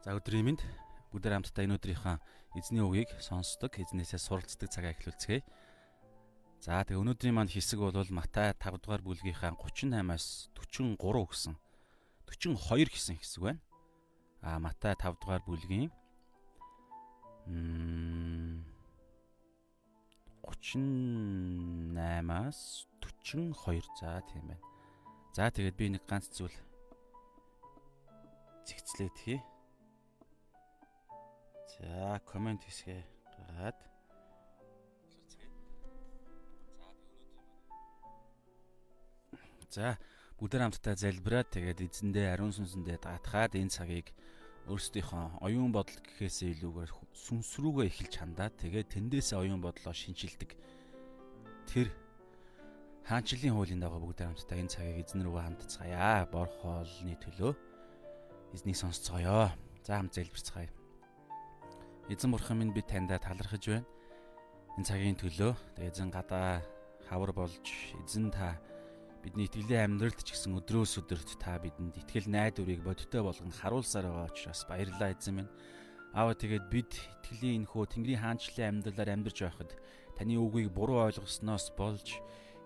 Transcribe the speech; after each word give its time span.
За 0.00 0.16
өдрийн 0.16 0.48
мэнд 0.48 0.64
бүгдээр 1.12 1.36
хамтдаа 1.36 1.64
энэ 1.68 1.76
өдрийнхөө 1.76 2.16
эзний 2.56 2.80
үгийг 2.80 3.12
сонсдог, 3.20 3.76
эзнээсээ 3.76 4.16
суралцдаг 4.16 4.72
цагаа 4.72 4.96
эхлүүлцгээе. 4.96 5.44
За 6.64 6.80
тэгээ 6.84 7.00
өнөөдрийн 7.04 7.36
маань 7.36 7.52
хэсэг 7.52 7.84
бол 7.84 7.92
Матай 8.08 8.56
5 8.56 8.80
дугаар 8.80 9.04
бүлгийнхаа 9.04 9.60
38-аас 9.60 10.48
43 10.56 10.96
гэсэн 10.96 11.52
42 12.24 12.88
гэсэн 12.88 13.20
хэсэг 13.20 13.40
байна. 13.44 13.60
А 14.40 14.56
Матай 14.56 14.96
5 14.96 15.20
дугаар 15.20 15.44
бүлгийн 15.44 15.92
38-аас 20.44 22.88
42 23.00 23.84
за 24.00 24.24
тийм 24.32 24.48
байна. 24.48 24.64
За 25.36 25.52
тэгээд 25.52 25.76
би 25.76 25.92
нэг 25.92 26.08
ганц 26.08 26.32
зүйл 26.32 26.56
зэгцлээд 28.64 29.16
хий. 29.20 29.44
За 31.80 32.20
комент 32.28 32.60
хэсгээ 32.64 33.00
гаргаад 33.32 33.78
За 39.70 39.96
бүгдээр 40.36 40.62
хамтдаа 40.68 40.94
залбираад 40.98 41.48
тэгээд 41.56 41.80
эзэндээ 41.88 42.36
ариун 42.36 42.52
сүнсэндээ 42.52 43.00
даатгаад 43.00 43.56
энэ 43.56 43.72
цагийг 43.72 44.12
өөрсдийнхөө 44.68 45.40
оюун 45.40 45.72
бодол 45.72 45.98
гэхээсээ 46.04 46.60
илүүгээр 46.60 46.90
сүнс 47.16 47.50
рүүгээ 47.62 47.86
эхэлж 47.88 48.14
хандаад 48.18 48.54
тэгээд 48.60 48.88
тэндээсээ 48.92 49.38
оюун 49.40 49.62
бодлоо 49.62 49.94
шинчилдэг 49.94 50.58
тэр 51.70 51.88
хаанчлалын 53.06 53.54
хуулийн 53.54 53.80
дагуу 53.82 54.02
бүгдээр 54.04 54.30
хамтдаа 54.34 54.58
энэ 54.58 54.74
цагийг 54.74 54.98
эзэн 55.06 55.22
рүүгээ 55.26 55.44
хандцгаая. 55.46 56.26
Бор 56.30 56.48
хоолны 56.60 57.14
төлөө 57.18 57.52
эзнийг 58.54 58.78
сонсцгоё. 58.78 59.50
За 59.86 59.98
хамт 59.98 60.14
залбирцгаая. 60.14 60.79
Эзэн 62.10 62.32
бурхан 62.34 62.58
минь 62.58 62.74
би 62.74 62.82
таньда 62.82 63.22
талархаж 63.22 63.70
байна. 63.70 63.86
Энэ 64.74 64.82
цагийн 64.82 65.14
төлөө 65.14 65.54
эзэн 65.78 66.10
гадаа 66.10 66.58
хавар 67.06 67.30
болж 67.30 67.62
эзэн 68.02 68.34
та 68.34 68.58
бидний 69.22 69.46
итгэлийн 69.46 69.94
амьдралд 69.94 70.18
ч 70.18 70.34
гэсэн 70.34 70.58
өдрөөс 70.58 71.06
өдөрт 71.06 71.38
та 71.38 71.62
бидэнд 71.62 72.02
итгэл 72.02 72.26
найдварыг 72.26 72.82
бодиттой 72.82 73.22
болгон 73.22 73.54
харуулсаар 73.54 74.10
байгаа 74.10 74.26
учраас 74.26 74.66
баярлалаа 74.66 75.14
эзэн 75.14 75.38
минь. 75.38 75.54
Аава 76.10 76.34
тэгээд 76.34 76.66
бид 76.66 76.90
итгэлийн 77.22 77.62
энхөө 77.62 77.94
Тэнгэрийн 77.94 78.22
хаанчлалын 78.26 78.82
амьдралаар 78.82 79.14
амьдарч 79.14 79.38
байхад 79.46 79.70
таны 80.18 80.34
үгийг 80.34 80.74
буруу 80.74 81.06
ойлгосноос 81.06 81.70
болж 81.78 82.18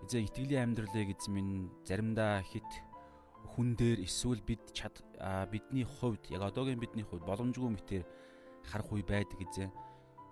эзэн 0.09 0.25
итгэлийн 0.25 0.73
амьдралыг 0.73 1.13
эзэн 1.13 1.33
минь 1.37 1.69
заримдаа 1.85 2.41
хит 2.49 2.65
хүн 3.45 3.77
дээр 3.77 4.01
эсвэл 4.09 4.41
бид 4.41 4.73
чад 4.73 5.05
бидний 5.53 5.85
хувьд 5.85 6.33
яг 6.33 6.49
одоогийн 6.49 6.81
бидний 6.81 7.05
хувьд 7.05 7.29
боломжгүй 7.29 7.69
мэтэр 7.69 8.24
харах 8.69 8.89
үе 8.91 9.03
байдаг 9.05 9.39
эзэн. 9.41 9.71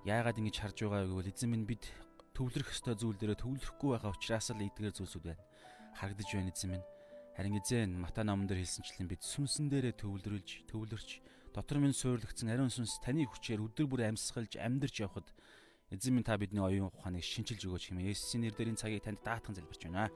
Яагаад 0.03 0.39
ингэж 0.39 0.58
харж 0.59 0.78
байгаа 0.84 1.08
гэвэл 1.08 1.31
эзэн 1.31 1.50
минь 1.52 1.67
бид 1.70 1.88
төвлөрөх 2.34 2.73
ёстой 2.73 2.98
зүйл 2.98 3.17
дээрээ 3.17 3.40
төвлөрөхгүй 3.40 3.90
байгаа 3.94 4.12
учраас 4.12 4.52
л 4.52 4.62
эдгээр 4.62 4.98
зүйлсүүд 4.98 5.23
байна. 5.23 5.44
Харагдаж 5.95 6.30
байна 6.34 6.52
эзэн 6.52 6.70
минь. 6.73 6.86
Харин 7.38 7.58
эзэн 7.62 7.90
Матай 7.98 8.25
номон 8.25 8.45
дээр 8.50 8.62
хэлсэнчлэн 8.62 9.09
бид 9.09 9.22
сүнсэн 9.22 9.70
дээрээ 9.70 9.95
төвлөрүүлж, 9.98 10.70
төвлөрч 10.70 11.09
дотор 11.53 11.78
минь 11.78 11.94
суйрлагдсан 11.94 12.50
ариун 12.50 12.73
сүнс 12.73 12.98
таны 13.02 13.25
хүчээр 13.30 13.62
өдөр 13.62 13.86
бүр 13.86 14.09
амьсгалж 14.09 14.58
амьдарч 14.58 15.06
явхад 15.06 15.30
эзэн 15.94 16.18
минь 16.18 16.25
та 16.25 16.38
бидний 16.38 16.62
оюун 16.62 16.90
ухааныг 16.90 17.22
шинчилж 17.22 17.70
өгөөч 17.70 17.94
хэмээн 17.94 18.09
Есүсийн 18.09 18.50
нэрээр 18.50 18.73
энэ 18.73 18.81
цагийг 18.81 19.06
танд 19.06 19.22
даатхан 19.22 19.53
залбирч 19.53 19.86
байна. 19.86 20.09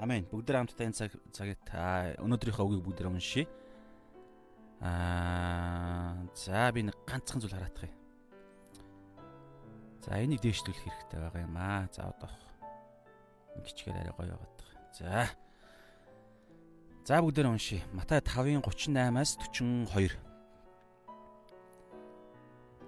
Амен. 0.00 0.24
Бүгд 0.32 0.48
хамтдаа 0.48 0.86
энэ 0.88 0.96
цаг 0.96 1.12
цагт 1.32 1.68
өнөөдрийнхөө 2.24 2.64
үгийг 2.64 2.84
бүгд 2.84 3.04
уншия. 3.04 3.44
Аа 4.80 6.14
за 6.34 6.70
би 6.70 6.86
нэг 6.86 6.96
ганцхан 7.02 7.42
зүйл 7.42 7.54
хараадах 7.54 7.90
юм. 7.90 7.96
За 10.06 10.22
энийг 10.22 10.38
дээшлүүлэх 10.38 10.86
хэрэгтэй 10.86 11.18
байгаа 11.18 11.42
юм 11.42 11.56
аа. 11.58 11.90
За 11.90 12.14
одоо 12.14 12.30
гिचгээр 13.66 13.98
арай 13.98 14.14
гоё 14.14 14.38
байгаад 14.38 14.54
байгаа. 14.54 14.82
За. 14.94 15.26
За 17.02 17.18
бүгдээр 17.18 17.50
уншия. 17.50 17.82
Матай 17.90 18.22
5-ын 18.22 18.62
38-аас 18.62 19.34
42. 19.42 20.14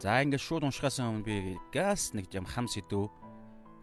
За 0.01 0.23
ингээд 0.23 0.41
шууд 0.41 0.65
уншихаас 0.65 1.03
өмнө 1.03 1.27
би 1.27 1.59
газ 1.75 2.15
нэг 2.17 2.33
юм 2.33 2.47
хам 2.49 2.65
сэдв 2.71 3.11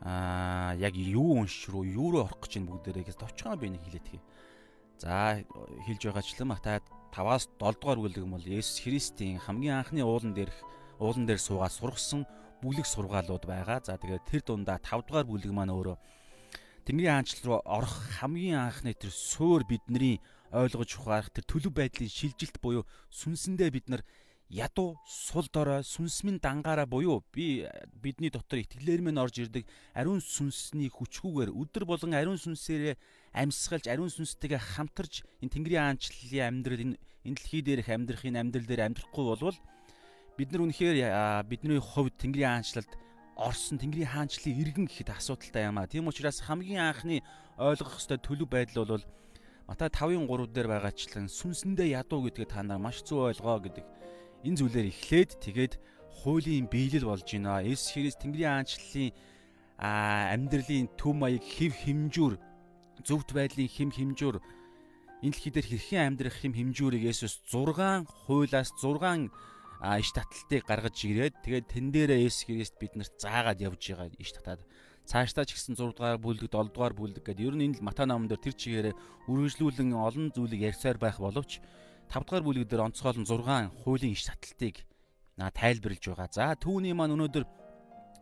аа 0.01 0.73
яг 0.79 0.96
юу 0.97 1.44
уншиж 1.44 1.69
руу 1.69 1.85
юу 1.85 2.09
руу 2.09 2.25
орох 2.25 2.41
гэж 2.41 2.57
байна 2.57 2.72
бүгдээрээ 2.73 3.06
гэж 3.06 3.17
товчхон 3.22 3.59
би 3.59 3.69
нэг 3.69 3.85
хэлээд 3.85 4.07
хий. 4.07 4.22
За 4.97 5.46
хэлж 5.85 6.01
байгаачлан 6.09 6.50
Матай 6.50 6.81
5-аас 7.13 7.50
7 7.59 7.79
дугаар 7.79 8.00
бүлэг 8.01 8.23
юм 8.23 8.35
бол 8.35 8.45
Есүс 8.45 8.84
Христийн 8.84 9.40
хамгийн 9.41 9.81
анхны 9.81 10.03
уулан 10.03 10.34
дээрх 10.34 10.57
уулан 11.00 11.25
дээр 11.25 11.41
суугаад 11.41 11.73
сургасан 11.73 12.25
бүлэг 12.62 12.85
сургаалууд 12.85 13.44
байгаа. 13.45 13.81
За 13.85 13.97
тэгээд 13.97 14.23
тэр 14.25 14.41
дундаа 14.45 14.78
5 14.81 15.07
дугаар 15.07 15.28
бүлэг 15.28 15.51
маань 15.53 15.73
өөрөө 15.73 15.97
Тэнгэрийн 16.88 17.19
хаанчлал 17.19 17.46
руу 17.46 17.59
орох 17.67 17.96
хамгийн 18.16 18.63
анхны 18.63 18.96
тэр 18.96 19.12
суур 19.12 19.67
бидний 19.67 20.23
ойлгож 20.56 20.96
ухаарах 20.96 21.29
тэр 21.35 21.44
төлөв 21.44 21.75
байдлын 21.75 22.07
шилжилт 22.07 22.63
буюу 22.63 22.88
сүнсэндээ 23.12 23.69
бид 23.75 23.85
нар 23.91 24.01
ядуу 24.50 24.96
сул 25.03 25.47
дорой 25.52 25.84
сүнсмэн 25.84 26.40
дангаараа 26.40 26.88
буюу 26.88 27.24
би 27.35 27.68
бидний 27.91 28.31
дотор 28.31 28.63
итгэлээр 28.63 29.03
мэн 29.03 29.19
орж 29.19 29.44
ирдэг 29.44 29.68
ариун 29.91 30.24
сүнсний 30.24 30.88
хүчгүүгээр 30.88 31.52
өдөр 31.52 31.84
болгон 31.84 32.16
ариун 32.16 32.40
сүнсээрээ 32.40 32.96
амьсгалж 33.35 33.91
ариун 33.91 34.08
сүнстэйгээ 34.08 34.62
хамтарч 34.80 35.28
энэ 35.44 35.52
Тэнгэрийн 35.52 35.84
аанчлалын 35.84 36.47
амьдрал 36.47 36.80
энэ 36.80 36.96
дэлхий 37.28 37.59
дээрх 37.59 37.91
амьдрахын 37.91 38.40
амьдрал 38.40 38.68
дээр 38.72 38.88
амьдрахгүй 38.88 39.25
болвол 39.28 39.58
бид 40.40 40.50
нар 40.56 40.64
үнэхээр 40.64 40.97
бидний 41.44 41.84
хувьд 41.84 42.16
Тэнгэрийн 42.16 42.64
аанчлалд 42.64 42.91
орсон 43.35 43.84
Тэнгэрийн 43.84 44.16
хаанчлалын 44.16 44.59
иргэн 44.64 44.85
гэхэд 44.88 45.12
асуудалтай 45.12 45.68
юм 45.68 45.78
а. 45.78 45.91
Тийм 45.91 46.08
учраас 46.08 46.40
хамгийн 46.40 46.88
анхны 46.88 47.19
ойлгох 47.59 48.00
ёстой 48.00 48.18
төлөв 48.18 48.47
байдал 48.47 48.88
бол 48.88 49.06
Матай 49.68 49.91
5-ын 49.91 50.24
3 50.31 50.47
дээр 50.56 50.68
байгаачлан 50.72 51.28
сүнсэндээ 51.28 52.00
ядуу 52.00 52.24
гэдгийг 52.24 52.47
та 52.47 52.64
нар 52.64 52.79
маш 52.79 53.03
зөв 53.03 53.28
ойлгоо 53.28 53.59
гэдэг 53.59 53.84
энэ 54.46 54.58
зүйлээр 54.58 54.88
эхлээд 54.92 55.31
тэгээд 55.42 55.74
хуулийн 56.22 56.68
биелэл 56.68 57.09
болж 57.09 57.25
байна. 57.25 57.64
Есүс 57.64 57.94
Христ 57.94 58.20
Тэнгэрийн 58.22 58.62
аанчлалын 58.62 59.12
амьдралын 59.78 60.90
төв 60.98 61.14
маяг 61.14 61.46
хэв 61.46 61.74
хэмжүүр 61.86 62.34
зөвхт 63.06 63.31
байдлын 63.34 63.70
хэм 63.70 63.90
хэмжүүр 63.94 64.42
энэ 65.22 65.34
дэлхий 65.34 65.53
дээр 65.53 65.68
хэрхэн 65.70 66.06
амьдрах 66.18 66.38
хэм 66.42 66.53
хэмжүүрийг 66.58 67.06
Есүс 67.09 67.42
6 67.46 68.06
хуулиас 68.26 68.70
6 68.74 69.30
иш 70.02 70.09
таталтыг 70.14 70.66
гаргаж 70.66 70.97
ирээд 71.06 71.36
тэгээд 71.46 71.66
тэн 71.70 71.94
дээрээ 71.94 72.26
Есүс 72.26 72.50
Христ 72.50 72.76
биднэрт 72.81 73.14
заагаад 73.22 73.62
явж 73.62 73.81
байгаа 73.94 74.09
иш 74.18 74.34
татаад 74.34 74.62
цаашдаа 75.06 75.46
ч 75.46 75.53
гэсэн 75.53 75.78
6 75.78 75.94
дугаар 75.94 76.18
бүлэг 76.18 76.50
7 76.50 76.74
дугаар 76.74 76.94
бүлэг 76.97 77.22
гэдэг 77.22 77.46
ер 77.46 77.56
нь 77.56 77.66
энэ 77.70 77.86
Матай 77.86 78.09
номон 78.09 78.26
дээр 78.26 78.42
тэр 78.42 78.56
чигээрээ 78.58 78.96
үргэлжлүүлэн 79.30 79.94
олон 79.94 80.34
зүйлийг 80.34 80.74
ярьсаар 80.74 80.97
байх 80.97 81.22
боловч 81.22 81.62
5 82.07 82.23
дугаар 82.23 82.44
бүлэг 82.44 82.68
дээр 82.72 82.88
онцгойлон 82.88 83.28
6 83.28 83.84
хуулийн 83.84 84.16
иш 84.16 84.23
таталтыг 84.28 84.88
тайлбарлаж 85.38 86.03
байгаа. 86.07 86.29
За 86.31 86.56
түүний 86.56 86.95
маань 86.95 87.13
өнөөдөр 87.19 87.45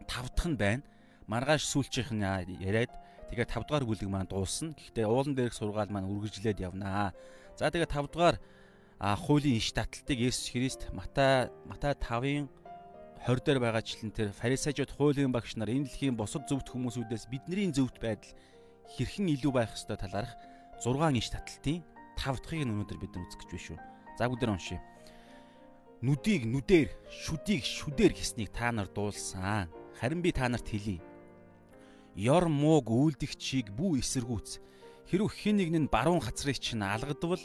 5 0.09 0.33
дахь 0.35 0.49
нь 0.49 0.57
байна. 0.57 0.83
Маргааш 1.29 1.63
сүүлчийнх 1.69 2.11
нь 2.13 2.25
яриад 2.65 2.91
тэгээ 3.29 3.45
5 3.45 3.69
дугаар 3.69 3.85
бүлэг 3.85 4.09
маань 4.09 4.29
дуусна. 4.29 4.73
Гэхдээ 4.73 5.05
уулан 5.05 5.37
дээрх 5.37 5.53
сургаал 5.53 5.93
маань 5.93 6.09
үргэлжлээд 6.09 6.59
явнаа. 6.65 7.13
За 7.57 7.69
тэгээ 7.69 7.87
5 7.87 8.09
дугаар 8.09 8.37
хуулийн 8.99 9.61
иш 9.61 9.69
таталтыг 9.71 10.17
Есүс 10.17 10.49
Христ 10.49 10.81
Матай 10.93 11.53
Матай 11.69 11.93
5-ын 11.93 12.49
20 13.25 13.41
дээр 13.45 13.59
байгаачлан 13.61 14.11
тэр 14.13 14.29
фарисеучуд 14.33 14.91
хуулийн 14.93 15.33
багш 15.33 15.57
нар 15.57 15.69
энэ 15.69 15.89
дэлхийн 15.89 16.17
босод 16.17 16.45
зөвхт 16.45 16.69
хүмүүсүүдээс 16.69 17.25
бидний 17.29 17.73
зөвхт 17.73 17.97
байдал 17.97 18.33
хэрхэн 18.85 19.33
илүү 19.33 19.51
байх 19.51 19.73
ёстой 19.73 19.97
талаарх 19.97 20.29
6 20.83 21.17
иш 21.17 21.27
таталтын 21.33 21.81
5 22.17 22.41
дахьыг 22.41 22.63
нь 22.65 22.73
өнөөдөр 22.73 22.97
бид 22.99 23.11
нар 23.15 23.27
үзэх 23.27 23.39
гэж 23.43 23.49
байна 23.51 23.65
шүү. 23.67 23.79
За 24.17 24.27
бүгдээр 24.31 24.53
уншия. 24.55 24.81
Нүдийг 26.01 26.43
нүдээр, 26.47 26.89
шүдийг 27.07 27.63
шүдээр 27.63 28.13
гэснийг 28.15 28.49
та 28.51 28.71
нар 28.71 28.87
дуулсан. 28.91 29.71
Харин 29.99 30.21
би 30.21 30.31
та 30.31 30.47
нарт 30.47 30.67
хэлье. 30.67 30.99
Ёр 32.15 32.47
мууг 32.47 32.87
үйлдэгчийг 32.91 33.75
бүү 33.75 33.99
эсэргүүц. 33.99 34.59
Хэрв 35.11 35.27
хэн 35.31 35.59
нэг 35.59 35.69
нь 35.75 35.91
баруун 35.91 36.23
хацрыг 36.23 36.59
чинь 36.59 36.83
алгадвал 36.83 37.43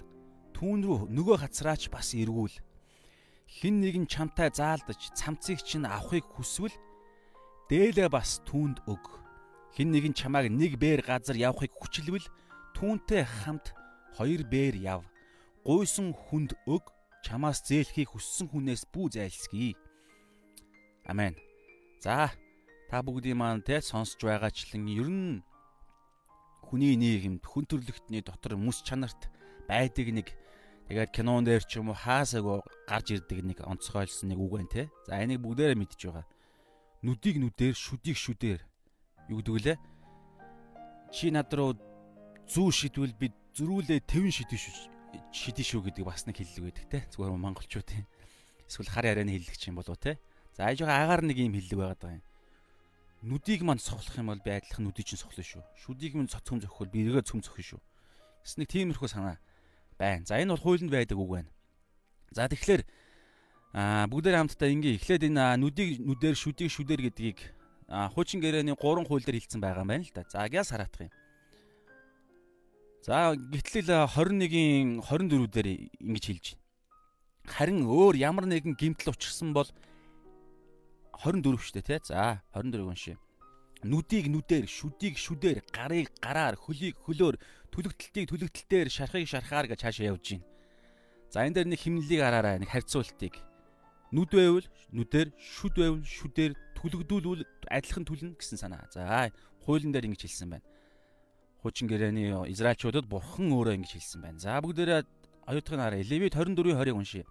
түүн 0.54 0.84
рүү 0.86 0.98
нөгөө 1.10 1.36
хацраач 1.42 1.90
бас 1.90 2.14
эргүүл. 2.14 2.54
Хэн 3.50 3.82
нэг 3.82 3.94
нь 3.98 4.10
чамтай 4.10 4.50
заалдаж 4.54 5.10
цамцыг 5.16 5.58
чинь 5.64 5.88
авахыг 5.88 6.22
хүсвэл 6.30 6.76
дээлээ 7.66 8.08
бас 8.10 8.38
түүнд 8.46 8.86
өг. 8.86 9.04
Хэн 9.74 9.90
нэг 9.90 10.04
нь 10.10 10.18
чамааг 10.18 10.46
нэг 10.50 10.78
бээр 10.78 11.02
газар 11.02 11.34
явахыг 11.34 11.74
хүчилвэл 11.74 12.26
түүнтэй 12.78 13.26
хамт 13.26 13.74
хоёр 14.16 14.42
бээр 14.46 14.76
яв. 14.80 15.02
Гуйсан 15.64 16.14
хүнд 16.14 16.56
өг 16.66 16.84
чамаас 17.26 17.60
зээлхийг 17.66 18.10
хүссэн 18.10 18.48
хүнээс 18.50 18.88
бүү 18.92 19.06
зайлсхий. 19.14 19.76
Амен. 21.04 21.36
За 22.00 22.32
та 22.88 23.02
бүгдийн 23.04 23.38
маань 23.38 23.62
те 23.62 23.80
сонсож 23.84 24.20
байгаачлан 24.24 24.88
ер 24.88 25.08
нь 25.08 25.44
хүний 26.64 26.96
нийгэмд 26.96 27.44
хүн 27.44 27.64
төрлөختний 27.68 28.24
дотор 28.24 28.56
мэс 28.56 28.80
чанарт 28.82 29.28
байдаг 29.68 30.08
нэг 30.10 30.28
Тэгээд 30.90 31.14
кинон 31.14 31.46
дээр 31.46 31.62
ч 31.62 31.78
юм 31.78 31.94
уу 31.94 32.02
хаасаагүй 32.02 32.66
гарч 32.90 33.14
ирдэг 33.14 33.46
нэг 33.46 33.58
онцгойлсон 33.62 34.34
нэг 34.34 34.42
үг 34.42 34.58
байна 34.58 34.74
те. 34.74 34.82
За 35.06 35.22
энийг 35.22 35.38
бүгдээрээ 35.38 35.78
мэдж 35.78 36.02
байгаа. 36.02 36.26
Нүдийг 37.06 37.38
нүдээр, 37.38 37.78
шүдийг 37.78 38.18
шүдээр. 38.18 38.60
Юу 39.30 39.38
гэдэг 39.38 39.54
вүлээ? 39.54 39.78
Чи 41.14 41.30
над 41.30 41.46
руу 41.54 41.78
зүү 42.50 42.68
шидвэл 42.74 43.14
би 43.14 43.30
зөрүүлээ 43.56 44.00
тэвэн 44.06 44.32
шидэж. 44.34 44.90
Шидэж 45.34 45.66
шүү 45.66 45.90
гэдэг 45.90 46.04
бас 46.06 46.26
нэг 46.26 46.38
хэллэг 46.38 46.64
байдаг 46.70 46.86
те. 46.86 46.98
Зүгээр 47.10 47.34
монголчуудын. 47.34 48.06
Эсвэл 48.70 48.90
хар 48.90 49.06
ярианы 49.10 49.34
хэллэг 49.34 49.56
чинь 49.58 49.74
болов 49.74 49.98
те. 49.98 50.18
За 50.54 50.70
айж 50.70 50.82
байгаа 50.82 51.02
агаар 51.06 51.22
нэг 51.26 51.38
юм 51.38 51.54
хэллэг 51.58 51.78
байгаа 51.78 52.18
юм. 52.18 52.24
Нүдийг 53.20 53.60
манд 53.66 53.82
сохлох 53.82 54.16
юм 54.16 54.32
бол 54.32 54.40
би 54.40 54.50
айдлах 54.54 54.80
нүдийг 54.80 55.04
чинь 55.04 55.20
сохлоо 55.20 55.44
шүү. 55.44 55.62
Шүдийг 55.76 56.14
минь 56.16 56.30
цөм 56.30 56.62
зөхвөл 56.62 56.88
би 56.88 57.04
эргээ 57.04 57.26
цөм 57.26 57.44
зөхөн 57.44 57.76
шүү. 57.76 57.80
Гэс 58.40 58.56
нэг 58.56 58.68
тиймэрхүү 58.72 59.08
санаа 59.12 59.36
байна. 60.00 60.24
За 60.24 60.40
энэ 60.40 60.56
бол 60.56 60.64
хуулинд 60.64 60.88
байдаг 60.88 61.18
үг 61.20 61.28
байна. 61.28 61.50
За 62.32 62.48
тэгэхээр 62.48 62.82
аа 63.76 64.08
бүгдээр 64.08 64.36
хамтдаа 64.40 64.72
ингээ 64.72 64.96
эхлээд 64.96 65.28
энэ 65.28 65.60
нүдийг 65.60 66.00
нүдээр 66.00 66.36
шүдийг 66.38 66.72
шүдээр 66.72 67.02
гэдгийг 67.12 67.38
хуучин 68.16 68.40
гэрээний 68.40 68.78
3 68.78 69.04
хууль 69.04 69.26
дээр 69.26 69.36
хэлсэн 69.36 69.60
байгаа 69.60 69.84
юм 69.84 69.90
байна 69.92 70.04
л 70.08 70.14
да. 70.16 70.24
За 70.30 70.48
гяс 70.48 70.72
хараах 70.72 70.96
юм. 70.96 71.12
За 73.00 73.32
гэтэл 73.32 73.88
21-ийн 73.88 75.00
24 75.00 75.48
дээр 75.48 75.68
ингэж 76.04 76.24
хэлж 76.28 76.46
байна. 76.52 76.64
Харин 77.48 77.80
өөр 77.88 78.20
ямар 78.20 78.44
нэгэн 78.44 78.76
гимтэл 78.76 79.16
учирсан 79.16 79.56
бол 79.56 79.64
24 81.16 81.56
шүү 81.56 81.80
дээ 81.80 81.96
тий. 81.96 82.12
За 82.12 82.44
24-ийг 82.52 82.92
уншия. 82.92 83.16
Нүдийг 83.88 84.28
нүдээр, 84.28 84.68
шүдийг 84.68 85.16
шүдээр, 85.16 85.64
гарыг 85.72 86.12
гараар, 86.20 86.60
хөлийг 86.60 87.00
хөлөөр, 87.00 87.40
түлэгтэлтийг 87.72 88.28
түлэгтэлтээр, 88.28 88.92
шархыг 88.92 89.24
шархаар 89.24 89.72
гэж 89.72 89.80
цаашаа 89.80 90.12
явж 90.12 90.36
байна. 90.36 90.44
За 91.32 91.48
энэ 91.48 91.56
дээр 91.56 91.68
нэг 91.72 91.80
химнэлийг 91.80 92.20
араараа 92.20 92.60
нэг 92.60 92.68
харьцуултыг. 92.68 93.40
Нүд 94.12 94.36
байвал 94.36 94.68
нүдээр, 94.92 95.32
шүд 95.40 95.80
байвал 95.80 96.04
шүдээр, 96.04 96.52
түлэгдүүлвэл 96.76 97.48
адилхан 97.72 98.04
түлнэ 98.04 98.36
гэсэн 98.36 98.60
санаа. 98.60 98.84
За 98.92 99.32
хуулийн 99.64 99.96
дээр 99.96 100.12
ингэж 100.12 100.28
хэлсэн 100.28 100.60
байна 100.60 100.68
хуучин 101.60 101.88
гэрээний 101.88 102.32
израилчуудад 102.52 103.04
бурхан 103.04 103.52
өөрөө 103.52 103.76
ингэж 103.76 103.92
хэлсэн 103.96 104.20
байна. 104.24 104.40
За 104.40 104.60
бүгдээрээ 104.64 105.04
оюутгын 105.46 105.80
хараа 105.80 106.00
Левит 106.00 106.34
24-ийн 106.34 106.76
20-ыг 106.80 106.96
уншия. 106.96 107.24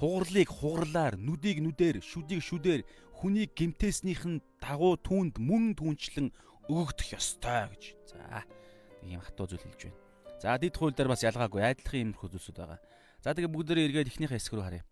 Хугарлыг 0.00 0.48
хугарлаар, 0.48 1.14
нүдийг 1.20 1.60
нүдээр, 1.60 2.00
шүдийг 2.00 2.40
шүдээр, 2.40 2.82
хүнийг 3.20 3.52
гимтээснийх 3.52 4.24
нь 4.24 4.40
дагуу 4.58 4.96
түүнд 4.96 5.36
мөн 5.36 5.76
түнчлэн 5.76 6.32
өгөгдөх 6.72 7.20
ёстой 7.20 7.68
гэж. 7.68 7.82
За 8.08 8.42
юм 9.04 9.20
хатуу 9.20 9.46
зүйл 9.46 9.60
хэлж 9.60 9.92
байна. 9.92 9.98
За 10.40 10.56
дид 10.56 10.74
хууль 10.76 10.96
дээр 10.96 11.12
бас 11.12 11.20
ялгаагүй 11.20 11.60
айдлахын 11.60 12.16
иймэрхүү 12.16 12.28
зүйлсүүд 12.32 12.56
байгаа. 12.56 12.80
За 13.20 13.36
тэгээ 13.36 13.52
бүгдээрээ 13.52 13.86
эргээд 13.92 14.08
эхнийхээ 14.08 14.38
хэсэг 14.40 14.54
рүү 14.56 14.64
харъя. 14.64 14.84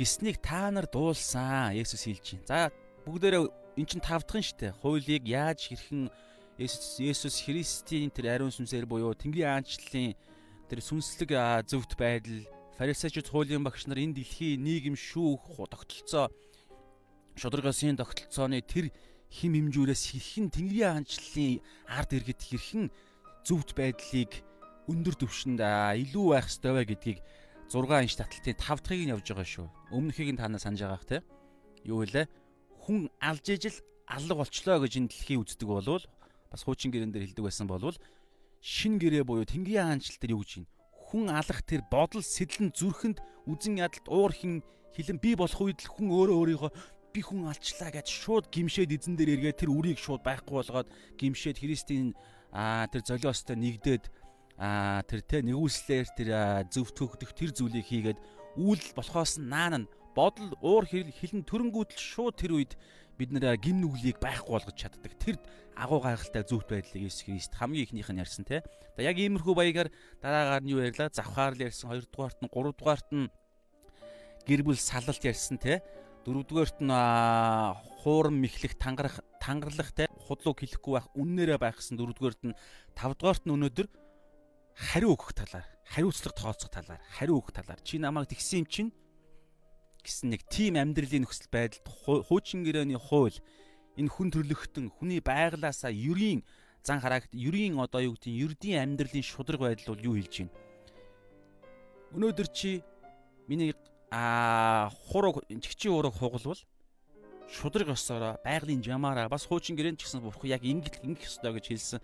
Гиснийг 0.00 0.40
та 0.40 0.72
нар 0.72 0.88
дуулсан 0.88 1.76
Есүс 1.76 2.08
хэлж 2.08 2.40
байна. 2.40 2.48
За 2.48 2.58
бүгдээрээ 3.04 3.44
эн 3.76 3.86
чин 3.86 4.00
тавдхан 4.00 4.40
штэ. 4.40 4.72
Хуулийг 4.80 5.28
яаж 5.28 5.68
хэрхэн 5.68 6.08
Есүс 6.58 7.42
Христийн 7.42 8.14
тэр 8.14 8.38
ариун 8.38 8.54
сүнсээр 8.54 8.86
буюу 8.86 9.10
Тэнгэрийн 9.18 9.58
аанчлалын 9.58 10.14
тэр 10.70 10.78
сүнслэг 10.78 11.34
зөвхт 11.66 11.98
байдал 11.98 12.46
фарисеучуд 12.78 13.26
хуулийн 13.26 13.66
багш 13.66 13.90
нар 13.90 13.98
энэ 13.98 14.22
дэлхийн 14.22 14.62
нийгэм 14.62 14.94
шүүх 14.94 15.58
тогтолцоо 15.66 16.30
шударгасын 17.34 17.98
тогтолцооны 17.98 18.62
тэр 18.62 18.94
хим 19.34 19.58
хэмжүүрээс 19.58 20.02
хэрхэн 20.14 20.46
Тэнгэрийн 20.54 21.02
аанчлалын 21.02 21.58
ард 21.90 22.10
иргэд 22.14 22.38
хэрхэн 22.46 22.86
зөвхт 23.42 23.74
байдлыг 23.74 24.32
өндөр 24.86 25.14
түвшинд 25.18 25.58
илүү 25.58 26.26
байх 26.38 26.46
ёстой 26.46 26.70
вэ 26.70 26.82
гэдгийг 26.94 27.18
6 27.66 27.82
инч 27.98 28.14
таталтын 28.14 28.54
5 28.54 28.78
дахьыг 28.86 29.02
нь 29.02 29.10
явж 29.10 29.26
байгаа 29.26 29.48
шүү. 29.48 29.66
Өмнөхийг 29.90 30.30
нь 30.30 30.38
танаа 30.38 30.62
санаж 30.62 30.86
байгаах 30.86 31.08
те. 31.08 31.18
Юу 31.82 32.06
вэ? 32.06 32.30
Хүн 32.84 33.10
алж 33.18 33.46
ижил 33.50 33.74
алга 34.06 34.38
болчлоо 34.38 34.78
гэж 34.84 34.92
энэ 35.00 35.10
дэлхий 35.10 35.40
үздэг 35.40 35.66
болвол 35.66 36.04
бас 36.54 36.62
хуучин 36.62 36.94
гэрэн 36.94 37.10
дээр 37.10 37.26
хэлдэг 37.34 37.44
байсан 37.50 37.66
болвол 37.66 37.98
шин 38.62 39.02
гэрээ 39.02 39.26
буюу 39.26 39.42
Тэнгэрийн 39.42 39.98
хаанчлал 39.98 40.22
дээр 40.22 40.34
юу 40.38 40.46
гэж 40.46 40.62
юм 40.62 40.66
хүн 41.10 41.34
алах 41.34 41.60
тэр 41.66 41.82
бодол 41.90 42.22
сэтлэн 42.22 42.70
зүрхэнд 42.70 43.18
үзэн 43.50 43.82
ядалт 43.82 44.06
уур 44.06 44.30
хин 44.30 44.62
хилэн 44.94 45.18
би 45.18 45.34
болох 45.34 45.58
үед 45.58 45.82
л 45.82 45.90
хүн 45.90 46.14
өөрөө 46.14 46.38
өөрийгөө 46.38 46.70
би 47.14 47.20
хүн 47.22 47.50
алчлаа 47.50 47.90
гэж 47.90 48.06
шууд 48.06 48.46
гимшээд 48.54 48.94
эзэн 48.94 49.14
дээр 49.18 49.38
эргээд 49.38 49.66
тэр 49.66 49.70
үрийг 49.74 49.98
шууд 49.98 50.22
байхгүй 50.22 50.54
болгоод 50.62 50.88
гимшээд 51.18 51.58
Христийн 51.58 52.14
аа 52.54 52.86
тэр 52.90 53.02
золиостой 53.02 53.58
нэгдээд 53.58 54.10
аа 54.58 55.02
тэр 55.06 55.22
тэ 55.22 55.42
нэгүслэр 55.42 56.06
тэр 56.14 56.30
зөв 56.70 56.90
төгдөх 56.94 57.30
тэр 57.34 57.50
зүйлийг 57.50 57.86
хийгээд 57.86 58.18
үйл 58.58 58.82
болохоос 58.94 59.38
наан 59.42 59.86
нь 59.86 59.90
бодол 60.14 60.54
уур 60.62 60.86
хилэн 60.86 61.42
төрөнгүүтэл 61.42 61.98
шууд 61.98 62.34
тэр 62.38 62.58
үед 62.58 62.72
бид 63.18 63.30
нэр 63.32 63.56
гим 63.58 63.80
нүглийг 63.80 64.18
байхгүй 64.18 64.52
болгож 64.58 64.76
чаддаг. 64.76 65.12
Тэр 65.18 65.38
агуу 65.76 66.00
гайхалтай 66.02 66.42
зөвхт 66.46 66.70
байдлыг 66.70 67.02
Иесус 67.06 67.26
Христ 67.26 67.54
хамгийн 67.54 67.86
ихнийх 67.86 68.10
нь 68.10 68.22
ярьсан 68.22 68.44
те. 68.44 68.62
За 68.96 69.02
яг 69.02 69.18
иймэрхүү 69.18 69.54
баягаар 69.54 69.90
дараагаар 70.22 70.62
нь 70.62 70.72
юу 70.74 70.82
ярьлаа? 70.82 71.10
Завхаар 71.10 71.54
л 71.54 71.64
ярьсан, 71.66 71.90
хоёрдугаарт 71.90 72.38
нь, 72.42 72.50
гуравдугаарт 72.50 73.08
нь 73.10 73.30
гэр 74.46 74.62
бүл 74.62 74.78
салалт 74.78 75.22
ярьсан 75.22 75.58
те. 75.58 75.82
Дөрөвдүгээрт 76.24 76.78
нь 76.80 76.92
хуурам 78.00 78.36
мэхлэх, 78.40 78.78
тангарах, 78.80 79.20
тангарлах 79.42 79.92
те. 79.92 80.08
Худлууг 80.24 80.62
хэлэхгүй 80.62 80.92
байх, 80.96 81.08
үннээрээ 81.14 81.58
байхсан 81.60 82.00
дөрөвдүгээрт 82.00 82.42
нь, 82.48 82.58
тавдугаарт 82.96 83.44
нь 83.44 83.52
өнөөдөр 83.52 83.88
хариу 84.74 85.14
өгөх 85.14 85.36
талаар, 85.36 85.68
хариуцлага 85.84 86.34
тооцох 86.34 86.70
талаар, 86.72 87.02
хариу 87.20 87.38
өгөх 87.38 87.52
талаар. 87.52 87.78
Чи 87.84 88.00
намайг 88.00 88.32
тэгсэн 88.32 88.64
юм 88.64 88.66
чинь 88.66 88.90
гэсэн 90.04 90.28
нэг 90.30 90.44
тим 90.52 90.76
амьдралын 90.76 91.24
нөхцөл 91.24 91.48
байдалд 91.48 91.88
хуучин 92.28 92.62
гэрээний 92.62 93.00
хууль 93.00 93.40
энэ 93.96 94.12
хүн 94.12 94.28
төрлөختөн 94.30 94.92
хүний 94.92 95.24
байглаасаа 95.24 95.90
ерийн 95.90 96.44
зан 96.84 97.00
хараагт 97.00 97.32
ерийн 97.32 97.80
одоо 97.80 98.04
юу 98.04 98.14
гэдэг 98.20 98.28
ердийн 98.28 98.82
амьдралын 98.84 99.24
шудраг 99.24 99.60
байдал 99.64 99.96
бол 99.96 100.06
юу 100.12 100.14
хэлж 100.20 100.34
байна. 100.44 100.54
Өнөөдөр 102.14 102.48
чи 102.52 102.84
миний 103.48 103.72
а 104.10 104.90
хураг 105.08 105.42
чигчийн 105.48 105.96
ураг 105.96 106.14
хугалвал 106.14 106.60
шудраг 107.48 107.88
ёсороо 107.88 108.38
байгалийн 108.44 108.82
жамаараа 108.84 109.28
бас 109.28 109.46
хуучин 109.48 109.76
гэрээнд 109.76 109.98
ч 109.98 110.06
гэсэн 110.06 110.20
бурхан 110.20 110.50
яг 110.52 110.62
ингэж 110.62 111.00
ингэх 111.02 111.24
ёстой 111.26 111.56
гэж 111.56 111.66
хэлсэн 111.72 112.00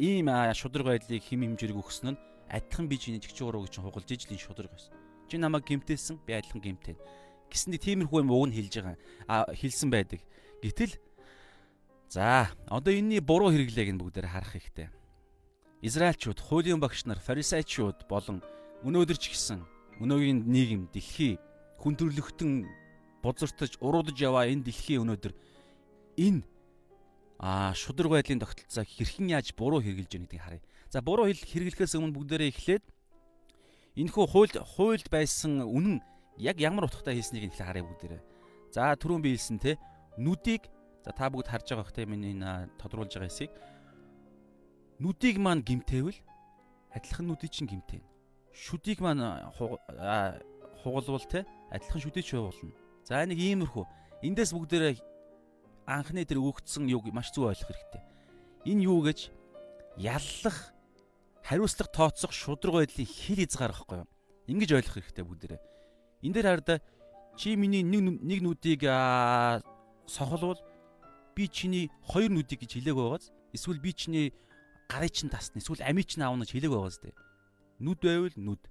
ийм 0.00 0.26
шудраг 0.54 0.86
байдлыг 0.86 1.22
хим 1.22 1.44
хэмжээг 1.44 1.76
өгсөн 1.76 2.16
нь 2.16 2.20
адилхан 2.48 2.88
би 2.88 2.96
чиний 2.98 3.20
ураг 3.20 3.68
гэж 3.68 3.74
хугалж 3.78 4.08
ижлийн 4.10 4.40
шудраг 4.40 4.70
байсан. 4.72 4.92
Чи 5.28 5.38
намайг 5.38 5.64
гимтээсэн 5.64 6.20
би 6.26 6.32
адилхан 6.34 6.60
гимтэн 6.60 6.96
гэсэндээ 7.54 7.80
тиймэрхүү 7.86 8.18
юм 8.26 8.34
уг 8.34 8.50
нь 8.50 8.56
хэлж 8.58 8.74
байгаа. 8.82 8.98
А 9.30 9.46
хэлсэн 9.54 9.88
байдаг. 9.94 10.20
Гэтэл 10.58 10.98
за 12.10 12.50
одоо 12.66 12.90
энэний 12.90 13.22
буруу 13.22 13.54
хэрэглээг 13.54 13.94
нь 13.94 14.00
бүгдээр 14.02 14.26
харах 14.26 14.58
хэрэгтэй. 14.58 14.90
Израильчууд, 15.86 16.40
хуулийн 16.42 16.82
багш 16.82 17.06
нар, 17.06 17.22
фарисеучуд 17.22 18.10
болон 18.10 18.42
өнөөдөр 18.82 19.18
ч 19.20 19.30
гэсэн 19.30 19.62
өнөөгийн 20.02 20.48
нийгэм, 20.48 20.82
дэлхий 20.90 21.38
хүн 21.78 21.94
төрлөختөн 21.94 22.66
бузартаж, 23.22 23.76
уруудж 23.78 24.16
яваа 24.16 24.48
энэ 24.48 24.64
дэлхий 24.64 24.96
өнөөдөр 24.98 25.32
энэ 26.16 26.42
а 27.38 27.74
шудраг 27.74 28.10
байдлын 28.16 28.40
тогтолцоог 28.40 28.88
хэрхэн 28.88 29.28
яаж 29.36 29.52
буруу 29.52 29.84
хэрэгжилж 29.84 30.08
байгааг 30.08 30.24
гэдгийг 30.24 30.44
харъя. 30.44 30.62
За 30.88 31.02
буруу 31.02 31.28
хэрэглэхээс 31.28 31.98
өмнө 31.98 32.16
бүгдээрээ 32.16 32.50
эхлээд 32.54 32.84
энэхүү 33.98 34.24
хуульд 34.30 34.56
хуульд 34.62 35.06
байсан 35.10 35.60
үнэн 35.60 36.00
яг 36.38 36.58
ямар 36.58 36.86
утгатай 36.86 37.14
хэлснийг 37.14 37.50
нь 37.50 37.56
харъя 37.56 37.84
бүгдээрээ. 37.84 38.22
За 38.74 38.94
түрүүн 38.98 39.22
би 39.22 39.34
хэлсэн 39.34 39.58
те 39.62 39.78
нүдийг 40.18 40.66
за 41.04 41.12
та 41.14 41.30
бүгд 41.30 41.46
харж 41.46 41.66
байгаа 41.70 41.84
бох 41.84 41.94
те 41.94 42.06
миний 42.06 42.34
энэ 42.34 42.70
тодруулж 42.78 43.14
байгаа 43.14 43.30
хэсгийг 43.30 43.52
нүдийг 44.98 45.36
маань 45.38 45.62
гимтээвэл 45.62 46.18
адилхан 46.94 47.26
нүдийг 47.26 47.52
чинь 47.52 47.70
гимтэнэ. 47.70 48.06
Шүдийг 48.54 49.02
маань 49.02 49.22
хугалвал 50.82 51.26
те 51.26 51.46
адилхан 51.70 52.00
шүдийг 52.02 52.26
шуулна. 52.26 52.74
За 53.02 53.22
нэг 53.26 53.38
иймэрхүү. 53.38 53.84
Эндээс 54.22 54.54
бүгдээрээ 54.54 54.96
анхны 55.86 56.24
тэр 56.24 56.40
өгөгдсөн 56.40 56.88
юг 56.88 57.10
маш 57.12 57.34
зөв 57.34 57.50
ойлгох 57.50 57.68
хэрэгтэй. 57.68 58.02
Энэ 58.64 58.86
юу 58.88 59.04
гэж 59.04 59.28
яллах 60.00 60.72
хариуцлага 61.44 61.92
тооцох 61.92 62.32
шудраг 62.32 62.88
байдлын 62.88 63.04
хил 63.04 63.42
хязгаар 63.42 63.74
байхгүй 63.76 63.98
юу? 64.00 64.08
Ингиж 64.48 64.70
ойлгох 64.72 64.96
хэрэгтэй 64.96 65.24
бүгдээрээ. 65.26 65.60
Энд 66.24 66.34
дээр 66.34 66.48
хараад 66.48 66.82
чи 67.36 67.54
миний 67.54 67.84
нэг 67.84 68.24
нэг 68.24 68.40
нүдийг 68.40 68.82
сохолвол 70.08 70.58
би 71.36 71.44
чиний 71.52 71.92
хоёр 72.00 72.32
нүдийг 72.32 72.64
гэж 72.64 72.80
хэлээг 72.80 72.96
байгааз 72.96 73.28
эсвэл 73.52 73.84
би 73.84 73.92
чиний 73.92 74.32
гарыг 74.88 75.12
чинь 75.12 75.28
тасна 75.28 75.60
эсвэл 75.60 75.84
амийг 75.84 76.08
чинь 76.08 76.24
аавна 76.24 76.48
гэж 76.48 76.56
хэлээг 76.56 76.72
байгааз 76.72 76.98
дээ. 77.04 77.14
Нүд 77.84 78.00
байвал 78.00 78.36
нүд. 78.38 78.62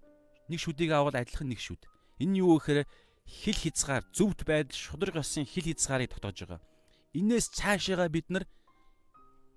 Нэг 0.50 0.60
шүдийг 0.60 0.92
аваад 0.92 1.20
адилхан 1.20 1.52
нэг 1.52 1.60
шүд. 1.60 1.86
Энэ 2.20 2.42
юу 2.42 2.58
гэхээр 2.58 2.88
хил 3.28 3.58
хязгаар 3.60 4.04
зөвхт 4.12 4.44
байдал 4.48 4.76
шудраг 4.76 5.16
ёсын 5.22 5.46
хил 5.46 5.68
хязгаарыг 5.68 6.12
тогтоож 6.12 6.38
байгаа. 6.42 6.62
Инээс 7.14 7.52
цаашаага 7.54 8.10
бид 8.10 8.28
нар 8.30 8.46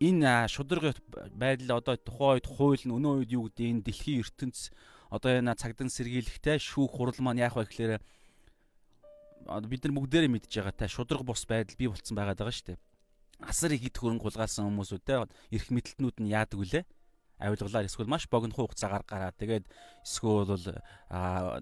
энэ 0.01 0.49
шудраг 0.49 0.99
байдал 1.33 1.81
одоо 1.81 1.97
тухайн 1.97 2.39
үед 2.39 2.47
хууль 2.47 2.85
нь 2.85 2.95
өнөө 2.95 3.15
үед 3.25 3.31
юу 3.33 3.49
гэдэг 3.49 3.67
энэ 3.67 3.85
дэлхийн 3.87 4.21
ертөнц 4.23 4.71
одоо 5.17 5.33
энэ 5.41 5.57
цагдан 5.57 5.89
сэргийлэхтэй 5.89 6.61
шүүх 6.61 6.93
хурал 6.93 7.19
маань 7.25 7.41
яах 7.41 7.57
вэ 7.57 7.65
гэхээр 7.67 7.93
бид 9.67 9.83
нар 9.85 9.95
бүгдээрээ 9.97 10.31
мэдж 10.31 10.53
байгаа 10.53 10.75
та 10.77 10.87
шудраг 10.87 11.25
бус 11.25 11.49
байдал 11.49 11.79
бий 11.81 11.89
байгаад 11.89 12.39
байгаа 12.39 12.55
шүү 12.55 12.77
дээ. 12.77 12.79
Асар 13.41 13.73
их 13.73 13.85
хэд 13.85 13.97
хөрөнгө 14.01 14.25
хулгайлсан 14.29 14.69
хүмүүсүүдтэй 14.69 15.17
эрх 15.57 15.69
мэдэлтнүүд 15.73 16.17
нь 16.25 16.33
яадаг 16.33 16.59
вүлээ? 16.61 16.85
авилгалаар 17.39 17.85
эсвэл 17.85 18.09
маш 18.09 18.29
богино 18.29 18.55
хугацаагаар 18.57 19.05
гараад 19.05 19.37
тэгээд 19.37 19.65
эсвэл 20.05 20.49
бол 20.49 20.67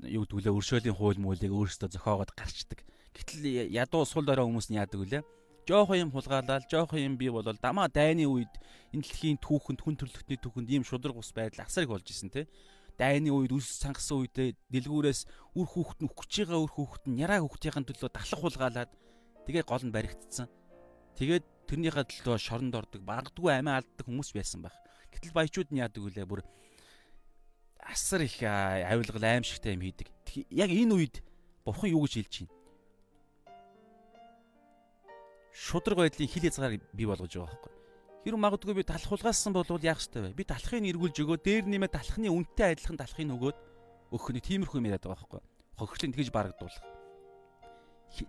юу 0.07 0.23
гэдгүүлээ 0.23 0.55
өршөөлийн 0.55 0.95
хууль 0.95 1.19
муулийг 1.19 1.51
өөрсдөө 1.51 1.91
зохиогоод 1.99 2.31
гарчдаг. 2.31 2.87
Гэтэл 3.11 3.75
ядуу 3.75 4.07
сул 4.07 4.23
дорой 4.23 4.47
хүмүүс 4.47 4.71
нь 4.71 4.79
яадаг 4.79 4.99
вүлээ? 5.03 5.23
Жохон 5.67 5.99
юм 5.99 6.11
хулгаалаад 6.15 6.71
жохон 6.71 7.01
юм 7.03 7.15
би 7.19 7.27
бол 7.27 7.43
дамаа 7.43 7.91
дайны 7.91 8.29
үед 8.29 8.53
энэ 8.95 9.03
дэлхийн 9.03 9.39
түүхэнд 9.43 9.81
хүн 9.83 9.97
төрлөختний 9.99 10.39
түүхэнд 10.39 10.71
ийм 10.71 10.85
шудраг 10.87 11.19
ус 11.19 11.35
байдал 11.35 11.67
асар 11.67 11.89
их 11.89 11.91
болж 11.91 12.07
исэн 12.07 12.31
те. 12.31 12.47
Дайны 12.95 13.35
үед 13.35 13.51
үс 13.51 13.83
сангасан 13.83 14.23
үедээ 14.23 14.55
дэлгүүрээс 14.71 15.27
үр 15.59 15.67
хүүхэд 15.67 16.01
нь 16.07 16.11
өгч 16.15 16.33
байгаа 16.47 16.61
үр 16.63 16.73
хүүхэд 16.73 17.05
нь 17.11 17.19
яраа 17.19 17.43
хүүхдийн 17.43 17.83
төлөө 17.83 18.11
далах 18.15 18.39
хулгаалаад 18.39 18.91
тэгээ 19.51 19.65
гол 19.67 19.83
нь 19.83 19.95
баригдсан. 19.95 20.47
Тэгээд 21.19 21.45
тэрнийхээ 21.67 22.07
төлөө 22.07 22.39
шоронд 22.39 22.75
ордог, 22.79 23.03
багдгүй 23.03 23.51
амиа 23.51 23.83
алддаг 23.83 24.07
хүмүүс 24.07 24.31
байсан 24.31 24.63
байх. 24.63 24.77
Гэтэл 25.11 25.35
баячууд 25.35 25.71
нь 25.75 25.83
яадаг 25.83 26.03
вүлээ 26.03 26.27
бүр 26.27 26.47
асар 27.83 28.23
их 28.23 28.39
авилгал 28.43 29.27
аимшигтай 29.27 29.75
юм 29.75 29.83
хийдэг. 29.83 30.09
Яг 30.51 30.71
энэ 30.71 30.95
үед 30.95 31.17
бурхан 31.67 31.91
юу 31.91 32.07
гэж 32.07 32.15
хэлж 32.15 32.35
байна? 32.47 32.55
Шудраг 35.55 35.99
байдлын 35.99 36.29
хил 36.29 36.43
хязгаар 36.43 36.81
бий 36.93 37.07
болгож 37.07 37.31
байгаа 37.31 37.51
байхгүй. 37.55 37.73
Хэрэг 38.25 38.41
магадгүй 38.41 38.75
би 38.81 38.83
талах 38.89 39.05
хулгайлсан 39.05 39.53
бол 39.53 39.69
яах 39.85 40.01
ёстой 40.01 40.33
вэ? 40.33 40.33
Би 40.33 40.49
талахыг 40.49 40.81
эргүүлж 40.81 41.17
өгөө, 41.21 41.45
дээр 41.45 41.69
нэмээ 41.69 41.93
талахны 41.93 42.33
үнэтэй 42.33 42.73
адилхан 42.73 42.97
талахыг 42.97 43.29
өгөөд 43.29 43.59
өгөх 44.17 44.29
нэг 44.33 44.45
тиймэрхүү 44.49 44.81
юм 44.81 44.89
яриад 44.89 45.05
байгаа 45.05 45.29
байхгүй. 45.29 45.43
Хохирлын 45.77 46.15
тэгж 46.17 46.33
барагдуулах. 46.33 46.81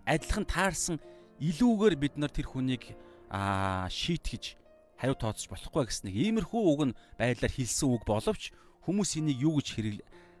Адилхан 0.04 0.44
таарсан 0.44 1.00
илүүгээр 1.40 1.96
бид 1.96 2.14
нар 2.20 2.28
тэр 2.28 2.44
хүнийг 2.44 2.92
аа 3.32 3.88
шийтгэж 3.88 4.60
хариу 5.00 5.16
тооцож 5.16 5.48
болохгүй 5.48 5.88
гэсэн 5.88 6.12
нэг 6.12 6.16
иймэрхүү 6.16 6.60
үг 6.60 6.80
нь 6.92 6.96
байдлаар 7.16 7.52
хэлсэн 7.56 7.88
үг 7.88 8.04
боловч 8.04 8.52
хүмүүс 8.84 9.16
энийг 9.20 9.40
юу 9.44 9.60
гэж 9.60 9.68
хэрэг 9.76 9.96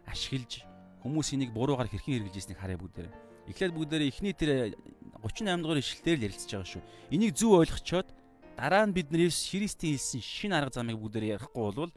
ашиглаж 0.08 0.64
хүмүүс 1.04 1.28
энийг 1.36 1.52
буруугаар 1.52 1.88
хэрхэн 1.88 2.28
хэрэгжилж 2.28 2.36
ирснийг 2.36 2.60
харъя 2.60 2.80
бүгдээрээ. 2.80 3.14
Эхлээд 3.52 3.72
бүгдээрээ 3.76 4.08
эхний 4.10 4.34
тэр 4.34 4.74
38 5.20 5.60
дугаар 5.60 5.80
ишлэлээр 5.80 6.18
л 6.18 6.26
ярилцж 6.28 6.50
байгаа 6.50 6.70
шүү. 6.72 6.82
Энийг 7.12 7.32
зөв 7.36 7.60
ойлгочоод 7.60 8.08
дараа 8.56 8.88
нь 8.88 8.96
бид 8.96 9.12
нэрс 9.12 9.52
Христийн 9.52 10.00
хэлсэн 10.00 10.22
шин 10.24 10.52
арга 10.56 10.72
замыг 10.72 10.96
бүгдээр 10.96 11.36
ярихгүй 11.36 11.62
болвол 11.62 11.92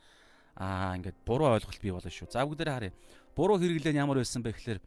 аа 0.59 0.95
ингээд 0.99 1.17
буруу 1.23 1.55
ойлголт 1.55 1.79
бий 1.79 1.95
болно 1.95 2.11
шүү. 2.11 2.27
За 2.27 2.43
бүгдээр 2.43 2.69
харъя. 2.69 2.93
Буруу 3.35 3.55
хэрэглэн 3.57 3.95
ямар 3.95 4.19
байсан 4.19 4.43
бэ 4.43 4.51
гэхээр 4.51 4.79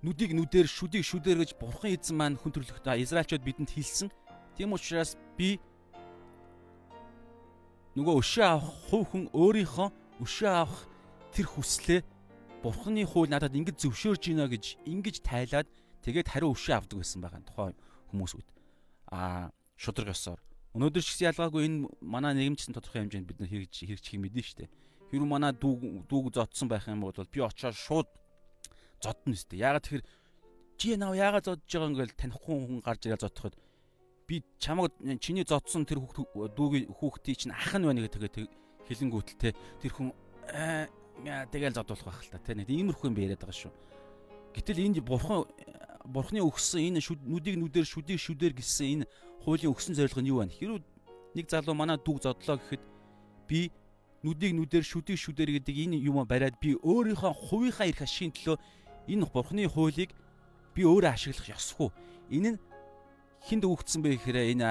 нүдийг 0.00 0.32
нүдээр 0.32 0.64
шүдийг 0.64 1.04
шүдээр 1.04 1.44
гэж 1.44 1.60
бурхан 1.60 1.92
эзэн 1.92 2.16
маань 2.16 2.40
хүн 2.40 2.56
төрлөختөө 2.56 3.04
Израильчууд 3.04 3.44
бидэнд 3.44 3.68
хэлсэн. 3.68 4.08
Тийм 4.56 4.72
учраас 4.72 5.20
би 5.36 5.60
нөгөө 8.00 8.14
өшөө 8.24 8.46
авах 8.48 8.72
хувь 8.88 9.08
хүн 9.12 9.24
өөрийнхөө 9.36 9.88
өшөө 10.24 10.52
авах 10.56 10.88
тэр 11.36 11.46
хүслээ 11.52 12.00
бурханы 12.64 13.04
хууль 13.04 13.28
надад 13.28 13.52
ингэж 13.52 13.76
зөвшөөрж 13.76 14.22
гинэ 14.24 14.48
гэж 14.48 14.64
ингэж 14.88 15.16
тайлаад 15.20 15.68
тэгээд 16.00 16.32
хариу 16.32 16.56
өшөө 16.56 16.74
авдаг 16.80 16.96
байсан 16.96 17.20
байгаа 17.20 17.44
тухайн 17.44 17.76
хүмүүсүүд. 18.08 18.46
Аа 19.12 19.52
шудраг 19.80 20.12
ёсоор. 20.12 20.40
Өнөөдөр 20.76 21.00
ч 21.00 21.24
ялгаагүй 21.24 21.64
энэ 21.64 21.88
манай 22.04 22.36
нэгэмчсэн 22.36 22.76
тодорхой 22.76 23.00
хэмжээнд 23.00 23.26
бид 23.26 23.40
нар 23.40 23.48
хэрэгж 23.48 23.74
хэрэгжих 23.80 24.20
мэдэн 24.20 24.44
штэ. 24.44 24.68
Хэрвээ 25.08 25.32
манай 25.32 25.56
дүүг 25.56 26.04
дүүг 26.04 26.36
зодсон 26.36 26.68
байх 26.68 26.84
юм 26.84 27.00
бол 27.00 27.16
би 27.16 27.40
очоод 27.40 27.74
шууд 27.74 28.08
зодно 29.00 29.34
штэ. 29.34 29.56
Яагаад 29.56 29.88
тэгэхээр 29.88 30.04
чи 30.76 30.94
нав 31.00 31.16
яагаад 31.16 31.48
зодж 31.48 31.64
байгаа 31.64 31.90
ингээл 31.90 32.20
танихгүй 32.20 32.54
хүн 32.60 32.80
гарч 32.84 33.08
ирэл 33.08 33.24
зодоход 33.24 33.56
би 34.28 34.44
чамаг 34.60 34.92
чиний 35.18 35.48
зодсон 35.48 35.88
тэр 35.88 35.98
дүүгийн 36.04 36.92
хүүхдийн 36.92 37.38
чинь 37.40 37.56
ах 37.56 37.72
нь 37.74 37.88
байна 37.88 38.04
гэдэг 38.04 38.46
хэлэнгүүтэлтэй 38.86 39.52
тэр 39.80 39.92
хүн 39.96 40.12
тэгэл 41.24 41.74
зодуулах 41.74 42.04
байх 42.04 42.20
л 42.22 42.30
та. 42.30 42.54
Нэг 42.54 42.68
иймэрхүү 42.68 43.10
юм 43.10 43.18
яриад 43.18 43.42
байгаа 43.42 43.58
шүү. 43.58 43.72
Гэтэл 44.54 44.82
энд 44.86 44.98
бурхан 45.02 45.48
бурхны 46.06 46.40
өгсөн 46.42 46.94
энэ 46.94 47.00
нүдийг 47.02 47.56
нүдээр 47.60 47.86
шүдийг 47.86 48.18
шүдээр 48.18 48.54
гисэн 48.56 49.04
энэ 49.04 49.10
хуулийн 49.44 49.72
өгсөн 49.72 49.94
зорилго 49.96 50.20
нь 50.20 50.30
юу 50.30 50.40
вэ? 50.44 50.52
Хэрвээ 50.52 50.82
нэг 51.34 51.46
залуу 51.48 51.74
манай 51.74 51.96
дүүг 51.96 52.20
зодлоо 52.22 52.56
гэхэд 52.58 52.82
би 53.48 53.70
нүдийг 54.22 54.52
нүдээр 54.54 54.84
шүдийг 54.84 55.18
шүдээр 55.18 55.50
гэдэг 55.60 55.76
энэ 55.88 55.96
юм 56.04 56.20
бариад 56.28 56.60
би 56.60 56.76
өөрийнхөө 56.76 57.32
хувийнхаа 57.48 57.88
эрх 57.88 58.02
ашигын 58.04 58.34
төлөө 58.36 58.56
энэ 59.08 59.24
бурхны 59.32 59.64
хуулийг 59.64 60.10
би 60.74 60.82
өөрөө 60.84 61.10
ашиглах 61.14 61.48
ёсгүй. 61.56 61.88
Энэ 62.30 62.50
нь 62.54 62.58
хинд 63.48 63.64
өгөгдсөн 63.64 64.00
бэ 64.04 64.20
гэхээр 64.20 64.52
энэ 64.54 64.68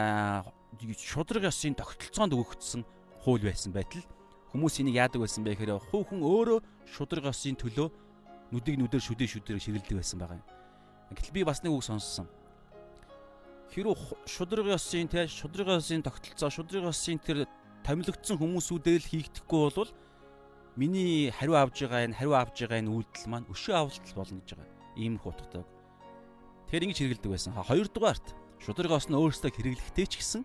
шудраг 0.95 1.49
ёсын 1.49 1.73
тогтолцоонд 1.73 2.37
өгөгдсөн 2.37 2.85
хууль 3.25 3.41
байсан 3.41 3.73
байтал 3.73 4.05
хүмүүс 4.53 4.79
энийг 4.85 5.01
яадаг 5.01 5.25
байсан 5.25 5.41
бэ 5.43 5.57
гэхээр 5.57 5.81
хүн 5.81 6.21
өөрөө 6.21 6.59
шудраг 6.85 7.25
ёсын 7.33 7.57
төлөө 7.57 7.89
нүдийг 8.53 8.77
нүдээр 8.77 9.01
шүдээ 9.01 9.29
шүдээр 9.33 9.59
ширэлдэг 9.61 9.97
байсан 9.97 10.17
байгаа 10.21 10.37
юм. 10.37 10.45
Гэтэл 11.13 11.33
би 11.33 11.41
бас 11.43 11.61
нэг 11.65 11.73
үг 11.73 11.83
сонссон. 11.85 12.29
Хэрвээ 13.69 13.95
шудраг 14.25 14.67
ёсын 14.73 15.07
те 15.09 15.27
шудраг 15.29 15.77
ёсын 15.77 16.01
тогтолцоо 16.01 16.49
шудраг 16.49 16.89
ёсын 16.89 17.21
тэр 17.21 17.45
томилогдсон 17.85 18.37
хүмүүсүүдээр 18.41 19.01
л 19.05 19.11
хийгдэхгүй 19.13 19.61
бол 19.69 19.91
миний 20.73 21.29
хариу 21.29 21.53
авж 21.53 21.85
байгаа 21.85 22.09
энэ 22.09 22.17
хариу 22.17 22.33
авж 22.33 22.55
байгаа 22.65 22.81
энэ 22.81 22.93
үйлдэл 22.93 23.29
маань 23.29 23.49
өшөө 23.53 23.75
авалтал 23.77 24.17
болно 24.17 24.41
гэж 24.41 24.49
байгаа. 24.57 24.69
Ийм 24.97 25.21
их 25.21 25.25
утгатай. 25.25 25.63
Тэгэхээр 26.65 26.85
ингэж 26.89 26.99
хэрэгэлдэг 26.99 27.29
байсан. 27.29 27.53
Хоёрдугаарт 27.53 28.27
шудраг 28.57 28.91
ёс 28.97 29.05
нь 29.05 29.17
өөрсдөө 29.17 29.51
хэрэглэхтэй 29.53 30.07
ч 30.09 30.13
гэсэн 30.17 30.41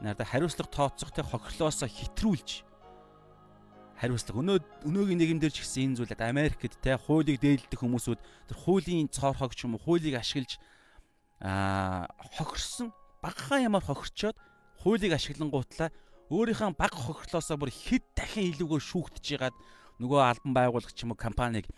надад 0.00 0.28
хариуцлага 0.30 0.70
тооцохтой 0.70 1.24
хохирлоос 1.24 1.82
хитрүүлж 1.84 2.62
хариуцлага 3.96 4.40
өнөө 4.44 4.58
өнөөгийн 4.84 5.20
нийгэмдэр 5.20 5.52
ч 5.52 5.64
гэсэн 5.64 5.96
энэ 5.96 5.96
зүйлээд 6.04 6.20
Америкт 6.20 6.76
те 6.84 7.00
хуулийг 7.00 7.40
дээлдэх 7.40 7.80
хүмүүсүүд 7.80 8.20
тэр 8.20 8.56
хуулийн 8.60 9.08
цоорхог 9.08 9.56
ч 9.56 9.64
юм 9.64 9.80
уу 9.80 9.80
хуулийг 9.80 10.20
ашиглаж 10.20 10.60
аа 11.40 12.08
хохирсон 12.36 12.92
багахан 13.22 13.68
ямар 13.68 13.84
хохирчоод 13.84 14.36
хуулийг 14.80 15.12
ашиглангуутлаа 15.16 15.90
өөрийнхөө 16.32 16.74
баг 16.74 16.92
хохирлоосоо 16.94 17.56
бүр 17.60 17.70
хэд 17.70 18.04
дахин 18.16 18.50
илүүгээр 18.56 18.84
шүүхтж 18.88 19.26
ягаад 19.36 19.56
нөгөө 20.00 20.20
албан 20.20 20.52
байгуулагч 20.56 20.98
юм 21.04 21.12
уу 21.12 21.20
компанийг 21.20 21.68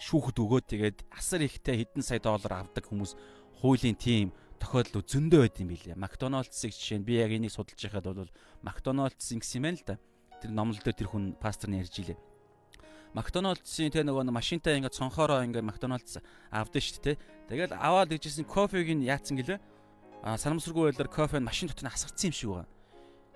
шүүхэд 0.00 0.36
өгөөд 0.40 0.66
тэгээд 0.72 0.98
асар 1.12 1.44
ихтэй 1.44 1.84
хэдэн 1.84 2.04
сая 2.06 2.20
доллар 2.22 2.64
авдаг 2.64 2.88
хүмүүс 2.88 3.12
хуулийн 3.60 3.98
тим 4.00 4.32
тохиолдол 4.56 5.04
зөндөө 5.04 5.40
байд 5.44 5.56
юм 5.60 5.68
билээ. 5.72 5.96
Макдоналдсыг 6.00 6.72
жишээ 6.72 7.00
нь 7.00 7.06
би 7.08 7.20
яг 7.20 7.32
энийг 7.32 7.52
судалж 7.52 7.76
байхад 7.76 8.08
бол 8.08 8.32
Макдоналдс 8.64 9.36
ингэсэн 9.36 9.60
юм 9.60 9.64
байна 9.68 9.80
л 9.80 9.88
да 9.88 9.96
тэр 10.40 10.50
номлол 10.56 10.80
дээр 10.80 10.96
тэр 10.96 11.08
хүн 11.12 11.36
пастор 11.36 11.68
нь 11.68 11.80
ярьж 11.80 11.96
илээ. 12.00 12.29
Макдоналдсын 13.14 13.90
тэ 13.90 14.06
нөгөө 14.06 14.30
машинтаа 14.30 14.78
ингээд 14.78 14.94
цонхороо 14.94 15.42
ингээд 15.42 15.66
Макдоналдс 15.66 16.22
авдсан 16.54 16.82
шүү 16.82 17.02
дээ. 17.02 17.16
Тэгэл 17.50 17.74
аваад 17.74 18.14
гэжсэн 18.14 18.46
кофег 18.46 18.86
нь 18.94 19.02
яатсан 19.02 19.34
гэлээ. 19.34 19.58
А 20.22 20.38
санамсаргүй 20.38 20.94
байлаар 20.94 21.10
кофе 21.10 21.42
нь 21.42 21.48
машин 21.48 21.66
дотор 21.66 21.90
нь 21.90 21.90
асгацсан 21.90 22.30
юм 22.30 22.36
шиг 22.38 22.50
байгаа. 22.54 22.68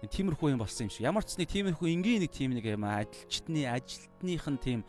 Тиймэрхүү 0.07 0.55
юм 0.55 0.63
болсон 0.63 0.87
юм 0.87 0.93
шиг. 0.95 1.03
Ямар 1.03 1.27
ч 1.27 1.35
нэг 1.35 1.51
тиймэрхүү 1.51 1.91
энгийн 1.91 2.23
нэг 2.23 2.31
тийм 2.31 2.55
нэг 2.55 2.71
юм 2.71 2.87
ажилчдны 2.87 3.67
ажилтных 3.67 4.47
нь 4.47 4.63
тийм 4.63 4.81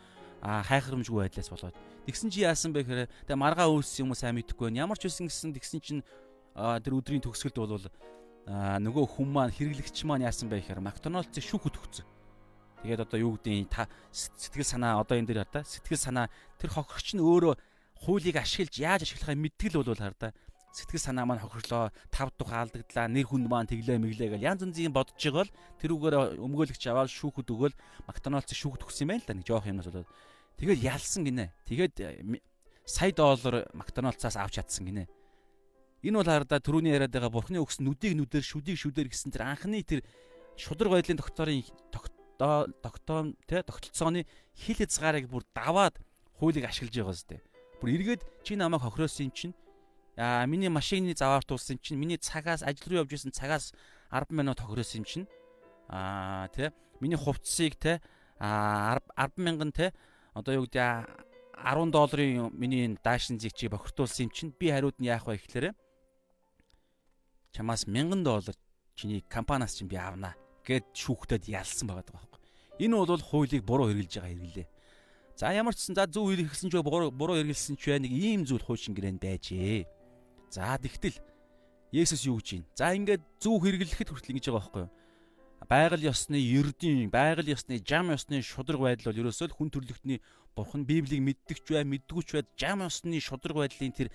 хайхрамжгүй 0.44 1.26
байдлаас 1.26 1.50
болоод 1.50 1.74
тэгсэн 2.06 2.30
чи 2.30 2.46
яасан 2.46 2.70
бэ 2.70 2.86
гэхээр 2.86 3.10
тэгээ 3.26 3.40
маргаа 3.40 3.66
үйлсэн 3.66 4.06
юм 4.06 4.14
уу 4.14 4.18
сайн 4.18 4.38
мэдэхгүй 4.38 4.70
байна. 4.70 4.86
Ямар 4.86 4.98
ч 5.00 5.10
үсэн 5.10 5.26
гэсэн 5.26 5.50
тэгсэн 5.56 5.80
чинь 5.82 6.02
тэр 6.54 6.92
өдрийн 6.94 7.24
төгсгөлд 7.24 7.58
бол 7.58 7.90
нөгөө 8.46 9.04
хүн 9.18 9.28
маань 9.32 9.50
хэрэглэгч 9.50 10.06
маань 10.06 10.28
яасан 10.28 10.46
бэ 10.46 10.62
гэхээр 10.62 10.84
Макдоналдсыг 10.84 11.42
шүүхэд 11.42 11.74
өгсөн. 11.74 12.06
Тэгээд 12.82 13.04
одоо 13.06 13.18
юу 13.20 13.32
гэдэг 13.40 13.68
та 13.72 13.88
сэтгэл 14.12 14.66
санаа 14.66 15.00
одоо 15.00 15.16
энэ 15.16 15.32
дээр 15.32 15.48
хаа 15.48 15.64
сэтгэл 15.64 16.00
санаа 16.00 16.26
тэр 16.60 16.70
хохирч 16.74 17.16
нь 17.16 17.24
өөрөө 17.24 17.54
хуулийг 18.04 18.36
ашиглаж 18.36 18.74
яаж 18.76 19.00
ашиглахыг 19.08 19.40
мэдтгэл 19.40 19.80
бол 19.80 19.96
хараа 19.96 20.32
сэтгэл 20.76 21.00
санаа 21.00 21.24
маань 21.24 21.40
хохирлоо 21.40 21.88
тав 22.12 22.28
тухай 22.36 22.60
алдагдлаа 22.60 23.08
нэр 23.08 23.24
хүнд 23.24 23.48
маань 23.48 23.64
тэглээ 23.64 23.96
мэглээ 23.96 24.28
гэл 24.36 24.44
янз 24.44 24.60
янзын 24.60 24.92
бодож 24.92 25.16
байгаа 25.16 25.48
л 25.48 25.56
тэрүүгээр 25.80 26.14
өмгөөлөгч 26.36 26.84
аваад 26.92 27.08
шүүхэд 27.08 27.48
өгөөл 27.48 27.76
Макдоналдсыг 28.04 28.60
шүүхэд 28.60 28.84
өгсөн 28.84 29.08
юм 29.08 29.10
байна 29.16 29.24
л 29.24 29.28
да 29.28 29.34
нэг 29.40 29.46
жоох 29.48 29.64
юмнаас 29.64 29.88
болоод. 29.88 30.10
Тэгээд 30.60 30.84
ялсан 30.84 31.22
гинэ. 31.24 31.48
Тэгээд 31.64 31.94
сая 32.84 33.12
доллар 33.16 33.64
Макдоналдсаас 33.72 34.36
авч 34.36 34.60
чадсан 34.60 34.84
гинэ. 34.84 35.08
Энэ 36.04 36.16
бол 36.20 36.28
хараа 36.28 36.60
түрүүний 36.60 36.92
яриад 36.92 37.12
байгаа 37.16 37.32
бурхны 37.32 37.56
өгсөн 37.56 37.88
нүдийг 37.88 38.12
нүдээр 38.20 38.44
шүдийг 38.44 38.76
шүдээр 38.76 39.08
гэсэн 39.08 39.32
тэр 39.32 39.48
анхны 39.48 39.80
тэр 39.80 40.04
шудраг 40.60 40.92
байдлын 40.92 41.16
докторын 41.16 41.64
тогтоом 42.38 43.36
тэ 43.48 43.62
тогтолцооны 43.62 44.26
хил 44.56 44.76
хязгаарыг 44.76 45.28
бүр 45.28 45.44
даваад 45.54 45.96
хуулийг 46.38 46.68
ашиглаж 46.68 46.94
байгаа 46.96 47.16
зү. 47.16 47.40
Бүр 47.80 47.88
эргээд 47.96 48.22
чи 48.44 48.56
намайг 48.56 48.82
хохиросон 48.82 49.28
юм 49.28 49.32
чинь 49.32 49.54
аа 50.16 50.46
миний 50.46 50.68
машины 50.68 51.14
заваар 51.16 51.44
туулсан 51.44 51.78
чинь 51.80 51.98
миний 51.98 52.16
цагаас 52.16 52.62
ажил 52.62 52.88
руу 52.88 53.00
явж 53.04 53.12
исэн 53.12 53.32
цагаас 53.32 53.72
10 54.10 54.32
минут 54.32 54.60
хохиросон 54.60 55.00
юм 55.00 55.04
чинь 55.04 55.26
аа 55.88 56.48
тэ 56.48 56.72
миний 57.00 57.16
хувцсыг 57.16 57.76
тэ 57.76 58.00
а 58.38 59.00
10 59.16 59.36
мянган 59.36 59.72
те 59.72 59.92
одоо 60.32 60.54
юу 60.54 60.64
гэдэг 60.64 61.08
10 61.56 61.90
долларын 61.92 62.52
миний 62.52 62.96
даашин 63.02 63.40
зэг 63.40 63.52
чи 63.52 63.68
бохирдуулсан 63.68 64.28
юм 64.28 64.32
чинь 64.32 64.52
би 64.58 64.72
хариуд 64.72 64.96
нь 65.00 65.08
яах 65.08 65.28
вэ 65.28 65.36
гэхлээрэ 65.36 65.72
чамаас 67.52 67.84
1000 67.84 68.24
доллар 68.24 68.56
чиний 68.94 69.20
компаниас 69.20 69.76
чинь 69.76 69.88
би 69.88 69.96
авнаа 69.96 70.36
гэд 70.66 70.84
шүүхтэд 70.90 71.46
ялсан 71.46 71.86
байгаа 71.86 72.10
байхгүй. 72.10 72.40
Энэ 72.82 72.94
бол 72.98 73.22
хуулийг 73.22 73.62
буруу 73.62 73.88
хэрэгжилж 73.88 74.18
байгаа 74.18 74.34
хэрэглээ. 74.34 74.68
За 75.38 75.52
ямар 75.54 75.78
ч 75.78 75.86
сан 75.86 75.94
за 75.94 76.10
зөв 76.10 76.28
хэрэгэлсэн 76.34 76.68
ч 76.68 76.74
буруу 76.82 77.14
буруу 77.14 77.38
хэрэгэлсэн 77.38 77.78
ч 77.78 77.94
нэг 77.94 78.10
ийм 78.10 78.42
зүйл 78.42 78.66
хуучин 78.66 78.92
гэрээнд 78.92 79.22
байжээ. 79.22 79.86
За 80.50 80.74
тэгтэл 80.76 81.22
Есүс 81.94 82.26
юу 82.26 82.42
гэж 82.42 82.48
юм? 82.60 82.64
За 82.74 82.90
ингээд 82.92 83.22
зөв 83.38 83.62
хэрэглэхэд 83.62 84.10
хүртэл 84.10 84.32
ингэж 84.34 84.46
байгаа 84.50 84.58
байхгүй 84.58 84.82
юу? 84.84 84.92
Байгаль 85.64 86.04
ёсны 86.06 86.36
ердийн, 86.36 87.08
байгаль 87.08 87.54
ёсны 87.54 87.80
жам 87.80 88.12
ёсны 88.12 88.42
шудраг 88.42 88.80
байдал 88.82 89.12
бол 89.14 89.20
ерөөсөө 89.24 89.54
хүн 89.54 89.70
төрлөختний 89.72 90.20
бурхан 90.52 90.84
Библийг 90.84 91.22
мэддэгч 91.24 91.64
бай, 91.72 91.84
мэддэгч 91.84 92.28
бай, 92.36 92.44
жам 92.58 92.84
ёсны 92.84 93.16
шудраг 93.22 93.56
байдлын 93.56 93.94
тэр 93.96 94.08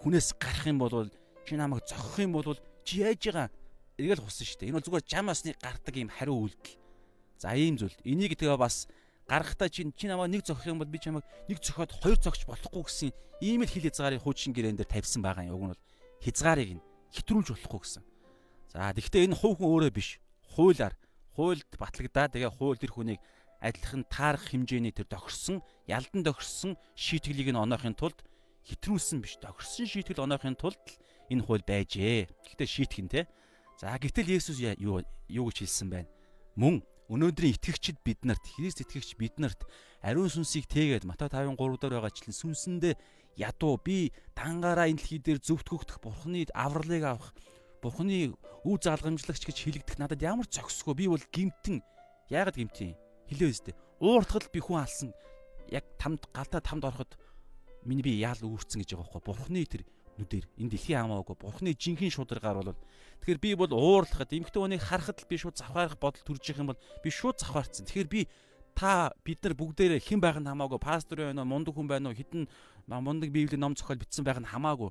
хүнээс 0.00 0.38
гарах 0.38 0.66
юм 0.68 0.78
бол 0.78 1.10
чи 1.44 1.56
намайг 1.56 1.84
зогсох 1.84 2.18
юм 2.22 2.32
бол 2.32 2.56
чи 2.84 3.02
яаж 3.02 3.20
байгаа? 3.20 3.48
Эргэл 3.98 4.24
хусан 4.26 4.46
шүү 4.46 4.58
дээ. 4.58 4.68
Энэ 4.70 4.76
бол 4.78 4.86
зүгээр 4.86 5.06
жам 5.06 5.30
ёсны 5.30 5.50
гардаг 5.58 5.94
юм 5.94 6.10
хариу 6.10 6.36
үйлдэл. 6.50 6.78
За 7.38 7.54
ийм 7.54 7.78
зүйл. 7.78 7.94
Энийг 8.02 8.34
тэгээ 8.34 8.58
бас 8.58 8.90
гарахтаа 9.28 9.68
чи 9.70 9.86
чи 9.96 10.06
намайг 10.10 10.30
нэг 10.34 10.42
зогсох 10.42 10.66
юм 10.66 10.82
бол 10.82 10.90
би 10.90 10.98
чамайг 10.98 11.24
нэг 11.48 11.58
зохиод 11.62 11.92
хоёр 12.02 12.18
зогч 12.18 12.44
болохгүй 12.44 12.82
гэсэн 12.82 13.10
ийм 13.40 13.62
л 13.62 13.70
хил 13.70 13.86
хязгаарыг 13.86 14.22
хуучин 14.22 14.52
гэрээн 14.52 14.76
дээр 14.76 14.90
тавьсан 14.90 15.22
байгаа 15.22 15.46
юм. 15.46 15.54
Уг 15.54 15.62
нь 15.62 15.72
бол 15.72 15.84
хязгаарыг 16.20 16.70
нь 16.76 16.84
хэтрүүлж 17.14 17.48
болохгүй 17.54 17.80
гэсэн. 17.80 18.02
За 18.74 18.90
тэгвэл 18.92 19.30
энэ 19.30 19.38
хувь 19.38 19.56
хүн 19.62 19.70
өөрөө 19.70 19.92
биш. 19.94 20.18
Хуулиар 20.58 20.94
хуульд 21.38 21.70
батлагдаа 21.78 22.26
тэгээ 22.30 22.52
хууль 22.52 22.78
тэр 22.78 22.92
хүнийг 22.92 23.20
адилхан 23.64 24.04
таарах 24.10 24.44
хэмжээний 24.50 24.92
тэр 24.92 25.08
тохирсон 25.08 25.64
ялдан 25.88 26.22
тохирсон 26.26 26.76
шийтгэлийг 26.94 27.54
нь 27.54 27.62
оноохын 27.62 27.96
тулд 27.96 28.20
хэтрүүлсэн 28.68 29.24
биш 29.24 29.40
тохирсон 29.40 29.88
шийтгэл 29.88 30.26
оноохын 30.26 30.58
тулд 30.58 30.84
энэ 31.32 31.42
хууль 31.42 31.64
байжээ. 31.64 32.28
Гэхдээ 32.44 32.68
шийтгэн 32.68 33.08
те. 33.08 33.20
За 33.84 34.00
гэтэл 34.00 34.40
Есүс 34.40 34.64
юу 34.80 35.04
юу 35.28 35.44
гэж 35.52 35.60
хэлсэн 35.60 35.92
байна? 35.92 36.08
Мөн 36.56 36.80
өнөөдрийн 37.12 37.52
итгэгчид 37.60 38.00
биднэрт 38.00 38.40
Христ 38.56 38.80
итгэгч 38.80 39.20
биднэрт 39.20 39.60
ариун 40.00 40.32
сүнсийг 40.32 40.64
тээгээд 40.72 41.04
Матай 41.04 41.28
5:3 41.28 41.52
дээр 41.76 42.00
байгаачлан 42.00 42.32
сүнсэндээ 42.32 42.96
ядуу 43.36 43.76
би 43.76 44.08
тангаараа 44.32 44.88
энэ 44.88 45.04
дэлхий 45.04 45.20
дээр 45.20 45.36
зөвтгөгдөх 45.44 46.00
бурхны 46.00 46.48
авралыг 46.56 47.04
авах 47.04 47.36
бурхны 47.84 48.32
үе 48.64 48.78
залгамжлагч 48.80 49.52
гэж 49.52 49.56
хэлэгдэх 49.68 50.00
надад 50.00 50.24
ямар 50.24 50.48
зохисгүй. 50.48 51.04
Би 51.04 51.12
бол 51.12 51.20
гимтэн. 51.28 51.84
Яагаад 52.32 52.56
гимтэн? 52.56 52.96
Хэлээ 53.28 53.52
үстэй. 53.52 53.76
Ууртгал 54.00 54.48
би 54.48 54.64
хүн 54.64 54.80
алсан. 54.80 55.12
Яг 55.68 55.84
тамд 56.00 56.24
галтаа 56.32 56.64
тамд 56.64 56.88
ороход 56.88 57.20
миний 57.84 58.00
би 58.00 58.16
яал 58.16 58.40
үүрцэн 58.40 58.80
гэж 58.80 58.96
байгаа 58.96 59.12
байхгүй. 59.12 59.28
Бурхны 59.28 59.68
тэр 59.68 59.84
нүдээр. 60.18 60.46
Энэ 60.58 60.70
дэлхийн 60.70 61.00
хамаагүй 61.06 61.36
бурхны 61.38 61.74
жинхэнэ 61.74 62.14
шударгаар 62.14 62.62
бол 62.62 62.80
тэгэхээр 63.22 63.40
би 63.42 63.50
бол 63.58 63.72
уурлахад 63.74 64.30
эмхтэн 64.30 64.62
хүнийг 64.62 64.82
харахад 64.82 65.18
л 65.22 65.30
би 65.30 65.36
шууд 65.38 65.58
завхаарах 65.58 65.98
бодол 65.98 66.22
төрж 66.22 66.44
их 66.50 66.58
юм 66.60 66.70
бол 66.70 66.80
би 67.02 67.10
шууд 67.10 67.38
завхаарцсан. 67.42 67.86
Тэгэхээр 67.86 68.10
би 68.10 68.20
та 68.74 69.10
бид 69.26 69.42
нар 69.42 69.54
бүгдээрээ 69.54 70.02
хэн 70.02 70.20
байх 70.22 70.38
нь 70.38 70.46
хамаагүй 70.46 70.78
пастор 70.78 71.30
байна 71.30 71.42
уу 71.42 71.50
мундаг 71.50 71.74
хүн 71.74 71.88
байна 71.90 72.10
уу 72.10 72.18
хитэн 72.18 72.46
мундаг 72.86 73.30
библийн 73.30 73.62
ном 73.62 73.74
зохиол 73.74 74.02
бичсэн 74.02 74.26
байх 74.26 74.38
нь 74.38 74.50
хамаагүй. 74.50 74.90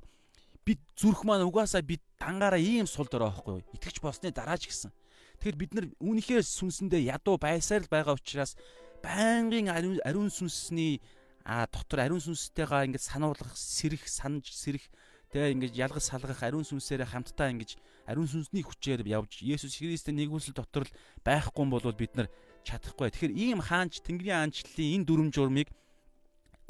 Бид 0.64 0.80
зүрх 0.96 1.24
маань 1.24 1.44
угаасаа 1.44 1.84
бид 1.84 2.00
дангаараа 2.20 2.60
ийм 2.60 2.88
сул 2.88 3.08
дорой 3.08 3.28
байхгүй 3.32 3.60
итгэж 3.76 4.00
болсны 4.00 4.32
дараа 4.32 4.56
ч 4.56 4.72
гэсэн 4.72 4.92
тэгэхээр 5.40 5.60
бид 5.60 5.72
нар 5.76 5.86
үүнийхээ 6.00 6.40
сүнсэндээ 6.40 7.12
ядуу 7.12 7.36
байсаар 7.36 7.84
л 7.84 7.92
байгаа 7.92 8.16
учраас 8.16 8.56
байнгын 9.04 9.68
ариун 9.68 10.32
сүнсний 10.32 11.04
а 11.44 11.68
дотор 11.68 12.00
ариун 12.00 12.24
сүнстэйгээ 12.24 12.88
ингэж 12.88 13.04
сануулгах 13.04 13.52
сэрэх 13.52 14.08
санаж 14.08 14.48
сэрэх 14.48 14.88
тэгээ 15.34 15.50
ингэж 15.58 15.74
ялгаж 15.74 16.04
салгах 16.06 16.46
ариун 16.46 16.62
сүнсээрээ 16.62 17.10
хамтдаа 17.10 17.50
ингэж 17.50 17.74
ариун 18.06 18.30
сүнсний 18.30 18.62
хүчээр 18.62 19.02
явж 19.02 19.42
Есүс 19.42 19.82
Христийн 19.82 20.14
нэгүсэл 20.22 20.54
дотор 20.54 20.86
л 20.86 20.94
байхгүй 21.26 21.66
бол 21.66 21.90
бид 21.90 22.14
нар 22.14 22.30
чадахгүй. 22.62 23.10
Тэгэхээр 23.10 23.34
ийм 23.34 23.58
хаанч 23.58 23.98
Тэнгэрийн 24.06 24.46
аанчлалын 24.46 25.02
энэ 25.02 25.06
дүрм 25.10 25.28
журмыг 25.34 25.68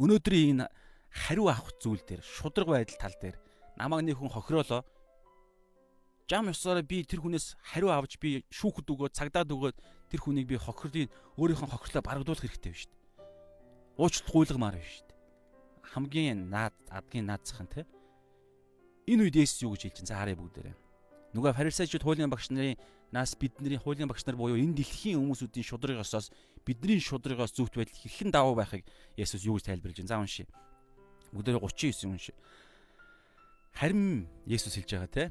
өнөөдрийн 0.01 0.65
энэ 0.65 0.73
хариу 1.13 1.53
авах 1.53 1.77
зүйл 1.77 2.01
дээр 2.03 2.25
шудраг 2.25 2.73
байдал 2.73 2.99
тал 2.99 3.17
дээр 3.21 3.37
намайг 3.77 4.09
нэг 4.09 4.17
хүн 4.19 4.33
хохироолоо 4.33 4.83
жам 6.25 6.49
ёсоор 6.49 6.83
би 6.83 7.05
тэр 7.05 7.21
хүнээс 7.21 7.55
хариу 7.61 7.93
авч 7.93 8.19
би 8.19 8.43
шүүхэд 8.49 8.89
өгөө 8.91 9.09
цагдаад 9.13 9.53
өгөөд 9.53 9.77
тэр 10.09 10.21
хүнийг 10.25 10.49
би 10.49 10.57
хохирлын 10.57 11.13
өөрийнхөө 11.39 11.69
хохирлоо 11.69 12.03
барагдуулах 12.03 12.43
хэрэгтэй 12.49 12.73
биш 12.73 12.89
үү? 12.89 12.97
Уучлалт 14.01 14.33
гуйлагмаар 14.33 14.81
биш 14.81 15.05
үү? 15.05 15.13
Хамгийн 15.95 16.49
наад 16.49 16.75
адгийн 16.91 17.29
наадсахын 17.29 17.69
те. 17.69 17.85
Энэ 19.05 19.29
үед 19.29 19.37
Есүс 19.37 19.65
юу 19.65 19.77
гэж 19.77 19.93
хэлж 19.93 19.97
чинь 20.01 20.17
харъя 20.17 20.37
бүгдээрээ. 20.39 20.77
Нөгөө 21.37 21.53
фарисеучуд 21.53 22.05
хуулийн 22.07 22.31
багш 22.33 22.49
нарын 22.49 22.79
нас 23.13 23.37
бидний 23.37 23.77
хуулийн 23.77 24.09
багш 24.09 24.25
нар 24.25 24.39
буюу 24.39 24.57
энэ 24.57 24.81
дэлхийн 24.81 25.21
хүмүүсүүдийн 25.21 25.67
шудрагоосоос 25.67 26.31
бидний 26.65 27.03
шудрагоос 27.03 27.53
зүвт 27.53 27.77
байдал 27.77 28.01
хэрхэн 28.01 28.31
давуу 28.33 28.55
байхыг 28.57 28.87
Есүс 29.19 29.45
юу 29.45 29.61
гэж 29.61 29.69
тайлбарлаж 29.69 29.99
байна. 29.99 30.09
За 30.09 30.19
уншия. 30.23 30.47
Бүгдээ 31.35 31.61
39 31.61 32.09
уншия. 32.09 32.37
Харин 33.77 34.27
Есүс 34.47 34.79
хэлж 34.79 34.91
байгаа 34.95 35.11
те. 35.11 35.25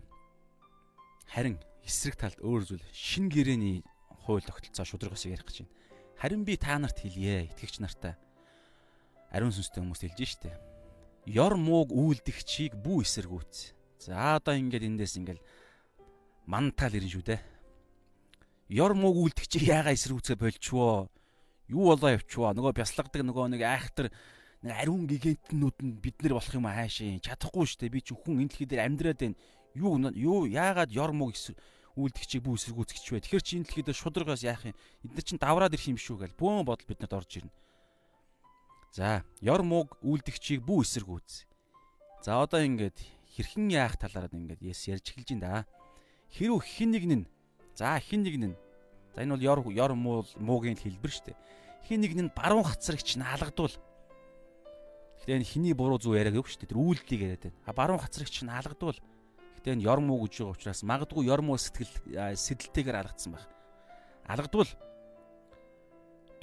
Харин 1.31 1.57
эсрэг 1.88 2.19
талд 2.19 2.39
өөр 2.43 2.62
зүйл 2.67 2.86
шин 2.91 3.31
гэрэний 3.31 3.81
хууль 4.27 4.43
тогтолцоо 4.43 4.86
шудрагоос 4.86 5.25
ярих 5.25 5.47
гэж 5.47 5.63
байна. 5.63 5.73
Харин 6.19 6.43
би 6.43 6.55
та 6.55 6.79
нарт 6.79 6.99
хэлье, 6.99 7.49
итгэгч 7.51 7.79
нартай. 7.79 8.15
Ариун 9.31 9.51
сүнстэй 9.51 9.81
хүмүүст 9.81 10.03
хэлж 10.07 10.29
штэ. 10.29 10.72
Ёр 11.27 11.55
мууг 11.55 11.91
үйлдэгчийг 11.95 12.75
бүү 12.79 13.07
эсэргүүц. 13.07 13.73
За 14.03 14.36
одоо 14.36 14.59
ингээд 14.59 14.88
эндээс 14.88 15.15
ингээд 15.19 15.39
мантал 16.47 16.91
ирэн 16.91 17.12
шүү 17.12 17.23
дээ 17.23 17.41
ёр 18.73 18.93
мууг 18.97 19.29
үлдгчийг 19.29 19.69
яага 19.69 19.93
эсрүүцээ 19.93 20.38
болчихвоо. 20.39 21.09
Юу 21.69 21.93
болоо 21.93 22.17
явчихваа. 22.17 22.57
Нөгөө 22.57 22.73
бяслагдаг 22.79 23.21
нөгөө 23.21 23.53
нэг 23.53 23.62
айхтар 23.62 24.09
нэг 24.65 24.73
ариун 24.73 25.05
гигантнүүд 25.05 25.77
нь 25.83 25.93
бид 26.01 26.17
нар 26.25 26.41
болох 26.41 26.55
юм 26.57 26.65
аашийн 26.65 27.21
чадахгүй 27.21 27.69
шүү 27.69 27.79
дээ. 27.86 27.93
Би 27.93 28.01
ч 28.01 28.17
хүн 28.17 28.41
энэ 28.41 28.49
дэлхий 28.49 28.67
дээр 28.67 28.86
амьдраад 28.89 29.19
байна. 29.21 29.38
Юу 29.77 29.99
юу 30.17 30.49
яагаад 30.49 30.89
ёр 30.89 31.13
мууг 31.13 31.38
үлдгчийг 31.93 32.41
бүү 32.41 32.57
эсэргүүцгч 32.57 33.05
вэ? 33.13 33.21
Тэгэхэр 33.21 33.45
чи 33.45 33.62
энэ 33.62 33.65
дэлхий 33.69 33.86
дээр 33.86 33.99
шудрагаас 34.01 34.41
яах 34.41 34.65
юм? 34.65 34.73
Эдгээр 35.05 35.27
чинь 35.27 35.41
давраад 35.41 35.77
ирэх 35.77 35.93
юм 35.93 35.99
шүү 36.01 36.25
гэл 36.25 36.39
бөөн 36.39 36.65
бодол 36.65 36.89
биднэрт 36.89 37.13
орж 37.13 37.31
ирнэ. 37.38 37.53
За, 38.93 39.25
ёр 39.41 39.65
мууг 39.65 39.97
үлдгчийг 40.06 40.62
бүү 40.62 40.86
эсэргүүц. 40.86 41.49
За 42.21 42.45
одоо 42.45 42.62
ингээд 42.62 43.01
хэрхэн 43.34 43.73
яах 43.73 43.97
талаар 43.97 44.29
ингээд 44.29 44.62
Есүс 44.62 44.93
ярьж 44.93 45.10
эхэлж 45.10 45.34
байна 45.34 45.41
да. 45.41 45.58
Хэрв 46.29 46.62
хин 46.62 46.93
нэг 46.93 47.03
нь 47.10 47.25
за 47.73 47.97
хин 47.97 48.21
нэг 48.21 48.38
нь 48.38 48.53
За 49.15 49.21
энэ 49.21 49.38
бол 49.38 49.45
ёр 49.45 49.60
ёр 49.69 49.93
муу 49.93 50.25
муугийн 50.38 50.77
хэлбэр 50.77 51.12
шүү 51.13 51.25
дээ. 51.29 51.38
Хин 51.86 52.01
нэг 52.01 52.13
нь 52.17 52.34
баруун 52.34 52.65
хацрагч 52.65 53.17
нь 53.17 53.21
алгадвал. 53.21 53.77
Гэхдээ 55.21 55.38
энэ 55.38 55.45
хиний 55.45 55.73
буруу 55.77 56.01
зүг 56.01 56.17
яриаг 56.17 56.41
өв 56.41 56.49
шүү 56.49 56.65
дээ. 56.65 56.71
Тэр 56.73 56.82
үйлдэлийг 56.82 57.21
яриад 57.21 57.43
байна. 57.45 57.62
А 57.69 57.73
баруун 57.77 58.01
хацрагч 58.01 58.41
нь 58.41 58.49
алгадвал. 58.49 58.97
Гэхдээ 59.62 59.73
энэ 59.77 59.86
ёр 59.86 59.99
муу 60.01 60.25
гэж 60.25 60.34
байгаа 60.41 60.53
учраас 60.58 60.82
магадгүй 60.82 61.29
ёр 61.29 61.41
муу 61.45 61.62
сэтгэл 61.62 61.93
сэтэлтэйгээр 62.34 63.01
алгадсан 63.06 63.38
байх. 63.38 63.45
Алгадвал 64.25 64.69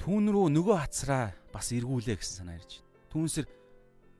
түүн 0.01 0.33
рүү 0.33 0.49
нөгөө 0.49 0.77
хацраа 0.81 1.29
бас 1.53 1.69
эргүүлээ 1.71 2.17
гэсэн 2.17 2.41
санаа 2.41 2.57
ирж 2.57 2.81
байна. 2.81 2.89
Түүнсэр 3.13 3.45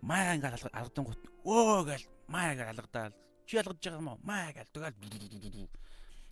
маа 0.06 0.38
ингээд 0.38 0.70
алгадан 0.70 1.06
гут 1.10 1.22
өө 1.42 1.90
гээл 1.90 2.06
маа 2.30 2.54
ингээд 2.54 2.72
алгадаал 2.72 3.16
чи 3.50 3.58
алгадж 3.58 3.82
байгаа 3.82 3.98
юм 3.98 4.12
уу 4.14 4.20
маа 4.22 4.54
гээл 4.54 4.70
тэгэл 4.70 5.68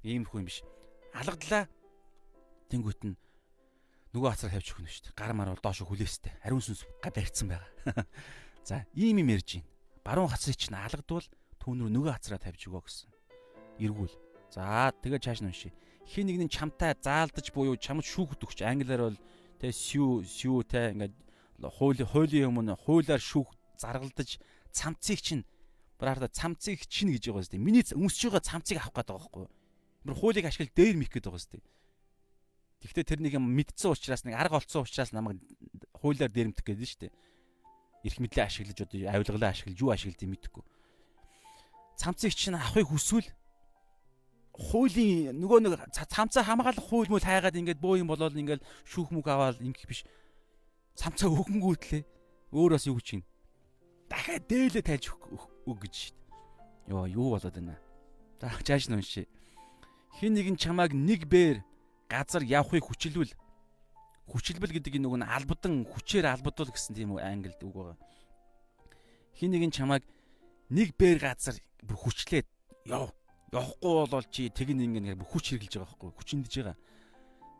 ийм 0.05 0.23
хүн 0.29 0.45
биш 0.45 0.61
алгадлаа 1.17 1.65
Тэнгүүт 2.69 3.01
нь 3.01 3.17
нөгөө 4.13 4.29
хацар 4.29 4.53
хавьчих 4.53 4.77
хүн 4.77 4.85
шүү 4.85 5.09
дээ. 5.09 5.17
Гар 5.17 5.33
мар 5.33 5.49
бол 5.49 5.57
доошо 5.57 5.89
хүлээстэй. 5.89 6.37
Ариун 6.45 6.61
сүнс 6.61 6.85
барьцсан 7.01 7.49
байгаа. 7.49 8.05
За, 8.67 8.85
ийм 8.93 9.25
юм 9.25 9.33
ярьж 9.33 9.57
байна. 9.57 9.65
Баруун 10.05 10.29
хацрыг 10.29 10.53
чинь 10.53 10.77
алгадвал 10.77 11.25
түүн 11.57 11.81
рүү 11.81 11.89
нөгөө 11.89 12.13
хацраа 12.13 12.37
тавьж 12.37 12.69
өгөө 12.69 12.85
гэсэн. 12.85 13.09
Эргүүл. 13.81 14.13
За, 14.53 14.93
тэгээ 15.01 15.17
чааш 15.17 15.41
нь 15.41 15.49
уншия. 15.49 15.73
Хин 16.05 16.29
нэг 16.29 16.37
нь 16.45 16.53
чамтай 16.53 16.93
заалдаж 16.93 17.49
буюу 17.49 17.73
чамд 17.73 18.05
шүүхт 18.05 18.45
өгч 18.45 18.61
англиар 18.61 19.09
бол 19.09 19.17
тэ 19.59 19.69
сүү 19.75 20.23
сүү 20.23 20.57
тэ 20.65 20.95
ингээд 20.95 21.15
хуулийн 21.59 22.09
хуулийн 22.09 22.49
өмнө 22.49 22.79
хуулиар 22.79 23.19
шүүх 23.19 23.51
заргалдаж 23.75 24.39
цамцыг 24.71 25.19
чинь 25.19 25.43
бараарда 25.99 26.31
цамцыг 26.31 26.87
чинь 26.87 27.11
гэж 27.11 27.29
байгаа 27.29 27.59
юм. 27.59 27.67
Миний 27.67 27.83
өмсөж 27.83 28.31
байгаа 28.31 28.47
цамцыг 28.47 28.79
авах 28.79 28.95
гээд 28.95 29.11
байгаа 29.11 29.27
байхгүй? 29.27 29.47
Бүр 30.07 30.15
хуулийг 30.15 30.45
ашигла 30.47 30.71
дээр 30.71 30.95
мих 30.95 31.11
гээд 31.11 31.27
байгаа 31.27 31.59
юм 31.59 31.63
Тэгвэл 32.79 33.03
тэр 33.03 33.19
нэг 33.19 33.35
юм 33.35 33.43
мэдсэн 33.59 33.91
учраас 33.91 34.23
нэг 34.23 34.39
арга 34.39 34.55
олцсон 34.55 34.87
учраас 34.87 35.11
намайг 35.11 35.43
хуулиар 35.99 36.31
дээрэмтэх 36.31 36.63
гэдэг 36.63 36.79
нь 36.79 36.87
шүү 36.87 37.01
дээ. 37.03 37.13
Ирэх 38.07 38.19
мэдлээ 38.23 38.47
ашиглаж 38.47 38.79
одоо 38.87 38.99
авилгалаа 39.11 39.51
ашиглаж 39.51 39.77
юу 39.83 39.91
ашиглаж 39.91 40.23
мэдэхгүй. 40.23 40.63
Цамцыг 41.99 42.31
чинь 42.31 42.55
авахыг 42.55 42.87
хүсвэл 42.87 43.27
хуулийн 44.59 45.39
нөгөө 45.39 45.59
нэг 45.63 45.73
цамцаа 45.95 46.43
хамгаалах 46.43 46.83
хууль 46.83 47.07
мөл 47.07 47.23
хайгаад 47.23 47.55
ингээд 47.55 47.79
бөө 47.79 48.03
юм 48.03 48.11
болоод 48.11 48.35
ингээд 48.35 48.59
шүүх 48.83 49.15
мүг 49.15 49.31
аваад 49.31 49.63
ингэх 49.63 49.87
биш. 49.87 50.03
Цамцаа 50.99 51.31
өгөнгүүтлээ. 51.31 52.03
Өөр 52.51 52.75
бас 52.75 52.83
юу 52.83 52.99
гэж 52.99 53.05
чинь. 53.07 53.23
Дахиад 54.11 54.43
дээлээ 54.51 54.83
тайлж 54.83 55.15
өг 55.63 55.77
гэж 55.79 55.93
шít. 55.95 56.17
Йоо 56.91 57.07
юу 57.07 57.39
болоод 57.39 57.55
байна. 57.55 57.79
За 58.41 58.51
чааш 58.51 58.91
нь 58.91 58.99
уншия. 58.99 59.31
Хин 60.19 60.35
нэгэн 60.35 60.59
чамааг 60.59 60.91
нэг 60.91 61.31
бээр 61.31 61.63
газар 62.11 62.43
явахыг 62.43 62.83
хүчилвэл 62.83 63.31
хүчилбэл 64.27 64.75
гэдэг 64.75 64.99
энэ 64.99 65.05
нөгөө 65.07 65.23
албадан 65.23 65.85
хүчээр 65.87 66.25
албадуул 66.27 66.73
гэсэн 66.73 66.97
тийм 66.97 67.15
англид 67.15 67.61
үг 67.63 67.73
байгаа. 67.73 67.97
Хин 69.37 69.55
нэгэн 69.55 69.71
чамааг 69.71 70.03
нэг 70.73 70.97
бээр 70.97 71.21
газар 71.21 71.55
бүр 71.85 71.97
хүчлээд 71.97 72.47
яв 72.89 73.13
явахгүй 73.49 74.07
бол 74.09 74.25
чи 74.29 74.49
тэгин 74.49 74.81
ингэ 74.81 75.17
хүч 75.25 75.57
хэрглэж 75.57 75.73
байгаа 75.81 75.89
байхгүй 75.89 76.09
хүчиндэж 76.21 76.53
байгаа. 76.61 76.77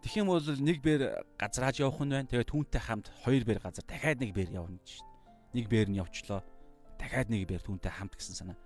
Тэгэх 0.05 0.19
юм 0.21 0.29
бол 0.29 0.45
нэг 0.45 0.77
бээр 0.85 1.01
газрааж 1.35 1.81
явах 1.81 1.99
нь 2.05 2.13
байна. 2.13 2.29
Тэгээ 2.29 2.47
түүнтэй 2.47 2.81
хамт 2.81 3.07
хоёр 3.25 3.43
бээр 3.43 3.59
газар 3.59 3.83
дахиад 3.83 4.21
нэг 4.21 4.31
бээр 4.31 4.53
явна 4.53 4.77
гэж. 4.79 5.01
Нэг 5.57 5.65
бээр 5.67 5.89
нь 5.89 5.99
явчлаа. 5.99 6.45
Дахиад 7.01 7.27
нэг 7.33 7.49
бээр 7.49 7.63
түүнтэй 7.65 7.91
хамт 7.91 8.15
гэсэн 8.15 8.35
санаа. 8.37 8.57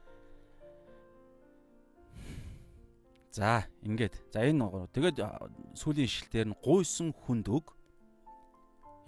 За 3.34 3.66
ингээд. 3.82 4.30
За 4.30 4.46
энэ 4.46 4.94
тэгээд 4.94 5.18
сүүлийн 5.74 6.06
ишлэлээр 6.06 6.48
нь 6.54 6.60
гуйсан 6.62 7.16
хүнд 7.18 7.50
өг. 7.50 7.74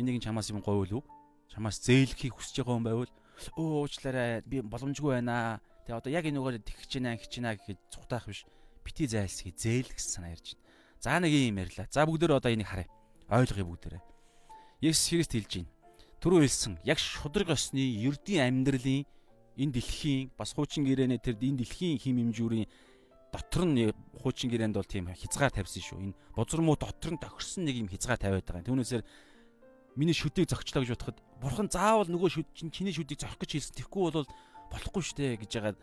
Энийг 0.01 0.23
чамаас 0.23 0.49
юм 0.49 0.65
говьл 0.65 1.03
үг. 1.03 1.05
Чамаас 1.51 1.77
зээлхийг 1.77 2.33
хүсэж 2.33 2.65
байгаа 2.65 2.73
хүн 2.73 2.87
байвал 2.89 3.11
өө 3.53 3.85
уучлаарай 3.85 4.41
би 4.47 4.63
боломжгүй 4.65 5.19
байна 5.21 5.61
Тэгээ 5.85 6.01
одоо 6.01 6.11
яг 6.11 6.25
энэгээр 6.25 6.65
тэгж 6.65 6.89
гинэ 6.97 7.13
гэж 7.21 7.31
гинэ 7.37 7.49
гэхэд 7.61 7.79
цухтаах 7.93 8.25
биш. 8.25 8.45
Бити 8.81 9.05
зайлсхий 9.05 9.53
зээл 9.53 9.93
гэсэн 9.93 10.25
санаа 10.25 10.33
ярьж 10.33 10.57
байна. 10.57 10.65
За 10.97 11.19
нэг 11.21 11.33
юм 11.33 11.57
ярьлаа. 11.61 11.85
За 11.93 12.09
бүгдөө 12.09 12.41
одоо 12.41 12.49
энийг 12.49 12.65
харъя. 12.65 12.89
Ойлгоё 13.29 13.69
бүгдээрээ. 13.69 14.03
Есүс 14.81 15.13
Христ 15.13 15.33
хэлж 15.37 15.51
байна. 15.61 15.69
Түрүү 16.25 16.41
хэлсэн 16.41 16.73
яг 16.89 16.97
шудраг 16.97 17.53
осны 17.53 17.85
ердийн 18.01 18.49
амьдралын 18.49 19.05
энэ 19.61 19.73
дэлхийн 19.77 20.33
бас 20.33 20.57
хуучин 20.57 20.89
гэрээнэ 20.89 21.21
тэр 21.21 21.37
энэ 21.37 21.61
дэлхийн 21.61 22.01
хим 22.01 22.17
хэмжүүрийн 22.17 22.65
дотор 23.29 23.65
нь 23.69 23.93
хуучин 24.25 24.49
гэрээнд 24.49 24.75
бол 24.79 24.89
тийм 24.89 25.13
хязгаар 25.13 25.53
тавьсан 25.53 25.83
шүү. 25.85 25.99
Энэ 26.01 26.17
бузар 26.33 26.61
муу 26.65 26.75
дотор 26.79 27.13
нь 27.13 27.21
тохирсон 27.21 27.69
нэг 27.69 27.75
юм 27.77 27.89
хязгаар 27.91 28.17
тавиад 28.17 28.47
байгаа. 28.47 28.65
Түүнээсээр 28.65 29.03
миний 29.99 30.15
шүдийг 30.15 30.49
зогчлоо 30.49 30.83
гэж 30.83 30.91
бодоход 30.95 31.17
бурхан 31.39 31.67
заавал 31.69 32.07
нөгөө 32.07 32.29
шүд 32.31 32.47
чиний 32.73 32.95
шүдийг 32.95 33.19
зохих 33.19 33.39
гэж 33.39 33.51
хэлсэн. 33.59 33.75
Тэгэхгүй 33.79 34.03
бол 34.11 34.27
болохгүй 34.71 35.03
штэ 35.03 35.37
гэж 35.39 35.51
яагаад 35.59 35.79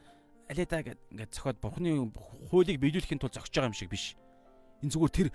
алидаа 0.51 0.81
ингээд 0.83 1.33
зохиод 1.33 1.59
бурхны 1.63 1.91
хуулийг 2.51 2.79
биелүүлэхийн 2.81 3.21
тулд 3.21 3.35
зогсож 3.35 3.55
байгаа 3.55 3.71
юм 3.73 3.79
шиг 3.79 3.91
биш. 3.91 4.17
Энэ 4.83 4.93
зүгээр 4.93 5.13
тэр 5.13 5.29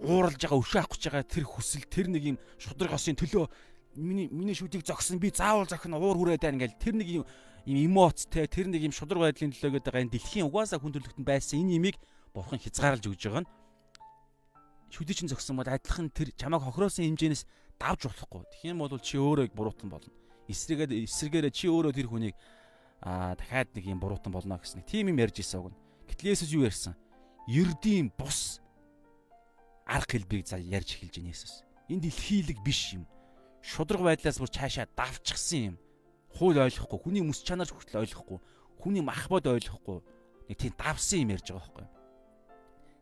ууралж 0.00 0.40
байгаа 0.40 0.60
өшөө 0.60 0.80
авах 0.80 0.92
гэж 0.94 1.02
байгаа 1.08 1.24
тэр 1.26 1.44
хүсэл 1.44 1.84
тэр 1.88 2.06
нэг 2.12 2.22
юм 2.34 2.38
шудраг 2.60 2.92
осын 2.96 3.16
төлөө 3.16 3.48
миний 3.96 4.28
миний 4.28 4.54
шүдийг 4.56 4.84
зогсон 4.84 5.18
би 5.18 5.32
заавал 5.32 5.68
зохино 5.68 5.96
уур 5.96 6.16
хүрээд 6.16 6.44
байна 6.44 6.56
ингээл 6.60 6.80
тэр 6.80 6.94
нэг 7.00 7.08
юм 7.08 7.24
эмоц 7.64 8.28
те 8.28 8.46
тэр 8.46 8.68
нэг 8.68 8.84
юм 8.84 8.92
шудраг 8.92 9.32
байдлын 9.32 9.52
төлөө 9.56 9.80
гэдэг 9.80 9.94
энэ 9.96 10.12
дэлхийн 10.12 10.46
угаасаа 10.46 10.78
хүн 10.78 10.92
төрлөختөнд 10.94 11.26
байсан 11.26 11.64
энэ 11.64 11.80
имийг 11.80 11.96
бурхан 12.36 12.60
хязгаарлаж 12.60 13.08
өгж 13.08 13.22
байгаа 13.24 13.42
нь 13.42 13.50
шүдий 14.92 15.16
чинь 15.16 15.28
зогсон 15.28 15.56
бол 15.56 15.68
адилхан 15.68 16.12
тэр 16.12 16.30
чамайг 16.36 16.62
хохироосон 16.62 17.04
хэмжээнээс 17.04 17.44
давж 17.80 18.06
болохгүй. 18.08 18.42
Юм 18.64 18.78
бол 18.78 18.98
чи 19.00 19.18
өөрөө 19.18 19.52
буруутан 19.52 19.90
болно. 19.90 20.12
Эсрэгээр 20.48 21.04
эсрэгээрээ 21.04 21.52
чи 21.52 21.66
өөрөө 21.68 21.92
тэр 21.92 22.08
хүнийг 22.08 22.34
аа 23.06 23.38
дахиад 23.38 23.70
нэг 23.70 23.86
юм 23.86 24.02
буруутан 24.02 24.34
болно 24.34 24.58
гэсэн 24.58 24.82
нэг 24.82 24.90
тийм 24.90 25.14
юм 25.14 25.22
ярьж 25.22 25.38
ирсэн 25.38 25.62
үг. 25.62 25.70
Гэтэл 26.10 26.34
Есүс 26.34 26.50
юу 26.50 26.66
ярьсан? 26.66 26.98
Ердийн 27.46 28.10
бус 28.10 28.58
арга 29.86 30.18
хэлбэрийг 30.18 30.50
за 30.50 30.58
ярьж 30.58 30.98
эхэлж 30.98 31.22
байна 31.22 31.30
Есүс. 31.30 31.62
Энэ 31.86 32.10
дэлхийлэг 32.10 32.58
биш 32.66 32.98
юм. 32.98 33.06
Шудраг 33.62 34.02
байдлаас 34.02 34.42
бүр 34.42 34.50
цаашаа 34.50 34.90
давчгсан 34.98 35.62
юм. 35.70 35.76
Хууль 36.34 36.58
ойлгохгүй, 36.58 36.98
хүний 36.98 37.22
мэс 37.22 37.46
чанарч 37.46 37.70
хүртэл 37.70 38.02
ойлгохгүй, 38.02 38.42
хүний 38.82 39.06
мах 39.06 39.30
бод 39.30 39.46
ойлгохгүй 39.46 40.02
нэг 40.50 40.58
тийм 40.58 40.74
давсан 40.74 41.22
юм 41.22 41.30
ярьж 41.30 41.46
байгаа 41.46 41.62
байхгүй. 41.62 41.86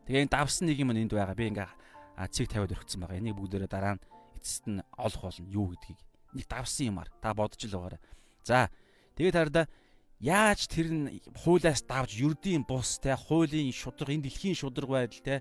Тэгээ 0.05 0.21
энэ 0.29 0.33
давсан 0.37 0.65
нэг 0.69 0.77
юм 0.77 0.93
энд 0.93 1.13
байгаа. 1.13 1.33
Би 1.33 1.49
ингээ 1.49 1.69
цэг 2.29 2.45
тавиад 2.45 2.73
өргөцсөн 2.77 3.01
байгаа. 3.01 3.17
Энийг 3.17 3.37
бүгдээрээ 3.41 3.69
дараа 3.73 3.97
нь 3.97 4.03
эцэст 4.37 4.69
нь 4.69 4.85
олох 4.97 5.21
болно 5.25 5.49
юу 5.49 5.73
гэдгийг. 5.73 5.99
Нэг 6.37 6.45
давсан 6.45 6.93
юмар 6.93 7.09
та 7.17 7.33
бодож 7.33 7.57
л 7.65 7.73
байгаарай. 7.73 8.01
За 8.45 8.69
тэгээд 9.17 9.35
хараа 9.35 9.65
Яаж 10.19 10.67
тэр 10.71 10.87
нь 10.91 11.07
хуулиас 11.43 11.83
давж 11.83 12.15
ердийн 12.15 12.63
бус 12.63 12.99
те 13.03 13.15
хуулийн 13.15 13.71
шудраг 13.75 14.15
энэ 14.15 14.25
дэлхийн 14.31 14.55
шудраг 14.55 14.89
байдал 14.89 15.21
те 15.21 15.35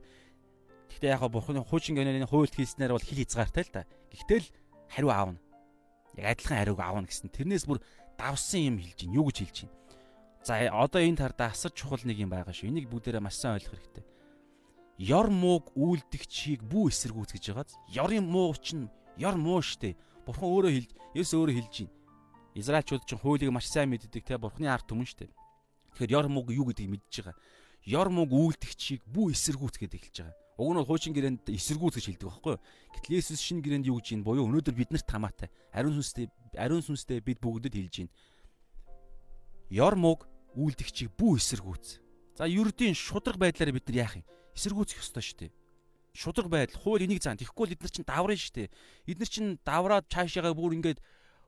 Гэхдээ 0.94 1.10
яг 1.10 1.26
бурхны 1.26 1.58
хуучин 1.58 1.98
гэнэний 1.98 2.22
хуульд 2.22 2.54
хийснээр 2.54 2.94
бол 2.94 3.02
хил 3.02 3.18
хязгаартай 3.18 3.64
л 3.66 3.72
да. 3.74 3.82
Гэхдээ 4.14 4.38
л 4.38 4.48
хариу 4.94 5.10
аавна. 5.10 5.38
Яг 6.14 6.38
адилхан 6.38 6.58
хариуг 6.62 6.78
аавна 6.78 7.10
гэсэн. 7.10 7.34
Тэрнээс 7.34 7.66
бүр 7.66 7.82
давсан 8.14 8.62
юм 8.62 8.76
хэлж 8.78 8.98
гин. 9.02 9.18
Юу 9.18 9.26
гэж 9.26 9.38
хэлж 9.42 9.56
гин. 9.66 9.72
За 10.46 10.62
одоо 10.70 11.02
энэ 11.02 11.18
тарда 11.18 11.50
асар 11.50 11.74
чухал 11.74 11.98
нэг 12.06 12.22
юм 12.22 12.30
байгаа 12.30 12.54
шүү. 12.54 12.70
Энийг 12.70 12.86
бүгдээрээ 12.94 13.26
маш 13.26 13.42
сайн 13.42 13.58
ойлгох 13.58 13.74
хэрэгтэй. 13.74 14.06
Ёр 15.02 15.26
мууг 15.34 15.74
үйлдэгчийг 15.74 16.62
бүү 16.62 16.94
эсэргүүц 16.94 17.34
гэж 17.34 17.44
байгааз. 17.50 17.74
Ёрын 17.90 18.30
муу 18.30 18.54
чинь 18.54 18.86
ёр 19.18 19.34
муу 19.34 19.66
штэ. 19.66 19.98
Бурхан 20.22 20.46
өөрөө 20.46 20.72
хэлж, 20.78 20.90
Есүс 21.18 21.34
өөрөө 21.34 21.56
хэлж 21.58 21.74
гин. 21.74 21.90
Израильчууд 22.54 23.02
ч 23.02 23.18
хуулийг 23.18 23.50
маш 23.50 23.66
сайн 23.66 23.90
мэддэг 23.90 24.22
те 24.22 24.38
бурхны 24.38 24.70
ард 24.70 24.86
түмэн 24.86 25.10
штэ. 25.10 25.26
Тэгэхээр 25.98 26.14
ёр 26.14 26.26
муг 26.30 26.50
юу 26.54 26.70
гэдгийг 26.70 26.90
мэдж 26.90 27.14
байгаа. 27.26 27.36
Ёр 27.82 28.08
муг 28.14 28.30
үйлдэгчийг 28.30 29.02
бүү 29.10 29.34
эсэргүүц 29.34 29.76
гэдэг 29.82 30.00
хэлж 30.06 30.16
байгаа. 30.22 30.38
Уг 30.54 30.70
нь 30.70 30.78
бол 30.78 30.86
хуучин 30.86 31.14
гэрээнд 31.18 31.50
эсэргүүц 31.50 31.94
гэж 31.98 32.06
хэлдэг 32.14 32.28
байхгүй 32.30 32.52
юу? 32.54 32.62
Гэтэл 32.94 33.14
Есүс 33.18 33.42
шинэ 33.42 33.62
гэрээнд 33.66 33.90
юу 33.90 33.98
гэж 33.98 34.06
юм 34.14 34.22
буюу 34.22 34.46
өнөөдөр 34.46 34.74
биднэрт 34.74 35.10
хамаатай. 35.10 35.50
Ариун 35.74 35.98
сүнстэй 35.98 36.30
ариун 36.54 36.82
сүнстэй 36.86 37.18
бид 37.18 37.42
бүгдэд 37.42 37.74
хэлж 37.74 37.94
байна. 38.06 38.14
Ёр 39.74 39.94
муг 39.98 40.30
үйлдэгчийг 40.54 41.10
бүү 41.18 41.42
эсэргүүц. 41.42 41.98
За 42.38 42.46
ердийн 42.46 42.94
шудраг 42.94 43.42
байдлаар 43.42 43.74
бид 43.74 43.90
нар 43.90 44.06
яах 44.06 44.14
юм? 44.22 44.24
Эсэргүүцэх 44.54 45.02
ёстой 45.02 45.26
шүү 45.26 45.38
дээ 45.42 45.52
шудраг 46.14 46.48
байдал 46.48 46.78
хууль 46.78 47.02
энийг 47.04 47.22
заана. 47.22 47.42
Тэгэхгүй 47.42 47.66
л 47.66 47.74
эдгээр 47.74 47.90
чинь 47.90 48.06
даврын 48.06 48.38
шүү 48.38 48.54
дээ. 48.54 48.68
Эдгээр 49.10 49.30
чинь 49.34 49.50
давраад 49.66 50.06
цаашаагаа 50.06 50.54
бүр 50.54 50.78
ингээд 50.78 51.02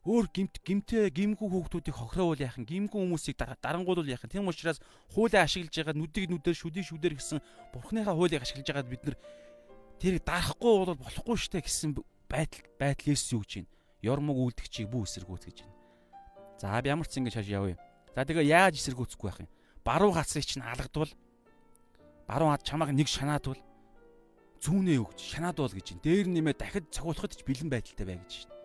өөр 0.07 0.31
гимт 0.31 0.63
гимтээ 0.63 1.11
гимгүү 1.11 1.49
хүүхдүүдийг 1.51 1.97
хохироовол 1.99 2.39
яах 2.39 2.55
юм 2.63 2.67
гимгүү 2.71 2.95
хүмүүсийг 2.95 3.43
дарангуулвал 3.59 4.07
яах 4.07 4.23
юм 4.23 4.31
тийм 4.31 4.47
учраас 4.47 4.79
хуулийг 5.11 5.43
ашиглаж 5.43 5.75
байгаа 5.75 5.99
нүдийг 5.99 6.31
нүдээр 6.31 6.55
шүдийг 6.55 6.87
шүдээр 6.87 7.19
гэсэн 7.19 7.43
бурхныхаа 7.75 8.15
хуулийг 8.15 8.39
ашиглаж 8.39 8.71
байгаад 8.71 8.87
бид 8.87 9.03
нар 9.03 9.17
тэрийг 9.99 10.23
дарахгүй 10.23 10.75
бол 10.79 10.95
болохгүй 10.95 11.37
штэ 11.43 11.59
гэсэн 11.59 11.99
байдал 12.31 12.63
байдал 12.79 13.11
Есүс 13.11 13.35
юу 13.35 13.43
гэж 13.43 13.67
байна? 13.67 13.71
Ёрмог 14.07 14.39
үлдгчийг 14.39 14.87
бүү 14.95 15.03
эсэргүүц 15.11 15.45
гэж 15.51 15.59
байна. 15.67 15.75
За 16.63 16.79
ямар 16.87 17.07
ч 17.11 17.19
ингэ 17.19 17.35
шаш 17.35 17.51
явъя. 17.51 17.75
За 18.15 18.23
тэгээ 18.23 18.47
яаж 18.47 18.79
эсэргүүцэхгүй 18.79 19.27
байх 19.27 19.43
юм? 19.43 19.51
Баруун 19.83 20.15
хацрыг 20.15 20.47
чинь 20.47 20.63
алгадвал 20.63 21.11
баруун 22.31 22.55
хад 22.55 22.63
чамааг 22.63 22.95
нэг 22.95 23.11
шанаадвал 23.11 23.59
зүүнээ 24.63 25.03
өгч 25.03 25.19
шанаадвал 25.35 25.75
гэж 25.75 25.99
байна. 25.99 26.05
Дээр 26.07 26.27
нэмээ 26.31 26.55
дахид 26.55 26.95
цогцолоход 26.95 27.35
ч 27.35 27.43
бэлэн 27.43 27.71
байдалтай 27.75 28.07
бай 28.07 28.19
гэж 28.23 28.47
байна 28.47 28.56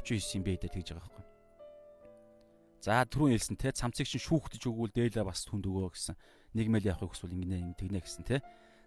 39 0.00 0.36
юм 0.40 0.44
бэ 0.44 0.52
гэдэг 0.56 0.72
тэгж 0.74 0.88
байгаа 0.96 1.04
байхгүй. 1.06 1.26
За 2.80 3.04
түрүүн 3.04 3.36
хэлсэн 3.36 3.56
те 3.60 3.72
цамцыг 3.76 4.08
чинь 4.08 4.24
шүүхтэж 4.24 4.64
өгвөл 4.64 4.88
дээлээ 4.88 5.24
бас 5.24 5.44
түнд 5.44 5.68
өгөө 5.68 5.92
гэсэн. 5.92 6.16
Нэг 6.56 6.66
мэл 6.72 6.88
явахыг 6.88 7.12
хүсвэл 7.12 7.36
ингэнэ 7.36 7.76
тэгнэ 7.76 8.00
гэсэн 8.00 8.24
те. 8.24 8.40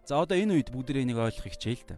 За 0.10 0.18
одоо 0.18 0.34
энэ 0.34 0.58
үед 0.58 0.74
бүгдээ 0.74 1.06
энийг 1.06 1.22
ойлгох 1.22 1.54
хичээл 1.54 1.86
л 1.86 1.90
да. 1.94 1.98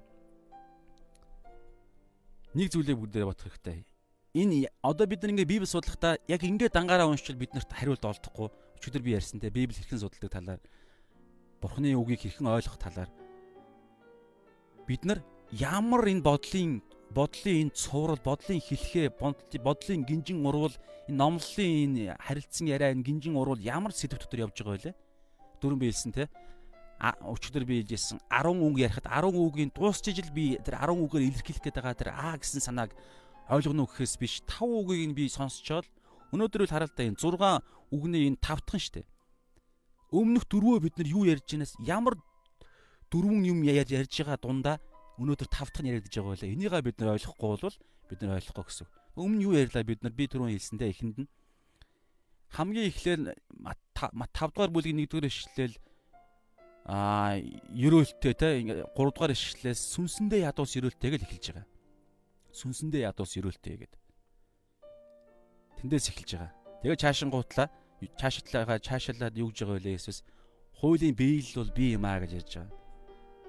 Нэг 2.51 2.67
зүйлийг 2.75 2.99
бүгдээ 2.99 3.23
бодох 3.23 3.47
хэрэгтэй. 3.47 3.87
Энэ 4.35 4.67
одоо 4.83 5.07
бид 5.07 5.23
нар 5.23 5.31
ингээ 5.31 5.47
Библи 5.47 5.67
судлахдаа 5.71 6.19
яг 6.27 6.43
ингээ 6.43 6.67
дангаараа 6.67 7.07
уншчихвал 7.07 7.39
биднэрт 7.39 7.71
хариулт 7.71 8.03
олдохгүй. 8.03 8.51
Өчигдөр 8.75 8.99
би 8.99 9.15
ярьсан 9.15 9.39
те 9.39 9.47
Библи 9.47 9.71
хэрхэн 9.71 10.03
судалдаг 10.03 10.31
талаар 10.35 10.61
Бурхны 11.63 11.95
үгийг 11.95 12.27
хэрхэн 12.27 12.51
ойлгох 12.51 12.75
талаар 12.75 13.07
бид 14.83 15.07
нар 15.07 15.23
ямар 15.55 16.03
энэ 16.03 16.19
бодлын 16.19 16.83
бодлын 17.11 17.69
энэ 17.69 17.75
цуврал, 17.75 18.19
бодлын 18.23 18.61
хэлхээ, 18.61 19.09
бодлын 19.61 20.05
гинжин 20.05 20.45
урвал, 20.45 20.73
энэ 21.07 21.17
номлолын 21.17 21.71
энэ 21.85 22.17
харилцан 22.19 22.67
яриа 22.67 22.91
энэ 22.91 23.03
гинжин 23.03 23.35
урвал 23.35 23.59
ямар 23.59 23.93
сэдв 23.93 24.17
дотор 24.17 24.49
явж 24.49 24.57
байгаа 24.57 24.91
вэ? 24.91 24.95
Дөрөв 25.61 25.79
би 25.79 25.89
хэлсэн 25.91 26.11
те. 26.11 26.29
А 26.99 27.13
өчигдөр 27.21 27.65
би 27.65 27.83
хэлжсэн 27.83 28.19
10 28.31 28.55
үг 28.63 28.79
ярихад 28.79 29.05
10 29.05 29.35
үгийн 29.35 29.71
дуусч 29.75 30.07
ижил 30.09 30.31
би 30.31 30.57
тэр 30.63 30.79
10 30.79 30.95
үгээр 30.95 31.27
илэрхийлэх 31.27 31.63
гээд 31.63 31.77
байгаа 31.77 31.95
тэр 31.95 32.09
а 32.15 32.35
гэсэн 32.39 32.63
санааг 32.63 32.95
ойлгоно 33.51 33.85
гэхээс 33.85 34.15
биш 34.17 34.41
5 34.47 34.63
үгийг 34.63 35.11
нь 35.11 35.17
би 35.17 35.27
сонсчоод 35.27 35.85
өнөөдөр 36.31 36.65
л 36.65 36.71
харалтаа 36.71 37.05
энэ 37.05 37.19
6 37.19 37.61
үгний 37.91 38.27
энэ 38.31 38.39
тавтхан 38.39 38.79
штэ. 38.79 39.03
Өмнөх 40.11 40.47
дөрвөө 40.47 40.87
бид 40.87 40.95
нар 40.97 41.09
юу 41.11 41.27
ярьж 41.27 41.45
байнаас 41.51 41.75
ямар 41.83 42.15
дөрвөн 43.11 43.43
юм 43.43 43.59
ярьж 43.63 43.91
байгаа 43.91 44.39
дундаа 44.39 44.77
өнөөдөр 45.19 45.49
тав 45.49 45.71
дахь 45.71 45.83
нь 45.83 45.91
яригдж 45.91 46.15
байгаа 46.19 46.35
байлаа. 46.35 46.53
Энийгээ 46.55 46.83
бид 46.83 46.97
нар 46.99 47.15
ойлгохгүй 47.15 47.49
бол 47.55 47.77
бид 48.09 48.19
нар 48.21 48.37
ойлгохгүй 48.39 48.65
гэсэн. 48.67 48.87
Өмнө 49.15 49.43
юу 49.47 49.53
ярьлаа 49.55 49.83
бид 49.87 50.03
нар 50.03 50.11
би 50.11 50.27
түрүүн 50.27 50.51
хэлсэндээ 50.51 50.91
эхэнд 50.91 51.17
нь 51.23 51.29
хамгийн 52.55 52.89
эхлээр 52.91 53.19
5 53.95 54.51
дугаар 54.51 54.71
бүлгийн 54.71 55.03
1-р 55.03 55.25
эшлэл 55.27 55.75
аа 56.85 57.39
ерөөлттэй 57.73 58.33
те 58.37 58.47
3 58.61 58.85
дугаар 58.93 59.33
ишлэлээс 59.33 59.81
сүнсэндээ 59.95 60.45
ядуус 60.51 60.75
ерөөлтэй 60.77 61.09
гэж 61.15 61.21
эхэлж 61.25 61.45
байгаа. 61.51 61.67
Сүнсэндээ 62.53 63.07
ядуус 63.09 63.31
ерөөлтэй 63.39 63.75
гэдэг. 63.81 64.01
Тэндээс 65.81 66.05
эхэлж 66.13 66.31
байгаа. 66.37 66.51
Тэгээ 66.83 67.01
цаашингуутлаа 67.01 67.67
цаашатлаагаа 68.19 68.79
цаашаалаад 68.79 69.35
юу 69.39 69.49
гэж 69.49 69.59
байгаа 69.65 69.81
вэ 69.81 69.97
Есүс? 69.97 70.21
Хуулийн 70.79 71.15
биелэл 71.15 71.65
бол 71.65 71.71
би 71.73 71.85
юм 71.97 72.05
аа 72.05 72.21
гэж 72.21 72.31
ярьж 72.37 72.51
байгаа. 72.61 72.84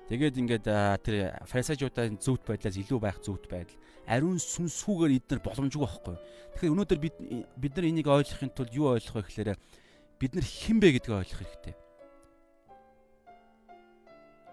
Тэгээд 0.07 0.39
ингээд 0.39 0.67
тэр 1.03 1.35
фарисеучуудын 1.51 2.23
зөвхт 2.23 2.47
байдлаас 2.47 2.79
илүү 2.79 2.99
байх 3.03 3.19
зөвхт 3.19 3.51
байдал 3.51 3.75
ариун 4.07 4.39
сүнсүүгээр 4.39 5.19
эдгээр 5.19 5.43
боломжгүй 5.43 5.83
байхгүй. 5.83 6.17
Тэгэхээр 6.55 6.75
өнөөдөр 6.79 7.01
бид 7.03 7.17
бид 7.59 7.73
нар 7.75 7.87
энийг 7.91 8.07
ойлгохын 8.07 8.55
тулд 8.55 8.71
юу 8.71 8.95
ойлгох 8.95 9.19
вэ 9.19 9.27
гэхээр 9.27 9.59
бид 10.23 10.33
нар 10.39 10.47
хэн 10.47 10.79
бэ 10.79 10.89
гэдгийг 10.95 11.19
ойлгох 11.19 11.41
хэрэгтэй. 11.43 11.75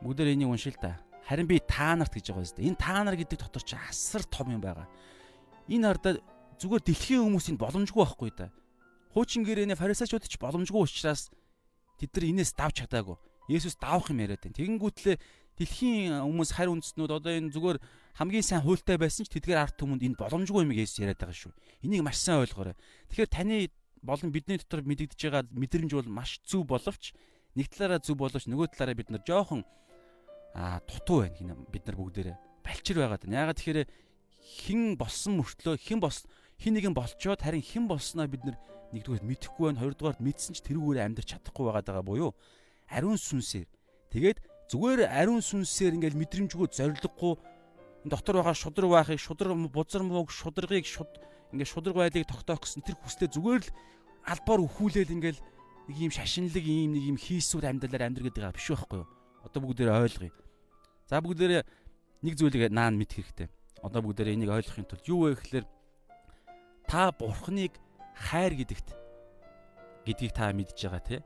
Бүгдээр 0.01 0.33
энийг 0.33 0.49
уншил 0.49 0.73
та. 0.81 0.97
Харин 1.29 1.45
би 1.45 1.61
та 1.61 1.93
нарт 1.93 2.17
гэж 2.17 2.33
байгаа 2.33 2.43
юм 2.43 2.49
зү. 2.49 2.65
Энэ 2.65 2.81
та 2.81 3.05
нар 3.05 3.15
гэдэг 3.15 3.39
дотор 3.45 3.61
чи 3.63 3.77
асар 3.77 4.25
том 4.25 4.49
юм 4.49 4.59
байгаа. 4.59 4.89
Энэ 5.69 5.85
ардаа 5.85 6.17
зүгээр 6.57 6.83
дэлхийн 6.83 7.23
хүмүүсийн 7.29 7.61
боломжгүй 7.61 8.01
байхгүй 8.01 8.31
да. 8.33 8.49
Хуучин 9.13 9.45
гэрээний 9.45 9.77
фарисеучуд 9.77 10.25
ч 10.25 10.35
боломжгүй 10.41 10.81
учраас 10.81 11.29
тэд 12.01 12.11
нар 12.17 12.25
энэс 12.25 12.51
давж 12.57 12.83
чадаагүй. 12.83 13.15
Есүс 13.47 13.77
давах 13.79 14.09
юм 14.11 14.19
яриад 14.19 14.43
байна. 14.43 14.57
Тэгэнгүүтлээ 14.59 15.15
дэлхийн 15.57 16.21
хүмүүс 16.23 16.51
харь 16.57 16.71
үндэстнүүд 16.73 17.11
одоо 17.13 17.31
энэ 17.33 17.53
зүгээр 17.53 17.77
хамгийн 18.17 18.45
сайн 18.45 18.61
хуультай 18.65 18.97
байсан 18.97 19.25
ч 19.25 19.33
тэдгээр 19.33 19.61
арт 19.61 19.77
түмэнд 19.77 20.01
энэ 20.01 20.17
боломжгүй 20.17 20.65
юм 20.65 20.73
Есүс 20.73 21.01
яриад 21.01 21.21
байгаа 21.21 21.37
шүү. 21.37 21.53
Энийг 21.85 22.01
маш 22.01 22.17
сайн 22.21 22.41
ойлгоорой. 22.41 22.77
Тэгэхээр 23.09 23.29
таны 23.29 23.69
болон 24.01 24.29
бидний 24.33 24.57
дотор 24.57 24.81
мэдэгдэж 24.81 25.19
байгаа 25.21 25.43
мэдрэмж 25.53 25.91
бол 25.93 26.09
маш 26.09 26.41
зөв 26.45 26.65
боловч 26.65 27.13
нэг 27.55 27.69
талаараа 27.69 28.01
зөв 28.01 28.17
боловч 28.17 28.45
нөгөө 28.49 28.73
талаараа 28.73 28.97
бид 28.97 29.09
нар 29.09 29.23
жоохон 29.25 29.61
аа 30.53 30.81
дутуу 30.85 31.25
байна 31.25 31.37
хин 31.37 31.53
бид 31.69 31.83
нар 31.85 31.97
бүгдээрээ 31.97 32.37
балчир 32.65 32.97
байгаад 33.01 33.23
байна. 33.25 33.41
Ягаад 33.47 33.57
тэгэхээр 33.57 33.89
хэн 34.61 34.81
болсон 34.97 35.39
мөртлөө 35.39 35.75
хэн 35.79 35.99
бос 36.01 36.25
хин 36.59 36.73
нэгэн 36.77 36.93
болчоод 36.93 37.41
харин 37.41 37.63
хэн 37.63 37.85
болсноо 37.87 38.27
бид 38.27 38.43
нэгдүгээр 38.93 39.25
мэдэхгүй 39.25 39.73
байна. 39.73 39.81
Хоёрдугаар 39.81 40.17
мэдсэн 40.21 40.53
ч 40.53 40.61
тэрүүгээр 40.61 41.05
амьдрч 41.07 41.33
чадахгүй 41.33 41.65
байгаа 41.71 42.05
буюу 42.05 42.37
ариун 42.91 43.17
сүнсээр. 43.17 43.65
Тэгээд 44.13 44.37
зүгээр 44.73 45.05
ариун 45.05 45.45
сүнсээр 45.45 46.01
ингээл 46.01 46.17
мэдрэмжгүй 46.17 46.67
зориггүй 46.73 47.33
дотор 48.09 48.41
байгаа 48.41 48.57
шудраг 48.57 48.89
байхыг 48.89 49.21
шудраг 49.21 49.53
бузар 49.69 50.01
мууг 50.01 50.33
шудрагыг 50.33 50.89
шуд 50.89 51.21
ингээд 51.53 51.69
шудраг 51.69 51.95
байдлыг 51.95 52.25
тогтоох 52.25 52.65
гэсэн 52.65 52.81
тэр 52.81 52.97
хүслээ 52.97 53.29
зүгээр 53.37 53.61
л 53.63 53.73
албаар 54.25 54.65
өхүүлээл 54.65 55.13
ингээл 55.13 55.39
нэг 55.93 55.97
юм 56.01 56.11
шашинлаг 56.11 56.65
юм 56.65 56.97
нэг 56.97 57.03
юм 57.15 57.17
хийсвэр 57.21 57.69
амьдралаар 57.69 58.07
амьдр 58.09 58.23
гэдэг 58.27 58.41
байгаа 58.41 58.57
биш 58.57 58.67
байхгүй 58.73 58.99
юу? 59.03 59.07
Одоо 59.45 59.59
бүгдээрээ 59.61 60.03
ойлгоё. 60.03 60.33
За 61.05 61.21
бүгдээрээ 61.21 61.63
нэг 62.23 62.33
зүйлийг 62.39 62.71
наан 62.71 62.95
мэд 62.95 63.11
хэрэгтэй. 63.13 63.47
Одоо 63.83 64.01
бүгдээрээ 64.01 64.35
энийг 64.39 64.51
ойлгохын 64.51 64.87
тулд 64.87 65.05
юу 65.05 65.27
вэ 65.27 65.35
гэхээр 65.37 65.65
та 66.87 67.11
бурхныг 67.11 67.75
хайр 68.15 68.55
гэдэгт 68.55 68.87
гэдгийг 70.07 70.31
та 70.31 70.55
мэдж 70.55 70.79
байгаа 70.87 71.03
тий. 71.03 71.19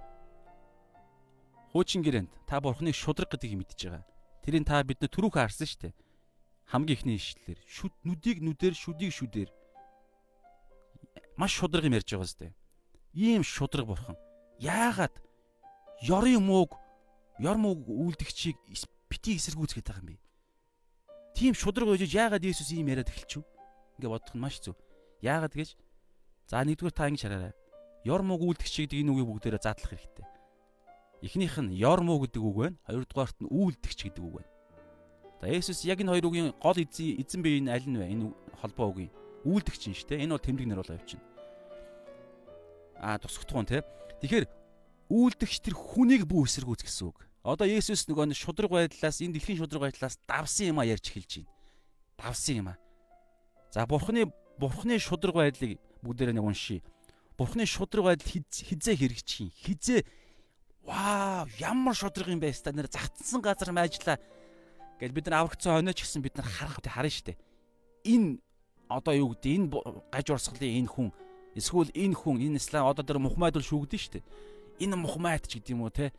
Хуучин 1.71 2.01
гэрээнд 2.03 2.31
та 2.47 2.59
бурхныг 2.63 2.95
шудраг 2.95 3.31
гэдгийг 3.31 3.59
мэдж 3.59 3.79
байгаа. 3.87 4.05
Тэрийг 4.43 4.63
та 4.63 4.83
бидний 4.83 5.11
түрүүх 5.11 5.35
харсан 5.35 5.67
шүү 5.67 5.81
дээ. 5.91 5.93
Хамгийн 6.71 6.95
ихний 6.95 7.17
ишлэлээр 7.19 7.59
шүд 7.67 7.93
нүдийг 8.03 8.39
нүдээр 8.43 8.75
шүдийг 8.75 9.11
шүдээр 9.11 9.49
маш 11.35 11.51
шудраг 11.53 11.83
юм 11.83 11.95
ярьж 11.95 12.11
байгаа 12.11 12.27
зү. 12.27 12.51
Ийм 13.13 13.43
шудраг 13.43 13.87
бурхан. 13.87 14.17
Яагаад 14.59 15.15
ёрын 16.03 16.43
мууг 16.43 16.75
ёр 17.39 17.57
мууг 17.59 17.87
үлдгчийг 17.87 18.57
бити 19.09 19.37
эсэргүүцгээд 19.37 19.87
байгаа 19.87 20.03
юм 20.03 20.09
бэ? 20.15 20.23
Тийм 21.37 21.53
шудраг 21.53 21.87
байж 21.93 22.09
яагаад 22.09 22.43
Есүс 22.43 22.73
ийм 22.73 22.89
яриад 22.89 23.11
эхэлчихв? 23.13 23.45
Ингээ 24.01 24.09
бодох 24.09 24.33
нь 24.33 24.41
маш 24.41 24.57
зөв. 24.57 24.75
Яагаад 25.21 25.53
гэж? 25.53 25.77
За 26.49 26.63
нэгдүгээр 26.65 26.95
та 26.95 27.07
ингэ 27.07 27.21
шараарай. 27.21 27.53
Ёр 28.07 28.21
мууг 28.25 28.41
үлдгч 28.41 28.87
гэдэг 28.87 29.03
энэ 29.05 29.11
үгийг 29.13 29.29
бүгдээрээ 29.29 29.61
задлах 29.61 29.91
хэрэгтэй. 29.93 30.36
Эхнийх 31.21 31.57
нь 31.57 31.73
муу 32.05 32.21
гэдэг 32.21 32.41
үг 32.41 32.55
байна. 32.55 32.77
Хоёрдугаарт 32.85 33.37
нь 33.41 33.49
үлдгч 33.49 33.99
гэдэг 34.05 34.23
үг 34.23 34.33
байна. 34.41 34.51
За 35.41 35.47
Есүс 35.49 35.85
яг 35.85 36.01
энэ 36.01 36.13
хоёр 36.13 36.25
үгийн 36.29 36.49
гол 36.61 36.77
эзэн 36.77 37.17
эзэн 37.21 37.41
бие 37.41 37.57
энэ 37.61 37.73
аль 37.73 37.87
нь 37.89 37.97
вэ? 37.97 38.05
Энэ 38.09 38.33
холбоо 38.61 38.93
үгийн 38.93 39.11
үлдгч 39.45 39.81
юм 39.89 39.95
шүү 39.97 40.09
дээ. 40.13 40.23
Энэ 40.25 40.33
бол 40.33 40.45
тэмдэг 40.45 40.67
нэр 40.69 40.81
болоо 40.81 40.97
явчихна. 40.97 41.25
Аа 43.01 43.17
нь 43.17 43.69
те. 43.69 43.85
Тэгэхээр 44.21 44.45
үлдгч 45.09 45.53
тэр 45.61 45.75
хүнийг 45.77 46.25
бүү 46.25 46.45
эсэргүүц 46.45 46.81
гэсэн 46.85 47.05
үг. 47.09 47.25
Одоо 47.45 47.69
Есүс 47.69 48.09
нөгөө 48.09 48.33
шудраг 48.33 48.73
байдлаас 48.73 49.21
энэ 49.21 49.37
дэлхийн 49.37 49.61
шудраг 49.61 49.87
байдлаас 49.87 50.19
давсан 50.27 50.73
юм 50.73 50.81
а 50.81 50.89
ярьж 50.89 51.13
эхэлж 51.13 51.45
байна. 51.45 51.53
Давсан 52.17 52.55
юм 52.59 52.67
а. 52.73 52.75
За 53.71 53.85
бурхны 53.85 54.27
бурхны 54.59 54.99
шудраг 54.99 55.37
байдлыг 55.37 55.79
бүгдээрээ 56.03 56.35
нэг 56.35 56.43
уншия. 56.43 56.81
Бурхны 57.37 57.63
шудраг 57.63 58.03
байдал 58.03 58.27
хизээ 58.51 58.95
хэрэгжих 58.99 59.39
юм. 59.47 59.49
Хизээ 59.53 60.01
вау 60.87 61.47
ямар 61.59 61.95
шудраг 61.95 62.31
юм 62.31 62.39
бэ 62.39 62.55
ста 62.55 62.71
нэр 62.71 62.87
загтсан 62.87 63.43
газар 63.43 63.75
майжлаа 63.75 64.17
гэж 64.97 65.11
бид 65.11 65.27
нар 65.27 65.43
аврагцсан 65.43 65.75
хонооч 65.83 65.99
гэсэн 65.99 66.23
бид 66.23 66.39
нар 66.39 66.47
харах 66.47 66.79
харна 66.79 67.11
штэ. 67.11 67.35
Энэ 68.07 68.39
одоо 68.87 69.13
юу 69.13 69.35
гэдэг 69.35 69.51
энэ 69.51 69.67
гаж 70.07 70.27
урсгалын 70.31 70.87
энэ 70.87 70.91
хүн 70.95 71.11
эсвэл 71.59 71.91
энэ 71.91 72.15
хүн 72.15 72.39
энэ 72.39 72.57
ислам 72.63 72.87
одоо 72.87 73.03
тэр 73.03 73.19
мухмайд 73.19 73.59
бол 73.59 73.67
шүүгдэн 73.67 73.99
штэ. 73.99 74.23
Энэ 74.79 74.95
мухмайд 74.95 75.43
ч 75.51 75.59
гэдэг 75.59 75.75
юм 75.75 75.83
уу 75.83 75.91
те 75.91 76.15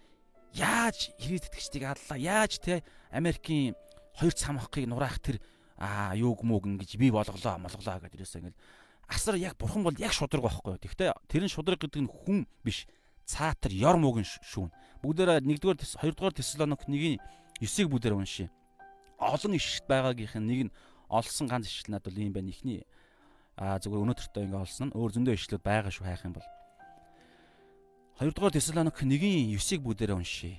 яаж 0.52 1.16
хэрэгт 1.16 1.48
итгэжтийг 1.48 1.84
аллаа 1.88 2.18
яаж 2.20 2.60
те 2.60 2.84
Америкийн 3.08 3.72
хоёр 4.20 4.36
цамхыг 4.36 4.84
нураах 4.84 5.16
тэр 5.18 5.40
аа 5.80 6.12
юуг 6.12 6.44
мууг 6.44 6.68
ингэж 6.68 7.00
би 7.00 7.08
болголоо 7.08 7.56
молголоо 7.56 8.04
гэдэг 8.04 8.20
ерөөсөө 8.20 8.40
ингээл 8.44 8.60
асар 9.08 9.34
яг 9.40 9.56
бурхан 9.56 9.82
бол 9.82 9.96
яг 9.96 10.12
шудраг 10.12 10.44
байхгүй. 10.44 10.76
Тэгвэл 10.76 11.16
тэр 11.24 11.42
нь 11.46 11.52
шудраг 11.52 11.80
гэдэг 11.80 12.02
нь 12.04 12.10
хүн 12.10 12.44
биш. 12.60 12.84
Цаатар 13.28 13.72
ёр 13.76 14.00
мууг 14.00 14.24
нь 14.24 14.24
шүүн. 14.24 14.72
Бүгдээрээ 15.04 15.44
1-р 15.44 15.76
2-р 15.76 16.32
Тесалоник 16.32 16.88
1-ийн 16.88 17.20
9-ыг 17.60 17.88
бүгдээр 17.92 18.16
уншия. 18.16 18.48
Олон 19.20 19.52
ишт 19.52 19.84
байгаагийнх 19.84 20.40
нь 20.40 20.48
нэг 20.48 20.60
нь 20.66 20.74
олсон 21.12 21.44
ганц 21.44 21.68
ишл 21.68 21.92
над 21.92 22.08
бол 22.08 22.16
ийм 22.16 22.32
байна. 22.32 22.48
Эхний 22.48 22.88
аа 23.60 23.76
зүгээр 23.84 24.00
өнөөдөртөө 24.00 24.42
ингээ 24.48 24.64
олсон 24.64 24.88
нь 24.88 24.96
өөр 24.96 25.10
зөндөө 25.12 25.36
ишлүүд 25.36 25.60
байгаа 25.60 25.92
шүү 25.92 26.08
хайх 26.08 26.24
юм 26.24 26.40
бол. 26.40 26.48
2-р 28.16 28.48
Тесалоник 28.56 28.96
1-ийн 28.96 29.52
9-ыг 29.52 29.80
бүгдээрээ 29.84 30.16
уншия. 30.16 30.56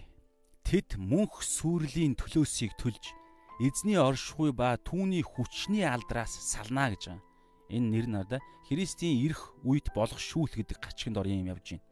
Тэд 0.61 1.01
мөнх 1.01 1.41
сүрлийн 1.41 2.13
төлөөсийг 2.13 2.77
төлж 2.77 3.17
эзний 3.57 3.97
оршихуй 3.97 4.53
ба 4.53 4.77
түүний 4.77 5.25
хүчний 5.25 5.89
алдраас 5.89 6.37
салнаа 6.37 6.93
гэж 6.93 7.17
байгаа. 7.17 7.25
Энэ 7.73 7.89
нэр 7.89 8.05
нарда 8.07 8.37
Христийн 8.69 9.17
ирэх 9.25 9.57
үед 9.65 9.89
болох 9.97 10.21
шүүл 10.21 10.53
гэдэг 10.53 10.77
гачигд 10.77 11.17
ор 11.17 11.25
юм 11.25 11.49
явж 11.49 11.73
байна. 11.73 11.88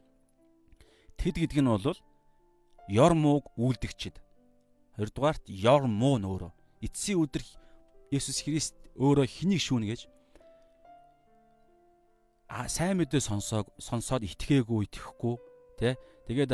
Тэд 1.17 1.35
гэдэг 1.41 1.59
нь 1.61 1.69
бол 1.69 1.97
ёр 2.87 3.13
мууг 3.13 3.51
үлдэгчэд. 3.57 4.15
Хоёрдугаарт 4.95 5.43
ёр 5.49 5.85
муу 5.85 6.17
нь 6.17 6.25
өөрөө. 6.25 6.51
Эцсийн 6.85 7.19
өдөр 7.19 7.43
Есүс 8.13 8.45
Христ 8.45 8.77
өөрөө 8.95 9.25
хэнийг 9.27 9.61
шүүнэ 9.61 9.91
гэж 9.91 10.01
а 12.47 12.71
сайн 12.71 12.95
мэдээ 12.95 13.19
сонсоог 13.19 13.67
сонсоод 13.75 14.23
итгээгүй 14.23 14.87
итгэхгүй 14.87 15.35
Тэ? 15.77 15.93
Тэгээд 16.25 16.51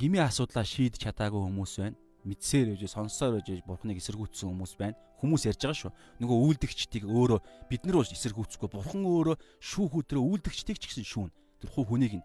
гмийн 0.00 0.24
асуудлаа 0.24 0.64
шийдэж 0.64 1.04
чадаагүй 1.04 1.44
хүмүүс 1.44 1.74
байна. 1.76 1.96
Мэдсээр 2.24 2.72
байж, 2.72 2.88
сонсоор 2.88 3.36
байж 3.36 3.60
бурхныг 3.68 4.00
эсэргүүцсэн 4.00 4.48
хүмүүс 4.48 4.72
байна. 4.80 4.96
Хүмүүс 5.20 5.44
ярьж 5.44 5.60
байгаа 5.60 5.76
шүү. 5.76 5.92
Нөгөө 6.24 6.38
үйлдэгчдийг 6.48 7.04
өөрөө 7.04 7.40
бид 7.68 7.84
нар 7.84 8.00
бол 8.00 8.08
эсэргүүцэхгүй. 8.08 8.68
Бурхан 8.72 9.04
өөрөө 9.04 9.36
шүүх 9.60 9.92
өдрөө 10.00 10.24
үйлдэгчдийг 10.24 10.80
ч 10.80 10.84
гэсэн 10.88 11.04
шүүн. 11.04 11.30
Тэр 11.60 11.68
хуу 11.68 11.84
хүнийг 11.84 12.16
нь 12.16 12.24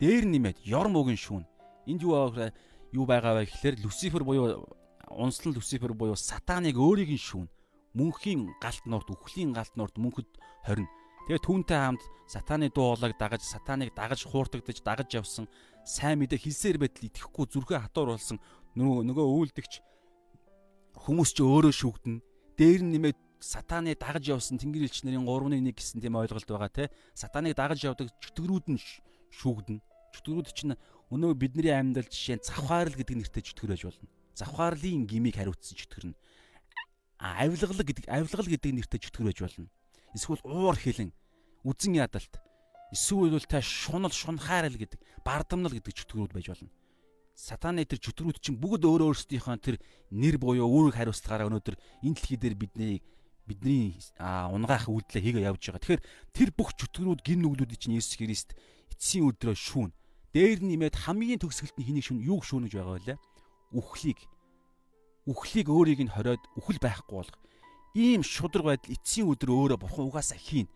дээр 0.00 0.24
нэмээд 0.24 0.64
ёр 0.64 0.88
мөгийн 0.88 1.20
шүүн. 1.20 1.44
Энд 1.86 2.00
юу 2.02 2.16
байгаа 2.16 2.50
юу 2.96 3.04
байгаа 3.06 3.32
вэ 3.38 3.52
гэхээр 3.52 3.76
Люцифер 3.84 4.24
буюу 4.24 4.66
унслан 5.06 5.54
Люцифер 5.54 5.92
буюу 5.92 6.16
сатаныг 6.16 6.74
өөрийг 6.80 7.12
нь 7.12 7.20
шүүн. 7.20 7.46
Мөнхийн 7.94 8.48
галт 8.62 8.86
нурд, 8.86 9.10
үхлийн 9.10 9.52
галт 9.52 9.74
нурд 9.74 9.98
мөнхөд 9.98 10.30
хорин 10.64 10.86
Тэгээ 11.30 11.46
түүнтэй 11.46 11.78
хамт 11.78 12.02
сатааны 12.26 12.74
дуу 12.74 12.96
хоолойг 12.96 13.14
дагаж, 13.14 13.46
сатаныг 13.46 13.94
дагаж 13.94 14.26
хуурдагдаж, 14.26 14.82
дагаж 14.82 15.14
явсан 15.14 15.46
сайн 15.86 16.18
мэдээ 16.18 16.42
хэлсээр 16.42 16.82
байтал 16.82 17.06
итгэхгүй 17.06 17.46
зүрхээ 17.54 17.86
хатуур 17.86 18.18
болсон 18.18 18.42
нөгөө 18.74 19.06
нөгөө 19.06 19.26
үйлдэгч 19.54 19.78
хүмүүс 21.06 21.30
ч 21.30 21.38
өөрөө 21.44 21.70
шүгдэн. 21.70 22.18
Дээр 22.58 22.82
нь 22.82 22.92
нэмээд 22.98 23.18
сатаны 23.38 23.94
дагаж 23.94 24.26
явсан 24.26 24.58
тэнгэр 24.58 24.90
элч 24.90 25.06
нарын 25.06 25.22
3-1 25.22 25.70
гэсэн 25.70 26.02
тийм 26.02 26.18
ойлголт 26.18 26.50
байгаа 26.50 26.72
те. 26.72 26.90
Сатаныг 27.14 27.54
дагаж 27.54 27.78
явдаг 27.84 28.10
чөтгөрүүд 28.18 28.66
нь 28.74 28.82
шүгдэн. 29.30 29.78
Чөтгөрүүд 30.14 30.48
чинь 30.54 30.74
өнөө 31.10 31.32
бидний 31.38 31.74
амьдрал 31.74 32.08
жишээ 32.10 32.42
завхаарл 32.42 32.94
гэдэг 32.94 33.16
нэртэй 33.18 33.42
чөтгөр 33.46 33.70
байж 33.74 33.82
болно. 33.86 34.08
Завхаарлын 34.34 35.06
гимиг 35.06 35.36
хариуцсан 35.38 35.76
чөтгөр 35.78 36.04
нь. 36.10 36.18
Авилгал 37.18 37.82
гэдэг 37.82 38.06
авилгал 38.06 38.48
гэдэг 38.50 38.72
нэртэй 38.74 39.00
чөтгөр 39.00 39.26
байж 39.30 39.38
болно. 39.42 39.68
Эсвэл 40.14 40.42
уур 40.46 40.76
хилэн 40.78 41.10
үзэн 41.66 41.98
ядалт 41.98 42.40
эсвэл 42.90 43.46
та 43.46 43.62
шунал 43.62 44.10
шунхаарл 44.10 44.74
гэдэг 44.74 44.98
бардамнал 45.22 45.74
гэдэг 45.74 45.94
чөтгөрүүд 45.94 46.34
байж 46.34 46.46
болно. 46.50 46.70
сатаны 47.40 47.86
тэр 47.88 48.02
чөтгөрүүд 48.04 48.38
чинь 48.42 48.60
бүгд 48.60 48.84
өөр 48.84 49.14
өөрсдийнхөө 49.14 49.56
тэр 49.64 49.76
нэр 50.12 50.36
буюу 50.36 50.68
үүрэг 50.68 50.98
хариуцлагаараа 51.00 51.48
өнөөдөр 51.48 51.76
энэ 52.04 52.12
дэлхий 52.12 52.36
дээр 52.36 52.56
бидний 52.58 53.00
бидний 53.48 53.96
унгаах 54.20 54.92
үйлдэлээ 54.92 55.24
хийгээ 55.24 55.48
явж 55.48 55.62
байгаа. 55.72 55.80
Тэгэхээр 55.80 56.04
тэр 56.36 56.50
бүх 56.52 56.76
чөтгөрүүд 56.76 57.20
гин 57.24 57.40
нүглүүд 57.40 57.80
чинь 57.80 57.96
Есүс 57.96 58.20
Христ 58.20 58.52
эцсийн 58.92 59.24
өдрөө 59.24 59.56
шүүн. 59.56 59.90
Дээр 60.30 60.62
нэмээд 60.62 60.94
хамгийн 60.94 61.42
төгсгөлт 61.42 61.74
нь 61.74 61.86
хэнийг 61.90 62.06
шүүн 62.06 62.22
юуг 62.22 62.46
шүүнэж 62.46 62.72
байгаа 62.78 63.02
вэ? 63.02 63.18
Үхлийг. 63.74 64.22
Үхлийг 65.26 65.66
өөрийг 65.66 66.06
нь 66.06 66.14
хориод 66.14 66.38
үхэл 66.54 66.78
байхгүй 66.78 67.16
болох. 67.18 67.38
Ийм 67.98 68.22
шудраг 68.22 68.78
байдал 68.78 68.94
эцсийн 68.94 69.26
өдөр 69.26 69.50
өөрөө 69.50 69.78
бурхан 69.82 70.06
угаасаа 70.06 70.38
хийн. 70.38 70.70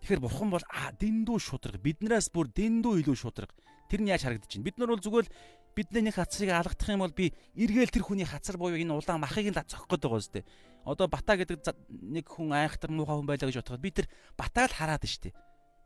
Тэгэхээр 0.00 0.24
бурхан 0.24 0.48
бол 0.48 0.64
дэндүү 0.64 1.36
шудраг. 1.36 1.76
Биднээс 1.84 2.32
бүр 2.32 2.48
дэндүү 2.48 3.04
илүү 3.04 3.16
шудраг. 3.16 3.52
Тэр 3.92 4.00
нь 4.00 4.08
яаж 4.08 4.24
харагдаж 4.24 4.48
байна? 4.48 4.64
Бид 4.64 4.76
нар 4.80 4.90
бол 4.96 5.04
зүгээр 5.04 5.28
биднийх 5.76 6.16
хацрыг 6.16 6.50
алгадах 6.52 6.88
юм 6.88 7.04
бол 7.04 7.12
би 7.12 7.32
эргээл 7.56 7.92
тэр 7.92 8.04
хүний 8.08 8.24
хацар 8.24 8.56
буюу 8.56 8.76
энэ 8.76 8.92
улаан 8.92 9.20
махыг 9.20 9.52
нь 9.52 9.56
зогсох 9.56 9.88
гээд 9.88 10.04
байгаа 10.04 10.20
үстэй. 10.20 10.44
Одоо 10.84 11.08
бата 11.12 11.36
гэдэг 11.36 11.60
нэг 11.88 12.24
хүн 12.28 12.52
айхтар 12.56 12.92
муухай 12.92 13.16
хүн 13.20 13.28
байлаа 13.28 13.48
гэж 13.48 13.60
бодоход 13.60 13.84
би 13.84 13.92
тэр 13.92 14.08
батаг 14.36 14.72
л 14.72 14.76
хараад 14.76 15.04
штэ. 15.04 15.32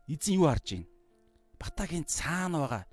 Эзэн 0.07 0.39
юу 0.39 0.47
харж 0.47 0.67
байна? 0.75 0.87
Батагийн 1.59 2.05
цаана 2.05 2.63
байгаа 2.63 2.83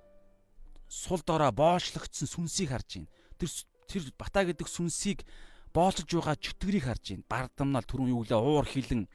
сул 0.88 1.20
дорой 1.26 1.52
боочлогдсон 1.52 2.28
сүнсийг 2.28 2.70
харж 2.70 2.88
байна. 2.96 3.08
Тэр 3.38 3.50
тэр 3.88 4.02
бата 4.18 4.44
гэдэг 4.44 4.68
сүнсийг 4.68 5.24
боолж 5.74 6.06
байгаа 6.06 6.36
чөтгөрийг 6.38 6.84
харж 6.84 7.04
байна. 7.12 7.28
Бардамнал 7.28 7.84
түрүүн 7.84 8.14
юу 8.14 8.22
гэлээ 8.24 8.40
уур 8.40 8.66
хилэн 8.66 9.08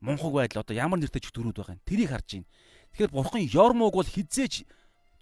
мунхаг 0.00 0.32
байдал 0.32 0.62
одоо 0.66 0.74
ямар 0.74 0.98
нэртэй 0.98 1.22
чөтгөрүүд 1.22 1.56
байгаа 1.56 1.76
юм. 1.78 1.86
Тэрийг 1.86 2.10
харж 2.10 2.28
байна. 2.34 2.48
Тэгэхээр 2.92 3.14
бурхан 3.14 3.42
ёрмог 3.46 3.94
бол 3.94 4.08
хизээж 4.08 4.66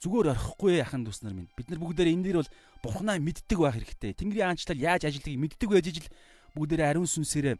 зүгээр 0.01 0.33
орхихгүй 0.33 0.79
яхан 0.79 1.05
дүүс 1.05 1.23
нар 1.27 1.35
минь. 1.35 1.51
Бид 1.59 1.69
нар 1.69 1.83
бүгдээр 1.83 2.13
энэ 2.15 2.25
дээр 2.25 2.39
бол 2.41 2.53
бурхнаа 2.83 3.19
мэддэг 3.19 3.59
байх 3.59 3.75
хэрэгтэй. 3.75 4.15
Тэнгэрийн 4.15 4.55
аанчлал 4.55 4.79
яаж 4.79 5.11
ажиллахыг 5.11 5.43
мэддэг 5.43 5.69
байж 5.69 5.87
ижил 5.91 6.09
бүгдээр 6.55 6.83
ариун 6.87 7.11
сүнсээрээ 7.11 7.57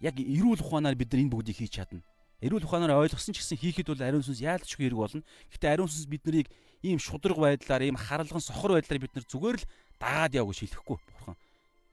яг 0.00 0.16
эрүүл 0.16 0.64
ухаанаар 0.64 0.96
бид 0.96 1.12
нар 1.12 1.20
энэ 1.20 1.32
бүгдийг 1.36 1.56
хийж 1.60 1.72
чадна. 1.76 2.00
Эрүүл 2.40 2.64
ухаанаар 2.64 3.04
ойлгосон 3.04 3.36
ч 3.36 3.44
гэсэн 3.44 3.60
хийхэд 3.60 3.92
бол 3.92 4.00
ариун 4.00 4.24
сүнс 4.24 4.40
яалтчгүй 4.40 4.88
хэрэг 4.88 5.00
болно. 5.00 5.22
Гэхдээ 5.52 5.72
ариун 5.76 5.92
сүнс 5.92 6.08
бид 6.08 6.24
нарыг 6.24 6.48
ийм 6.80 6.96
шудраг 6.96 7.36
байдлаар, 7.36 7.84
ийм 7.84 8.00
харалган 8.00 8.40
сохор 8.40 8.80
байдлаар 8.80 9.00
бид 9.04 9.12
нар 9.12 9.26
зүгээр 9.28 9.56
л 9.60 9.68
дагаад 10.00 10.32
яв 10.32 10.48
гэж 10.48 10.58
хэлэхгүй 10.64 10.96
бурхан. 10.96 11.36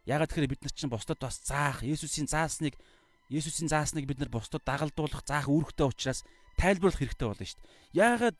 Ягаад 0.07 0.31
тэгэхээр 0.31 0.51
бид 0.55 0.63
нар 0.63 0.71
чинь 0.71 0.91
бусдад 0.91 1.19
бас 1.19 1.43
заах, 1.43 1.83
Есүсийн 1.83 2.31
заасныг 2.31 2.79
Есүсийн 3.27 3.67
заасныг 3.67 4.07
бид 4.07 4.23
нар 4.23 4.31
бусдад 4.31 4.63
дагалдуулах, 4.63 5.27
заах 5.27 5.51
үүрэгтэй 5.51 5.83
учраас 5.83 6.23
тайлбарлах 6.55 6.95
хэрэгтэй 7.03 7.27
болно 7.27 7.43
шүү 7.43 7.59
дээ. 7.59 7.71
Ягаад 7.91 8.37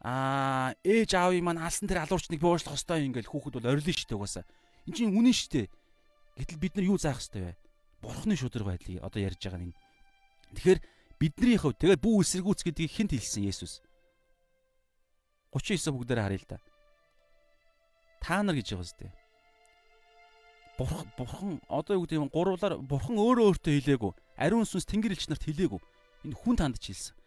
аа 0.00 0.72
ээж 0.80 1.12
аавын 1.12 1.44
маань 1.44 1.60
алсан 1.60 1.84
тэр 1.84 2.08
алуурчныг 2.08 2.40
буушлах 2.40 2.80
хэвээр 2.80 3.04
ингээл 3.12 3.28
хүүхэд 3.28 3.54
бол 3.60 3.68
орилно 3.68 3.92
шүү 3.92 4.08
дээ 4.08 4.16
угаасаа. 4.16 4.44
Энд 4.88 4.96
чинь 4.96 5.12
үнэн 5.12 5.36
шүү 5.36 5.50
дээ. 5.52 5.66
Гэтэл 6.40 6.62
бид 6.62 6.74
нар 6.80 6.86
юу 6.88 6.96
заах 6.96 7.20
хэвээр 7.20 7.52
вэ? 7.52 7.60
Бурхны 8.00 8.34
шудраг 8.38 8.66
байдлыг 8.78 9.04
одоо 9.04 9.20
ярьж 9.20 9.42
байгаа 9.44 9.60
нь. 9.60 9.76
Тэгэхээр 10.56 10.80
Бидний 11.18 11.58
хувьд 11.58 11.82
тэгээд 11.82 11.98
бүү 11.98 12.22
эсэргүүц 12.22 12.62
гэдгийг 12.62 12.94
хинт 12.94 13.10
хэлсэн 13.10 13.42
Есүс. 13.50 13.82
39 15.50 15.90
бүгдээр 15.90 16.22
харъя 16.22 16.38
л 16.38 16.46
да. 16.46 16.58
Та 18.22 18.42
нар 18.46 18.54
гэж 18.54 18.78
байгаа 18.78 18.86
зү. 18.86 19.10
Бурхан 20.78 21.10
бурхан 21.18 21.50
одоо 21.66 21.98
юу 21.98 22.06
гэдэг 22.06 22.22
юм 22.22 22.30
гурвлаар 22.30 22.78
бурхан 22.78 23.18
өөрөө 23.18 23.50
өөртөө 23.50 23.72
хэлээгүй. 23.82 24.12
Ариун 24.38 24.62
сүнс 24.62 24.86
тэнгэр 24.86 25.18
элч 25.18 25.26
нарт 25.26 25.42
хэлээгүй. 25.42 25.82
Энэ 26.30 26.38
хүн 26.38 26.54
танд 26.54 26.78
ч 26.78 26.94
хэлсэн. 26.94 27.18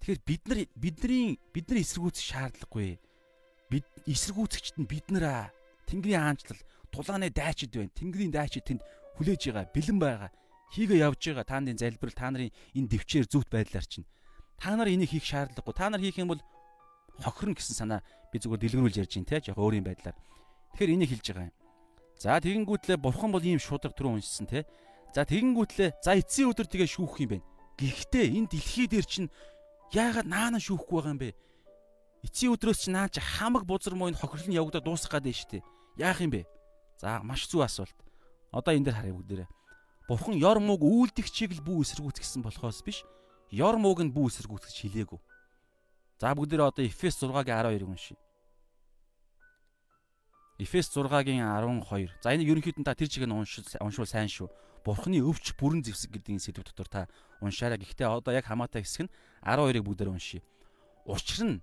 Тэгэхээр 0.00 0.20
бид 0.24 0.42
нар 0.48 0.58
бидний 0.72 1.36
бидний 1.52 1.84
эсэргүүцэх 1.84 2.24
шаардлагагүй. 2.32 2.96
Бид 3.68 3.84
эсэргүүцэгчд 4.08 4.80
нь 4.80 4.88
бид 4.88 5.04
нараа 5.12 5.52
Тэнгэрийн 5.84 6.24
хаанчлал 6.24 6.60
тулааны 6.88 7.28
дайчид 7.28 7.76
байна. 7.76 7.92
Тэнгэрийн 7.92 8.32
дайчид 8.32 8.64
тэнд 8.64 8.80
хүлээж 9.20 9.52
байгаа, 9.52 9.68
бэлэн 9.68 9.98
байгаа 10.00 10.32
хийгээ 10.74 11.04
явж 11.04 11.22
байгаа. 11.32 11.46
Та 11.46 11.60
нарын 11.60 11.78
залбирал 11.78 12.16
та 12.16 12.28
нарын 12.30 12.52
энэ 12.74 12.88
дэвчээр 12.88 13.26
зүвт 13.28 13.48
байдлаар 13.48 13.86
чинь. 13.86 14.06
Та 14.58 14.76
нар 14.76 14.88
энийг 14.88 15.10
хийх 15.10 15.24
шаардлагагүй. 15.24 15.74
Та 15.74 15.88
нар 15.88 16.00
хийх 16.00 16.18
юм 16.18 16.34
бол 16.34 16.42
хохирно 17.22 17.54
гэсэн 17.54 17.76
санаа 17.76 18.00
би 18.32 18.38
зүгээр 18.42 18.60
дэлгэрүүлж 18.60 18.96
ярьж 19.00 19.12
байна 19.16 19.30
те 19.30 19.40
яг 19.48 19.58
өөрийн 19.58 19.86
байдлаар. 19.86 20.16
Тэгэхээр 20.74 20.94
энийг 20.94 21.10
хэлж 21.14 21.26
байгаа 21.30 21.48
юм. 21.48 21.56
За 22.18 22.38
тэгэнгүүтлээ 22.42 22.98
бурхан 22.98 23.30
бол 23.32 23.44
ийм 23.44 23.62
шудраг 23.62 23.94
түрүү 23.94 24.18
уншсан 24.18 24.50
те. 24.50 24.66
За 25.14 25.22
тэгэнгүүтлээ 25.24 26.02
за 26.02 26.18
эцсийн 26.18 26.50
өдөр 26.50 26.66
тэгээ 26.66 26.90
шүүх 26.90 27.22
юм 27.22 27.30
байна 27.38 27.46
гэхдээ 27.78 28.26
энэ 28.34 28.50
дэлхий 28.50 28.90
дээр 28.90 29.06
чинь 29.06 29.30
яагаад 29.94 30.26
наана 30.26 30.58
шүүхгүй 30.58 30.98
байгаа 30.98 31.14
юм 31.14 31.22
бэ? 31.22 31.30
Эцсийн 32.26 32.52
өдрөөс 32.58 32.78
чинь 32.82 32.98
наа 32.98 33.06
чи 33.06 33.22
хамаг 33.22 33.62
бузар 33.62 33.94
муу 33.94 34.10
энэ 34.10 34.18
хохирлын 34.18 34.58
явагдаад 34.58 34.82
дуусах 34.82 35.14
байна 35.14 35.30
шүү 35.30 35.62
дээ. 35.62 35.62
Яах 36.02 36.18
юм 36.18 36.34
бэ? 36.34 36.42
За 36.98 37.22
маш 37.22 37.46
зүг 37.46 37.62
асуулт. 37.62 37.94
Одоо 38.50 38.74
энэ 38.74 38.90
дээр 38.90 38.98
харъя 38.98 39.14
бүгдээрээ 39.14 39.48
Бурхан 40.08 40.40
ёр 40.40 40.56
мууг 40.56 40.80
үйлдэгчийг 40.80 41.60
л 41.60 41.64
бүү 41.68 41.84
эсэргүүцгэсэн 41.84 42.40
болохоос 42.40 42.80
биш 42.80 43.04
ёр 43.52 43.76
мууг 43.76 44.00
нь 44.00 44.08
бүү 44.08 44.32
эсэргүүцгэж 44.32 44.76
хэлээгүй. 44.88 45.20
За 46.16 46.32
бүгдээ 46.32 46.64
одоо 46.64 46.80
Эфес 46.80 47.20
6-гийн 47.20 47.60
12-ыг 47.60 47.84
уншия. 47.92 48.16
Эфес 50.58 50.88
6-гийн 50.90 51.44
12. 51.44 52.08
За 52.24 52.32
энэ 52.32 52.48
ерөнхийдөө 52.48 52.88
та 52.88 52.96
тэр 52.96 53.12
чигийг 53.12 53.28
уншвал 53.28 54.08
сайн 54.08 54.32
шүү. 54.32 54.48
Бурханы 54.80 55.20
өвч 55.20 55.54
бүрэн 55.60 55.84
зэвсэг 55.84 56.16
гэдэг 56.16 56.40
сэдв 56.40 56.64
дотор 56.64 56.88
та 56.88 57.00
уншаарай. 57.44 57.76
Гэхдээ 57.76 58.08
одоо 58.08 58.32
яг 58.32 58.48
хамаатай 58.48 58.82
хэсэг 58.82 59.06
нь 59.06 59.12
12-ыг 59.44 59.84
бүгдээр 59.84 60.08
уншия. 60.08 60.42
Учир 61.04 61.44
нь 61.44 61.62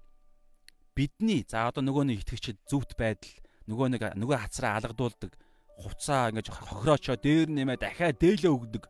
бидний 0.94 1.44
за 1.44 1.68
одоо 1.68 1.84
нөгөө 1.84 2.14
нэг 2.14 2.24
итгэгчд 2.24 2.62
зөвхт 2.70 2.96
байдал 2.96 3.34
нөгөө 3.68 3.88
нэг 3.92 4.02
нөгөө 4.16 4.38
хацраа 4.38 4.80
алгадуулдаг 4.80 5.36
хувцаа 5.78 6.32
ингэж 6.32 6.48
хохироочоо 6.50 7.18
дээр 7.20 7.52
нэмээ 7.52 7.78
дахиад 7.78 8.20
дээлээ 8.20 8.52
өгдөг. 8.52 8.84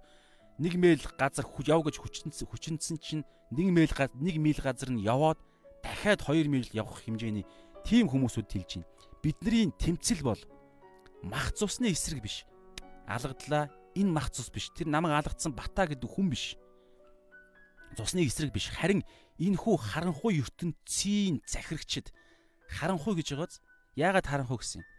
Нэг 0.61 0.73
мэйл 0.77 1.03
газар 1.17 1.45
яв 1.65 1.81
гэж 1.83 1.95
хүчнсэн 1.99 2.45
хүчнсэн 2.47 2.97
чинь 3.01 3.23
нэг 3.51 3.67
мэйл 3.73 3.93
нэг 4.21 4.35
мил 4.37 4.59
газар 4.61 4.93
нь 4.93 5.01
яваад 5.01 5.41
дахиад 5.83 6.21
2 6.23 6.47
мил 6.47 6.65
явах 6.71 7.01
хэмжээний 7.03 7.45
тийм 7.83 8.09
хүмүүсүүд 8.09 8.47
хэлж 8.49 8.71
байна. 8.81 8.89
Бидний 9.21 9.73
тэмцэл 9.73 10.21
бол 10.21 10.41
мах 11.25 11.51
цусны 11.57 11.89
эсрэг 11.91 12.21
биш. 12.21 12.45
Алгадлаа 13.09 13.69
энэ 13.97 14.11
мах 14.13 14.29
цус 14.29 14.49
биш. 14.53 14.69
Тэр 14.77 14.87
намайг 14.87 15.17
алгадсан 15.17 15.53
бата 15.53 15.89
гэдэг 15.89 16.09
хүн 16.09 16.29
биш. 16.29 16.57
Цусны 17.97 18.25
эсрэг 18.25 18.53
биш. 18.53 18.69
Харин 18.69 19.01
энэ 19.41 19.57
хүү 19.57 19.75
харанхуй 19.77 20.41
ертөнцийн 20.41 21.41
захирагчд 21.45 22.13
харанхуй 22.69 23.17
гэж 23.17 23.33
байгааз 23.33 23.61
яагаад 23.97 24.25
харанхуй 24.25 24.61
гэсэн 24.61 24.81
юм? 24.81 24.94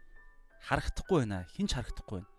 Харагдахгүй 0.65 1.17
байна. 1.25 1.45
Хинч 1.53 1.71
харагдахгүй 1.75 2.21
байна. 2.21 2.31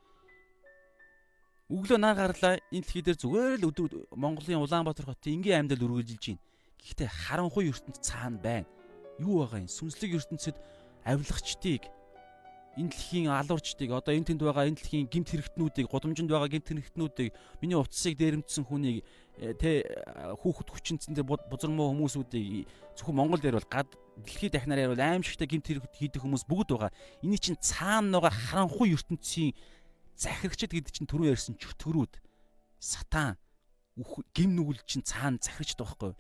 Өглөө 1.69 1.99
наа 2.01 2.15
гарлаа 2.17 2.55
энэ 2.73 2.81
дэлхий 2.81 3.05
дээр 3.05 3.19
зүгээр 3.21 3.61
л 3.61 3.69
өдөр 3.69 3.93
Монголын 4.17 4.65
Улаанбаатар 4.65 5.05
хотын 5.05 5.45
энгийн 5.45 5.69
амьдал 5.69 5.85
үргэлжилж 5.85 6.25
байна. 6.33 6.45
Гэхдээ 6.81 7.09
харанхуй 7.13 7.69
ертөнд 7.69 8.01
цаана 8.01 8.41
байна. 8.41 8.69
Юу 9.21 9.45
байгаа 9.45 9.61
юм? 9.61 9.69
Сүнслэг 9.69 10.17
ертөнцид 10.17 10.57
авилгачдыг 11.05 11.83
энэ 12.79 12.95
дэлхийн 12.95 13.27
алуурчдыг 13.35 13.91
одоо 13.91 14.15
энэ 14.15 14.31
тэнд 14.31 14.43
байгаа 14.47 14.71
энэ 14.71 14.79
дэлхийн 14.79 15.11
гимт 15.11 15.35
хэрэгтнүүдийг 15.35 15.91
гудамжинд 15.91 16.31
байгаа 16.31 16.47
гимт 16.47 16.71
хэрэгтнүүдийг 16.71 17.35
миний 17.59 17.75
утсыг 17.75 18.15
дээрэмдсэн 18.15 18.65
хүнийг 18.71 19.03
э, 19.43 19.53
тэ 19.59 19.83
хүүхэд 20.39 20.69
хүчинцэн 20.71 21.13
дээр 21.19 21.27
бузар 21.27 21.75
муу 21.75 21.91
хүмүүсүүдийг 21.91 22.71
зөвхөн 22.95 23.19
Монгол 23.19 23.43
дээр 23.43 23.59
бол 23.59 23.67
гад 23.67 23.91
дэлхийд 24.23 24.55
дахнаар 24.55 24.95
ярил 24.95 25.03
аимшигтай 25.03 25.51
гимт 25.51 25.67
хэрэг 25.67 25.91
хийдэг 25.91 26.23
хүмүүс 26.23 26.47
бүгд 26.47 26.79
байгаа. 26.79 26.95
Эний 27.23 27.43
чинь 27.43 27.59
цаана 27.59 28.23
байгаа 28.23 28.31
харанхуй 28.71 28.95
ертөнцийн 28.95 29.59
захирагчд 30.15 30.71
гэдэг 30.71 30.95
чинь 30.95 31.11
түрүү 31.11 31.35
ярьсан 31.35 31.59
чөтгөрүүд 31.59 32.15
сатан 32.79 33.35
гим 34.35 34.55
нүгэл 34.55 34.83
чинь 34.87 35.03
цаана 35.03 35.43
захирагчд 35.43 35.83
байхгүй. 35.83 36.15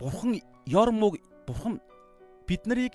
Бурхан 0.00 0.40
ёрмог 0.68 1.16
бурхан 1.48 1.80
бид 2.48 2.64
нарыг 2.68 2.92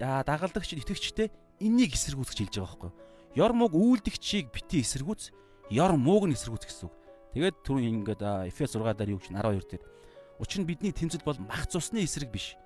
дагалдагч 0.00 0.76
итгэгчтэй 0.76 1.28
энийг 1.60 1.94
эсэргүүцэж 1.94 2.38
хэлж 2.40 2.54
байгаа 2.56 2.72
байхгүй. 2.74 2.92
Ёр 3.36 3.52
мууг 3.54 3.72
үйлдэгчийг 3.76 4.50
бити 4.50 4.82
эсэргүүц, 4.82 5.30
ёр 5.70 5.94
мууг 5.94 6.26
нь 6.26 6.34
эсэргүүц 6.34 6.64
гэсэн 6.66 6.88
үг. 6.88 6.94
Тэгээд 7.36 7.56
түрүүн 7.62 8.02
ингээд 8.02 8.22
Эфес 8.50 8.74
6 8.74 8.90
дээр 8.98 9.14
юу 9.14 9.22
гэж 9.22 9.30
12 9.30 9.70
дээр. 9.70 9.84
Учир 10.42 10.58
нь 10.64 10.66
бидний 10.66 10.90
тэмцэл 10.90 11.22
бол 11.22 11.38
мах 11.38 11.70
цусны 11.70 12.02
эсрэг 12.02 12.32
биш. 12.32 12.58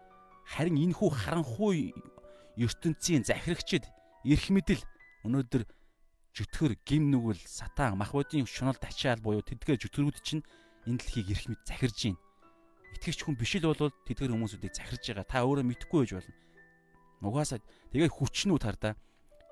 Харин 0.47 0.81
энхүү 0.81 1.11
харанхуй 1.13 1.93
ертөнцийн 2.57 3.29
захирагчид 3.29 3.85
эрх 4.25 4.47
мэдэл 4.49 4.81
өнөөдөр 5.27 5.69
жөтгөр 6.33 6.73
гим 6.87 7.11
нүгэл 7.11 7.43
сатан 7.45 7.99
мах 7.99 8.15
бодийн 8.15 8.47
шунал 8.47 8.79
тачаал 8.79 9.21
буюу 9.21 9.43
тэдгээр 9.43 9.85
жөтгөрүүд 9.85 10.19
чинь 10.23 10.47
энэ 10.87 10.99
дэлхийг 11.03 11.29
эрх 11.35 11.45
мэд 11.51 11.61
захирж 11.67 11.99
байна. 12.09 12.21
Итгэгч 12.95 13.21
хүн 13.27 13.37
биш 13.37 13.53
л 13.59 13.69
бол 13.69 13.91
тэдгээр 14.07 14.33
хүмүүсүүдийг 14.33 14.73
захирж 14.73 15.03
байгаа. 15.11 15.27
Та 15.27 15.43
өөрөө 15.43 15.67
мэдэхгүй 15.67 15.99
байж 16.07 16.13
болно. 16.15 16.35
Угаасаа 17.25 17.61
тэгээ 17.93 18.11
хүчнүүд 18.13 18.63
хардаа 18.65 18.95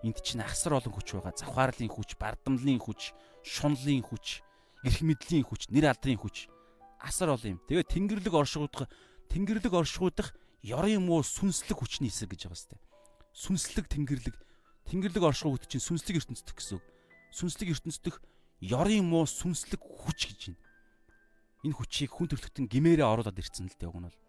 энд 0.02 0.18
чинь 0.20 0.42
ахсар 0.42 0.76
олон 0.76 0.92
хүч 0.92 1.16
байгаа. 1.16 1.34
Завхаарлын 1.38 1.88
хүч, 1.88 2.18
бардамлын 2.18 2.80
хүч, 2.82 3.14
шунлын 3.46 4.02
хүч, 4.02 4.42
эрх 4.82 4.98
мэдлийн 5.00 5.46
хүч, 5.46 5.70
нэр 5.70 5.94
алдрын 5.94 6.18
хүч. 6.18 6.50
Асар 6.98 7.32
олон 7.34 7.56
юм. 7.56 7.60
Тэгээ 7.70 7.86
тэнгэрлэг 7.86 8.34
оршуудах, 8.34 8.90
тэнгэрлэг 9.30 9.72
оршуудах 9.72 10.34
ёрын 10.62 11.02
муу 11.06 11.22
сүнслэг 11.22 11.78
хүчний 11.78 12.10
эсрэг 12.10 12.34
гэж 12.34 12.50
байгаа 12.50 12.58
сте. 12.58 12.76
сүнслэг 13.32 13.88
тэнгэрлэг 13.88 14.36
тэнгэрлэг 14.86 15.22
гэдэг 15.24 15.70
чинь 15.70 15.82
сүнслэг 15.82 16.20
ертөнцийн 16.20 16.52
гэсэн 16.52 16.76
үг. 16.78 16.84
Сүнслэг 17.32 17.72
ертөнцийн 17.72 18.14
ёрын 18.60 19.02
муу 19.08 19.26
сүнслэг 19.26 19.80
хүч 19.80 20.20
гэж 20.30 20.40
байна. 20.52 20.60
Энэ 21.66 21.76
хүчийг 21.78 22.10
хүн 22.12 22.28
төрлөختөн 22.28 22.66
гимээрээ 22.70 23.06
оруулаад 23.06 23.38
ирсэн 23.38 23.66
л 23.66 23.78
дээ 23.78 23.90
уг 23.90 23.98
нь 23.98 24.06
бол. 24.06 24.20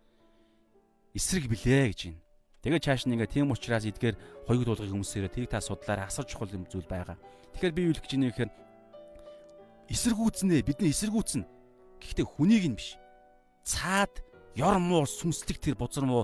Эсрэг 1.13 1.45
билээ 1.51 1.93
гэж 1.93 1.99
байна. 2.09 2.22
Тэгээд 2.63 2.83
чааш 2.87 3.03
нь 3.03 3.19
ингээ 3.19 3.27
тийм 3.27 3.51
учраас 3.51 3.83
эдгээр 3.83 4.47
хоёуг 4.47 4.63
дуулгын 4.63 4.95
хүмүүсээрээ 4.95 5.35
тийг 5.35 5.47
та 5.51 5.59
судлаараа 5.59 6.07
асар 6.07 6.23
чухал 6.23 6.47
юм 6.47 6.63
зүйл 6.63 6.87
байгаа. 6.87 7.19
Тэгэхээр 7.59 7.75
би 7.75 7.81
юу 7.83 7.91
хэлэх 7.91 8.07
гэж 8.07 8.11
байна 8.15 8.31
гэхээр 8.31 8.51
эсэргүүцнэ 9.91 10.63
бидний 10.63 10.95
эсэргүүцнэ. 10.95 11.43
Гэхдээ 11.99 12.23
хүнийг 12.23 12.63
нь 12.71 12.79
биш. 12.79 12.95
Цаад 13.67 14.23
ёр 14.55 14.79
муу 14.79 15.03
сүнслэг 15.03 15.59
тэр 15.59 15.75
бузар 15.75 16.07
муу 16.07 16.23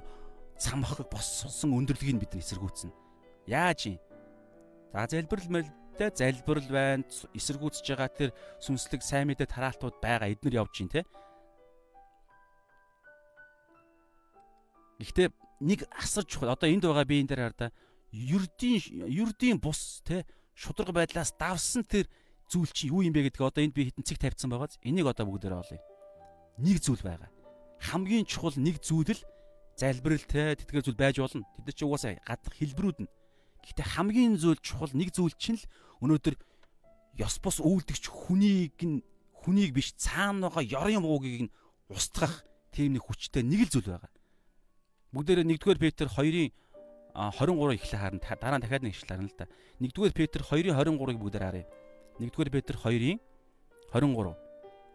цамхаг 0.56 1.12
боссон 1.12 1.76
өндөрлөгийг 1.76 2.24
бид 2.24 2.32
нар 2.32 2.44
эсэргүүцнэ. 2.48 2.96
Яаж 3.52 3.80
юм? 3.92 4.00
За 4.96 5.12
залбирал 5.12 5.52
мэлдэ 5.52 6.08
залбирал 6.16 6.70
байна. 6.72 7.04
Эсэргүүцэж 7.36 7.84
байгаа 7.84 8.10
тэр 8.16 8.32
сүнслэг 8.64 9.04
сайн 9.04 9.28
мэдээ 9.28 9.44
тараалтууд 9.44 10.00
байгаа. 10.00 10.32
Эднэр 10.32 10.64
явж 10.64 10.72
гин 10.72 10.88
те. 10.88 11.04
Гэхдээ 15.04 15.49
нэг 15.60 15.86
асар 15.92 16.26
чухал. 16.26 16.56
Одоо 16.56 16.70
энд 16.70 16.84
байгаа 16.84 17.06
би 17.06 17.20
энэ 17.22 17.30
дээр 17.30 17.42
хараа. 17.54 17.72
Юрдийн 18.12 18.82
юрдийн 19.06 19.60
бус 19.60 20.02
те 20.04 20.26
шудраг 20.56 20.92
байдлаас 20.92 21.36
давсан 21.38 21.84
тэр 21.86 22.10
зүйл 22.50 22.72
чи 22.74 22.90
юу 22.90 23.06
юм 23.06 23.14
бэ 23.14 23.30
гэдгийг 23.30 23.46
одоо 23.46 23.64
энд 23.64 23.76
би 23.76 23.92
хитэн 23.92 24.04
цэг 24.04 24.18
тавьсан 24.18 24.50
байгааз 24.50 24.82
энийг 24.82 25.06
одоо 25.06 25.30
бүгдээрээ 25.30 25.62
олъё. 25.62 25.80
Нэг 26.58 26.82
зүйл 26.82 27.06
байгаа 27.06 27.30
хамгийн 27.80 28.28
чухал 28.28 28.56
нэг 28.60 28.84
зүйл 28.84 29.16
л 29.16 29.22
залбиралтай 29.80 30.60
тэтгэр 30.60 30.84
зүйл 30.84 31.00
байж 31.00 31.18
болно. 31.20 31.48
Тэд 31.64 31.76
чи 31.76 31.84
угаасаа 31.88 32.20
гадах 32.28 32.54
хэлбэрүүд 32.60 33.08
нь. 33.08 33.12
Гэхдээ 33.64 33.88
хамгийн 33.96 34.36
зүйл 34.36 34.60
чухал 34.60 34.92
нэг 34.92 35.16
зүйл 35.16 35.36
чинь 35.40 35.56
л 35.56 35.66
өнөөдөр 36.04 36.36
ёс 37.24 37.36
бус 37.40 37.64
үйлдэгч 37.64 38.06
хүнийг 38.12 38.76
нь 38.84 39.00
хүнийг 39.48 39.72
биш 39.72 39.96
цаана 39.96 40.52
байгаа 40.52 40.68
ёрын 40.68 41.04
буугийг 41.04 41.48
нь 41.48 41.54
устгах 41.88 42.44
тийм 42.76 43.00
нэг 43.00 43.08
хүчтэй 43.08 43.44
нэг 43.48 43.72
л 43.72 43.74
зүйл 43.80 43.96
байгаа. 43.96 44.12
Бүгдээрээ 45.14 45.46
1-р 45.46 45.78
Петр 45.80 46.08
2-ын 46.08 46.52
23 47.16 47.76
эхлэх 47.76 48.02
харна 48.02 48.22
дараа 48.38 48.58
нь 48.58 48.64
дахиад 48.64 48.84
нэг 48.86 48.94
ишлэл 48.94 49.18
харна 49.18 49.30
л 49.30 49.38
да. 49.38 49.48
1-р 49.82 50.14
Петр 50.14 50.42
2-ын 50.46 50.76
23-ыг 50.78 51.18
бүгдээр 51.18 51.46
харъя. 51.46 51.66
1-р 52.20 52.50
Петр 52.54 52.76
2-ын 52.78 53.18
23 53.94 54.50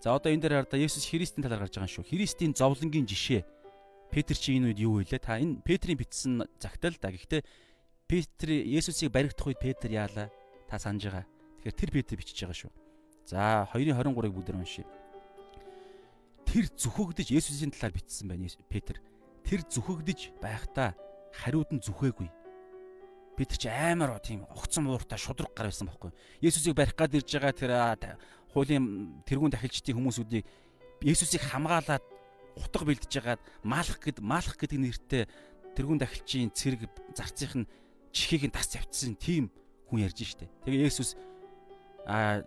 За 0.04 0.12
одоо 0.12 0.28
энэ 0.28 0.44
дээр 0.44 0.54
хараа 0.68 0.84
Есүс 0.84 1.08
Христийн 1.08 1.40
талаар 1.40 1.64
гарч 1.64 1.80
байгаа 1.80 1.88
шүү. 1.88 2.04
Христийн 2.04 2.52
зовлонгийн 2.52 3.08
жишээ. 3.08 3.40
Петр 4.12 4.36
чи 4.36 4.52
энэ 4.60 4.76
үед 4.76 4.78
юу 4.84 5.00
хэлээ? 5.00 5.16
Та 5.16 5.40
энэ 5.40 5.64
Петрийн 5.64 5.96
бичсэн 5.96 6.44
загтал 6.60 6.92
да. 7.00 7.08
Гэхдээ 7.08 7.40
Петр 8.04 8.52
Есүсийг 8.52 9.08
баригдах 9.08 9.48
үед 9.48 9.64
Петр 9.64 9.88
яалаа? 9.88 10.28
Та 10.68 10.76
санаж 10.76 11.08
байгаа. 11.08 11.24
Тэгэхээр 11.64 11.80
тэр 11.80 11.90
Петр 11.90 12.14
бичиж 12.20 12.36
байгаа 12.36 12.58
шүү. 12.68 12.72
За 13.24 13.64
2:23-ыг 13.72 14.32
бүгдээр 14.36 14.60
уншия. 14.60 14.84
Тэр 16.44 16.68
зүхэгдэж 16.68 17.32
Есүсийн 17.32 17.72
талаар 17.72 17.96
бичсэн 17.96 18.28
байна 18.28 18.44
Петр. 18.68 19.00
Тэр 19.44 19.60
зүхэгдэж 19.68 20.40
байхдаа 20.40 20.96
хариуд 21.32 21.70
нь 21.72 21.84
зүхээгүй. 21.84 22.28
Петр 23.36 23.56
ч 23.58 23.66
амар 23.66 24.18
тийм 24.22 24.46
огцон 24.48 24.86
мууртай 24.86 25.18
шудраг 25.18 25.52
гар 25.54 25.68
байсан 25.68 25.90
байхгүй. 25.90 26.14
Есүсийг 26.40 26.78
барих 26.78 26.94
гад 26.94 27.14
ирж 27.14 27.28
байгаа 27.34 27.98
тэр 27.98 28.16
хуулийн 28.54 29.20
тэрүүн 29.26 29.50
дахилчдын 29.50 29.98
хүмүүсүүдийг 29.98 30.46
Есүсийг 31.02 31.42
хамгаалаад 31.42 32.04
утга 32.54 32.86
бэлдэж 32.86 33.10
байгаад 33.10 33.42
маалах 33.66 33.98
гэд 33.98 34.22
маалах 34.22 34.54
гэдэг 34.54 34.78
нэртэй 34.78 35.22
тэрүүн 35.74 35.98
дахилчийн 35.98 36.54
цэрэг 36.54 36.86
зарцынх 37.18 37.54
нь 37.58 37.70
чихийг 38.14 38.46
нь 38.46 38.54
тас 38.54 38.70
завьчихсан 38.70 39.18
тийм 39.18 39.50
хүн 39.90 40.06
ярьж 40.06 40.22
штэ. 40.22 40.46
Тэгээ 40.64 40.86
Есүс 40.86 41.18
а 42.06 42.46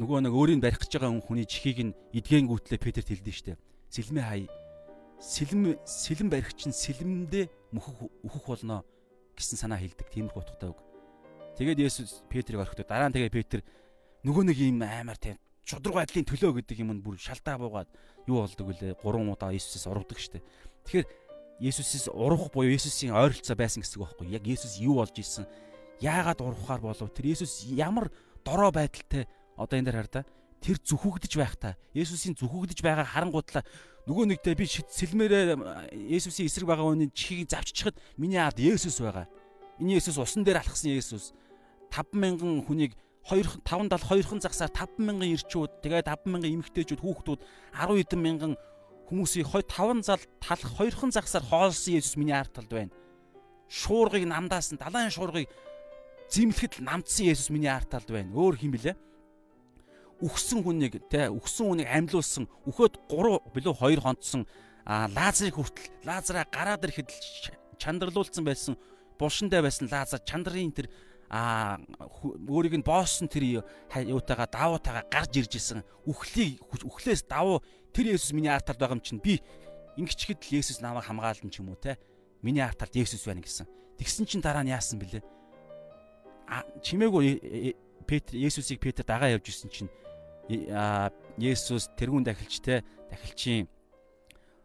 нөгөө 0.00 0.24
нэг 0.24 0.32
өөрийг 0.32 0.64
барих 0.64 0.80
гэж 0.80 0.96
байгаа 0.96 1.20
хүний 1.20 1.44
чихийг 1.44 1.92
нь 1.92 1.96
эдгэнгүүтлээ 2.16 2.80
Петрт 2.80 3.12
хэлдэн 3.12 3.36
штэ. 3.36 3.60
Сэлмээ 3.92 4.24
хай. 4.24 4.42
Сэлэм 5.20 5.76
сэлэм 5.84 6.32
барих 6.32 6.56
чинь 6.56 6.72
сэлэмдээ 6.72 7.76
мөхөх 7.76 8.08
өөхөх 8.24 8.44
болно 8.48 8.80
гэсэн 9.36 9.60
санаа 9.60 9.76
хэлдэг. 9.76 10.08
Тиймэрхүү 10.08 10.40
утгатай 10.40 10.72
үг. 10.72 10.80
Тэгээд 11.60 11.84
Есүс 11.84 12.24
Петрийг 12.32 12.64
орхидог. 12.64 12.88
Дараа 12.88 13.12
нь 13.12 13.14
тэгээ 13.14 13.28
Петр 13.28 13.60
нөгөө 14.24 14.48
нэг 14.48 14.56
юм 14.56 14.80
амар 14.80 15.20
тийм 15.20 15.36
чудраг 15.68 16.08
байдлын 16.08 16.24
төлөө 16.24 16.64
гэдэг 16.64 16.80
юм 16.80 16.96
нь 16.96 17.04
бүр 17.04 17.20
шалтаа 17.20 17.60
буугаад 17.60 17.92
юу 18.24 18.48
болдог 18.48 18.64
вүлээ 18.64 18.96
3 18.96 19.28
удаа 19.28 19.52
Иесусээс 19.52 19.84
урагдаг 19.92 20.16
штеп. 20.16 20.44
Тэгэхээр 20.88 21.06
Иесусээс 21.68 22.08
урах 22.08 22.48
буюу 22.48 22.72
Иесусийн 22.72 23.12
ойролцоо 23.12 23.56
байсан 23.60 23.84
гэсэн 23.84 24.00
үг 24.00 24.08
байхгүй. 24.08 24.32
Яг 24.32 24.44
Иесус 24.48 24.80
юу 24.80 25.04
болж 25.04 25.12
исэн? 25.20 25.44
Яагаад 26.00 26.40
урахаар 26.40 26.80
болов? 26.80 27.12
Тэр 27.12 27.28
Иесус 27.28 27.68
ямар 27.68 28.08
дорой 28.40 28.72
байдалтай 28.72 29.28
одоо 29.60 29.76
энэ 29.76 29.92
дээр 29.92 30.00
хар 30.00 30.08
та 30.08 30.20
тэр 30.60 30.76
зүхэгдэж 30.80 31.32
байх 31.36 31.56
та 31.56 31.76
Есүсийн 31.96 32.36
зүхэгдэж 32.36 32.84
байгаа 32.84 33.04
харангуудлаа 33.04 33.64
нөгөө 34.10 34.26
нэгтэй 34.26 34.58
би 34.58 34.66
сэлмээрээ 34.66 35.54
Есүсийн 36.10 36.50
эсрэг 36.50 36.66
байгаа 36.66 36.90
хүний 36.90 37.14
чихийг 37.14 37.46
завччихад 37.46 37.94
миний 38.18 38.42
ард 38.42 38.58
Есүс 38.58 38.98
байгаа. 38.98 39.30
Энэ 39.78 40.02
Есүс 40.02 40.18
усан 40.18 40.42
дээр 40.42 40.58
алхсан 40.58 40.90
Есүс 40.90 41.30
5000 41.94 42.66
хүнийг 42.66 42.98
2 43.30 43.62
570 43.62 44.26
2хан 44.26 44.42
загсаар 44.42 44.74
50000 44.74 45.30
ирчүүд 45.38 45.70
тэгээд 45.86 46.10
50000 46.10 46.42
эмэгтэйчүүд 46.42 47.00
хүүхдүүд 47.06 47.40
10 47.78 48.02
хэдэн 48.02 48.18
мянган 48.18 48.52
хүмүүсийн 49.06 49.46
5 49.46 50.02
зал 50.02 50.22
талах 50.42 50.72
2хан 50.74 51.14
загсаар 51.14 51.46
хоолсон 51.46 51.94
Есүс 51.94 52.18
миний 52.18 52.34
ард 52.34 52.50
талд 52.50 52.70
байна. 52.74 52.90
Шуургыг 53.70 54.26
намдаас 54.26 54.74
нь 54.74 54.80
далайн 54.82 55.14
шуургыг 55.14 55.46
зимлэхэд 56.34 56.82
намдсан 56.82 57.30
Есүс 57.30 57.54
миний 57.54 57.70
ард 57.70 57.86
талд 57.94 58.10
байна. 58.10 58.34
Өөр 58.34 58.58
хин 58.58 58.74
блэ? 58.74 58.98
Үхсэн 60.20 60.60
хүнийг 60.60 61.00
те 61.08 61.28
үхсэн 61.32 61.66
хүнийг 61.66 61.88
амьлуулсан 61.88 62.44
өөхөд 62.68 63.00
3 63.08 63.56
билүү 63.56 63.74
2 63.80 64.04
хонцсон 64.04 64.44
а 64.84 65.08
Лазарыг 65.08 65.56
хүртэл 65.56 66.04
Лазараа 66.04 66.44
гараад 66.44 66.84
ирэхэд 66.84 67.08
чандарлуулсан 67.80 68.44
байсан 68.44 68.76
булшинтай 69.16 69.64
байсан 69.64 69.88
Лазар 69.88 70.20
чандрын 70.20 70.72
тэр 70.76 70.92
а 71.30 71.78
өөрийг 72.50 72.74
нь 72.76 72.84
боссон 72.84 73.30
тэр 73.30 73.62
юутайгаа 73.94 74.50
давуутайгаа 74.50 75.06
гарч 75.08 75.32
ирж 75.38 75.52
исэн 75.56 75.80
үхлийг 76.04 76.58
үхлээс 76.84 77.24
давуу 77.24 77.62
тэр 77.94 78.18
Есүс 78.18 78.34
миний 78.34 78.50
арт 78.50 78.66
талд 78.66 78.82
байгаа 78.82 78.98
юм 78.98 79.04
чинь 79.04 79.22
би 79.22 79.38
ингэчгэд 79.94 80.42
л 80.42 80.58
Есүс 80.58 80.82
намайг 80.82 81.06
хамгаална 81.06 81.48
ч 81.48 81.62
юм 81.62 81.70
уу 81.70 81.78
те 81.78 81.96
миний 82.42 82.60
арт 82.60 82.82
талд 82.82 82.98
Есүс 82.98 83.24
байна 83.30 83.46
гэсэн. 83.46 83.70
Тэгсэн 84.00 84.26
чинь 84.26 84.42
дараа 84.42 84.66
нь 84.66 84.74
яасан 84.74 84.98
бэлээ? 84.98 85.22
А 86.50 86.66
чимээгүй 86.82 87.78
Петр 88.10 88.34
Есүсийг 88.34 88.82
Петр 88.82 89.06
дагаа 89.06 89.30
явж 89.30 89.54
исэн 89.54 89.70
чинь 89.70 89.90
Есүс 90.50 91.94
тэрүүн 91.94 92.26
дахилчтэй 92.26 92.82
дахилчийн 93.10 93.70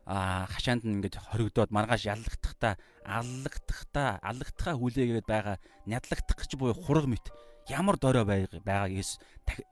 а 0.05 0.45
хашаанд 0.49 0.85
нь 0.85 1.01
ингээд 1.01 1.17
хоригдоод 1.17 1.69
маргааш 1.69 2.09
яллагдахдаа 2.09 2.77
аллагдахдаа 3.05 4.21
аллагдахаа 4.21 4.77
хүлээгээд 4.77 5.25
байгаа 5.29 5.57
нядлагдах 5.85 6.37
гэж 6.37 6.51
буюу 6.57 6.77
хураг 6.77 7.05
мэт. 7.09 7.29
Ямар 7.69 7.97
дорой 7.97 8.25
байгааг 8.25 8.93
Есүс 8.93 9.21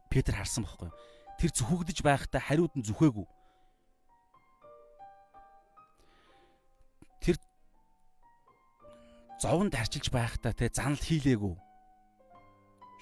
Петр 0.09 0.33
харсан 0.33 0.65
байхгүй 0.65 0.89
тэр 1.37 1.51
зүхэгдэж 1.53 1.97
байхдаа 2.05 2.41
хариуд 2.41 2.73
нь 2.77 2.85
зүхээгүй. 2.85 3.27
Тэр 7.21 7.37
зовонд 9.41 9.73
харчилж 9.73 10.09
байхдаа 10.13 10.53
те 10.53 10.69
занал 10.73 11.01
хийлээгүй 11.01 11.72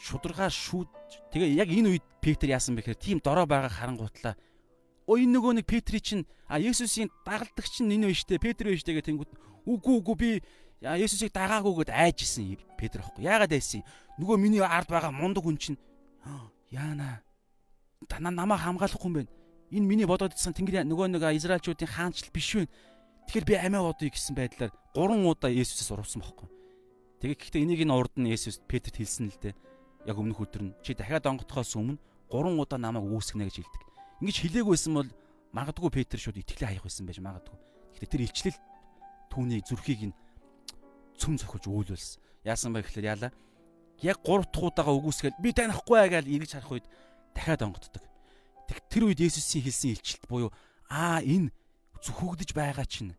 шударгаа 0.01 0.49
шүүд 0.49 0.89
тэгээ 1.29 1.61
яг 1.61 1.69
энэ 1.69 1.89
үед 1.93 2.05
Петр 2.21 2.49
яасан 2.49 2.73
бэхээр 2.73 2.97
тийм 2.97 3.17
дорой 3.21 3.45
байгаа 3.45 3.69
харангуутлаа 3.69 4.33
энэ 5.17 5.33
нөгөө 5.35 5.53
нэг 5.59 5.65
Петри 5.65 5.99
чинь 5.99 6.25
а 6.47 6.59
Есүсийн 6.59 7.09
дагалдагч 7.25 7.81
нь 7.83 7.91
энэ 7.91 8.11
биш 8.11 8.23
үү? 8.23 8.39
Петр 8.39 8.71
биш 8.71 8.85
үү 8.85 8.95
гэх 8.95 9.07
тэнгууд 9.07 9.31
үгүй 9.67 9.95
үгүй 9.99 10.15
би 10.15 10.29
Есүсийг 10.81 11.33
дагаагүй 11.33 11.85
гэд 11.85 11.91
айжсэн 11.91 12.57
Петр 12.77 13.01
аахгүй. 13.01 13.25
Яагаад 13.25 13.51
айсан? 13.51 13.83
Нөгөө 14.17 14.37
миний 14.39 14.63
ард 14.63 14.89
байгаа 14.89 15.11
мундаг 15.11 15.43
хүн 15.43 15.57
чинь 15.57 15.79
яана 16.71 17.21
танаа 18.07 18.31
намаа 18.31 18.57
хамгаалахгүй 18.57 19.09
юм 19.09 19.15
байна. 19.21 19.31
Энэ 19.71 19.87
миний 19.87 20.07
бодоод 20.07 20.33
идсэн 20.33 20.55
тэнгэр 20.57 20.87
нөгөө 20.87 21.07
нэг 21.13 21.23
Израильчүүдийн 21.37 21.91
хаанчл 21.91 22.33
биш 22.33 22.57
вэ? 22.57 22.65
Тэгэхээр 23.29 23.45
би 23.45 23.55
амиа 23.61 23.85
бодъё 23.85 24.09
гэсэн 24.09 24.35
байдлаар 24.35 24.73
3 24.97 25.21
удаа 25.21 25.51
Есүсээс 25.53 25.93
урвсан 25.93 26.25
байхгүй. 26.25 26.49
Тэгээ 27.21 27.37
гэхдээ 27.37 27.61
энийг 27.61 27.81
нь 27.85 27.93
урд 27.93 28.13
нь 28.17 28.33
Есүс 28.33 28.59
Петрт 28.65 28.97
хэлсэн 28.97 29.29
л 29.29 29.37
дээ. 29.37 29.53
Яг 30.05 30.17
өмнөх 30.17 30.41
өдөр 30.41 30.61
нь 30.65 30.75
чи 30.81 30.97
дахиад 30.97 31.25
онготхоос 31.29 31.77
өмнө 31.77 31.99
3 32.31 32.57
удаа 32.57 32.79
намайг 32.79 33.05
үүсгэнэ 33.05 33.45
гэж 33.47 33.55
хэлдэг. 33.61 33.81
Ингэж 34.23 34.37
хэлээгүйсэн 34.41 34.93
бол 34.95 35.09
магадгүй 35.51 35.89
Петр 35.91 36.17
шууд 36.17 36.39
итгэлээ 36.41 36.79
хаях 36.79 36.85
байсан 36.87 37.05
байж 37.05 37.19
магадгүй. 37.19 37.57
Гэхдээ 37.99 38.09
тэр 38.09 38.25
илчлэл 38.25 38.59
түүний 39.29 39.61
зүрхийг 39.61 40.01
нь 40.09 40.15
цөм 41.19 41.37
зохиж 41.37 41.67
үүлүүлсэн. 41.67 42.21
Яасан 42.47 42.73
бэ 42.73 42.81
гэхээр 42.87 43.11
яалаа. 43.11 43.31
Яг 44.01 44.17
3 44.25 44.47
дахь 44.49 44.65
удаага 44.65 44.95
үгүйсгээл 44.97 45.37
би 45.43 45.53
танихгүй 45.53 45.97
аа 45.99 46.09
гэж 46.09 46.25
эргэж 46.25 46.51
харах 46.57 46.73
үед 46.73 46.87
дахиад 47.35 47.61
онгоддог. 47.61 48.03
Тэг 48.65 48.77
тэр 48.89 49.03
үед 49.11 49.21
Есүсийн 49.21 49.67
хэлсэн 49.67 49.93
илчлэлт 49.93 50.25
буюу 50.25 50.49
аа 50.89 51.21
энэ 51.21 51.53
зүхөгдөж 52.01 52.49
байгаа 52.57 52.87
чинь 52.87 53.13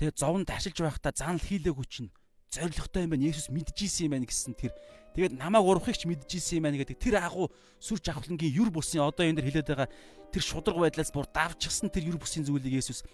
тэгээ 0.00 0.16
зовонд 0.16 0.48
ашиглаж 0.48 0.96
байхдаа 0.96 1.12
занал 1.12 1.44
хийлээгүй 1.44 1.86
чинь 1.90 2.10
зоригтой 2.48 3.04
юм 3.04 3.12
байна. 3.12 3.28
Есүс 3.28 3.52
мэдчихсэн 3.52 4.08
юм 4.08 4.12
байна 4.16 4.26
гэсэн 4.26 4.56
тэр 4.56 4.72
тэгээд 5.14 5.36
намайг 5.36 5.64
урахыг 5.64 5.96
ч 5.96 6.08
мэдчихсэн 6.08 6.60
юм 6.60 6.64
байна 6.66 6.80
гэдэг 6.80 6.98
тэр 6.98 7.20
агуу 7.20 7.52
сүр 7.78 8.00
жавхлангийн 8.00 8.56
юр 8.56 8.70
бусын 8.72 9.04
одоо 9.04 9.26
энэ 9.26 9.40
дэр 9.40 9.48
хилээд 9.48 9.68
байгаа 9.68 9.88
тэр 10.32 10.42
шудраг 10.42 10.78
байдлаас 10.80 11.12
бүр 11.12 11.28
давчгсан 11.28 11.92
тэр 11.92 12.08
юр 12.12 12.18
бусын 12.18 12.48
зүйлийг 12.48 12.80
Есүс 12.80 13.04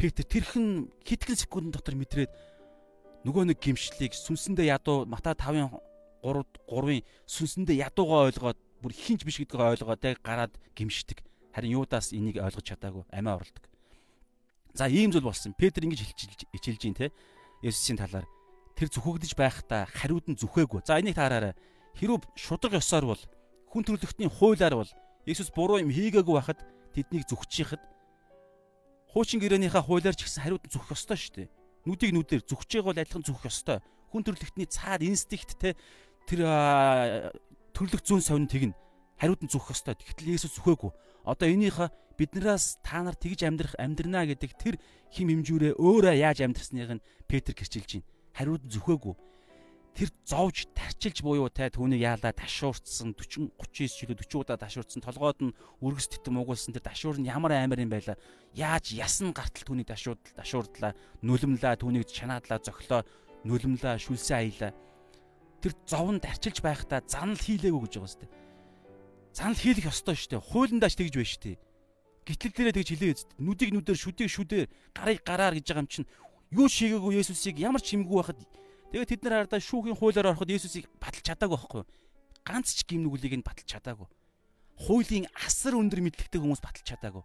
Петр 0.00 0.24
тэрхэн 0.24 0.88
хитгэн 1.04 1.36
секундын 1.36 1.76
дотор 1.76 1.94
мэдрээд 1.94 2.32
нөгөө 3.22 3.54
нэг 3.54 3.58
гимшлийг 3.62 4.16
сүнсэндээ 4.16 4.72
ядуу 4.74 5.06
Матай 5.06 5.36
5-ын 5.36 5.70
3 6.22 6.42
3-ын 6.66 7.02
сүнсэндээ 7.28 7.86
ядуугаа 7.86 8.26
ойлгоод 8.30 8.58
бүр 8.82 8.92
хинч 8.92 9.22
биш 9.22 9.38
гэдгийг 9.38 9.62
ойлгоод 9.62 10.02
яг 10.02 10.18
гараад 10.26 10.54
гимшдэг. 10.74 11.22
Харин 11.54 11.78
Юдаас 11.78 12.10
энийг 12.10 12.42
ойлгож 12.42 12.66
чадаагүй 12.66 13.06
амиа 13.14 13.38
орлдог. 13.38 13.62
За 14.74 14.90
ийм 14.90 15.12
зүйл 15.14 15.22
болсон. 15.22 15.54
Петр 15.54 15.86
ингэж 15.86 16.02
хичээлж 16.02 16.80
гин 16.82 16.98
те. 16.98 17.14
Есүсийн 17.62 17.98
талаар 18.00 18.26
тэр 18.76 18.88
зүхэгдэж 18.88 19.32
байхдаа 19.36 19.86
хариуд 19.88 20.26
нь 20.28 20.38
зүхээгүй. 20.38 20.82
За 20.86 20.98
энийг 20.98 21.16
таараарай. 21.16 21.54
Хэрв 21.96 22.24
шудраг 22.36 22.80
ёсоор 22.80 23.12
бол 23.12 23.22
хүн 23.68 23.84
төрлөختний 23.84 24.28
хуулаар 24.28 24.74
бол 24.80 24.90
Есүс 25.22 25.54
буруу 25.54 25.78
юм 25.78 25.94
хийгээгүй 25.94 26.34
байхад 26.34 26.58
тэднийг 26.92 27.30
зүгчихэхэд 27.30 27.82
хуучин 29.12 29.38
гэрээнийхээ 29.38 29.84
хуулаар 29.86 30.16
ч 30.16 30.26
гэсэн 30.26 30.42
хариуд 30.42 30.64
нь 30.66 30.72
зүхэх 30.72 30.96
ёстой 30.96 31.18
шүү 31.20 31.34
дээ. 31.36 31.48
Нүдийг 31.86 32.10
нүдээр 32.16 32.42
зүгж 32.42 32.68
байгаа 32.80 32.90
бол 32.90 33.02
адилхан 33.02 33.24
зүгэх 33.28 33.46
ёстой. 33.46 33.78
Хүн 34.10 34.22
төрлөختний 34.24 34.66
цаад 34.66 35.04
инстинкт 35.04 35.60
те 35.60 35.76
тэр 36.26 36.40
төрлөх 37.76 38.02
зүүн 38.02 38.24
совн 38.24 38.48
тэгнэ. 38.50 38.74
Хариуд 39.20 39.40
нь 39.46 39.52
зүгэх 39.52 39.76
ёстой. 39.76 39.94
Тэгтэл 39.94 40.32
Есүс 40.34 40.58
зүхээгүй. 40.58 40.90
Одоо 41.22 41.46
энийхээ 41.46 41.88
биднээс 42.18 42.82
та 42.82 43.02
нар 43.02 43.16
тэгж 43.16 43.46
амьдрах 43.46 43.74
амьдрнаа 43.78 44.26
гэдэг 44.26 44.52
тэр 44.58 44.74
хим 45.12 45.28
хэмжүүрээ 45.28 45.78
өөрөө 45.78 46.14
яаж 46.18 46.42
амьдрсныг 46.42 46.98
нь 46.98 47.04
Петр 47.28 47.54
гэрчилж 47.54 48.00
байна. 48.00 48.06
Хариуд 48.32 48.64
зүхээгүй. 48.68 49.14
Тэр 49.92 50.08
зовж 50.24 50.72
тарчилж 50.72 51.20
буюу 51.20 51.52
те 51.52 51.68
түүнийг 51.68 52.00
яалаа 52.00 52.32
ташуурцсан 52.32 53.12
40 53.12 53.52
39 53.60 54.08
жилөө 54.08 54.16
40 54.24 54.40
удаа 54.40 54.56
ташуурцсан 54.56 55.04
толгойд 55.04 55.40
нь 55.44 55.56
үргэс 55.84 56.08
титэм 56.16 56.40
угуулсан 56.40 56.72
тэр 56.72 56.88
ташуур 56.88 57.20
нь 57.20 57.28
ямар 57.28 57.52
амар 57.52 57.84
юм 57.84 57.92
байла. 57.92 58.16
Яаж 58.56 58.96
ясан 58.96 59.36
гартал 59.36 59.68
түүнийг 59.68 59.92
ташуудл 59.92 60.32
ташуурдлаа, 60.32 60.96
нүлэмлээ, 61.20 61.76
түүнийг 61.76 62.08
чанаадлаа, 62.08 62.56
зөглөө, 62.64 63.04
нүлэмлээ, 63.44 64.00
шүлсэн 64.00 64.36
аялаа. 64.40 64.72
Тэр 65.60 65.76
зовн 65.84 66.24
тарчилж 66.24 66.64
байхдаа 66.64 67.04
занал 67.04 67.36
хийлээгүй 67.36 67.84
гэж 67.84 67.92
байгаа 68.00 68.12
сте. 68.16 68.32
Занал 69.36 69.60
хийлэх 69.60 69.92
ёстой 69.92 70.16
штэ. 70.16 70.40
Хуулиндаач 70.40 70.96
тэгж 70.96 71.20
байна 71.20 71.28
штэ 71.36 71.60
гитлэл 72.26 72.54
дээрээ 72.54 72.76
тэгж 72.78 72.88
хэлээ 72.94 73.12
үст. 73.12 73.28
Нүдийг 73.38 73.70
нүдээр 73.74 73.98
шүдийг 73.98 74.30
шүдээр 74.30 74.68
гарыг 74.94 75.20
гараар 75.26 75.58
гэж 75.58 75.66
байгаа 75.66 75.82
юм 75.82 75.90
чинь 75.90 76.08
юу 76.52 76.68
шийгээгүй 76.68 77.18
Есүсийг 77.18 77.58
ямар 77.58 77.80
ч 77.80 77.96
хэмгүй 77.96 78.16
байхад 78.20 78.38
тэгээд 78.92 79.08
тэд 79.08 79.22
нар 79.24 79.48
хардаа 79.48 79.60
шүүхийн 79.60 79.96
хуулиар 79.96 80.30
ороход 80.30 80.52
Есүсийг 80.52 80.86
баталж 81.00 81.24
чадаагүй 81.24 81.56
байхгүй? 81.56 81.82
Ганц 82.44 82.76
ч 82.76 82.84
гим 82.84 83.08
нүглийг 83.08 83.40
нь 83.40 83.46
баталж 83.46 83.66
чадаагүй. 83.66 84.08
Хуулийн 84.84 85.26
асар 85.32 85.74
өндөр 85.80 86.00
мэдлэгтэй 86.04 86.40
хүмүүс 86.40 86.60
баталж 86.60 86.86
чадаагүй. 86.86 87.24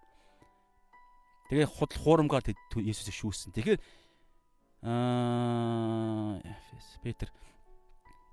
Тэгээ 1.52 1.68
худал 1.68 2.00
хуурамгаар 2.00 2.44
Есүсийг 2.80 3.16
шүүсэн. 3.16 3.52
Тэгэхээр 3.52 3.80
аа 4.88 6.40
Петр 7.04 7.30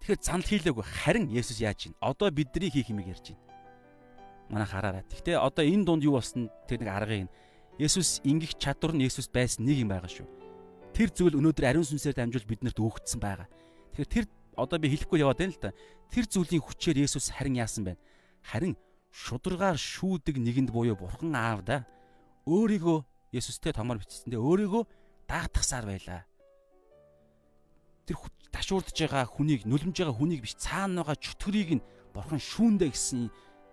Тэгэхээр 0.05 0.21
занл 0.21 0.47
хийлээгүй 0.47 0.85
харин 0.85 1.33
Есүс 1.33 1.59
яаж 1.59 1.89
ийн? 1.89 1.95
Одоо 1.99 2.29
бидний 2.31 2.71
хийх 2.71 2.93
юмыг 2.93 3.09
ярьж 3.09 3.33
байна 3.33 3.55
манай 4.51 4.67
хараарай. 4.67 5.05
Гэхдээ 5.09 5.37
одоо 5.41 5.65
энэ 5.65 5.85
дунд 5.85 6.05
юу 6.05 6.21
болсон 6.21 6.51
тэр 6.69 6.85
нэг 6.85 6.91
аргыг 6.93 7.23
нь 7.27 7.33
Есүс 7.81 8.21
ингэх 8.23 8.55
чадвар 8.61 8.95
нь 8.95 9.03
Есүс 9.03 9.29
байсан 9.33 9.65
нэг 9.67 9.83
юм 9.83 9.91
байгаа 9.91 10.11
шүү. 10.11 10.44
Тэр 10.95 11.11
зүйл 11.11 11.39
өнөөдөр 11.43 11.67
ариун 11.75 11.87
сүнсээр 11.87 12.15
дамжуул 12.15 12.47
биднэрт 12.47 12.79
өгөгдсөн 12.79 13.19
байгаа. 13.19 13.51
Тэгэхээр 13.99 14.11
тэр 14.15 14.25
одоо 14.55 14.79
би 14.79 14.95
хэлэхгүй 14.95 15.27
яваад 15.27 15.43
байна 15.43 15.55
л 15.55 15.59
да. 15.59 15.75
Тэр 16.15 16.25
зүйлийн 16.31 16.63
хүчээр 16.63 17.03
Есүс 17.03 17.35
харин 17.35 17.59
яасан 17.59 17.83
байна? 17.83 18.01
Харин 18.47 18.79
шударгаар 19.11 19.75
шүүдэг 19.75 20.39
нэгэнд 20.39 20.71
буюу 20.71 20.95
Бурхан 20.95 21.35
Аав 21.35 21.67
да 21.67 21.83
өөрийгөө 22.47 22.99
Есүстэй 23.35 23.73
томор 23.75 23.99
бичсэндээ 23.99 24.39
өөрийгөө 24.39 24.83
даатгасаар 25.27 25.87
байлаа. 25.89 26.23
Тэр 28.07 28.17
ташуурдж 28.53 28.95
байгаа 28.95 29.25
хүнийг 29.27 29.65
нүлэмж 29.67 29.97
байгаа 29.97 30.15
хүнийг 30.15 30.45
биш 30.45 30.55
цаана 30.61 31.03
байгаа 31.03 31.19
чөтгөрийг 31.19 31.71
нь 31.81 31.87
Бурхан 32.15 32.39
шүүндэ 32.39 32.95
гэсэн 32.95 33.33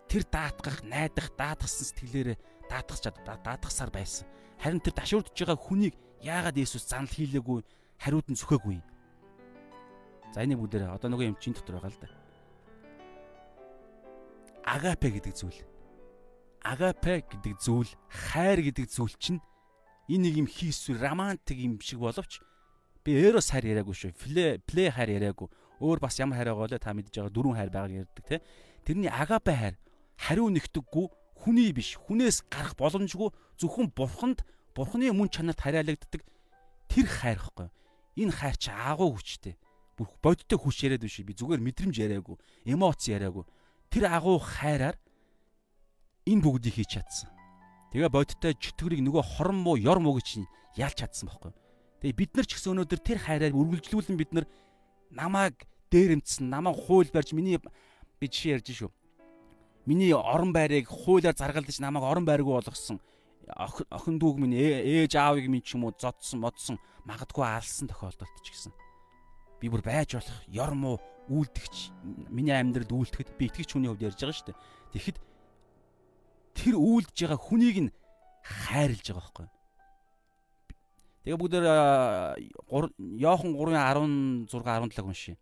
тэр 0.09 0.23
даатгах, 0.25 0.81
найдах, 0.87 1.29
даатгсан 1.37 1.85
сэтгэлээрээ 1.93 2.37
даатгах 2.71 2.99
чад 3.03 3.17
даатгасаар 3.21 3.91
байсан. 3.93 4.25
Харин 4.57 4.81
тэр 4.81 4.95
дашуурдж 4.97 5.35
байгаа 5.35 5.59
хүнийг 5.59 5.93
яагаад 6.21 6.57
Иесус 6.57 6.85
занал 6.85 7.09
хийлээгүй, 7.09 7.65
хариуд 7.97 8.27
нь 8.29 8.37
зүхээгүй. 8.37 8.79
За 10.33 10.45
энийг 10.45 10.61
бүгдээ 10.63 10.87
одоо 10.87 11.09
нөгөө 11.11 11.33
юм 11.33 11.37
чин 11.41 11.53
дотор 11.53 11.81
байгаа 11.81 11.91
л 11.91 12.01
да. 12.01 12.09
Агапе 14.63 15.09
гэдэг 15.11 15.33
зүйл. 15.35 15.59
Агапе 16.63 17.25
гэдэг 17.25 17.57
зүйл, 17.59 17.91
хайр 18.07 18.61
гэдэг 18.61 18.87
зүйл 18.87 19.15
чинь 19.17 19.41
энэ 20.07 20.29
нэг 20.29 20.35
юм 20.45 20.47
хийсвэр 20.47 21.01
романтик 21.01 21.57
юм 21.57 21.81
шиг 21.81 21.99
боловч 21.99 22.39
би 23.03 23.17
эрос 23.17 23.51
хайр 23.51 23.75
яриаггүй 23.75 23.95
шүү. 23.97 24.13
Пле 24.15 24.61
пле 24.63 24.91
хайр 24.93 25.17
яриаггүй. 25.17 25.49
Өөр 25.81 25.99
бас 25.99 26.21
ямар 26.21 26.37
хайр 26.37 26.53
байгаа 26.53 26.77
вэ? 26.77 26.79
Та 26.79 26.93
мэдж 26.93 27.11
байгаа 27.11 27.33
дөрвөн 27.33 27.57
хайр 27.57 27.71
байгааг 27.73 27.91
ярьдаг 28.05 28.25
те. 28.29 28.37
Тэрний 28.85 29.09
агапе 29.09 29.51
хайр 29.57 29.75
хариу 30.21 30.53
нэгтэггүй 30.53 31.09
хүний 31.41 31.73
биш 31.73 31.97
хүнээс 31.97 32.45
гарах 32.53 32.77
боломжгүй 32.77 33.33
зөвхөн 33.57 33.89
бурханд 33.97 34.45
бурханы 34.75 35.11
мөн 35.11 35.29
чанарт 35.29 35.59
хариалагддаг 35.59 36.21
тэр 36.87 37.07
хайр 37.07 37.39
хэвгүй. 37.39 37.69
Энэ 38.19 38.31
хайр 38.31 38.57
чи 38.57 38.71
агуу 38.71 39.15
хүчтэй. 39.15 39.55
Бүх 39.95 40.15
бодиттой 40.23 40.59
хүч 40.59 40.87
яриад 40.87 41.03
биш 41.03 41.21
би 41.23 41.35
зүгээр 41.35 41.61
мэдрэмж 41.61 41.95
яриаггүй, 41.95 42.37
эмоц 42.65 43.07
яриаггүй. 43.07 43.45
Тэр 43.91 44.07
агуу 44.07 44.39
хайраар 44.39 44.95
энэ 46.25 46.41
бүгдийг 46.41 46.75
хийж 46.79 46.99
чадсан. 46.99 47.29
Тэгээ 47.91 48.09
бодиттой 48.11 48.55
чөтгөрийг 48.55 49.03
нөгөө 49.03 49.23
хорон 49.35 49.59
муу 49.59 49.75
ёр 49.75 49.99
муу 49.99 50.15
гэж 50.19 50.47
ялч 50.79 50.95
чадсан 51.03 51.27
байхгүй. 51.27 51.51
Тэгээ 52.01 52.17
бид 52.17 52.31
нар 52.35 52.45
ч 52.47 52.55
гэсэн 52.55 52.71
өнөөдөр 52.71 52.99
тэр 53.03 53.19
хайраар 53.19 53.53
үргэлжлүүлэн 53.53 54.17
бид 54.17 54.31
нар 54.31 54.45
намайг 55.11 55.67
дээрэмдсэн, 55.91 56.47
намайг 56.47 56.79
хууль 56.87 57.11
барьж 57.11 57.35
миний 57.35 57.59
би 57.59 58.25
жишээ 58.25 58.57
ярьж 58.57 58.71
шүү 58.71 58.91
Миний 59.85 60.13
орон 60.13 60.53
байрыг 60.53 60.87
хуулиар 60.87 61.35
заргалдаж 61.35 61.77
намайг 61.81 62.05
орон 62.05 62.25
байргүй 62.25 62.53
болгосон 62.53 63.01
охин 63.57 64.17
дүүг 64.19 64.37
минь 64.39 64.55
ээж 64.55 65.15
аавыг 65.19 65.47
минь 65.51 65.63
ч 65.63 65.75
юм 65.75 65.85
уу 65.87 65.93
зодсон 65.95 66.39
модсон 66.43 66.77
магадгүй 67.05 67.45
алсан 67.45 67.87
тохиолдолд 67.91 68.41
ч 68.43 68.51
гэсэн 68.51 68.73
би 69.61 69.69
бүр 69.69 69.85
байж 69.85 70.17
болох 70.17 70.39
ёрмуу 70.49 70.97
үйлдэгч 71.29 71.75
миний 72.33 72.57
амьдралд 72.57 72.89
үйлдэхэд 72.89 73.37
би 73.37 73.45
итгэж 73.45 73.77
хүний 73.77 73.93
хувьд 73.93 74.09
ярьж 74.09 74.17
байгаа 74.17 74.33
шүү 74.33 74.47
дээ. 74.49 74.61
Тэгэхэд 74.97 75.17
тэр 76.57 76.75
үйлдэж 76.81 77.17
байгаа 77.21 77.39
хүнийг 77.39 77.77
нь 77.85 77.93
хайрлж 78.41 79.05
байгаа 79.05 79.21
байхгүй. 79.21 79.47
Тэгээ 81.21 81.37
бүгдээр 81.37 81.65
Йохан 83.21 83.51
3:16 83.53 84.49
17 84.49 85.05
уншия. 85.05 85.37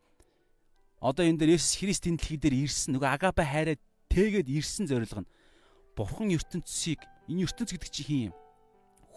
Одоо 0.99 1.24
энэ 1.24 1.39
дээр 1.39 1.55
Есүс 1.55 1.80
Христийн 1.80 2.20
дэлхий 2.20 2.36
дээр 2.36 2.68
ирсэн 2.68 2.99
нөгөө 2.99 3.07
агапа 3.07 3.47
хайраа 3.47 3.80
тэгээд 4.12 4.51
ирсэн 4.51 4.84
зорилго 4.91 5.24
нь 5.24 5.32
бурхан 5.95 6.28
ертөнцийг 6.36 6.99
энэ 7.30 7.46
ертөнц 7.46 7.70
гэдэг 7.72 7.92
чи 7.94 8.04
хин 8.04 8.22
юм? 8.30 8.36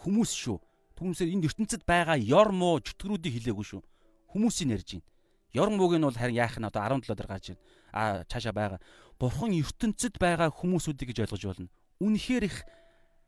Хүмүүс 0.04 0.30
шүү. 0.36 0.58
Түүнээсээ 1.00 1.32
энэ 1.32 1.46
ертөнцид 1.48 1.82
байгаа 1.88 2.20
ёр 2.20 2.52
муу 2.52 2.78
чөтгөрүүдийг 2.84 3.40
хилээгүй 3.40 3.66
шүү. 3.66 3.82
Хүмүүсийг 4.30 4.68
ярьж 4.76 4.88
байна. 5.00 5.08
Ёр 5.52 5.68
мууг 5.68 5.92
нь 5.96 6.04
бол 6.04 6.16
харин 6.16 6.36
яах 6.36 6.56
нь 6.56 6.68
одоо 6.68 6.80
17 6.84 7.12
дээр 7.16 7.28
гарч 7.28 7.46
байна. 7.52 7.62
А 7.92 8.02
цаашаа 8.28 8.52
байгаа. 8.52 8.80
Бурхан 9.20 9.52
ертөнцид 9.52 10.16
байгаа 10.20 10.48
хүмүүсүүдийг 10.52 11.12
гэж 11.12 11.18
ойлгож 11.24 11.44
болно. 11.44 11.68
Үнэхээр 12.00 12.44
их 12.48 12.56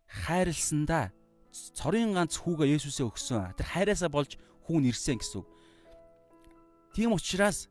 хайрлсандаа 0.08 1.12
цорын 1.52 2.16
ганц 2.16 2.40
хүүгээ 2.40 2.80
Есүсээ 2.80 3.06
өгсөн. 3.06 3.54
Тэр 3.54 3.66
хайраасаа 3.68 4.10
болж 4.10 4.36
хүүн 4.66 4.88
ирсэн 4.88 5.20
гэсэн 5.20 5.44
үг. 5.44 5.48
Тийм 6.96 7.12
учраас 7.14 7.68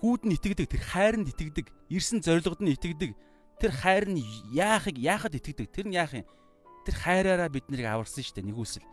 хүүд 0.00 0.26
нь 0.26 0.34
итгэдэг, 0.36 0.68
тэр 0.68 0.82
хайранд 0.84 1.28
итгэдэг, 1.32 1.66
ирсэн 1.92 2.20
зоригод 2.24 2.60
нь 2.60 2.72
итгэдэг. 2.72 3.12
Тэр 3.60 3.72
хайр 3.76 4.08
нь 4.08 4.24
яахыг 4.56 4.96
яахад 4.96 5.36
итгэдэг. 5.36 5.68
Тэр 5.68 5.86
нь 5.92 5.96
яах 5.96 6.16
юм? 6.16 6.26
Тэр 6.88 6.96
хайраараа 6.96 7.52
бид 7.52 7.68
нарыг 7.68 7.86
аварсан 7.86 8.24
шүү 8.24 8.40
дээ 8.40 8.48
нэгүсэл. 8.48 8.86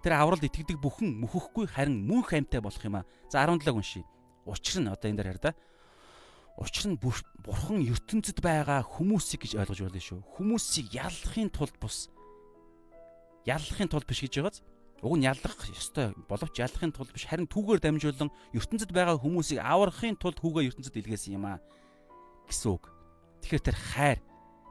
Тэр 0.00 0.16
авралд 0.16 0.40
итгэдэг 0.40 0.80
бүхэн 0.80 1.20
мөхөхгүй 1.20 1.68
харин 1.68 2.08
мөнх 2.08 2.32
амьтай 2.32 2.64
болох 2.64 2.80
юм 2.80 3.04
аа. 3.04 3.08
За 3.28 3.44
17 3.44 3.68
уншия. 3.76 4.04
Учир 4.48 4.80
нь 4.80 4.88
одоо 4.88 5.06
энэ 5.12 5.20
дээр 5.20 5.30
хараа 5.36 5.52
да. 5.52 5.58
Учир 6.56 6.88
нь 6.88 6.96
бурхан 6.96 7.84
ертөнцид 7.84 8.40
байгаа 8.40 8.80
хүмүүсийг 8.80 9.44
гэж 9.44 9.60
ойлгож 9.60 9.80
байна 9.84 10.00
шүү. 10.00 10.24
Хүмүүсийг 10.40 10.96
яллахын 10.96 11.52
тулд 11.52 11.76
бус. 11.76 12.08
Яллахын 13.44 13.92
тулд 13.92 14.08
биш 14.08 14.24
гэж 14.24 14.40
байгааз 14.40 14.64
Уг 15.00 15.16
нь 15.16 15.24
яллах 15.24 15.56
ёстой 15.72 16.12
боловч 16.28 16.60
яллахын 16.60 16.92
тулд 16.92 17.08
биш 17.12 17.24
харин 17.24 17.48
түүгээр 17.48 17.80
дамжуулан 17.80 18.28
ертөнцид 18.52 18.92
байгаа 18.92 19.16
хүмүүсийг 19.16 19.56
аврахын 19.64 20.20
тулд 20.20 20.36
хүүгээ 20.36 20.68
ертөнцид 20.68 21.00
илгээсэн 21.00 21.40
юм 21.40 21.48
аа 21.48 21.58
гэсэн 22.44 22.76
үг. 22.76 22.84
Тэгэхээр 23.44 23.64
тэр 23.64 23.76
хайр. 23.76 24.18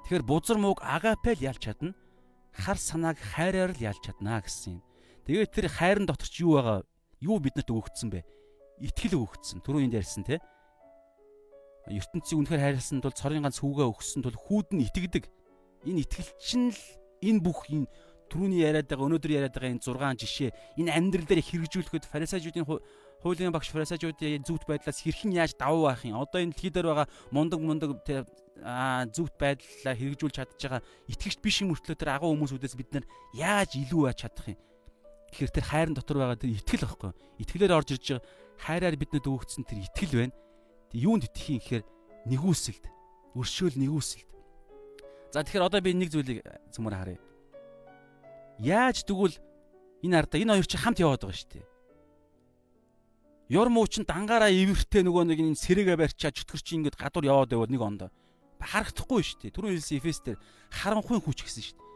Тэгэхээр 0.06 0.24
бузар 0.24 0.58
мууг 0.58 0.80
агапел 0.82 1.40
ялж 1.40 1.62
чадна. 1.62 1.94
Хар 2.54 2.78
санааг 2.78 3.18
хайраар 3.18 3.74
л 3.74 3.82
ялж 3.82 4.02
чадна 4.02 4.42
гэсэн 4.42 4.80
юм. 4.80 4.84
Тэгээд 5.30 5.54
тэр 5.54 5.68
хайрын 5.70 6.10
дотор 6.10 6.30
ч 6.30 6.42
юу 6.42 6.58
байгаа? 6.58 6.82
Юу 7.22 7.38
биднэрт 7.38 7.70
өгөгдсөн 7.70 8.10
бэ? 8.10 8.26
итгэл 8.80 9.20
өгөгдсөн. 9.20 9.62
Түрүү 9.64 9.84
энд 9.88 9.96
ярьсан 10.00 10.24
те. 10.24 10.40
ертөнцийг 11.90 12.38
үнэхээр 12.38 12.64
хайрлсан 12.64 13.02
тул 13.02 13.16
цорын 13.16 13.44
ганц 13.44 13.60
хүүгээ 13.60 13.88
өгсөн 13.90 14.22
тул 14.24 14.38
хүүд 14.38 14.78
нь 14.78 14.86
итгэдэг. 14.88 15.26
Энэ 15.90 16.06
итгэл 16.06 16.32
чинь 16.38 16.70
л 16.70 16.82
энэ 17.26 17.42
бүх 17.42 17.66
энэ 17.74 17.90
түрүүний 18.30 18.62
яриад 18.62 18.86
байгаа 18.86 19.10
өнөөдөр 19.10 19.32
яриад 19.34 19.56
байгаа 19.58 19.74
энэ 19.74 19.82
6 19.82 20.22
жишээ 20.22 20.50
энэ 20.78 20.94
амьдрал 20.94 21.26
дээр 21.26 21.42
хэрэгжүүлэхэд 21.42 22.06
фарисеучуудын 22.06 22.68
хуулийн 23.26 23.50
багш 23.50 23.74
фарисеучуудын 23.74 24.46
зүвт 24.46 24.70
байдлаас 24.70 25.02
хэрхэн 25.02 25.34
яаж 25.34 25.58
давуу 25.58 25.90
байх 25.90 26.06
юм? 26.06 26.22
Одоо 26.22 26.46
энэ 26.46 26.54
дэлхий 26.54 26.70
дээр 26.70 26.94
байгаа 26.94 27.08
мундаг 27.34 27.58
мундаг 27.58 27.90
зүвт 28.60 29.36
байдлаа 29.40 29.96
хэрэгжүүлж 29.96 30.36
чадж 30.36 30.60
байгаа 30.60 30.82
итгэгч 31.08 31.40
биш 31.40 31.64
юм 31.64 31.72
өртлөө 31.72 31.96
тэр 31.96 32.12
агуу 32.12 32.36
хүмүүсүүдээс 32.36 32.76
бид 32.76 32.90
нар 32.92 33.06
яаж 33.32 33.80
илүү 33.80 34.04
байж 34.12 34.20
чадах 34.28 34.52
юм? 34.52 34.60
Тэгэхээр 35.32 35.56
тэр 35.56 35.66
хайрын 35.66 35.96
дотор 35.96 36.18
байгаа 36.20 36.38
тэр 36.42 36.52
итгэл 36.60 36.84
байхгүй. 36.84 37.12
Итгэлээр 37.40 37.78
орж 37.78 37.90
ирж 37.96 38.06
байгаа 38.20 38.26
хайраар 38.60 38.96
биднэд 39.00 39.26
өгөгдсөн 39.30 39.64
тэр 39.64 39.80
итгэл 39.88 40.14
байна. 40.20 40.36
Тэг 40.92 41.00
юунд 41.00 41.24
итгэх 41.30 41.48
юм 41.48 41.60
гэхээр 41.64 41.84
нэгүсэлд, 42.28 42.86
өршөөл 43.38 43.78
нэгүсэлд. 43.80 44.30
За 45.32 45.46
тэгэхээр 45.46 45.68
одоо 45.70 45.80
би 45.80 45.94
нэг 45.96 46.10
зүйлийг 46.12 46.44
зөмөр 46.74 46.96
харъя. 46.98 47.22
Яаж 48.60 49.08
тэгвэл 49.08 49.38
энэ 50.04 50.18
ардаа 50.20 50.40
энэ 50.42 50.54
хоёр 50.60 50.68
чинь 50.68 50.84
хамт 50.84 51.00
яваад 51.00 51.24
байгаа 51.24 51.38
шүү 51.38 51.52
дээ. 51.54 51.68
Ёр 53.50 53.70
муу 53.70 53.86
чин 53.88 54.06
дангаараа 54.06 54.52
ивэртэй 54.52 55.06
нөгөө 55.06 55.24
нэг 55.30 55.40
энэ 55.42 55.58
сэрэгээ 55.58 55.98
барьчаа 55.98 56.34
чөтгөр 56.34 56.62
чи 56.62 56.78
ингээд 56.78 56.98
гадуур 56.98 57.26
яваад 57.26 57.50
байвал 57.50 57.70
нэг 57.70 57.82
ондоо 57.82 58.10
харагдахгүй 58.60 59.24
шүү 59.24 59.40
дээ. 59.48 59.56
Түрүүн 59.56 59.74
хэлсэн 59.80 59.98
Эфес 60.00 60.20
дээр 60.24 60.38
харанхуйн 60.70 61.24
хүч 61.24 61.40
гэсэн 61.48 61.64
шүү 61.64 61.78
дээ. 61.80 61.88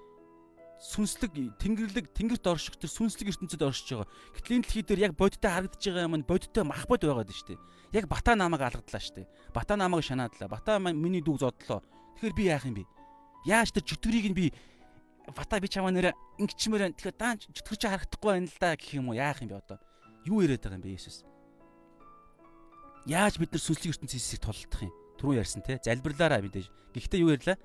Сүнслэг 0.84 1.32
тэнгэрлэг 1.64 2.06
тэнгэрт 2.12 2.44
орших 2.44 2.76
тэр 2.76 2.92
сүнслэг 2.92 3.32
ертөнцид 3.32 3.64
оршиж 3.64 3.88
байгаа. 4.04 4.12
Гэтэл 4.36 4.56
энэ 4.60 4.64
дэлхий 4.68 4.84
дээр 4.84 5.04
яг 5.08 5.14
бодиттой 5.16 5.52
харагдаж 5.52 5.80
байгаа 5.80 6.08
юм 6.08 6.16
нь 6.20 6.28
бодиттой 6.28 6.64
мах 6.68 6.84
бод 6.92 7.04
байгаад 7.08 7.32
шүү 7.32 7.56
дээ. 7.56 7.60
Яг 7.96 8.06
бата 8.12 8.36
намайг 8.36 8.68
алгадлаа 8.68 9.00
шүү 9.00 9.16
дээ. 9.24 9.28
Бата 9.56 9.80
намайг 9.80 10.04
шанаадлаа. 10.04 10.52
Бата 10.52 10.80
миний 10.84 11.24
дүүг 11.24 11.40
зодлоо. 11.40 11.80
Тэгэхээр 12.20 12.36
би 12.36 12.44
яах 12.52 12.68
юм 12.68 12.76
бэ? 12.76 12.84
Яаж 13.48 13.72
тэр 13.72 13.88
чөтгөрийг 13.88 14.28
нь 14.28 14.36
би 14.36 14.52
бата 15.32 15.60
би 15.60 15.72
чамаа 15.72 15.96
нэрэ 15.96 16.12
ингэчмээр 16.40 17.00
тэгэхээр 17.00 17.16
даан 17.16 17.40
чөтгөр 17.40 17.80
чи 17.80 17.88
харагдахгүй 17.88 18.32
байна 18.32 18.52
л 18.52 18.60
да 18.60 18.76
гэх 18.76 18.92
юм 19.00 19.08
уу? 19.08 19.16
Яах 19.16 19.40
юм 19.40 19.56
бэ 19.56 19.64
одоо? 19.64 19.80
Юу 20.28 20.44
яриад 20.44 20.68
байгаа 20.68 20.80
юм 20.80 20.84
бэ 20.84 20.96
Есүс? 21.00 21.24
Яаж 23.08 23.40
бид 23.40 23.56
нар 23.56 23.64
сүнслэг 23.64 23.96
ертөнцийг 23.96 24.40
тулдах 24.44 24.84
юм? 24.84 25.03
Түрүү 25.20 25.40
ярьсан 25.42 25.62
те 25.66 25.80
залбирлаараа 25.84 26.42
мэдээж. 26.42 26.68
Гэхдээ 26.94 27.20
юу 27.22 27.34
ярьлаа? 27.34 27.58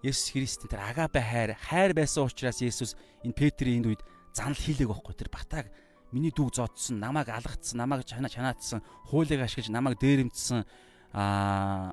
Есүс 0.00 0.32
Христийн 0.32 0.72
тэр 0.72 0.80
агапе 0.80 1.20
хайр 1.20 1.56
хайр 1.60 1.92
байсан 1.92 2.24
учраас 2.24 2.64
Есүс 2.64 2.96
энэ 3.20 3.36
Петрийн 3.36 3.84
энд 3.84 3.92
үед 3.92 4.02
занал 4.32 4.56
хийлэг 4.56 4.88
байхгүй 4.88 5.14
тэр 5.14 5.28
батаг 5.28 5.68
миний 6.12 6.32
дүү 6.32 6.48
зодсон 6.56 6.98
намайг 6.98 7.28
алгацсан 7.28 7.78
намайг 7.78 8.08
чана 8.08 8.32
чанаатсан 8.32 8.80
хуулийг 9.12 9.44
ашиглаж 9.44 9.68
намайг 9.68 10.00
дээрэмдсэн 10.00 10.64
аа 11.12 11.92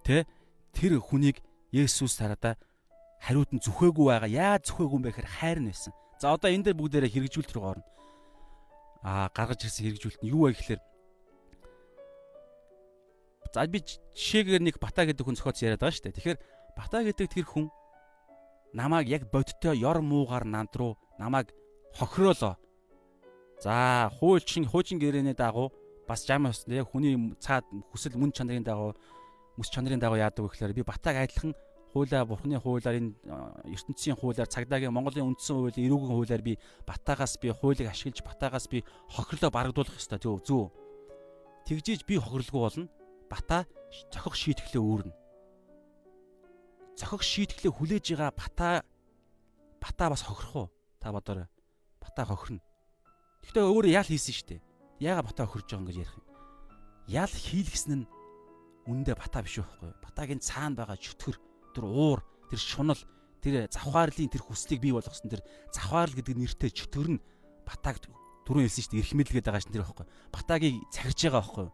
тэ 0.00 0.24
тэр 0.72 0.96
хүнийг 0.96 1.44
Есүс 1.76 2.16
тараада 2.16 2.56
хариуд 3.20 3.52
нь 3.52 3.60
зүхээгүй 3.60 4.06
байгаа 4.08 4.30
яаж 4.30 4.72
зүхээгүй 4.72 4.96
юм 4.96 5.04
бэ 5.04 5.10
гэхээр 5.12 5.28
хайр 5.28 5.58
нь 5.60 5.68
байсан. 5.68 5.92
За 6.16 6.32
одоо 6.32 6.48
энэ 6.48 6.72
дээр 6.72 6.78
бүгдээрээ 6.78 7.12
хэрэгжүүлэлт 7.12 7.52
рүү 7.52 7.64
орно. 7.68 7.86
Аа 9.02 9.28
гаргаж 9.34 9.66
ирсэн 9.66 9.84
хэрэгжүүлэлт 9.92 10.22
нь 10.22 10.30
юу 10.32 10.48
вэ 10.48 10.56
гэхээр 10.56 10.80
За 13.56 13.64
би 13.64 13.80
жишээгээр 13.80 14.68
нэг 14.68 14.76
бата 14.76 15.08
гэдэг 15.08 15.24
хүн 15.24 15.40
зохиоц 15.40 15.64
яриад 15.64 15.80
байгаа 15.80 15.96
шүү 15.96 16.04
дээ. 16.12 16.16
Тэгэхээр 16.20 16.38
бата 16.76 17.00
гэдэг 17.08 17.28
тэр 17.32 17.46
хүн 17.48 17.72
намайг 18.76 19.08
яг 19.08 19.32
бодтой 19.32 19.80
ёр 19.80 20.04
муугаар 20.04 20.44
нанд 20.44 20.76
руу 20.76 21.00
намайг 21.16 21.56
хохироолоо. 21.96 22.60
За 23.64 24.12
хуульчин 24.20 24.68
хуучин 24.68 25.00
гэрээний 25.00 25.32
дагуу 25.32 25.72
бас 26.04 26.28
жам 26.28 26.52
өснө 26.52 26.84
яг 26.84 26.92
хүний 26.92 27.16
цаад 27.40 27.64
хүсэл 27.96 28.20
мөн 28.20 28.36
чанарын 28.36 28.60
дагуу 28.60 28.92
мэс 29.56 29.72
чанарын 29.72 30.04
дагуу 30.04 30.20
яадаг 30.20 30.52
гэхээр 30.52 30.76
би 30.76 30.84
батаг 30.84 31.16
адилхан 31.16 31.56
хуулаа 31.96 32.28
бурхны 32.28 32.60
хуулаар 32.60 33.00
энэ 33.00 33.16
ертөнцийн 33.72 34.20
хуулаар 34.20 34.52
цагдаагийн 34.52 34.92
Монголын 34.92 35.32
үндсэн 35.32 35.56
хуулийн 35.56 35.88
эрүүгийн 35.88 36.12
хуулаар 36.12 36.44
би 36.44 36.60
батагаас 36.84 37.40
би 37.40 37.48
хуулийг 37.56 37.88
ашиглаж 37.88 38.20
батагаас 38.20 38.68
би 38.68 38.84
хохирлоо 39.16 39.48
барагдуулах 39.48 39.96
ёстой 39.96 40.20
зөв 40.20 40.44
зөв. 40.44 40.68
Тэгжиж 41.64 42.04
би 42.04 42.20
хохирлгүй 42.20 42.60
болно 42.60 42.92
бата 43.30 43.66
зохих 44.12 44.34
шийтгэлээ 44.34 44.82
үүрнэ. 44.82 45.14
Зохих 46.96 47.22
шийтгэлээ 47.22 47.72
хүлээж 47.72 48.04
байгаа 48.14 48.32
бата 48.32 48.68
бата 49.80 50.04
бас 50.10 50.22
хохирох 50.22 50.56
уу? 50.56 50.68
Та 51.00 51.12
бодоорой. 51.12 51.48
Бата 52.00 52.24
хохирно. 52.24 52.62
Гэхдээ 53.44 53.64
өөрөө 53.64 53.92
ял 53.92 54.08
хийсэн 54.08 54.34
шүү 54.34 54.48
дээ. 54.48 54.60
Яага 55.00 55.28
бата 55.28 55.46
хохирж 55.46 55.68
байгаа 55.70 55.80
юм 55.82 55.88
гэж 55.90 55.96
ярих 56.00 56.16
юм. 56.16 56.26
Ял 57.06 57.32
хийлгсэн 57.32 57.92
нь 58.02 58.08
үндэ 58.86 59.12
бата 59.14 59.42
биш 59.42 59.60
байхгүй. 59.60 59.90
Батагийн 60.02 60.40
цаана 60.42 60.78
байгаа 60.82 60.98
чөтгөр, 60.98 61.36
тэр 61.74 61.84
уур, 61.84 62.20
тэр 62.50 62.60
шунал, 62.62 62.98
тэр 63.42 63.66
завхаарлын 63.70 64.30
тэр 64.30 64.42
хүслийг 64.42 64.80
бий 64.82 64.94
болгосон 64.94 65.30
тэр 65.30 65.42
завхаарл 65.70 66.14
гэдэг 66.14 66.34
нэртэй 66.38 66.70
чөтгөр 66.70 67.18
нь 67.18 67.24
батаг 67.66 68.02
түрүүн 68.46 68.66
хэлсэн 68.66 68.82
шүү 68.82 68.92
дээ. 68.94 69.02
Эрх 69.02 69.14
мэдлгээд 69.14 69.46
байгаа 69.46 69.62
шин 69.62 69.74
тэр 69.74 69.84
байхгүй. 69.86 70.06
Батагийг 70.30 70.74
цахирж 70.90 71.18
байгаа 71.18 71.42
байхгүй 71.42 71.66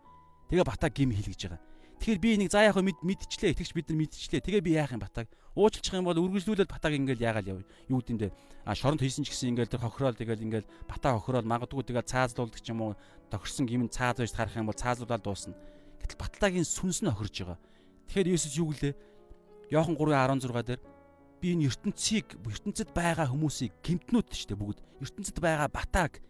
Тэгээ 0.53 0.69
батаг 0.69 0.93
гим 0.93 1.17
хийлгэж 1.17 1.49
байгаа. 1.49 1.61
Тэгэхээр 1.97 2.21
би 2.21 2.31
нэг 2.37 2.53
за 2.53 2.61
яах 2.61 2.77
вэ 2.77 2.93
мэдчихлээ. 2.93 3.57
Итгэж 3.57 3.73
бид 3.73 3.89
нар 3.89 4.05
мэдчихлээ. 4.05 4.45
Тэгээ 4.45 4.61
би 4.61 4.77
яах 4.77 4.93
юм 4.93 5.01
батаг? 5.01 5.33
Уучлах 5.57 5.97
юм 5.97 6.05
бол 6.05 6.21
үргэлжлүүлээд 6.21 6.69
батаг 6.69 6.93
ингээл 6.93 7.25
яагаал 7.25 7.57
яв. 7.57 7.65
Юу 7.89 8.05
гэдэм 8.05 8.19
бэ? 8.21 8.29
А 8.69 8.77
шоронд 8.77 9.01
хийсэн 9.01 9.25
ч 9.25 9.33
гэсэн 9.33 9.57
ингээл 9.57 9.73
тэр 9.73 9.81
хохирол 9.81 10.13
тэгэл 10.13 10.45
ингээл 10.45 10.69
батаа 10.85 11.17
хохирол 11.17 11.49
магадгүй 11.49 11.89
тэгэл 11.89 12.05
цаазлуулдаг 12.05 12.61
ч 12.61 12.69
юм 12.69 12.85
уу 12.85 12.93
тохирсон 13.33 13.65
гим 13.65 13.89
цааз 13.89 14.21
байж 14.21 14.37
харах 14.37 14.61
юм 14.61 14.69
бол 14.69 14.77
цаазлуулаад 14.77 15.25
дуусна. 15.25 15.57
Гэтэл 16.05 16.21
батлагийн 16.21 16.69
сүнс 16.69 17.01
нь 17.01 17.09
хохирж 17.09 17.33
байгаа. 17.49 17.59
Тэгэхээр 18.13 18.33
Есүс 18.37 18.55
юу 18.61 18.77
гэлээ? 18.77 18.93
Йохан 19.73 19.97
3:16 19.97 20.69
дээр 20.69 20.81
би 21.41 21.47
энэ 21.57 21.73
ертөнцийг 21.73 22.37
ертөнцид 22.45 22.93
байгаа 22.93 23.33
хүмүүсийг 23.33 23.73
гимтнүүд 23.81 24.29
шүү 24.29 24.53
дээ 24.53 24.61
бүгд. 24.61 24.79
ертөнцид 25.01 25.39
байгаа 25.41 25.73
батааг 25.73 26.21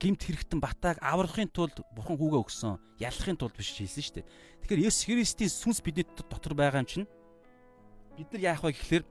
гимт 0.00 0.24
хэрэгтэн 0.24 0.60
батааг 0.64 0.96
аврахын 1.04 1.52
тулд 1.52 1.84
бурхан 1.92 2.16
хүүгээ 2.16 2.40
өгсөн. 2.40 2.80
Ялахын 2.96 3.36
тулд 3.36 3.52
биш 3.52 3.76
хэлсэн 3.76 4.00
шүү 4.00 4.14
дээ. 4.16 4.26
Тэгэхээр 4.64 4.84
Есүс 4.88 5.04
Христийн 5.04 5.52
сүнс 5.52 5.84
бидний 5.84 6.08
дотор 6.08 6.56
байгаа 6.56 6.80
юм 6.80 6.88
чинь 6.88 7.06
бид 8.16 8.32
нар 8.32 8.56
яах 8.56 8.64
вэ 8.64 8.72
гэхлээр 8.72 9.04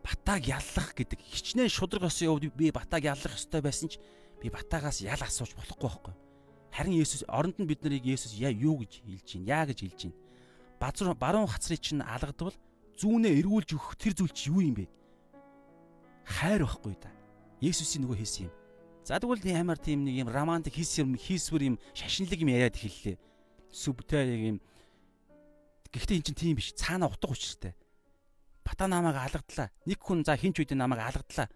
батааг 0.00 0.42
яллах 0.48 0.96
гэдэг 0.96 1.20
хичнээн 1.20 1.68
шудраг 1.68 2.08
осын 2.08 2.32
үед 2.32 2.56
би 2.56 2.72
батааг 2.72 3.12
яллах 3.12 3.36
ёстой 3.36 3.60
байсан 3.60 3.92
ч 3.92 4.00
би 4.40 4.48
батаагаас 4.48 5.04
ял 5.04 5.20
асууж 5.20 5.52
болохгүй 5.52 5.84
байхгүй. 5.84 6.14
Харин 6.72 6.96
Есүс 6.96 7.28
оронд 7.28 7.60
нь 7.60 7.68
бид 7.68 7.84
нарыг 7.84 8.08
Есүс 8.08 8.32
яа 8.32 8.48
юу 8.48 8.80
гэж 8.80 9.04
хэлж 9.04 9.28
байна? 9.36 9.52
Яа 9.52 9.64
гэж 9.68 9.78
хэлж 9.84 10.00
байна? 10.08 10.20
Базар 10.80 11.12
баруун 11.12 11.52
хацрыг 11.52 11.84
чинь 11.84 12.00
алгадвал 12.00 12.56
зүүнээ 12.96 13.36
эргүүлж 13.44 13.76
өгөх 13.76 14.00
тэр 14.00 14.16
зүйл 14.16 14.32
чи 14.32 14.48
юу 14.48 14.64
юм 14.64 14.80
бэ? 14.80 14.88
Хайр 16.40 16.64
байхгүй 16.64 16.96
да. 16.96 17.12
Есүсийн 17.60 18.08
нөгөө 18.08 18.16
хийсэн 18.16 18.48
юм 18.48 18.61
За 19.02 19.18
тэгвэл 19.18 19.42
ямар 19.50 19.78
тийм 19.82 20.06
нэг 20.06 20.14
юм 20.22 20.28
романтик 20.30 20.78
хийс 20.78 20.94
юм 21.02 21.18
хийсвэр 21.18 21.74
юм 21.74 21.76
шашинлаг 21.90 22.38
юм 22.38 22.54
яриад 22.54 22.78
хэллээ. 22.78 23.18
Сүбтэй 23.74 24.54
юм. 24.54 24.62
Гэхдээ 25.90 26.22
эн 26.22 26.22
чинь 26.22 26.38
тийм 26.38 26.54
биш. 26.54 26.70
Цаана 26.78 27.10
утга 27.10 27.34
учиртай. 27.34 27.74
Бата 28.62 28.86
намайг 28.86 29.18
алгадлаа. 29.18 29.74
Нэг 29.90 29.98
хүн 29.98 30.22
за 30.22 30.38
хинч 30.38 30.62
үедээ 30.62 30.78
намайг 30.78 31.02
алгадлаа. 31.02 31.50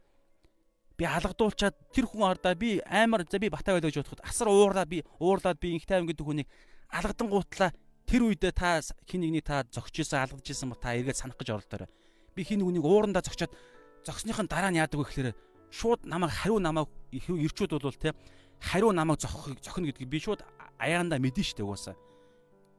Би 0.99 1.07
алгадуулчаад 1.07 1.77
тэр 1.95 2.11
хүн 2.11 2.27
ардаа 2.27 2.59
би 2.59 2.83
амар 2.83 3.23
за 3.31 3.39
би 3.39 3.47
бата 3.47 3.79
байлаа 3.79 3.95
гэж 3.95 4.03
бодоход 4.03 4.27
асар 4.27 4.51
уурлаад 4.51 4.91
би 4.91 5.07
уурлаад 5.23 5.61
би 5.63 5.79
инхтэй 5.79 6.03
гэдэг 6.03 6.27
хүнийг 6.27 6.49
алгадан 6.91 7.31
гуутлаа. 7.31 7.71
Тэр 8.11 8.27
үедээ 8.27 8.53
та 8.59 8.83
хин 9.07 9.23
нэгнийг 9.23 9.47
та 9.47 9.63
зогч 9.71 10.03
исэн 10.03 10.27
алгадж 10.27 10.51
исэн 10.51 10.75
ба 10.75 10.77
та 10.83 10.99
эргээд 10.99 11.15
санах 11.15 11.39
гэж 11.39 11.55
оролдорой. 11.55 11.87
Би 12.35 12.43
хин 12.43 12.59
нүгнийг 12.59 12.83
уурандаа 12.83 13.23
зогчоод 13.23 13.55
зогсныхын 14.03 14.51
дараа 14.51 14.71
нь 14.75 14.83
яадаг 14.83 14.99
вэ 14.99 15.07
гэхээр 15.07 15.31
шууд 15.71 16.07
намайг 16.07 16.33
хариу 16.33 16.59
намайг 16.59 16.89
ирчүүд 17.13 17.79
бол 17.83 17.95
те 17.95 18.15
хариу 18.61 18.93
намайг 18.93 19.21
зохих 19.21 19.61
зохино 19.63 19.87
гэдгийг 19.91 20.09
би 20.09 20.21
шууд 20.21 20.43
аяанда 20.79 21.19
мэдэн 21.19 21.45
штэ 21.45 21.63
угаасаа. 21.63 21.97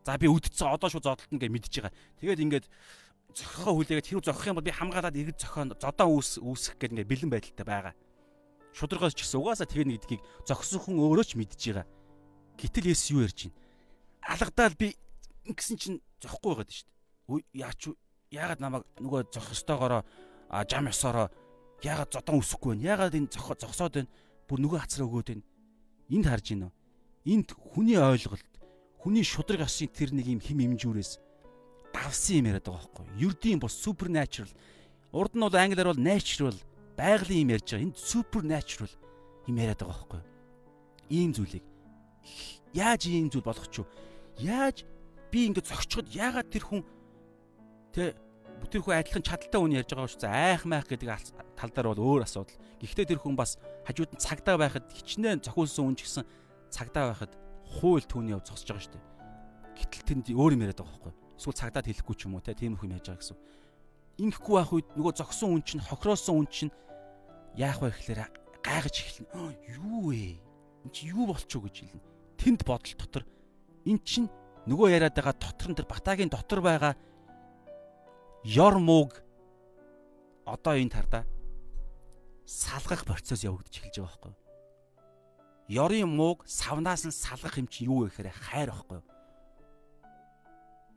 За 0.06 0.18
би 0.18 0.28
үдцсэн 0.28 0.72
одоо 0.72 0.90
шууд 0.90 1.04
зодтолно 1.04 1.40
гэж 1.40 1.52
мэдж 1.52 1.74
байгаа. 1.82 1.94
Тэгээд 2.22 2.44
ингээд 2.44 2.66
зохихоо 3.36 3.74
хүлээгээд 3.76 4.08
хэрүү 4.08 4.24
зохих 4.26 4.48
юм 4.48 4.56
бол 4.58 4.66
би 4.66 4.72
хамгаалаад 4.72 5.16
иргэд 5.18 5.42
зохион 5.42 5.76
зодоо 5.78 6.08
үүс 6.18 6.40
үүсгэх 6.42 6.78
гэдэг 6.80 6.94
ингээд 6.94 7.12
бэлэн 7.12 7.32
байдалтай 7.32 7.66
байгаа. 7.66 7.94
Шударгаас 8.74 9.14
ч 9.14 9.26
гэсэн 9.26 9.42
угаасаа 9.42 9.68
тэгнэ 9.68 9.98
гэдгийг 9.98 10.22
зогсон 10.48 10.80
хүн 10.82 10.98
өөрөө 11.02 11.26
ч 11.28 11.34
мэдж 11.38 11.62
байгаа. 11.74 11.88
Гэтэл 12.58 12.90
Есүс 12.94 13.12
юу 13.14 13.26
ярьж 13.26 13.40
байна? 13.50 13.58
Алгадаал 14.26 14.76
би 14.78 14.88
ингэсэн 15.46 15.78
чинь 15.78 16.00
зохгүй 16.22 16.50
байгаад 16.56 16.72
штэ. 16.72 16.90
Яач 17.54 17.82
яагаад 18.32 18.62
намайг 18.62 18.84
нөгөө 19.02 19.34
зохих 19.34 19.54
ёстойгоороо 19.54 20.02
жам 20.70 20.88
ёсоороо 20.88 21.28
Яагаад 21.84 22.12
зодон 22.14 22.42
өсөхгүй 22.42 22.78
вэ? 22.78 22.88
Яагаад 22.88 23.16
энэ 23.18 23.30
зогсоод 23.34 23.94
байна? 23.94 24.10
Бүр 24.48 24.60
нөгөө 24.64 24.80
хацраа 24.82 25.08
өгөөд 25.08 25.28
байна. 25.34 25.46
Энд 26.10 26.26
харж 26.26 26.46
гинэ. 26.54 26.72
Энд 27.28 27.50
хүний 27.54 28.00
ойлголт, 28.00 28.52
хүний 28.98 29.26
шудраг 29.28 29.68
асын 29.68 29.92
тэр 29.92 30.16
нэг 30.16 30.26
юм 30.26 30.42
хим 30.42 30.64
имжүүрээс 30.64 31.20
давсан 31.92 32.40
юм 32.40 32.50
яриад 32.50 32.66
байгаа 32.66 32.88
байхгүй 32.88 33.06
юу? 33.20 33.30
Ердийн 33.30 33.60
бос 33.60 33.76
supernatural. 33.76 34.50
Урд 35.12 35.36
нь 35.36 35.44
бол 35.44 35.54
англиар 35.54 35.92
бол 35.92 36.00
natural, 36.00 36.56
байгалийн 36.96 37.44
юм 37.44 37.54
ярьж 37.54 37.68
байгаа. 37.68 37.86
Энд 37.86 37.98
supernatural 38.00 38.92
юм 39.46 39.56
яриад 39.60 39.84
байгаа 39.84 39.92
байхгүй 39.92 40.20
юу? 40.24 40.38
ийм 41.10 41.32
зүйлийг 41.34 41.64
яаж 42.76 43.08
ийм 43.08 43.32
зүйл 43.32 43.48
болгох 43.48 43.68
ч 43.72 43.80
юу? 43.80 43.88
Яаж 44.38 44.84
би 45.32 45.48
ингэ 45.48 45.64
зогсчод 45.64 46.12
яагаад 46.12 46.52
тэр 46.52 46.64
хүн 46.68 46.82
тэ 47.96 48.16
тэр 48.66 48.82
хүн 48.82 48.98
адилхан 48.98 49.24
чадaltaй 49.24 49.60
хүн 49.62 49.78
ярьж 49.78 49.92
байгаа 49.94 50.10
шүү. 50.10 50.22
За 50.26 50.34
айх 50.34 50.66
майх 50.66 50.90
гэдэг 50.90 51.08
тал 51.54 51.72
дээр 51.72 51.94
бол 51.94 52.18
өөр 52.18 52.26
асуудал. 52.26 52.58
Гэхдээ 52.82 53.06
тэр 53.14 53.22
хүн 53.22 53.38
бас 53.38 53.62
хажууд 53.86 54.18
нь 54.18 54.22
цагдаа 54.22 54.58
байхад 54.58 54.86
хичнээн 54.90 55.46
зохиулсан 55.46 55.94
хүн 55.94 55.98
ч 55.98 56.10
гэсэн 56.10 56.26
цагдаа 56.74 57.14
байхад 57.14 57.34
хууль 57.78 58.04
түүний 58.04 58.34
яв 58.34 58.42
зогсож 58.44 58.74
байгаа 58.74 58.86
шүү. 58.88 59.02
Гэтэл 59.78 60.06
тэнд 60.10 60.26
өөр 60.34 60.58
юм 60.58 60.64
яриад 60.66 60.82
байгаа 60.82 60.94
байхгүй. 60.98 61.14
Эсвэл 61.38 61.60
цагдаад 61.62 61.88
хэлэхгүй 61.88 62.16
ч 62.18 62.22
юм 62.26 62.36
уу 62.36 62.42
те 62.42 62.58
тийм 62.58 62.74
их 62.74 62.84
юм 62.84 62.94
яаж 62.98 63.06
байгаа 63.08 63.22
гэсэн. 63.22 63.38
Ингэхгүй 64.18 64.56
байх 64.58 64.74
үед 64.74 64.88
нөгөө 64.98 65.14
зогсон 65.22 65.50
хүн 65.54 65.64
чинь 65.64 65.86
хохироосон 65.86 66.36
хүн 66.42 66.50
чинь 66.50 66.74
яах 67.54 67.78
вэ 67.78 67.94
гэхээр 67.94 68.22
гайхаж 68.66 68.96
эхэлнэ. 68.98 69.30
Юу 69.78 70.10
вэ? 70.10 70.42
Энд 70.82 70.94
чи 70.94 71.14
юу 71.14 71.30
болчих 71.30 71.62
вэ 71.62 71.70
гэж 71.70 71.78
хэлнэ. 71.86 72.02
Тэнд 72.42 72.62
бодол 72.66 72.96
дотор 72.98 73.24
эн 73.86 74.02
чинь 74.02 74.28
нөгөө 74.66 74.88
яриад 74.98 75.14
байгаа 75.14 75.36
дотор 75.38 75.70
нь 75.70 75.78
тэр 75.78 75.86
батагийн 75.86 76.34
дотор 76.34 76.60
байгаа 76.66 76.94
ёр 78.44 78.78
мууг 78.78 79.22
одоо 80.46 80.76
энэ 80.78 80.94
тардаа 80.94 81.24
салгах 82.46 83.06
процесс 83.06 83.44
явагдаж 83.44 83.76
эхэлж 83.76 83.98
байгаа 84.00 84.08
байхгүй 84.08 84.32
юу? 84.32 84.40
Ёрын 85.84 86.08
мууг 86.08 86.48
савнаас 86.48 87.04
нь 87.04 87.12
салгах 87.12 87.58
юм 87.60 87.68
чи 87.68 87.86
юу 87.86 88.08
вэ 88.08 88.10
гэхээр 88.10 88.32
хайр 88.32 88.70
байхгүй 88.72 88.98
юу? 89.04 89.08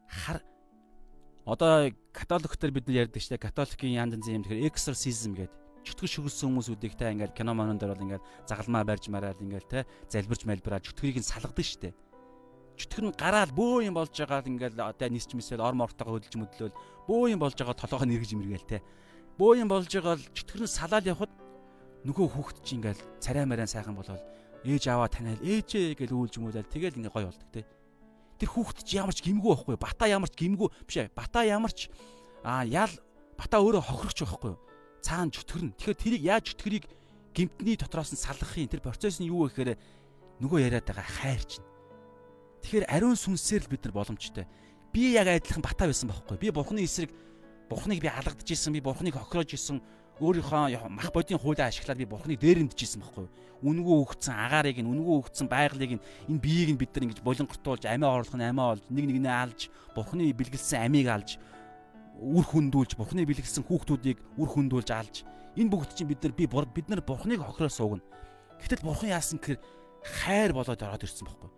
Хар 0.06 0.38
одоо 1.44 1.90
католиктэр 2.12 2.70
бид 2.70 2.86
нар 2.86 3.10
ярьдаг 3.10 3.18
дээ. 3.18 3.42
Католикийн 3.42 3.98
янз 3.98 4.14
янзын 4.14 4.36
юм 4.38 4.44
тэгэхээр 4.46 4.70
exorcism 4.70 5.34
гэдэг 5.34 5.58
чөтгөр 5.84 6.10
шүглсэн 6.12 6.46
хүмүүсүүдийг 6.54 6.94
те 6.94 7.10
ингээд 7.10 7.34
кино 7.34 7.56
манон 7.56 7.80
дээр 7.80 7.96
бол 7.96 8.04
ингээд 8.04 8.24
загалмаа 8.46 8.84
барьж 8.84 9.08
мараад 9.08 9.40
ингээд 9.40 9.66
те 9.66 9.78
залбирч 10.12 10.44
малбираад 10.44 10.84
чөтгөрийг 10.84 11.18
нь 11.18 11.26
салгадаг 11.26 11.56
дээ 11.56 11.92
чөтгөр 12.80 13.04
нь 13.12 13.16
гараад 13.16 13.52
бөө 13.52 13.84
юм 13.88 13.94
болж 14.00 14.12
байгаа 14.16 14.40
л 14.40 14.50
ингээл 14.50 14.80
одоо 14.80 15.08
нисч 15.12 15.36
мисэл 15.36 15.60
ор 15.60 15.76
мортойгоо 15.76 16.16
хөдөлж 16.16 16.34
möдлөөл 16.40 16.76
бөө 17.04 17.36
юм 17.36 17.40
болж 17.40 17.56
байгаа 17.60 17.76
толгойгоо 17.76 18.08
нэргэж 18.08 18.30
имэргээл 18.32 18.70
те. 18.70 18.78
Бөө 19.36 19.60
юм 19.60 19.68
болж 19.68 19.92
байгаа 19.92 20.16
л 20.16 20.24
чөтгөр 20.32 20.64
нь 20.64 20.72
салаад 20.72 21.04
явхад 21.04 21.32
нөгөө 22.08 22.26
хүүхэд 22.32 22.58
чи 22.64 22.72
ингээл 22.80 23.02
царай 23.20 23.44
мараа 23.44 23.68
сайхан 23.68 23.92
болол 23.92 24.20
ээж 24.64 24.84
аваа 24.88 25.08
таниал 25.12 25.40
ээжээ 25.44 25.96
гэж 26.00 26.10
үйлж 26.12 26.34
мүүлэл 26.40 26.72
тэгэл 26.72 26.96
ингээ 26.96 27.12
гой 27.12 27.24
болдог 27.28 27.48
те. 27.52 27.68
Тэр 28.40 28.48
хүүхэд 28.48 28.84
чи 28.88 28.96
ямар 28.96 29.12
ч 29.12 29.20
гимгүү 29.24 29.52
байхгүй 29.52 29.76
бата 29.76 30.04
ямар 30.08 30.32
ч 30.32 30.36
гимгүү 30.40 30.68
биш 30.88 30.96
ээ 30.96 31.12
бата 31.12 31.44
ямар 31.44 31.72
ч 31.72 31.92
а 32.40 32.64
ял 32.64 32.92
бата 33.36 33.60
өөрөө 33.60 33.84
хохирогч 33.84 34.18
байхгүй 34.24 34.56
цаана 35.04 35.32
чөтгөр 35.32 35.62
нь. 35.68 35.74
Тэгэхээр 35.76 36.00
тэрийг 36.00 36.22
яаж 36.24 36.44
чөтгөрийг 36.52 36.84
гимтний 37.36 37.76
дотроос 37.76 38.12
нь 38.12 38.20
салгахын 38.20 38.68
тэр 38.68 38.84
процесс 38.84 39.20
нь 39.20 39.28
юу 39.28 39.48
вэ 39.48 39.52
гэхээр 39.52 39.70
нөгөө 40.40 40.58
яриад 40.60 40.88
байгаа 40.88 41.04
хайр 41.04 41.44
чинь 41.44 41.69
Тэгэхээр 42.62 42.86
ариун 42.88 43.16
сүнсээр 43.16 43.64
л 43.66 43.72
бид 43.72 43.84
нар 43.84 43.94
боломжтой. 43.94 44.46
Би 44.92 45.14
яг 45.16 45.28
адилхан 45.28 45.62
бата 45.64 45.86
байсан 45.86 46.10
байхгүй. 46.10 46.36
Би 46.36 46.50
бурхны 46.50 46.84
эсрэг 46.84 47.10
бурхныг 47.70 48.02
би 48.02 48.08
алгадж 48.10 48.50
исэн, 48.50 48.74
би 48.74 48.82
бурхныг 48.82 49.14
хохироож 49.14 49.54
исэн, 49.54 49.78
өөрийнхөө 50.18 50.90
мах 50.90 51.14
бодийн 51.14 51.38
хуулиа 51.38 51.70
ашиглаад 51.70 52.02
би 52.02 52.04
бурхныг 52.04 52.36
дээрэмдэж 52.42 52.82
исэн 52.82 53.00
байхгүй. 53.00 53.30
Үнгүү 53.62 53.96
өгцөн 54.04 54.34
агаарыг 54.34 54.82
нь, 54.82 54.90
үнгүү 54.90 55.14
өгцөн 55.22 55.46
байгалыг 55.46 55.96
нь 55.96 56.02
энэ 56.28 56.42
биеийг 56.42 56.70
нь 56.74 56.80
бид 56.82 56.90
нар 56.92 57.04
ингэж 57.06 57.22
болонгортуулж, 57.22 57.86
амиа 57.86 58.10
орлох 58.10 58.34
нь 58.34 58.42
амиа 58.42 58.74
олж, 58.74 58.84
нэг 58.90 59.04
нэгнээ 59.06 59.36
алж, 59.38 59.70
бурхны 59.94 60.28
бэлгэлсэн 60.34 60.82
амийг 60.82 61.08
алж, 61.08 61.38
үр 62.20 62.44
хөндүүлж, 62.44 62.98
бурхны 62.98 63.24
бэлгэлсэн 63.24 63.64
хүүхдүүдийг 63.64 64.18
үр 64.36 64.48
хөндүүлж 64.50 64.90
алж, 64.90 65.24
энэ 65.56 65.70
бүгд 65.70 65.94
чинь 65.94 66.10
бид 66.10 66.20
нар 66.20 66.34
би 66.34 66.44
бид 66.50 66.88
нар 66.90 67.00
бурхныг 67.00 67.40
хохироос 67.40 67.78
суугна. 67.80 68.04
Гэтэл 68.60 68.84
бурхан 68.84 69.14
яасан 69.14 69.40
гэхээр 69.40 69.60
хайр 70.04 70.52
болоод 70.52 70.80
ороод 70.80 71.04
ирсэн 71.04 71.24
байхгүй. 71.24 71.48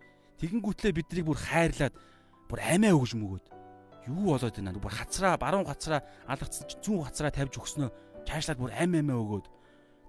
Тэгэнгүүтлээ 0.43 0.91
биднийг 0.91 1.23
бүр 1.23 1.39
хайрлаад 1.39 1.95
бүр 2.51 2.59
амиа 2.59 2.91
өгж 2.91 3.15
мөгөөд. 3.15 3.45
Юу 4.11 4.35
болоод 4.35 4.51
байна? 4.59 4.75
Бүр 4.75 4.91
хацраа 4.91 5.39
баруун 5.39 5.63
хацраа 5.63 6.03
алгацсан 6.27 6.67
чинь 6.67 6.83
зүүн 6.83 7.07
хацраа 7.07 7.31
тавьж 7.31 7.55
өгснөө 7.63 7.87
чаашлаад 8.27 8.59
бүр 8.59 8.75
ам 8.75 8.91
амиа 8.99 9.15
өгөөд. 9.23 9.47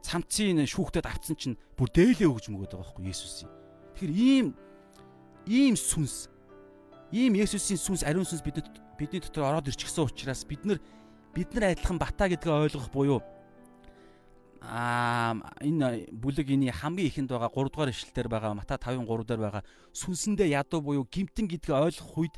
Цамцын 0.03 0.67
шүүхтэд 0.67 1.07
авцсан 1.07 1.39
чинь 1.39 1.55
бүр 1.79 1.87
дээлээ 1.95 2.27
өгж 2.27 2.51
мөгөөд 2.51 2.75
байгаа 2.75 2.83
байхгүй 2.83 3.15
Есүсийн. 3.15 3.51
Тэгэхээр 3.95 4.11
ийм 4.11 4.47
ийм 5.47 5.79
сүнс 5.79 6.27
ийм 7.15 7.39
Есүсийн 7.39 7.79
сүнс 7.79 8.03
ариун 8.03 8.27
сүнс 8.27 8.43
бидний 8.43 8.67
бидний 8.99 9.23
дотор 9.23 9.55
ороод 9.55 9.71
ирчихсэн 9.71 10.03
учраас 10.03 10.43
бид 10.43 10.67
нар 10.67 10.83
бид 11.31 11.55
нар 11.55 11.79
адилхан 11.79 12.03
бата 12.03 12.27
гэдгээ 12.27 12.75
ойлгох 12.75 12.91
буюу 12.91 13.23
аа 14.65 15.37
энэ 15.61 16.09
бүлэг 16.17 16.49
энэ 16.49 16.73
хамгийн 16.73 17.09
ихэнд 17.13 17.31
байгаа 17.31 17.53
3 17.53 17.69
дугаар 17.69 17.93
ишлэлээр 17.93 18.29
байгаа 18.33 18.53
Мата 18.57 18.81
5-ын 18.81 19.05
3 19.05 19.29
дээр 19.29 19.41
байгаа 19.45 19.63
сүнсэндээ 19.93 20.57
ядуу 20.57 20.81
буюу 20.81 21.05
гимтэн 21.05 21.45
гэдгийг 21.45 21.77
ойлгох 21.77 22.17
үед 22.17 22.37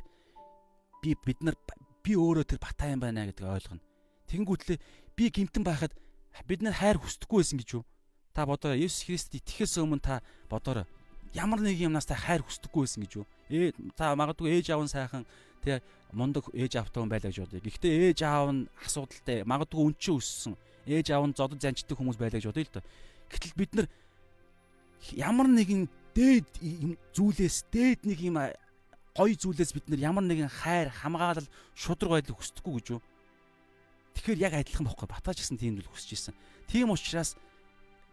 би 1.01 1.15
бид 1.15 1.39
нар 1.39 1.55
би 2.03 2.13
өөрөө 2.19 2.43
тэр 2.43 2.59
бата 2.59 2.91
юм 2.91 2.99
байна 2.99 3.27
гэдгийг 3.27 3.47
ойлгоно. 3.47 3.83
Тэнгүүтлээ 4.27 4.77
би 5.15 5.25
гимтэн 5.31 5.63
байхад 5.63 5.95
бид 6.43 6.61
нар 6.61 6.75
хайр 6.75 6.99
хүсдэггүй 6.99 7.39
байсан 7.39 7.59
гэж 7.63 7.69
юу? 7.79 7.83
Та 8.35 8.45
бодоорой 8.45 8.83
Есүс 8.83 9.07
Христ 9.07 9.31
итгэхээс 9.31 9.79
өмнө 9.79 10.03
та 10.03 10.21
бодоорой 10.51 10.85
ямар 11.33 11.59
нэг 11.63 11.79
юмнаас 11.79 12.05
та 12.05 12.15
хайр 12.15 12.43
хүсдэггүй 12.43 12.83
байсан 12.83 13.03
гэж 13.03 13.13
юу? 13.23 13.25
Ээ 13.49 13.71
та 13.95 14.15
магадгүй 14.15 14.51
ээж 14.57 14.75
аав 14.75 14.83
нь 14.83 14.91
сайхан 14.91 15.23
тэг 15.63 15.83
мундаг 16.11 16.47
ээж 16.53 16.79
аавтай 16.79 17.01
хүн 17.01 17.11
байлаа 17.11 17.31
гэж 17.31 17.39
бодъё. 17.43 17.63
Гэхдээ 17.63 17.93
ээж 18.11 18.19
аав 18.23 18.51
нь 18.51 18.67
асуудалтай 18.83 19.43
магадгүй 19.43 19.81
өнчөө 19.91 20.15
өссөн 20.19 20.55
ээж 20.87 21.11
аав 21.11 21.27
нь 21.27 21.35
зодод 21.37 21.61
занчдаг 21.61 21.99
хүмүүс 21.99 22.17
байлаа 22.17 22.39
гэж 22.39 22.47
бодъё 22.47 22.65
л 22.65 22.75
доо. 22.79 22.85
Гэтэл 23.27 23.53
бид 23.59 23.71
нар 23.75 23.87
ямар 25.13 25.47
нэгэн 25.51 25.91
дээд 26.15 26.47
зүйлээс 27.13 27.67
дээд 27.69 28.07
нэг 28.07 28.19
юм 28.23 28.39
гоё 29.17 29.35
зүйлээс 29.35 29.71
бид 29.75 29.85
нар 29.91 29.99
ямар 29.99 30.23
нэгэн 30.23 30.49
хайр 30.49 30.89
хамгаалал 30.89 31.47
шудраг 31.75 32.23
байдал 32.23 32.39
хүсдэггүй 32.39 32.73
гэж 32.79 32.87
юу? 32.95 33.01
Тэгэхээр 34.15 34.43
яг 34.45 34.53
адилхан 34.57 34.87
бохгүй 34.87 35.07
батгаж 35.09 35.37
гэсэн 35.41 35.57
тийм 35.61 35.77
зүйл 35.77 35.91
хүсэж 35.91 36.09
исэн. 36.13 36.35
Тийм 36.65 36.89
учраас 36.89 37.37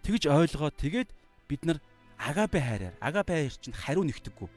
тэгж 0.05 0.29
ойлгоод 0.29 0.77
тэгээд 0.77 1.11
бид 1.49 1.63
нар 1.65 1.79
агапе 2.21 2.61
хайраар 2.61 2.95
агапе 3.01 3.49
хайр 3.49 3.57
чинь 3.57 3.77
хариу 3.77 4.05
нэгтэггүй. 4.05 4.49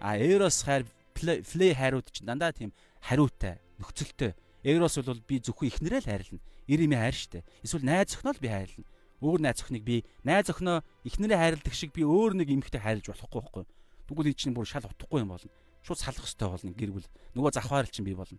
А 0.00 0.16
эрос 0.18 0.64
хайр 0.64 0.84
флей 1.16 1.72
хайрууд 1.72 2.08
чинь 2.12 2.28
дандаа 2.28 2.52
тийм 2.52 2.72
хариутай 3.00 3.60
нөхцөлтэй. 3.80 4.36
Эрос 4.64 5.00
бол 5.00 5.20
би 5.24 5.40
зөвхөн 5.40 5.68
ихнэрээ 5.68 6.00
л 6.04 6.40
Ирими 6.66 6.96
хайр 6.96 7.14
штэ. 7.14 7.44
Эсвэл 7.62 7.86
найз 7.86 8.14
охиноо 8.14 8.34
л 8.34 8.42
би 8.42 8.48
хайрлана. 8.48 8.86
Өөр 9.22 9.40
найз 9.42 9.58
охиныг 9.62 9.82
би 9.82 10.04
найз 10.22 10.50
охиноо 10.50 10.82
ихнэрээ 11.06 11.38
хайрладаг 11.38 11.74
шиг 11.74 11.92
би 11.92 12.02
өөр 12.02 12.38
нэг 12.38 12.48
эмэгтэй 12.50 12.80
хайрлаж 12.82 13.06
болохгүй 13.10 13.40
байхгүй. 13.42 13.64
Тэгвэл 14.10 14.30
ий 14.30 14.36
чинь 14.38 14.54
бүр 14.54 14.66
шал 14.66 14.86
утахгүй 14.86 15.22
юм 15.22 15.34
болно. 15.34 15.50
Шууд 15.82 15.98
салах 15.98 16.26
хэрэгтэй 16.26 16.48
болно 16.48 16.72
гэр 16.74 16.90
бүл. 16.94 17.08
Нөгөө 17.34 17.52
завхаар 17.54 17.86
чинь 17.90 18.06
би 18.06 18.14
болно. 18.14 18.38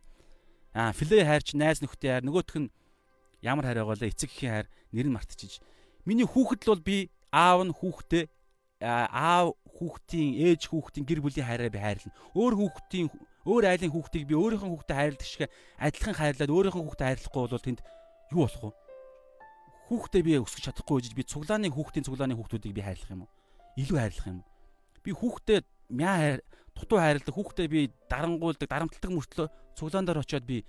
Аа 0.72 0.92
филе 0.92 1.24
хайр 1.24 1.44
чинь 1.44 1.60
найз 1.60 1.84
нөхдөд 1.84 2.24
хайр 2.24 2.24
нөгөөх 2.24 2.58
нь 2.60 2.72
ямар 3.44 3.68
хайр 3.68 3.84
байгаа 3.84 4.00
лээ 4.00 4.12
эцэг 4.16 4.32
эхийн 4.32 4.52
хайр 4.52 4.68
нэр 4.92 5.08
нь 5.12 5.16
мартчихж. 5.16 5.60
Миний 6.08 6.28
хүүхэд 6.28 6.68
л 6.68 6.72
бол 6.76 6.84
би 6.84 6.98
аав 7.32 7.64
нь 7.68 7.76
хүүхдээ 7.76 8.24
аав 8.84 9.56
хүүхдийн 9.68 10.32
ээж 10.52 10.72
хүүхдийн 10.72 11.06
гэр 11.08 11.20
бүлийн 11.24 11.48
хайраа 11.48 11.72
би 11.72 11.80
хайрлана. 11.80 12.16
Өөр 12.36 12.54
хүүхдийн 12.60 13.08
өөр 13.44 13.64
айлын 13.68 13.92
хүүхдийг 13.92 14.24
би 14.28 14.36
өөрийнхөө 14.36 14.70
хүүхдэд 14.72 14.96
хайрладаг 14.96 15.28
шиг 15.28 15.52
адилхан 15.80 16.16
хайрлаад 16.16 16.52
өөрийнхөө 16.52 16.84
хүүхдэд 16.84 17.08
хайрлахгүй 17.08 17.42
бол 17.44 17.68
тэнд 17.68 17.80
юу 18.34 18.44
болох 18.46 18.64
вэ? 18.64 18.72
Хүүхдээ 19.94 20.24
би 20.26 20.34
өсгөх 20.42 20.64
чадахгүй 20.66 21.06
гэж 21.06 21.14
би 21.14 21.24
цуглааны 21.24 21.70
хүүхдийн 21.70 22.06
цуглааны 22.08 22.34
хүүхдүүдийг 22.34 22.74
би 22.74 22.82
хайрлах 22.82 23.14
юм 23.14 23.24
уу? 23.28 23.32
Илүү 23.78 23.98
хайрлах 24.02 24.28
юм 24.28 24.38
уу? 24.42 24.50
Би 25.06 25.12
хүүхдээ 25.14 25.60
мяа 25.94 26.16
хайр 26.18 26.40
дутуу 26.74 26.98
хайрладаг 26.98 27.36
хүүхдээ 27.36 27.68
би 27.70 27.80
дарангуулдаг, 28.10 28.68
дарамтлагдаг 28.70 29.12
мөртлөө 29.14 29.48
цуглаан 29.78 30.06
дээр 30.10 30.24
очиод 30.24 30.46
би 30.50 30.66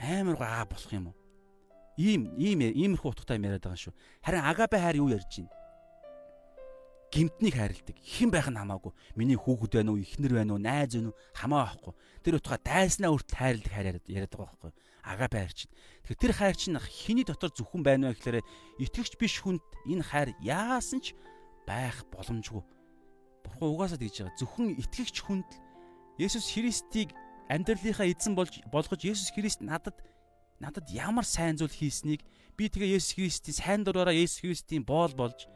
амар 0.00 0.36
гоо 0.40 0.48
аа 0.48 0.64
болох 0.64 0.92
юм 0.94 1.12
уу? 1.12 1.16
Ийм 2.00 2.32
ийм 2.40 2.64
иймэрхүү 2.72 3.12
утгатай 3.12 3.36
юм 3.36 3.44
яриад 3.50 3.66
байгаа 3.66 3.82
шүү. 3.84 3.94
Харин 4.24 4.46
агапе 4.48 4.80
хайр 4.80 4.96
юу 5.02 5.12
ярьж 5.12 5.28
байна? 5.28 5.52
гимтнийг 7.12 7.54
хайрладаг. 7.60 7.96
Хэн 8.00 8.32
байх 8.32 8.48
нь 8.48 8.56
хамаагүй. 8.56 8.92
Миний 9.20 9.36
хүүхэд 9.36 9.84
байна 9.84 9.92
уу, 9.92 10.00
эхнэр 10.00 10.32
байна 10.32 10.56
уу, 10.56 10.64
найз 10.64 10.96
байна 10.96 11.12
уу 11.12 11.18
хамаа 11.36 11.68
байхгүй. 11.68 11.92
Тэр 12.24 12.40
утгаа 12.40 12.56
дайснаа 12.56 13.12
хүртэл 13.12 13.36
хайрладаг 13.36 13.68
хайр 13.68 13.86
яриад 14.08 14.32
байгаа 14.32 14.48
байхгүй 14.48 14.72
агапе 15.02 15.42
хайр 15.42 15.52
чинь. 15.52 15.72
Тэгэхээр 16.06 16.22
тэр 16.22 16.32
хайр 16.32 16.56
чинь 16.56 16.78
хиний 16.78 17.26
дотор 17.26 17.50
зөвхөн 17.50 17.82
байна 17.82 18.10
вэ 18.10 18.16
гэхээр 18.16 18.38
итгэгч 18.78 19.18
биш 19.18 19.42
хүнд 19.42 19.62
энэ 19.90 20.02
хайр 20.06 20.30
яасан 20.40 21.02
ч 21.02 21.18
байх 21.66 22.06
боломжгүй. 22.14 22.62
Бурхан 23.42 23.68
угаасаа 23.70 23.98
тэгж 23.98 24.22
байгаа. 24.22 24.38
Зөвхөн 24.38 24.78
итгэгч 24.78 25.16
хүнд 25.22 25.50
Есүс 26.22 26.54
Христийг 26.54 27.10
амьдралынхаа 27.50 28.06
эзэн 28.06 28.38
болж 28.38 28.62
болгож 28.70 29.02
Есүс 29.02 29.34
Христ 29.34 29.60
надад 29.60 29.98
надад 30.62 30.86
ямар 30.94 31.26
сайн 31.26 31.58
зүйл 31.58 31.74
хийснийг 31.74 32.22
би 32.54 32.70
тэгээ 32.70 32.94
Есүс 32.96 33.18
Христийн 33.18 33.56
сайн 33.58 33.80
дураараа 33.82 34.14
Есүс 34.14 34.46
Христийн 34.46 34.86
боол 34.86 35.10
болж 35.18 35.50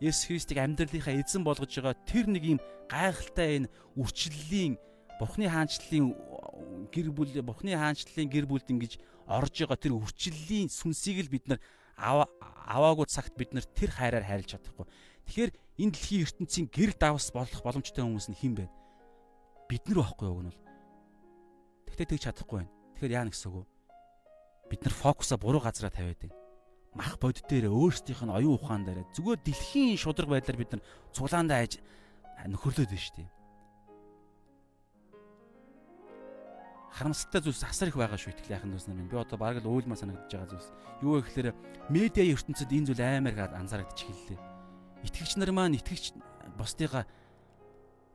Есүс 0.00 0.30
Христийг 0.30 0.58
амьдралынхаа 0.64 1.20
эзэн 1.20 1.44
болгож 1.44 1.68
байгаа 1.68 1.94
тэр 2.08 2.26
нэг 2.32 2.44
юм 2.56 2.60
гайхалтай 2.88 3.60
энэ 3.60 3.70
үрчлэлийн 3.98 4.80
Бурхны 5.18 5.50
хаанчлалын 5.50 6.14
гэр 6.94 7.10
бүл 7.10 7.30
Бурхны 7.42 7.74
хаанчлалын 7.74 8.30
гэр 8.30 8.46
бүлд 8.46 8.70
ингэж 8.70 9.02
орж 9.26 9.54
байгаа 9.66 9.78
тэр 9.78 9.98
үрчлэлийн 9.98 10.70
сүнсийг 10.70 11.26
л 11.26 11.32
бид 11.34 11.44
нар 11.50 11.60
аваагүй 11.98 13.06
цагт 13.10 13.34
бид 13.34 13.52
нар 13.52 13.66
тэр 13.66 13.90
хайраар 13.90 14.24
хайрлаж 14.24 14.54
чадахгүй. 14.54 14.86
Тэгэхээр 15.26 15.50
энэ 15.82 15.92
дэлхийн 15.92 16.24
ертөнцийн 16.24 16.66
гэр 16.70 16.94
давс 16.94 17.34
болох 17.34 17.60
боломжтой 17.60 18.06
хүмүүс 18.06 18.30
нь 18.30 18.38
хэн 18.38 18.54
бэ? 18.56 18.66
Бид 19.68 19.84
нар 19.90 20.06
байхгүй 20.06 20.26
юу 20.30 20.38
гэнэ. 20.40 20.54
Тэгтээ 21.90 22.08
тэгж 22.14 22.22
чадахгүй 22.30 22.56
байна. 22.62 22.72
Тэгэхээр 22.96 23.16
яа 23.18 23.26
үг 23.26 23.54
вэ? 23.58 23.64
Бид 24.70 24.80
нар 24.86 24.94
фокусаа 24.94 25.36
буруу 25.36 25.60
газараа 25.60 25.92
тавиад 25.92 26.22
байна. 26.22 26.36
Мах 26.96 27.18
бод 27.20 27.42
дээр 27.44 27.68
өөрсдийнх 27.68 28.24
нь 28.24 28.32
оюун 28.32 28.56
ухаан 28.56 28.86
дээр 28.86 29.04
зүгээр 29.12 29.40
дэлхийн 29.44 30.00
шудраг 30.00 30.32
байдлаар 30.32 30.56
бид 30.56 30.72
нар 30.72 30.82
цуглаандаа 31.12 31.58
айж 31.60 31.82
нөхөрлөд 32.48 32.88
байна 32.88 33.02
шүү 33.02 33.16
дээ. 33.20 33.28
Харамсалтай 36.92 37.40
зүйлс 37.44 37.64
асар 37.64 37.88
их 37.92 37.96
байгаа 37.96 38.18
шүү 38.18 38.32
итгэл 38.32 38.56
яхан 38.56 38.72
дүүс 38.72 38.88
нар 38.88 38.96
минь. 38.96 39.10
Би 39.10 39.16
одоо 39.16 39.38
бараг 39.38 39.60
л 39.62 39.68
уйлмаар 39.68 40.00
санагдаж 40.00 40.32
байгаа 40.32 40.50
зүйлс. 40.52 40.68
Юу 41.04 41.20
вэ 41.20 41.28
гэхээр 41.28 41.48
медиа 41.92 42.24
ертөнцид 42.32 42.72
энэ 42.72 42.88
зүйл 42.90 43.02
аймаар 43.04 43.36
гад 43.36 43.52
анзаарэгдэж 43.54 43.98
эхэллээ. 44.08 44.40
Итгэгч 45.04 45.32
нар 45.36 45.52
маань 45.52 45.78
итгэгч 45.78 46.16
бусдыгаа 46.58 47.04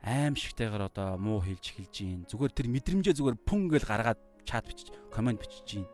аим 0.04 0.36
шигтэйгээр 0.36 0.84
одоо 0.90 1.16
муу 1.16 1.40
хэлж 1.40 1.64
эхэлж 1.72 1.94
гин. 1.96 2.26
Зүгээр 2.28 2.52
тэр 2.52 2.68
мэдрэмжээ 2.68 3.14
зүгээр 3.16 3.38
пүн 3.40 3.72
гэл 3.72 3.88
гаргаад 3.88 4.20
чат 4.44 4.68
бичиж, 4.68 4.92
комент 5.08 5.40
бичиж 5.40 5.64
гин. 5.64 5.86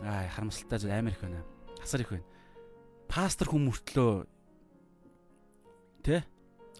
Аа 0.00 0.30
харамсалтай 0.32 0.78
зүйл 0.80 0.96
аймаар 0.96 1.12
их 1.12 1.20
байна. 1.20 1.44
Асар 1.82 2.00
их 2.00 2.08
байна. 2.08 2.24
Пастор 3.04 3.52
хүн 3.52 3.68
мөртлөө 3.68 4.24
тэ 6.00 6.24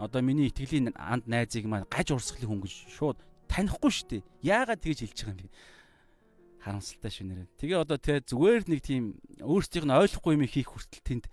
одоо 0.00 0.20
миний 0.24 0.48
итгэлийн 0.48 0.96
анд 0.96 1.28
найзыг 1.28 1.68
маань 1.68 1.84
гаж 1.92 2.16
урсгалын 2.16 2.48
хүн 2.48 2.62
гэж 2.64 2.74
шууд 2.96 3.20
танихгүй 3.52 3.92
шүү 3.92 4.08
дээ. 4.08 4.22
Яагаад 4.40 4.80
тэгж 4.80 4.98
хэлж 5.04 5.18
байгаа 5.20 5.36
юм 5.36 5.40
бэ? 5.44 5.52
Харамсалтай 6.64 7.12
шүү 7.12 7.26
нэрээ. 7.28 7.48
Тэгээ 7.60 7.78
одоо 7.84 7.98
тэ 8.00 8.24
зүгээр 8.24 8.62
нэг 8.72 8.80
тийм 8.80 9.04
өөрсдийнх 9.44 9.86
нь 9.86 9.98
ойлгохгүй 10.00 10.32
юм 10.40 10.48
хийх 10.48 10.72
хүртэл 10.72 11.04
тэнд 11.04 11.24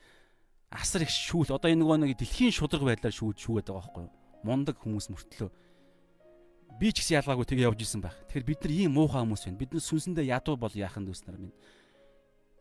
асар 0.68 1.08
их 1.08 1.12
шүүл. 1.16 1.56
Одоо 1.56 1.72
энэ 1.72 1.80
нөгөө 1.80 1.98
нэг 2.04 2.20
дэлхийн 2.20 2.52
шудраг 2.52 2.84
байдлаар 2.84 3.16
шүүд 3.16 3.40
шүүгээд 3.40 3.72
байгаа 3.72 3.80
байхгүй 3.88 4.04
юу? 4.04 4.14
Мундаг 4.44 4.76
хүмүүс 4.84 5.08
мөртлөө. 5.16 5.50
Би 6.76 6.92
ч 6.92 7.02
гэсэн 7.02 7.24
ялгаагүй 7.24 7.46
тэгээ 7.48 7.68
явж 7.72 7.80
исэн 7.88 8.04
байх. 8.04 8.18
Тэгэхээр 8.28 8.50
бид 8.52 8.60
нар 8.68 8.74
ийм 8.76 8.92
муухай 9.00 9.24
хүмүүс 9.24 9.44
байна. 9.48 9.62
Бид 9.62 9.72
нар 9.72 9.84
сүнсэндээ 9.86 10.32
ядуу 10.34 10.56
бол 10.60 10.74
яахан 10.74 11.06
дүүснэр 11.08 11.38
минь. 11.40 11.56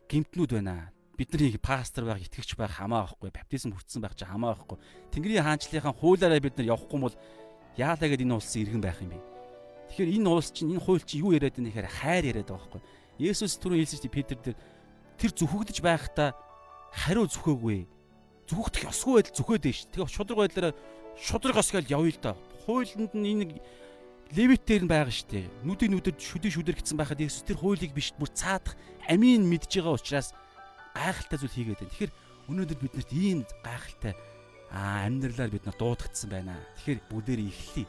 Гимтнүүд 0.07 0.51
байна 0.55 0.93
бид 1.19 1.35
нар 1.35 1.59
пастор 1.59 2.05
байх, 2.07 2.23
итгэгч 2.23 2.55
байх 2.55 2.79
хамаа 2.79 3.03
байхгүй, 3.03 3.27
баптизм 3.35 3.75
хүртсэн 3.75 3.99
байх 3.99 4.15
чи 4.15 4.23
хамаа 4.23 4.55
байхгүй. 4.55 4.79
Тэнгэрийн 5.11 5.43
хаанчлалынхаа 5.43 5.91
хуулаараа 5.91 6.39
бид 6.39 6.55
нар 6.55 6.79
явахгүй 6.79 6.99
бол 7.03 7.15
яалаа 7.75 8.07
гэд 8.07 8.23
энэ 8.23 8.39
улсын 8.39 8.63
иргэн 8.63 8.79
байх 8.79 9.03
юм 9.03 9.11
бэ? 9.11 9.28
Тэгэхээр 9.89 10.15
энэ 10.21 10.29
уус 10.29 10.53
чинь 10.53 10.71
энэ 10.77 10.83
хууль 10.85 11.01
чинь 11.01 11.25
юу 11.25 11.33
яриад 11.33 11.57
байна 11.57 11.69
гэхээр 11.73 11.89
хайр 11.89 12.23
яриад 12.29 12.49
байгаа 12.49 12.69
байхгүй. 12.69 12.81
Есүс 13.19 13.57
түрүү 13.57 13.81
хэлсэн 13.81 14.01
чинь 14.05 14.13
Петр 14.13 14.37
дээр 14.37 14.57
тэр 15.17 15.31
зүхэгдэж 15.33 15.77
байхдаа 15.81 16.29
хариу 16.93 17.25
зүхээгүй. 17.25 17.89
Зүхэгдэх 18.47 18.87
ёсгүй 18.87 19.13
байдал 19.17 19.35
зүхээд 19.35 19.63
дээ 19.65 19.75
ш. 19.75 19.79
Тэгээ 19.89 20.13
шудраг 20.13 20.37
байдлаараа 20.39 20.73
шудраг 21.17 21.57
ос 21.57 21.69
гэж 21.73 21.89
явъя 21.89 22.13
л 22.13 22.21
да. 22.21 22.31
Хуулинд 22.63 23.13
нь 23.17 23.27
энэ 23.33 23.45
левитээр 24.31 24.85
нь 24.85 24.91
байгаа 24.93 25.13
штэ. 25.13 25.49
Нүдийн 25.65 25.97
нүдэр 25.97 26.15
шүдэн 26.15 26.53
шүдэр 26.53 26.77
гэсэн 26.77 26.97
байхад 26.97 27.19
Есүс 27.19 27.43
тэр 27.43 27.57
хуулийг 27.57 27.91
биш 27.97 28.13
бүр 28.13 28.29
цаадах 28.29 28.77
амийн 29.09 29.41
мэдж 29.41 29.81
байгаа 29.81 29.97
учраас 29.97 30.37
гайхалтай 30.93 31.37
зүйл 31.41 31.57
хийгээд 31.57 31.81
байна. 31.81 31.93
Тэгэхээр 31.97 32.13
өнөөдөр 32.49 32.77
биднэрт 32.77 33.11
ийм 33.13 33.39
гайхалтай 33.65 34.13
аа 34.69 35.09
амьдралаар 35.09 35.49
бид 35.49 35.65
нар 35.65 35.77
дуудагдсан 35.81 36.29
байна. 36.29 36.61
Тэгэхээр 36.77 36.99
бүгдээр 37.09 37.41
ихлий 37.41 37.87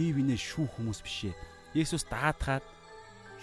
бие 0.00 0.16
бинээ 0.16 0.40
шүүх 0.40 0.80
хүмүүс 0.80 1.04
бишээ. 1.04 1.36
Есүс 1.76 2.08
даатгаад 2.08 2.64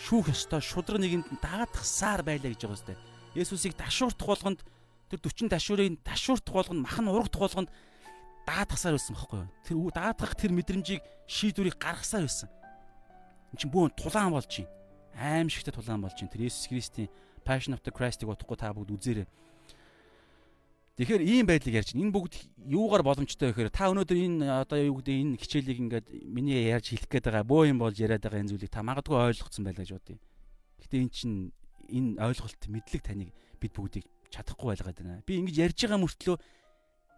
шүүх 0.02 0.34
ёстой 0.34 0.62
шудраг 0.66 0.98
нэгэнд 0.98 1.38
даатгасаар 1.38 2.26
байлаа 2.26 2.50
гэж 2.50 2.66
байгаа 2.66 2.82
сте. 2.82 2.98
Есүсийг 3.38 3.78
ташуурдах 3.78 4.26
болгонд 4.26 4.60
тэр 5.14 5.22
40 5.22 5.54
ташуурын 5.54 6.02
ташуурдах 6.02 6.54
болгонд 6.58 6.82
махан 6.82 7.14
урагдах 7.14 7.46
болгонд 7.46 7.70
даатгасаар 8.50 8.98
байсан 8.98 9.14
байхгүй 9.14 9.38
юу? 9.38 9.50
Тэр 9.62 9.78
даатгах 9.94 10.34
тэр 10.34 10.52
мэдрэмжийг 10.58 11.06
шийдвэрийг 11.30 11.78
гаргасаар 11.78 12.26
байсан. 12.26 12.50
Энд 13.54 13.60
чинь 13.62 13.70
бүүн 13.70 13.94
тулаан 13.94 14.34
болж 14.34 14.50
байна. 14.50 14.74
Аимшигтай 15.14 15.78
тулаан 15.78 16.02
болж 16.02 16.18
байна. 16.18 16.34
Тэр 16.34 16.50
Есүс 16.50 16.66
Христийн 16.74 17.10
Passion 17.46 17.78
of 17.78 17.86
the 17.86 17.94
Christ-ыг 17.94 18.34
утгахгүй 18.34 18.58
та 18.58 18.74
бүгд 18.74 18.98
үзээрэй. 18.98 19.30
Тэгэхээр 20.98 21.22
ийм 21.22 21.46
байдлыг 21.46 21.78
ярьж 21.78 21.94
байна. 21.94 22.10
Энэ 22.10 22.16
бүгд 22.18 22.34
юугаар 22.74 23.06
боломжтой 23.06 23.54
вэ 23.54 23.70
гэхээр 23.70 23.70
та 23.70 23.94
өнөөдөр 23.94 24.18
энэ 24.18 24.50
одоо 24.50 24.82
юу 24.82 24.98
гэдэг 24.98 25.14
энэ 25.14 25.38
хичээлийг 25.38 25.78
ингээд 25.78 26.08
миний 26.26 26.74
ярьж 26.74 26.90
хэлэх 26.90 27.06
гээд 27.06 27.30
байгаа 27.30 27.46
бөө 27.46 27.70
юм 27.70 27.78
болж 27.78 28.02
яриад 28.02 28.26
байгаа 28.26 28.42
энэ 28.42 28.50
зүйлийг 28.58 28.74
та 28.74 28.82
магадгүй 28.82 29.14
ойлгоцсон 29.14 29.62
байлаа 29.62 29.86
гэж 29.86 29.94
бодъё. 29.94 30.18
Гэтэ 30.82 30.98
эн 30.98 31.10
чинь 31.14 31.54
энэ 31.86 32.18
ойлголт 32.18 32.62
мэдлэг 32.66 33.02
таныг 33.06 33.30
бид 33.62 33.74
бүгдийг 33.78 34.10
чадахгүй 34.34 34.74
байлгаад 34.74 34.98
байна. 34.98 35.22
Би 35.22 35.38
ингэж 35.38 35.56
ярьж 35.70 35.78
байгаа 35.86 36.02
мөртлөө 36.02 36.38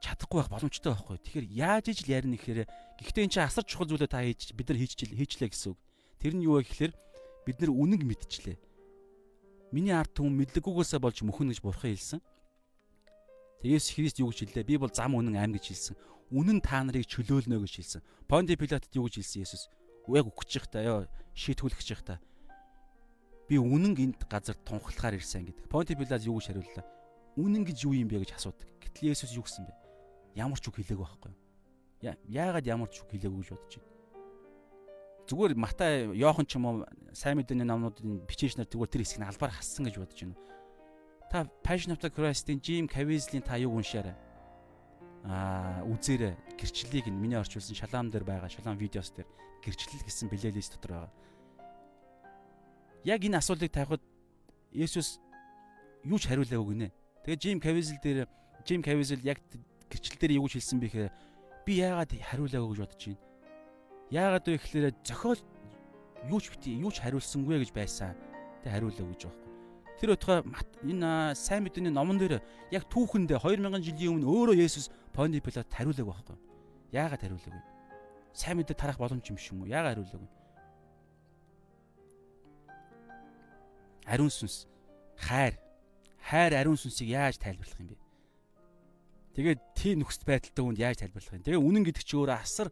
чадахгүй 0.04 0.38
байх 0.44 0.52
боломжтой 0.52 0.92
байхгүй. 0.92 1.18
Тэгэхээр 1.24 1.48
яаж 1.56 1.86
ижил 1.88 2.12
ярина 2.12 2.36
гэхээр 2.36 2.68
гэхдээ 3.00 3.24
эн 3.24 3.32
чинь 3.32 3.48
асар 3.48 3.64
чухал 3.64 3.88
зүйлээ 3.88 4.12
та 4.12 4.28
хийж 4.28 4.52
бид 4.60 4.76
нар 4.76 4.80
хийчихлээ 4.84 5.20
хийчлээ 5.24 5.50
гэсэн 5.56 5.72
үг. 5.72 5.80
Тэр 6.20 6.34
нь 6.36 6.44
юу 6.44 6.60
вэ 6.60 6.68
гэхээр 6.68 6.92
бид 7.48 7.58
нар 7.64 7.72
үнэг 7.72 8.04
мэдчихлээ. 8.04 8.58
Миний 9.72 9.96
ард 9.96 10.12
түмэн 10.16 10.36
мэдлэггүйгээсээ 10.44 11.00
болж 11.00 11.24
мөхөн 11.24 11.56
гэж 11.56 11.60
бурхан 11.64 11.96
хэлсэн. 11.96 12.20
Есүс 13.64 13.92
Христ 13.92 14.20
юу 14.24 14.32
гэж 14.32 14.48
хэллээ? 14.48 14.64
Би 14.64 14.76
бол 14.80 14.88
зам 14.88 15.20
үнэн 15.20 15.36
аим 15.36 15.52
гэж 15.52 15.76
хэлсэн. 15.76 15.96
Үнэн 16.32 16.64
та 16.64 16.80
нарыг 16.80 17.04
чөлөөлнө 17.12 17.60
гэж 17.60 18.00
хэлсэн. 18.00 18.02
Понти 18.24 18.56
Пилатд 18.56 18.88
юу 18.96 19.12
гэж 19.12 19.20
хэлсэн 19.20 19.44
Есүс? 19.44 19.68
Яг 20.08 20.32
өгчих 20.32 20.72
та 20.72 20.80
ёо 20.80 21.12
шийтгүүлчих 21.36 22.00
та. 22.08 22.24
Би 23.52 23.60
үнэн 23.60 24.00
энд 24.00 24.24
газар 24.32 24.56
тунхлахаар 24.64 25.20
ирсэн 25.20 25.52
гэдэг. 25.52 25.68
Понти 25.68 26.00
Пилат 26.00 26.24
юу 26.24 26.40
гэж 26.40 26.56
хариуллаа? 26.56 26.88
Үнэн 27.36 27.68
гэж 27.68 27.84
юу 27.84 28.00
юм 28.00 28.08
бэ 28.08 28.24
гэж 28.24 28.40
асуудаг. 28.40 28.64
Гэтэл 28.80 29.12
Есүс 29.12 29.36
юу 29.36 29.44
гэсэн 29.44 29.68
бэ? 29.68 29.76
Ямар 30.40 30.56
ч 30.56 30.72
үг 30.72 30.80
хэлээгүй 30.80 31.04
байхгүй 31.04 31.32
юу? 31.36 32.16
Яагаад 32.32 32.64
ямар 32.64 32.88
ч 32.88 33.04
үг 33.04 33.12
хэлээгүй 33.12 33.44
гэж 33.44 33.50
бодож 33.60 33.76
байна? 33.76 33.92
Зүгээр 35.28 35.54
Матай, 35.60 36.08
Йохан 36.16 36.48
ч 36.48 36.56
юм 36.56 36.66
уу 36.66 36.76
сайн 37.12 37.38
мэдээний 37.38 37.68
номнуудын 37.68 38.24
бичээчнэр 38.24 38.72
зүгээр 38.72 38.88
тэр 38.88 39.04
хэсгийг 39.04 39.28
албаар 39.28 39.52
хассан 39.52 39.86
гэж 39.86 40.00
бодож 40.00 40.20
байна 40.24 40.40
Та 41.30 41.46
Passion 41.64 41.92
of 41.94 42.00
the 42.02 42.10
Christ-ийн 42.10 42.60
Jim 42.60 42.88
Caviezel-ийн 42.88 43.44
та 43.46 43.56
юг 43.58 43.78
уншаарай. 43.78 44.18
Аа, 45.30 45.86
үзээрэй. 45.86 46.34
Гэрчлэлийг 46.58 47.06
нь 47.06 47.22
миний 47.22 47.38
орчуулсан 47.38 47.78
шалаам 47.78 48.10
дээр 48.10 48.26
байгаа, 48.26 48.50
шалаам 48.50 48.82
видеос 48.82 49.14
дээр 49.14 49.30
гэрчлэл 49.62 50.10
гэсэн 50.10 50.26
плейлист 50.26 50.82
дотор 50.82 51.06
байгаа. 51.06 51.14
Яг 53.06 53.22
энэ 53.22 53.38
асуултыг 53.38 53.70
тавихад 53.70 54.02
Есүс 54.74 55.22
юу 56.02 56.18
ч 56.18 56.34
хариулаагүй 56.34 56.74
гинэ. 56.74 56.90
Тэгээ 57.22 57.42
Jim 57.46 57.60
Caviezel 57.62 58.02
дээр 58.02 58.26
Jim 58.66 58.82
Caviezel 58.82 59.22
яг 59.22 59.38
гэрчлэл 59.86 60.18
дээр 60.18 60.42
юу 60.42 60.50
гэж 60.50 60.58
хэлсэн 60.58 60.82
бэ 60.82 60.90
гэхээр 60.90 61.14
би 61.62 61.74
яагаад 61.78 62.10
хариулаагүй 62.10 62.74
гэж 62.74 62.80
бодож 62.82 63.04
байна. 63.06 63.22
Яагаад 64.10 64.46
вэ 64.50 64.58
гэхээр 64.58 64.88
зохиол 65.06 65.42
юу 66.26 66.42
ч 66.42 66.50
бити 66.50 66.74
юу 66.74 66.90
ч 66.90 67.06
хариулсангүй 67.06 67.62
гэж 67.62 67.70
байсан. 67.70 68.18
Тэ 68.66 68.74
хариулаагүй 68.74 69.14
гэж 69.14 69.30
байна 69.30 69.49
Тэр 70.00 70.16
өтгөө 70.16 70.48
энэ 70.88 71.36
сайн 71.36 71.68
мэдээний 71.68 71.92
номон 71.92 72.16
дээр 72.16 72.40
яг 72.72 72.88
түүхэндээ 72.88 73.44
2000 73.44 73.84
жилийн 73.84 74.16
өмнө 74.16 74.32
өөрөө 74.32 74.56
Есүс 74.64 74.88
Понти 75.12 75.44
Пилат 75.44 75.68
хариулаг 75.68 76.08
байхгүй. 76.08 76.38
Яагаад 76.96 77.20
хариулаагүй? 77.20 77.64
Сайн 78.32 78.64
мэдээ 78.64 78.80
тарах 78.80 78.96
боломж 78.96 79.28
юм 79.28 79.36
шиг 79.36 79.60
юм 79.60 79.68
уу? 79.68 79.68
Яагаад 79.68 80.00
хариулаагүй? 80.00 80.30
Ариун 84.08 84.32
сүнс 84.32 84.72
хайр 85.20 85.60
хайр 86.24 86.56
ариун 86.56 86.80
сүнсийг 86.80 87.12
яаж 87.12 87.36
тайлбарлах 87.36 87.80
юм 87.84 87.92
бэ? 87.92 87.98
Тэгээд 89.36 89.60
тийм 89.76 90.00
нөхцөл 90.00 90.26
байдалтай 90.26 90.64
хүнд 90.64 90.80
яаж 90.80 90.98
тайлбарлах 91.04 91.36
юм? 91.36 91.44
Тэгээ 91.44 91.60
үнэн 91.60 91.84
гэдэг 91.86 92.04
чи 92.08 92.16
өөрөө 92.16 92.38
асар 92.40 92.68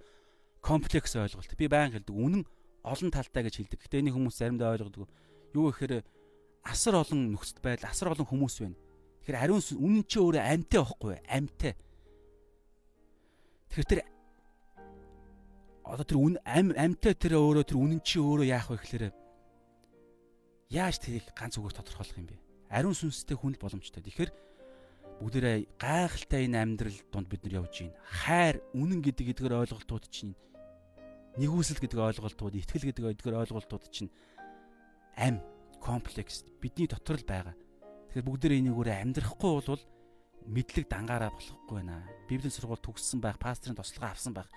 комплекс 0.63 1.13
ойлголт. 1.15 1.53
Би 1.59 1.67
баян 1.67 1.91
хэлдэг. 1.91 2.15
Үнэн 2.15 2.43
олон 2.87 3.11
талтай 3.11 3.43
гэж 3.45 3.67
хэлдэг. 3.67 3.79
Гэтэ 3.83 3.99
энийг 4.01 4.15
хүмүүс 4.15 4.35
заримдаа 4.39 4.73
ойлгодог. 4.73 5.11
Юу 5.53 5.69
гэхээр 5.71 6.01
асар 6.67 6.99
олон 6.99 7.31
нөхцөл 7.31 7.63
байдал, 7.63 7.89
асар 7.89 8.11
олон 8.11 8.27
хүмүүс 8.27 8.55
байна. 8.61 8.77
Тэгэхээр 9.23 9.41
ариун 9.43 9.63
үнэн 9.63 10.03
чи 10.07 10.17
өөрөө 10.19 10.43
амьтай 10.43 10.79
байхгүй 10.83 11.15
амьтай. 11.27 11.73
Тэгэхээр 13.71 13.87
тэр 13.87 14.01
одоо 15.87 16.05
тэр 16.07 16.19
үн 16.19 16.35
ам 16.43 16.71
амьтай 16.75 17.15
тэр 17.15 17.39
өөрөө 17.39 17.65
тэр 17.71 17.79
үнэн 17.79 18.01
чи 18.03 18.19
өөрөө 18.19 18.47
яах 18.47 18.67
вэ 18.71 18.79
гэхээр 18.83 19.05
яаж 20.75 20.95
тэрийг 20.99 21.31
ганц 21.31 21.55
үгээр 21.55 21.75
тодорхойлох 21.79 22.19
юм 22.19 22.27
бэ? 22.27 22.39
Ариун 22.71 22.95
сүнстэй 22.95 23.39
хүн 23.39 23.55
л 23.55 23.63
боломжтой. 23.63 24.03
Тэгэхээр 24.03 24.31
бүгдээрээ 25.23 25.79
гайхалтай 25.79 26.45
энэ 26.45 26.59
амьдрал 26.59 26.99
донд 27.11 27.27
бид 27.31 27.41
нар 27.47 27.63
явж 27.63 27.87
байна. 27.87 27.95
Хайр, 28.03 28.55
үнэн 28.75 28.99
гэдэг 29.01 29.31
эдгээр 29.33 29.59
ойлголтууд 29.63 30.05
чинь 30.11 30.35
нэгүсэл 31.39 31.79
гэдэг 31.79 31.99
ойлголтууд, 31.99 32.53
итгэл 32.53 32.87
гэдэг 32.91 33.03
эдгээр 33.17 33.39
ойлголтууд 33.47 33.85
чинь 33.89 34.11
ам 35.17 35.41
комплекс 35.81 36.43
бидний 36.61 36.87
дотор 36.87 37.17
л 37.17 37.25
байгаа. 37.25 37.55
Тэгэхээр 38.11 38.27
бүгдээ 38.27 38.59
энийг 38.59 38.77
өөрөө 38.77 38.97
амьдрахгүй 39.03 39.51
бол 39.61 39.83
мэдлэг 40.47 40.85
дангаараа 40.87 41.31
болохгүй 41.31 41.75
байна. 41.75 42.07
Библийн 42.27 42.53
сургууль 42.53 42.81
төгссөн 42.81 43.19
байх, 43.19 43.37
пасторын 43.37 43.75
тослогоо 43.75 44.11
авсан 44.11 44.33
байх 44.33 44.47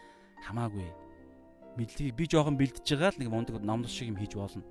хамаагүй. 0.47 0.89
Мэдлэгийг 1.77 2.14
би 2.14 2.25
жоохон 2.31 2.57
бэлдэж 2.59 2.87
байгаа 2.87 3.11
л 3.14 3.21
нэг 3.21 3.29
мундаг 3.31 3.62
номлол 3.62 3.91
шиг 3.91 4.11
юм 4.11 4.18
хийж 4.18 4.35
болно. 4.35 4.62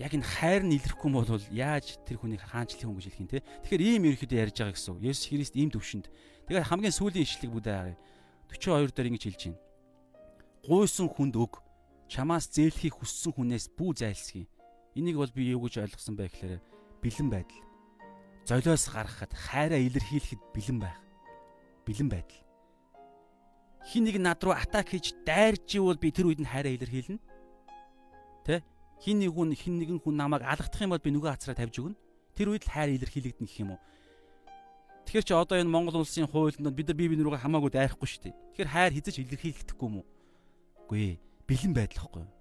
яг 0.00 0.16
энэ 0.16 0.24
хайр 0.24 0.64
нь 0.64 0.80
илэрхгүй 0.80 1.12
бол 1.12 1.28
яаж 1.52 2.00
тэр 2.08 2.16
хүнийг 2.24 2.40
хаанчлах 2.40 2.88
хүн 2.88 2.96
гэж 2.96 3.04
хэлэх 3.12 3.20
юм 3.20 3.28
те. 3.28 3.44
Тэгэхээр 3.68 3.84
ийм 3.84 4.02
ерөөхдөө 4.08 4.40
ярьж 4.40 4.56
байгаа 4.56 4.72
гэсэн. 4.72 4.96
Есүс 4.96 5.28
Христ 5.28 5.54
ийм 5.60 5.68
төвшөнд. 5.68 6.08
Тэгэхээр 6.48 6.68
хамгийн 6.72 6.96
сүүлийн 6.96 7.28
ишлэг 7.28 7.52
бүдэ 7.52 7.68
харъя. 7.68 8.00
42 8.48 8.96
дээр 8.96 9.08
ингэж 9.12 9.24
хэлж 9.28 9.42
байна. 9.44 9.60
Гуйсан 10.64 11.08
хүнд 11.12 11.36
өг. 11.36 11.60
Чамаас 12.08 12.48
зээлхийг 12.48 12.96
хүссэн 12.96 13.32
хүнээс 13.36 13.76
бүү 13.76 13.90
зайлсхий. 14.00 14.48
Энийг 14.94 15.16
бол 15.16 15.30
би 15.30 15.50
юу 15.54 15.62
гэж 15.66 15.84
ойлгосон 15.86 16.16
бэ 16.18 16.28
гэхээр 16.28 16.62
бэлэн 17.02 17.28
байдал. 17.30 17.62
Золиос 18.46 18.90
гаргахад 18.90 19.32
хайраа 19.34 19.78
илэрхийлэхэд 19.78 20.42
бэлэн 20.54 20.78
байх. 20.82 20.98
Бэлэн 21.86 22.08
байдал. 22.10 22.42
Хин 23.86 24.04
нэг 24.04 24.18
над 24.18 24.42
руу 24.42 24.54
атак 24.54 24.90
хийж 24.90 25.14
дайрч 25.22 25.78
ивэл 25.78 25.98
би 25.98 26.10
тэр 26.10 26.28
үед 26.28 26.42
нь 26.42 26.50
хайраа 26.50 26.74
илэрхийлнэ. 26.74 27.22
Тэ? 28.44 28.66
хин 29.00 29.18
нэг 29.20 29.32
хүн 29.32 29.56
хин 29.56 29.80
нэгэн 29.80 30.00
хүн 30.04 30.16
намайг 30.16 30.44
алгадах 30.44 30.82
юм 30.84 30.92
бол 30.92 31.00
би 31.00 31.10
нөгөө 31.14 31.32
хацраа 31.32 31.56
тавьж 31.56 31.80
өгнө. 31.80 31.96
Тэр 32.36 32.52
үед 32.52 32.68
л 32.68 32.72
хайр 32.72 32.92
илэрхийлэгдэнэ 33.00 33.48
гэх 33.48 33.60
юм 33.64 33.72
уу? 33.72 33.80
Тэгэхээр 35.08 35.24
чи 35.24 35.34
одоо 35.34 35.56
энэ 35.56 35.72
Монгол 35.72 36.04
улсын 36.04 36.28
хуулинд 36.28 36.76
бид 36.76 36.92
нар 36.92 36.98
бие 37.00 37.08
биенээ 37.08 37.24
рүүгээ 37.24 37.44
хамаагүй 37.46 37.70
дайрахгүй 37.72 38.08
шүү 38.08 38.22
дээ. 38.28 38.36
Тэгэхээр 38.52 38.70
хайр 38.70 38.92
хизэж 38.92 39.16
илэрхийлэгдэхгүй 39.24 39.88
юм 39.88 39.96
уу? 40.04 40.06
Үгүй 40.84 41.00
ээ. 41.00 41.16
Бэлэн 41.48 41.72
байдал 41.72 42.00
хгүй 42.04 42.22
юу? 42.28 42.32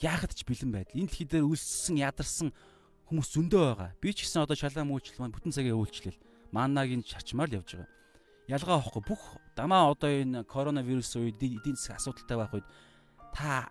яахад 0.00 0.32
ч 0.34 0.42
бэлэн 0.42 0.70
байдал. 0.72 0.98
Энэ 0.98 1.08
дэлхий 1.10 1.28
дээр 1.28 1.46
үлссэн, 1.46 2.00
ядарсан 2.00 2.50
хүмүүс 3.10 3.28
зөндөө 3.36 3.62
байгаа. 3.62 3.90
Би 4.00 4.10
ч 4.16 4.24
гэсэн 4.24 4.42
одоо 4.42 4.56
шалаа 4.56 4.84
мөчлөл 4.88 5.20
маань 5.20 5.34
бүтэн 5.34 5.54
цагийн 5.54 5.78
үйлчлэл 5.78 6.18
манагийн 6.50 7.04
шарчмаар 7.04 7.50
л 7.52 7.58
явж 7.60 7.76
байгаа. 7.76 7.90
Ялгаа 8.48 8.76
авахгүй 8.80 9.02
бүх 9.04 9.22
дамаа 9.56 9.92
одоо 9.92 10.10
энэ 10.10 10.44
коронавирус 10.44 11.14
үед 11.16 11.40
эдийн 11.40 11.76
засгийн 11.76 11.98
асуудалтай 12.00 12.36
байх 12.36 12.52
үед 12.54 12.66
та 13.32 13.70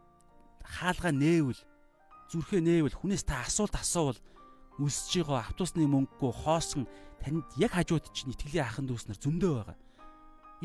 хаалгаа 0.63 1.13
нээвэл 1.13 1.61
зүрхээ 2.31 2.61
нээвэл 2.61 2.97
хүнээс 2.97 3.23
та 3.27 3.45
асуулт 3.45 3.75
асуувал 3.77 4.19
өсөж 4.81 5.21
байгаа 5.21 5.45
автобусны 5.53 5.85
мөнгөгүй 5.85 6.31
хоосон 6.33 6.89
танд 7.21 7.45
яг 7.61 7.77
хажууд 7.77 8.09
чинь 8.09 8.33
итгэлийн 8.33 8.65
ахын 8.65 8.89
дүүс 8.89 9.05
нар 9.05 9.19
зөндөө 9.21 9.51
байгаа. 9.61 9.77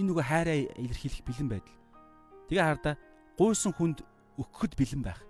Энэ 0.01 0.09
нөгөө 0.09 0.25
хайраа 0.25 0.57
илэрхийлэх 0.81 1.23
бэлэн 1.29 1.49
байдал. 1.53 1.79
Тэгээ 2.49 2.65
хардаа 2.65 2.95
гуйсан 3.37 3.73
хүнд 3.77 3.99
өгөхөд 4.41 4.73
бэлэн 4.79 5.03
байх. 5.05 5.21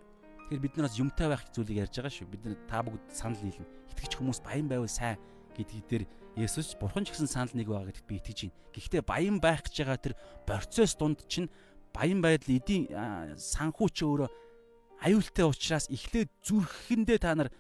Тэгэхээр 0.49 0.65
бид 0.65 0.77
нараас 0.81 0.97
юмтай 0.97 1.29
байх 1.29 1.45
зүйлийг 1.53 1.85
ярьж 1.85 2.01
байгаа 2.01 2.09
шүү. 2.09 2.33
Бид 2.33 2.43
нар 2.49 2.57
та 2.65 2.81
бүгд 2.81 3.05
санал 3.13 3.37
нийлнэ. 3.45 3.69
Итгэж 3.93 4.17
хүмүүс 4.17 4.41
баян 4.41 4.65
байвал 4.65 4.89
сайн 4.89 5.21
гэдгийг 5.53 5.85
дээр 5.85 6.05
Есүс 6.41 6.73
бурхан 6.81 7.05
ч 7.05 7.13
гэсэн 7.13 7.29
санал 7.29 7.53
нэг 7.53 7.69
байгаа 7.69 7.93
гэдэгт 7.93 8.09
би 8.09 8.17
итгэж 8.17 8.39
байна. 8.49 8.57
Гэхдээ 8.73 9.03
баян 9.05 9.37
байх 9.45 9.61
гэж 9.69 9.77
байгаа 9.77 10.01
тэр 10.01 10.15
процесс 10.49 10.97
дунд 10.97 11.21
чинь 11.29 11.53
баян 11.93 12.25
байдал 12.25 12.49
эдийн 12.49 12.89
санхүү 13.37 13.89
ч 13.93 14.09
өөрөө 14.09 14.29
аюултай 15.05 15.45
учраас 15.45 15.85
эхлээд 15.93 16.33
зүрхэндээ 16.41 17.19
та 17.21 17.37
нар 17.37 17.53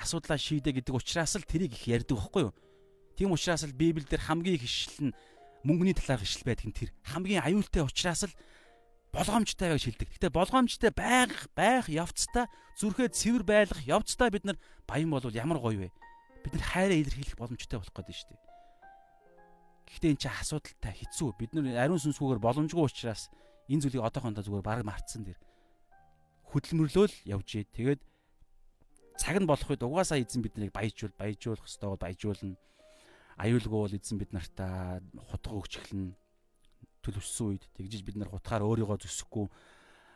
асуудлаа 0.00 0.40
шийдэ 0.40 0.72
гэдэг 0.72 0.96
учраас 0.96 1.36
л 1.36 1.44
тэрийг 1.44 1.76
их 1.76 1.84
ярьдаг 1.84 2.16
байхгүй 2.16 2.48
юу? 2.48 2.56
Тийм 3.12 3.36
учраас 3.36 3.68
л 3.68 3.76
Библиэлд 3.76 4.08
хамгийн 4.08 4.56
их 4.56 4.64
ишлэл 4.64 5.12
нь 5.12 5.16
мөнгөний 5.68 5.92
талаар 5.92 6.24
ишлэл 6.24 6.48
байдаг 6.48 6.64
нь 6.64 6.78
тэр 6.80 6.90
хамгийн 7.12 7.44
аюултай 7.44 7.84
учраас 7.84 8.24
л 8.24 8.32
болгоомжтой 9.12 9.76
гэж 9.76 9.82
хэлдэг. 9.84 10.08
Гэтэ 10.16 10.28
болгоомжтой 10.32 10.90
байх 10.96 11.52
байх 11.52 11.86
явцдаа 11.92 12.48
зүрхээ 12.80 13.12
цэвэр 13.12 13.44
байлгах 13.44 13.84
явцдаа 13.84 14.32
бид 14.32 14.48
нар 14.48 14.58
баян 14.88 15.12
болвол 15.12 15.36
ямар 15.36 15.60
гоё 15.60 15.84
вэ? 15.84 15.90
Бид 16.40 16.52
нар 16.56 16.64
хайраа 16.64 16.96
илэрхийлэх 16.96 17.36
боломжтой 17.36 17.78
болох 17.78 17.92
гэдэг 17.92 18.16
шүү 18.16 18.28
дээ. 18.32 18.40
Гэхдээ 19.92 20.10
энэ 20.16 20.20
чинь 20.24 20.32
асуудалтай 20.32 20.94
хэцүү. 20.96 21.28
Бид 21.36 21.52
нар 21.52 21.76
ариун 21.76 22.00
сүнсгүйгээр 22.00 22.40
боломжгүй 22.40 22.82
учраас 22.88 23.28
энэ 23.68 23.84
зүйлийг 23.84 24.00
одоохондоо 24.08 24.42
зүгээр 24.42 24.64
баг 24.64 24.80
мартсан 24.80 25.28
дэр 25.28 25.36
хөдөлмөрлөөл 26.48 27.14
явж 27.28 27.48
ий. 27.60 27.68
Тэгээд 27.68 28.00
цаг 29.20 29.36
нь 29.40 29.48
болох 29.48 29.68
үед 29.68 29.84
угаасаа 29.84 30.20
эзэн 30.20 30.40
биднийг 30.40 30.72
баяжуул, 30.72 31.12
баяжуулах 31.16 31.64
хэрэгтэй 31.64 31.88
бол 31.88 32.00
баяжуулна. 32.00 32.56
Аюулгүй 33.36 33.80
бол 33.84 33.96
эзэн 33.96 34.16
бид 34.16 34.32
нартаа 34.32 35.00
хутга 35.28 35.56
өгч 35.56 35.72
эхэлнэ. 35.80 36.16
Төлөвсөн 37.02 37.46
үед 37.58 37.64
тэгжиж 37.74 38.02
бид 38.06 38.16
нар 38.16 38.30
хутгаар 38.30 38.62
өөрийгөө 38.62 39.02
зүсэхгүй 39.02 39.46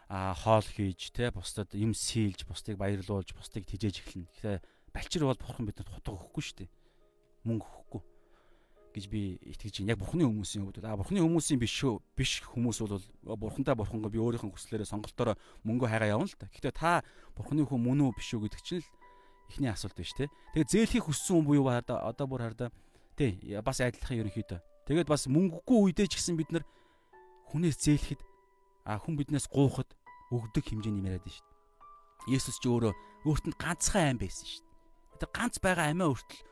а 0.08 0.34
хоол 0.34 0.62
хийж 0.62 1.10
те 1.10 1.34
бусдад 1.34 1.74
юм 1.74 1.90
сийлж 1.90 2.46
бусдыг 2.46 2.78
баярлуулж 2.78 3.34
бусдыг 3.34 3.66
тижээж 3.66 4.06
эхэлнэ. 4.06 4.30
Тэгэхээр 4.38 4.62
балчир 4.94 5.22
бол 5.26 5.34
бурхан 5.34 5.66
бидэнд 5.66 5.90
хутга 5.90 6.14
өгөхгүй 6.14 6.42
шүү 6.46 6.56
дээ. 6.62 6.70
Мөнгө 7.42 7.66
өгөхгүй 7.66 8.02
гэж 8.94 9.04
би 9.10 9.36
итгэж 9.42 9.82
байна. 9.82 9.92
Яг 9.92 10.00
бурхны 10.00 10.24
хүмүүсийн 10.24 10.62
хувьд. 10.62 10.86
А 10.86 10.96
бурхны 10.96 11.20
хүмүүсийн 11.20 11.58
биш 11.60 11.74
шүү. 11.74 12.00
Биш 12.16 12.40
хүмүүс 12.46 12.80
бол 12.86 13.02
бурхантай 13.36 13.74
бурхангаа 13.74 14.08
би 14.08 14.22
өөрийнхөө 14.22 14.54
хүслээрээ 14.56 14.88
сонголтоор 14.88 15.36
мөнгө 15.66 15.90
хайгаа 15.90 16.16
явна 16.16 16.30
л 16.30 16.38
та. 16.38 16.48
Гэхдээ 16.48 16.72
та 16.72 17.04
бурхны 17.36 17.66
хүн 17.66 17.82
мөн 17.82 18.08
үү 18.08 18.16
биш 18.16 18.32
үү 18.32 18.48
гэдэг 18.48 18.62
чинь 18.64 18.80
л 18.80 18.88
эхний 19.52 19.68
асуулт 19.68 19.98
биш 19.98 20.16
те. 20.16 20.32
Тэгээ 20.56 20.70
зээлхийг 20.70 21.04
хүссэн 21.10 21.44
хүн 21.44 21.46
буюу 21.50 21.68
одоо 21.68 22.26
бүр 22.30 22.46
хараа 22.46 22.72
тий 23.18 23.36
бас 23.60 23.84
айдлахын 23.84 24.24
ерөнхийдөө. 24.24 24.75
Тэгээд 24.86 25.10
бас 25.10 25.26
мөнгөгүй 25.26 25.90
үедээ 25.90 26.06
ч 26.06 26.22
гэсэн 26.22 26.38
бид 26.38 26.50
нар 26.54 26.64
хүнээс 27.50 27.76
зээлхэд 27.82 28.22
а 28.86 29.02
хүн 29.02 29.18
биднээс 29.18 29.50
гуухад 29.50 29.90
өгдөг 30.30 30.62
хэмжээний 30.62 31.02
юм 31.02 31.10
яриад 31.10 31.26
шүү 31.26 31.42
дээ. 31.42 32.38
Есүс 32.38 32.58
ч 32.62 32.70
өөрөө 32.70 32.94
өөрт 33.26 33.44
нь 33.50 33.58
ганцхан 33.58 34.14
айм 34.14 34.18
байсан 34.22 34.46
шүү 34.46 34.62
дээ. 34.62 35.26
Тэр 35.26 35.30
ганц 35.34 35.58
байгаа 35.58 35.90
амиа 35.90 36.10
өөртөл 36.14 36.42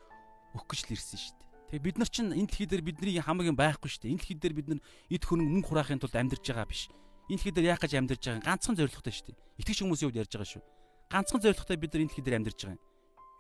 өгөх 0.59 0.67
гэж 0.67 0.81
л 0.83 0.95
ирсэн 0.99 1.19
шүү 1.19 1.35
дээ. 1.39 1.51
Тэгээ 1.75 1.87
бид 1.87 1.97
нар 1.99 2.11
чинь 2.11 2.31
энэ 2.35 2.49
дэлхий 2.51 2.67
дээр 2.71 2.83
бидний 2.83 3.15
юм 3.19 3.59
байхгүй 3.59 3.91
шүү 3.91 4.03
дээ. 4.03 4.13
Энэ 4.15 4.21
дэлхий 4.23 4.39
дээр 4.39 4.55
бид 4.55 4.69
нар 4.71 4.81
эд 5.11 5.23
хөрөнгө 5.23 5.53
мөнгө 5.55 5.69
хураахын 5.71 6.03
тулд 6.03 6.15
амьдарч 6.15 6.45
байгаа 6.47 6.67
биш. 6.67 6.91
Энэ 7.31 7.39
дэлхий 7.39 7.55
дээр 7.55 7.71
яах 7.75 7.83
гэж 7.83 7.93
амьдарч 7.99 8.23
байгаа 8.27 8.47
ганцхан 8.47 8.75
зорилготой 8.79 9.15
шүү 9.15 9.27
дээ. 9.31 9.39
Итгэж 9.63 9.79
хүмүүсийн 9.83 10.07
хувьд 10.11 10.21
ярьж 10.23 10.33
байгаа 10.35 10.51
шүү. 10.55 10.63
Ганцхан 11.11 11.41
зорилготой 11.43 11.77
бид 11.79 11.91
нар 11.95 12.03
энэ 12.03 12.11
дэлхий 12.11 12.25
дээр 12.27 12.39
амьдарч 12.39 12.59
байгаа 12.63 12.79
юм. 12.79 12.83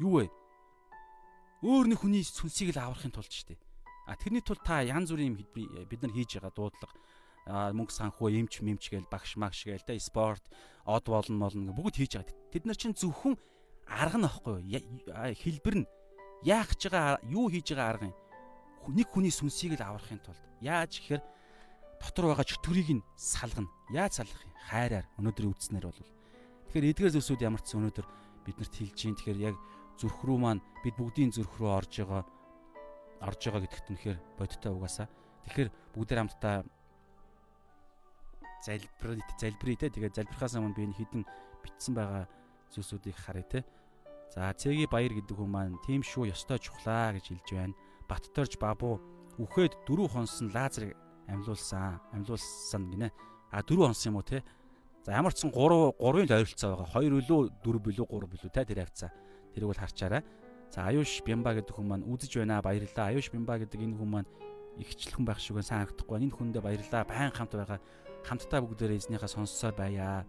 Юу 0.02 0.12
вэ? 0.18 0.26
Өөр 1.62 1.86
нэг 1.94 1.98
хүний 2.02 2.22
сүнсийг 2.26 2.74
л 2.74 2.82
аврахын 2.82 3.14
тулд 3.14 3.30
шүү 3.30 3.54
дээ. 3.54 3.63
А 4.06 4.16
тэрний 4.16 4.44
тулд 4.44 4.60
та 4.64 4.84
янз 4.84 5.10
бүрийн 5.10 5.34
бид 5.34 6.00
нар 6.02 6.12
хийж 6.12 6.36
байгаа 6.36 6.52
дуудлага 6.52 6.94
мөнгө 7.46 7.92
санхүү 7.92 8.40
эмч 8.40 8.64
мэмч 8.64 8.88
гээл 8.88 9.08
багш 9.12 9.36
магш 9.36 9.68
гээл 9.68 9.84
тэ 9.84 10.00
спорт 10.00 10.44
од 10.88 11.04
болно 11.04 11.48
болно 11.48 11.72
бүгд 11.76 12.00
хийж 12.00 12.12
байгаа. 12.16 12.36
Тэд 12.52 12.64
нар 12.64 12.76
чинь 12.76 12.96
зөвхөн 12.96 13.36
арга 13.84 14.16
нь 14.16 14.24
аахгүй 14.24 14.64
юу? 14.64 14.84
Хэлбэр 15.12 15.76
нь 15.84 15.88
яах 16.44 16.72
гэж 16.72 16.88
байгаа 16.88 17.20
юу 17.28 17.52
хийж 17.52 17.76
байгаа 17.76 17.88
арга 17.92 18.08
юм. 18.08 18.16
Нэг 18.96 19.08
хүний 19.12 19.32
сүнсийг 19.32 19.76
л 19.76 19.84
аврахын 19.84 20.20
тулд 20.24 20.40
яаж 20.64 21.00
гэхээр 21.00 21.22
дотор 22.00 22.32
байгаа 22.32 22.48
чөтгөрийг 22.48 22.90
нь 23.00 23.06
салгана. 23.16 23.68
Яаж 23.92 24.24
салгах 24.24 24.40
юм? 24.44 24.52
Хайраар 24.68 25.06
өнөөдрийн 25.20 25.52
үдснэр 25.52 25.84
бол. 25.84 26.00
Тэгэхээр 26.72 26.90
эдгээр 26.92 27.14
зүйлсүүд 27.16 27.44
ямар 27.44 27.60
ч 27.60 27.76
өнөөдөр 27.76 28.06
биднэрт 28.44 28.72
хэлж 28.72 28.96
чинь 28.96 29.16
тэгэхээр 29.16 29.52
яг 29.52 29.56
зүрх 30.00 30.20
рүү 30.24 30.38
маань 30.40 30.64
бид 30.84 30.96
бүгдийн 30.96 31.32
зүрх 31.32 31.60
рүү 31.60 31.68
орж 31.68 31.92
байгаа 32.04 32.24
орж 33.20 33.40
байгаа 33.46 33.62
гэдэгт 33.66 33.90
үнэхээр 33.90 34.18
бодиттой 34.38 34.72
угаасаа. 34.72 35.06
Тэгэхээр 35.46 35.70
бүгдээр 35.94 36.20
хамтдаа 36.24 36.56
залбир 38.64 39.20
залбирая 39.38 39.78
те. 39.78 39.88
Тэгээд 39.92 40.16
залбирхаас 40.18 40.56
өмнө 40.56 40.74
би 40.74 40.82
энэ 40.88 40.98
хідэн 40.98 41.22
битсэн 41.62 41.94
байгаа 41.94 42.24
зүйлсүүдийг 42.72 43.16
харъя 43.16 43.44
те. 43.44 43.60
За 44.32 44.50
цэгийн 44.50 44.90
баяр 44.90 45.12
гэдэг 45.14 45.36
хүн 45.36 45.50
маань 45.50 45.78
тийм 45.86 46.02
шүү 46.02 46.32
ёстой 46.32 46.58
чухлаа 46.58 47.14
гэж 47.14 47.30
хэлж 47.30 47.48
байна. 47.54 47.78
Батторж 48.08 48.58
бабу 48.58 48.98
үхээд 49.38 49.86
дөрөв 49.86 50.16
хонсон 50.16 50.50
Лазарыг 50.50 50.96
амьлуулсан. 51.28 52.00
Амьлуулсан 52.10 52.82
гинэ. 52.90 53.12
А 53.52 53.62
дөрөв 53.62 53.92
хонсон 53.92 54.10
юм 54.10 54.18
уу 54.18 54.26
те? 54.26 54.42
За 55.04 55.12
ямар 55.12 55.36
ч 55.36 55.44
сан 55.44 55.52
3 55.52 56.00
3-ын 56.00 56.32
ойролцоо 56.32 56.68
байгаа. 56.76 56.88
2 56.98 57.12
билүү 57.20 57.40
4 57.60 57.84
билүү 57.84 58.06
3 58.08 58.32
билүү 58.32 58.50
те 58.50 58.64
тэр 58.64 58.80
хавцаа. 58.82 59.10
Тэрийг 59.52 59.68
бол 59.68 59.78
харчаарай. 59.78 60.22
За 60.74 60.90
Аюш 60.90 61.22
Бямба 61.22 61.54
гэдэг 61.54 61.70
хүн 61.70 61.86
маань 61.86 62.02
үзэж 62.02 62.42
байна 62.42 62.58
баярлалаа. 62.58 63.14
Аюш 63.14 63.30
Бямба 63.30 63.62
гэдэг 63.62 63.78
энэ 63.78 63.94
хүн 63.94 64.10
маань 64.10 64.30
ихчлэн 64.74 65.22
байх 65.22 65.38
шиг 65.38 65.62
сайн 65.62 65.86
харагдахгүй. 65.86 66.18
Энэ 66.18 66.34
хүндээ 66.34 66.62
баярлалаа. 66.66 67.06
Байн 67.06 67.30
хамт 67.30 67.54
байгаа. 67.54 67.78
Хамтдаа 68.26 68.58
бүгдээрээ 68.58 68.98
эзнийхээ 69.06 69.30
сонссоор 69.30 69.70
байя. 69.78 70.26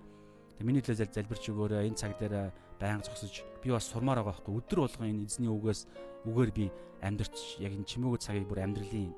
Тэг 0.61 0.65
миний 0.69 0.85
төлөө 0.85 1.09
залбирч 1.09 1.49
өгөөрэй. 1.49 1.89
Энэ 1.89 1.97
цаг 1.97 2.13
дээр 2.21 2.53
байнга 2.77 3.09
зогсож 3.09 3.41
би 3.57 3.73
бас 3.73 3.89
сурмаар 3.89 4.21
байгаа 4.21 4.37
байхгүй 4.37 4.53
өдөр 4.53 4.79
болгон 4.85 5.09
энэ 5.09 5.25
эзний 5.25 5.49
үгээс 5.49 5.81
үгээр 6.29 6.51
би 6.53 6.65
амьдрч 7.01 7.57
яг 7.65 7.73
энэ 7.73 7.89
чимээгүй 7.89 8.21
цагийг 8.21 8.45
бүр 8.45 8.69
амьдралын 8.69 9.17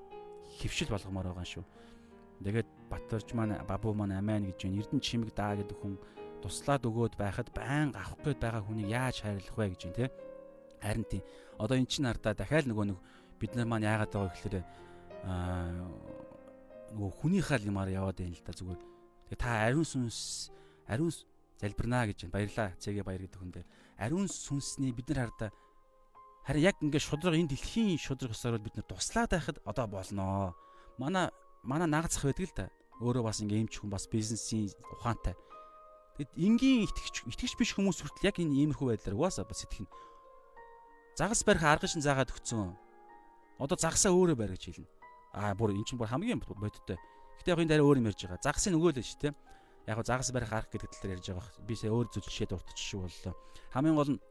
хөвшил 0.64 0.96
болгомоор 0.96 1.36
байгаа 1.36 1.44
шүү. 1.44 1.66
Тэгээд 2.40 2.70
Батөрч 2.88 3.36
маань 3.36 3.60
бабу 3.68 3.92
маань 3.92 4.16
амиан 4.16 4.48
гэж 4.48 4.64
байна. 4.64 4.80
Эрдэнэ 4.80 5.04
чимэг 5.04 5.36
даа 5.36 5.60
гэдэг 5.60 5.76
хүн 5.76 6.00
туслаад 6.40 6.88
өгөөд 6.88 7.20
байхад 7.20 7.52
байнга 7.52 8.00
авах 8.00 8.24
гээд 8.24 8.40
байгаа 8.40 8.64
хүнийг 8.64 8.88
яаж 8.88 9.28
хайрлах 9.28 9.58
вэ 9.60 9.76
гэж 9.76 9.82
байна 9.92 10.00
те. 10.00 10.08
Харин 10.82 11.06
тийм. 11.06 11.24
Одоо 11.58 11.78
эн 11.78 11.88
чинь 11.90 12.06
ардаа 12.06 12.34
дахиад 12.34 12.68
нөгөө 12.70 12.86
нэг 12.94 13.00
бид 13.40 13.52
нар 13.56 13.68
маань 13.68 13.88
яагаад 13.88 14.12
байгаа 14.14 14.34
гэхээр 14.34 14.56
аа 15.26 15.88
нөгөө 16.94 17.12
хүнийхээ 17.22 17.68
юмар 17.68 17.90
яваад 17.90 18.18
байна 18.18 18.36
л 18.36 18.46
да 18.46 18.54
зүгээр. 18.54 18.82
Тэгээ 19.32 19.42
та 19.42 19.50
ариун 19.68 19.88
сүнс 19.88 20.50
ариун 20.88 21.12
залбирнаа 21.60 22.08
гэж 22.08 22.26
байна. 22.26 22.36
Баярлаа. 22.36 22.70
Цэгээ 22.80 23.04
баяр 23.04 23.22
гэдэг 23.26 23.40
хүндээ. 23.42 23.66
Ариун 23.98 24.30
сүнсний 24.30 24.94
бид 24.94 25.10
нар 25.10 25.28
хардаа 25.28 25.52
харин 26.48 26.64
яг 26.64 26.80
ингээд 26.80 27.04
шудраг 27.04 27.36
энэ 27.36 27.52
дэлхийн 27.52 28.00
шудраг 28.00 28.32
усаар 28.32 28.56
бид 28.56 28.80
нар 28.80 28.88
туслаад 28.88 29.36
байхад 29.36 29.60
одоо 29.68 29.88
болноо. 29.88 30.56
Манай 30.96 31.28
манай 31.64 31.92
нагацх 31.92 32.24
байдаг 32.24 32.48
л 32.48 32.56
да. 32.56 32.66
Өөрөө 33.04 33.28
бас 33.28 33.44
ингээд 33.44 33.68
эмч 33.68 33.76
хүн 33.84 33.92
бас 33.92 34.08
бизнесийн 34.08 34.72
ухаантай. 34.96 35.36
Тэгэд 36.16 36.32
энгийн 36.40 36.88
итгэж 36.88 37.28
итгэж 37.28 37.54
биш 37.60 37.76
хүмүүс 37.76 38.00
хүртэл 38.00 38.32
яг 38.32 38.40
энэ 38.40 38.64
иймэрхүү 38.64 38.96
байдлаар 38.96 39.20
угаасаа 39.20 39.44
бас 39.44 39.60
сэтгэх 39.60 39.84
нь. 39.84 39.92
Загас 41.18 41.42
барих 41.44 41.64
арга 41.66 41.90
шин 41.90 42.06
заагаад 42.06 42.30
өгцөн. 42.30 42.78
Одоо 43.58 43.74
загасаа 43.74 44.14
өөрөө 44.14 44.38
барь 44.38 44.54
гэж 44.54 44.70
хэлнэ. 44.70 44.90
Аа 45.34 45.58
бүр 45.58 45.74
эн 45.74 45.82
чинь 45.82 45.98
бүр 45.98 46.14
хамгийн 46.14 46.38
бодиттой. 46.46 47.02
Гэтэ 47.42 47.58
яг 47.58 47.60
энэ 47.66 47.74
дараа 47.74 47.90
өөр 47.90 47.98
юм 47.98 48.14
ярьж 48.14 48.22
байгаа. 48.22 48.46
Загасыг 48.46 48.78
нөгөө 48.78 49.02
л 49.02 49.02
шүү 49.02 49.22
дээ. 49.26 49.34
Яг 49.90 49.98
загас 50.06 50.30
барих 50.30 50.54
арга 50.54 50.78
гэдэг 50.78 50.94
талаар 50.94 51.18
ярьж 51.18 51.26
байгаа. 51.34 51.66
Би 51.66 51.74
сая 51.74 51.90
өөр 51.90 52.14
зүйл 52.14 52.22
жишээ 52.22 52.54
дуртаж 52.54 52.78
шүү 52.78 53.02
боллоо. 53.02 53.34
Хамгийн 53.74 53.98
гол 53.98 54.12
нь 54.14 54.22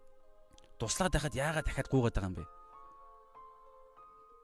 туслаад 0.79 1.11
байхад 1.11 1.35
яагаад 1.35 1.67
дахиад 1.67 1.91
гуугаад 1.91 2.15
байгаа 2.15 2.31
юм 2.31 2.39
бэ? 2.39 2.47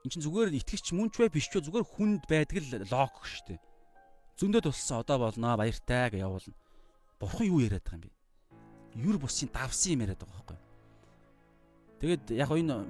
Эн 0.03 0.11
чинь 0.11 0.25
зүгээр 0.27 0.51
итгэгч 0.51 0.87
мөнч 0.99 1.15
бай 1.23 1.31
биш 1.31 1.47
ч 1.47 1.63
зүгээр 1.63 1.87
хүнд 1.87 2.27
байдаг 2.27 2.59
л 2.59 2.91
логик 2.91 3.23
шүү 3.23 3.55
дээ. 3.55 3.61
Зөндөө 4.35 4.67
туссан 4.67 4.99
одоо 4.99 5.31
болноо 5.31 5.55
баяртай 5.55 6.11
гэж 6.11 6.27
явуулна. 6.27 6.59
Бурхан 7.23 7.47
юу 7.47 7.63
яриад 7.63 7.87
байгаа 7.87 8.03
юм 8.03 8.11
бэ? 8.11 8.11
Юр 8.99 9.17
бусын 9.23 9.47
давсан 9.47 9.95
юм 9.95 10.03
яриад 10.03 10.19
байгаа 10.19 10.43
байхгүй 10.43 10.59
юу? 10.59 10.62
Тэгээд 12.03 12.35
яг 12.35 12.51
энэ 12.51 12.83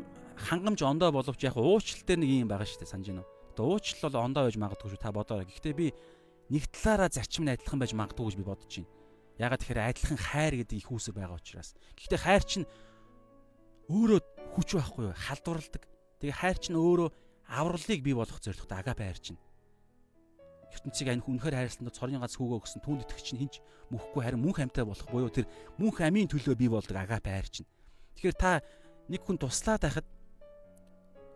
хангамж 0.49 0.81
ондоо 0.81 1.13
боловч 1.13 1.45
яг 1.45 1.61
уучлал 1.61 2.01
дээр 2.01 2.25
нэг 2.25 2.31
юм 2.33 2.49
байгаа 2.49 2.65
шүү 2.65 2.81
дээ 2.81 2.93
санаж 2.97 3.07
байна 3.13 3.21
уу? 3.21 3.29
Одоо 3.53 3.65
уучлал 3.77 4.09
бол 4.09 4.25
ондоо 4.25 4.43
байж 4.49 4.57
магадгүй 4.57 4.89
шүү 4.89 5.05
та 5.05 5.13
бодоорой. 5.13 5.45
Гэхдээ 5.53 5.75
би 5.77 5.93
нэг 6.49 6.65
талаараа 6.73 7.13
зарчим 7.13 7.45
нь 7.45 7.53
адилхан 7.53 7.77
байж 7.77 7.93
магадгүй 7.93 8.25
гэж 8.33 8.37
би 8.41 8.49
бодож 8.49 8.73
байна. 8.73 8.89
Ягаад 9.37 9.61
тэгэхээр 9.61 9.85
адилхан 9.85 10.17
хайр 10.17 10.55
гэдэг 10.65 10.77
их 10.81 10.89
үүсэг 10.89 11.13
байгаа 11.13 11.37
учраас. 11.37 11.77
Гэхдээ 11.93 12.21
хайр 12.25 12.45
чинь 12.49 12.67
өөрөө 13.93 14.21
хүч 14.57 14.69
байхгүй 14.81 15.05
юу? 15.05 15.13
Халдварладаг. 15.13 15.85
Тэгээ 16.25 16.41
хайр 16.41 16.57
чинь 16.57 16.81
өөрөө 16.81 17.09
авралыг 17.53 18.01
бий 18.01 18.17
болгох 18.17 18.41
зорилготой 18.41 18.81
агапе 18.81 19.13
хайр 19.13 19.21
чинь. 19.21 19.41
ертөнцийг 20.73 21.13
ань 21.13 21.21
хүнхээр 21.21 21.53
хайрлалтанд 21.53 21.93
цорын 21.93 22.17
гац 22.25 22.41
хүүгөө 22.41 22.65
өгсөн 22.65 22.81
түүнд 22.81 23.05
итгэх 23.05 23.21
чинь 23.21 23.45
хинч 23.45 23.61
мөхгүй 23.93 24.25
харин 24.25 24.41
мөнх 24.41 24.57
амьтаа 24.57 24.89
болох 24.89 25.05
буюу 25.13 25.29
тэр 25.29 25.45
мөнх 25.77 26.01
амийн 26.01 26.33
төлөө 26.33 26.57
бий 26.57 26.73
болдог 26.73 26.97
агапе 26.97 27.29
хайр 27.29 27.49
чинь. 27.53 27.69
Тэгэхээр 28.17 28.37
та 28.41 28.65
нэг 29.09 29.20
хүн 29.22 29.38
туслаад 29.38 29.82
байхад 29.82 30.07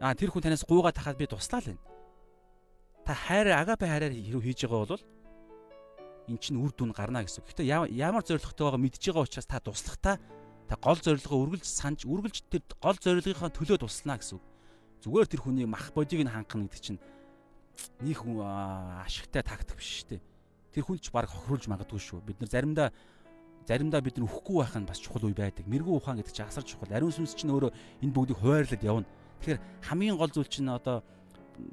аа 0.00 0.14
тэр 0.14 0.30
хүн 0.30 0.42
танаас 0.44 0.66
гуугаад 0.68 0.94
тахад 0.94 1.16
би 1.16 1.26
туслаа 1.26 1.60
л 1.64 1.68
байна. 1.72 1.82
Та 3.06 3.12
хайр 3.14 3.54
агапе 3.54 3.86
хайраар 3.86 4.12
хэрэг 4.12 4.42
хийж 4.44 4.66
байгаа 4.66 4.98
бол 4.98 5.04
эн 6.28 6.38
чинь 6.38 6.58
үр 6.58 6.74
дүн 6.74 6.90
гарна 6.90 7.22
гэсэн. 7.22 7.46
Гэхдээ 7.46 7.66
ямар 7.94 8.22
зоригтой 8.26 8.66
байгаа 8.66 8.82
мэдж 8.82 8.98
байгаа 8.98 9.24
учраас 9.24 9.46
та 9.46 9.62
туслахтаа 9.62 10.18
та 10.66 10.74
гол 10.76 10.98
зорилгоо 10.98 11.38
үргэлж 11.46 11.64
санаж 11.64 12.02
үргэлж 12.02 12.50
тэр 12.50 12.62
гол 12.82 12.98
зорилгынхаа 12.98 13.54
төлөө 13.54 13.78
туслана 13.78 14.18
гэсэн 14.18 14.36
үг. 14.36 14.44
Зүгээр 15.06 15.30
тэр 15.30 15.40
хүний 15.46 15.66
мах 15.70 15.94
бодийг 15.94 16.26
нь 16.26 16.30
хангах 16.30 16.66
гэдэг 16.66 16.82
чинь 16.82 17.00
нэг 18.02 18.18
хүн 18.18 18.42
ашигтай 19.06 19.46
тактик 19.46 19.78
биш 19.78 20.02
шүү 20.02 20.18
дээ. 20.18 20.22
Тэр 20.74 20.82
хүн 20.82 20.98
ч 20.98 21.14
баг 21.14 21.30
хохируулж 21.30 21.70
магадгүй 21.70 22.00
шүү. 22.02 22.26
Бид 22.26 22.42
нар 22.42 22.50
заримдаа 22.50 22.88
заримдаа 23.66 24.00
бид 24.00 24.16
нар 24.16 24.30
үхэхгүй 24.30 24.56
байх 24.62 24.74
нь 24.78 24.86
бас 24.86 25.02
чухал 25.02 25.26
үе 25.26 25.34
байдаг. 25.34 25.66
Мэрэгүү 25.66 25.94
ухаан 25.98 26.22
гэдэг 26.22 26.32
чинь 26.32 26.46
асар 26.46 26.62
чухал. 26.62 26.94
Ариун 26.94 27.10
сүнс 27.10 27.34
чинь 27.34 27.50
өөрөө 27.50 27.74
энэ 28.02 28.14
бүгдийг 28.14 28.38
хуваарлаад 28.38 28.82
явна. 28.86 29.06
Тэгэхээр 29.42 29.60
хамгийн 29.90 30.16
гол 30.16 30.30
зүйл 30.30 30.46
чинь 30.46 30.70
одоо 30.70 31.02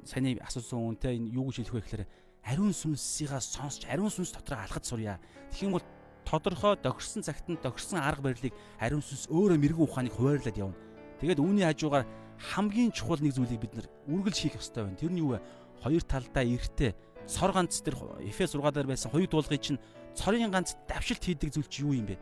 саний 0.04 0.34
асуусан 0.42 0.98
те 0.98 1.14
энэ 1.14 1.30
юу 1.30 1.48
гэж 1.48 1.70
хэлэх 1.70 1.74
вэ 1.74 1.82
гэхээр 1.86 2.04
ариун 2.44 2.74
сүнсийнхаа 2.74 3.40
сонсч 3.40 3.86
ариун 3.86 4.10
сүнс 4.10 4.34
дотроо 4.34 4.58
алхаж 4.58 4.84
сурья. 4.84 5.22
Тэгэх 5.54 5.64
юм 5.64 5.78
бол 5.78 5.86
тодорхой 6.26 6.76
дохирсон 6.82 7.22
цагт 7.22 7.46
нь 7.48 7.58
дохирсон 7.62 8.02
арга 8.02 8.34
барилыг 8.34 8.52
ариун 8.82 9.04
сүнс 9.04 9.30
өөрөө 9.30 9.58
мэрэгүү 9.62 9.84
ухааныг 9.86 10.14
хуваарлаад 10.18 10.58
явна. 10.58 10.76
Тэгээд 11.20 11.40
үүний 11.40 11.64
хажуугаар 11.64 12.04
хамгийн 12.52 12.92
чухал 12.92 13.22
нэг 13.22 13.32
зүйлийг 13.38 13.60
бид 13.62 13.74
нар 13.78 13.86
үргэлж 14.10 14.38
хийх 14.40 14.58
ёстой 14.58 14.84
байна. 14.84 14.98
Тэр 14.98 15.12
нь 15.12 15.22
юу 15.22 15.36
вэ? 15.36 15.40
Хоёр 15.80 16.02
талдаа 16.02 16.44
эртээ 16.44 16.92
цор 17.26 17.52
ганц 17.52 17.80
тэр 17.80 17.96
Эфес 18.20 18.52
6 18.52 18.72
дээр 18.72 18.88
байсан 18.88 19.10
хоёуг 19.12 19.30
дуулгыг 19.30 19.60
чинь 19.60 19.80
цорын 20.14 20.50
ганц 20.50 20.74
давшилт 20.88 21.22
хийдэг 21.22 21.50
зүйл 21.52 21.68
чи 21.68 21.82
юу 21.82 21.94
юм 21.94 22.06
бэ? 22.06 22.18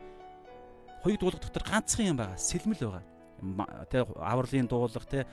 Хоёуг 1.03 1.19
дуулга 1.19 1.39
дотор 1.39 1.63
ганцхан 1.63 2.13
юм 2.13 2.17
байгаа. 2.17 2.37
Сэлмэл 2.37 2.81
байгаа. 2.89 3.85
Тэ 3.89 4.05
авралын 4.17 4.67
дуулга 4.67 5.05
тэ 5.05 5.25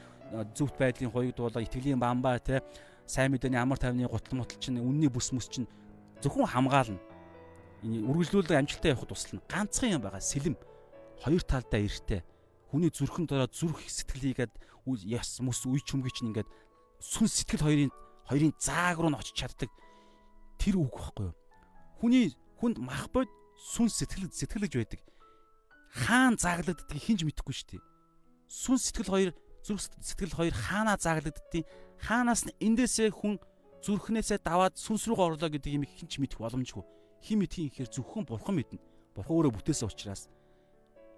зүвт 0.54 0.76
байдлын 0.78 1.10
хоёуг 1.10 1.34
дуулга, 1.36 1.62
итгэлийн 1.64 2.00
бамбаа 2.00 2.38
тэ 2.38 2.62
сайн 3.06 3.32
мэдээний 3.32 3.58
амар 3.58 3.78
тайвны 3.78 4.06
гутал 4.06 4.38
мутал 4.38 4.58
чинь 4.58 4.78
үнний 4.78 5.10
бүс 5.10 5.32
мүс 5.34 5.48
чинь 5.48 5.68
зөвхөн 6.22 6.46
хамгаална. 6.46 7.00
Энэ 7.82 8.04
үргэлжлүүлэг 8.06 8.58
амжилттай 8.60 8.92
явахд 8.92 9.08
туслана. 9.08 9.42
Ганцхан 9.48 9.96
юм 9.98 10.02
байгаа. 10.04 10.20
Сэлэм. 10.20 10.56
Хоёр 11.24 11.42
талдаа 11.42 11.80
эртээ 11.80 12.22
хүний 12.70 12.90
зүрхэн 12.90 13.26
дороо 13.26 13.50
зүрх 13.50 13.82
сэтгэлийгээд 13.82 14.54
яс 15.10 15.42
мөс 15.42 15.66
үе 15.66 15.82
чүмгий 15.82 16.14
чинь 16.14 16.30
ингээд 16.30 16.46
сүн 17.02 17.26
сэтгэл 17.26 17.66
хоёрын 17.66 17.92
хоёрын 18.30 18.54
зааг 18.62 19.02
руу 19.02 19.10
н 19.10 19.18
очиж 19.18 19.34
чаддаг 19.34 19.70
тэр 20.54 20.78
үг 20.78 20.94
байхгүй 20.94 21.34
юу? 21.34 21.36
Хүний 21.98 22.30
хүнд 22.60 22.76
мах 22.78 23.08
бод 23.08 23.28
сүн 23.56 23.88
сэтгэл 23.88 24.28
сэтгэлж 24.28 24.72
байдаг. 24.76 25.00
Хаан 25.90 26.36
зааглагддгийг 26.36 27.02
хинж 27.02 27.20
мэдэхгүй 27.24 27.54
шүү 27.56 27.68
дээ. 27.74 27.82
Сүн 28.46 28.78
сэтгэл 28.78 29.10
хоёр 29.10 29.30
зүрх 29.64 29.82
сэтгэл 30.00 30.36
хоёр 30.36 30.54
хаанаа 30.54 30.96
зааглагддгийг 31.00 31.66
хаанаас 32.00 32.46
нь 32.46 32.56
эндээсээ 32.60 33.10
хүн 33.10 33.40
зүрхнээсээ 33.84 34.44
даваад 34.44 34.76
сүнс 34.76 35.08
рүү 35.08 35.18
орлоо 35.18 35.48
гэдэг 35.48 35.72
юм 35.72 35.84
хинч 35.84 36.20
мэдэх 36.20 36.40
боломжгүй. 36.40 36.84
Хин 37.24 37.38
мэдхийн 37.40 37.68
ихээр 37.68 37.88
зөвхөн 37.88 38.24
бурхан 38.28 38.56
мэднэ. 38.56 38.80
Бурхан 39.16 39.34
өөрөө 39.36 39.52
бүтээсэн 39.56 39.88
учраас 39.88 40.28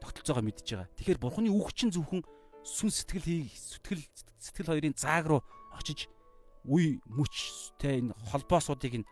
тогтолцоогоо 0.03 0.43
мэдж 0.43 0.66
байгаа. 0.66 0.90
Тэгэхээр 0.99 1.22
бурхны 1.22 1.51
үг 1.51 1.70
чинь 1.74 1.95
зөвхөн 1.95 2.22
сүн 2.66 2.90
сэтгэл 2.90 3.51
сэтгэл 3.51 4.03
сэтгэл 4.38 4.70
хоёрын 4.74 4.95
зааг 4.99 5.26
руу 5.30 5.43
очиж 5.74 6.11
үе 6.66 6.99
мүч 7.07 7.34
те 7.78 7.99
энэ 8.03 8.14
холбоосуудыг 8.30 9.03
нь 9.03 9.07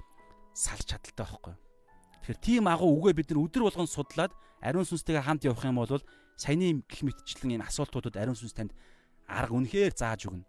салж 0.55 0.87
чадaltaй 0.87 1.27
байхгүй. 1.27 1.55
Тэгэхээр 2.21 2.41
тийм 2.45 2.65
агуу 2.69 3.01
үгээ 3.01 3.15
бид 3.17 3.29
нар 3.33 3.45
өдөр 3.45 3.63
болгон 3.69 3.89
судлаад 3.89 4.33
ариун 4.61 4.85
сүнстэйгээ 4.85 5.25
хамт 5.25 5.45
явах 5.49 5.65
юм 5.65 5.81
бол 5.81 6.05
саяны 6.37 6.85
гих 6.85 7.03
мэтчлэн 7.05 7.57
энэ 7.61 7.69
асуултуудад 7.69 8.17
ариун 8.21 8.37
сүнс 8.37 8.55
танд 8.57 8.73
арга 9.29 9.57
үнэхээр 9.57 9.93
зааж 9.97 10.29
өгнө. 10.29 10.45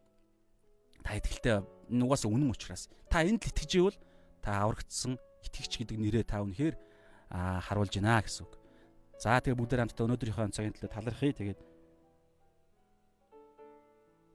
Та 1.03 1.15
итгэлтэй 1.15 1.63
нугаас 1.91 2.27
үнэн 2.27 2.51
учраас 2.51 2.91
та 3.07 3.23
энд 3.23 3.43
л 3.43 3.49
итгэж 3.51 3.71
ивэл 3.79 3.97
та 4.43 4.67
аврагдсан 4.67 5.15
итгэгч 5.47 5.83
гэдэг 5.83 5.97
нэрээ 5.99 6.25
та 6.27 6.43
үнэхээр 6.43 6.75
харуулж 7.31 7.93
байна 7.97 8.19
гэсэн 8.23 8.43
үг. 8.45 8.53
За 9.21 9.39
тэгээ 9.39 9.59
бүгдээр 9.59 9.81
хамтдаа 9.87 10.05
өнөөдрийнхөө 10.09 10.51
цагийн 10.51 10.75
төлөө 10.75 10.91
талархъя. 10.91 11.33
Тэгээд 11.37 11.59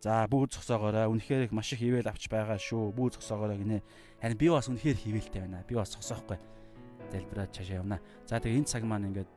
За 0.07 0.22
бүү 0.30 0.47
зогсоогоорой. 0.55 1.11
Үнэхээр 1.11 1.51
их 1.51 1.53
маш 1.53 1.72
их 1.74 1.82
хിവэл 1.82 2.07
авч 2.07 2.30
байгаа 2.30 2.55
шүү. 2.61 2.95
Бүү 2.95 3.18
зогсоогоорой 3.18 3.58
гинэ. 3.58 3.83
Харин 4.22 4.38
би 4.38 4.46
бас 4.46 4.71
үнэхээр 4.71 5.03
хിവэлтэй 5.03 5.42
байна. 5.42 5.67
Би 5.67 5.75
бас 5.75 5.91
зогсоохгүй. 5.91 6.38
Залбираад 7.12 7.54
цаашаа 7.54 7.80
явна. 7.83 8.00
За 8.26 8.41
тэгээ 8.41 8.58
энэ 8.62 8.70
цаг 8.70 8.83
маань 8.83 9.08
ингээд 9.11 9.30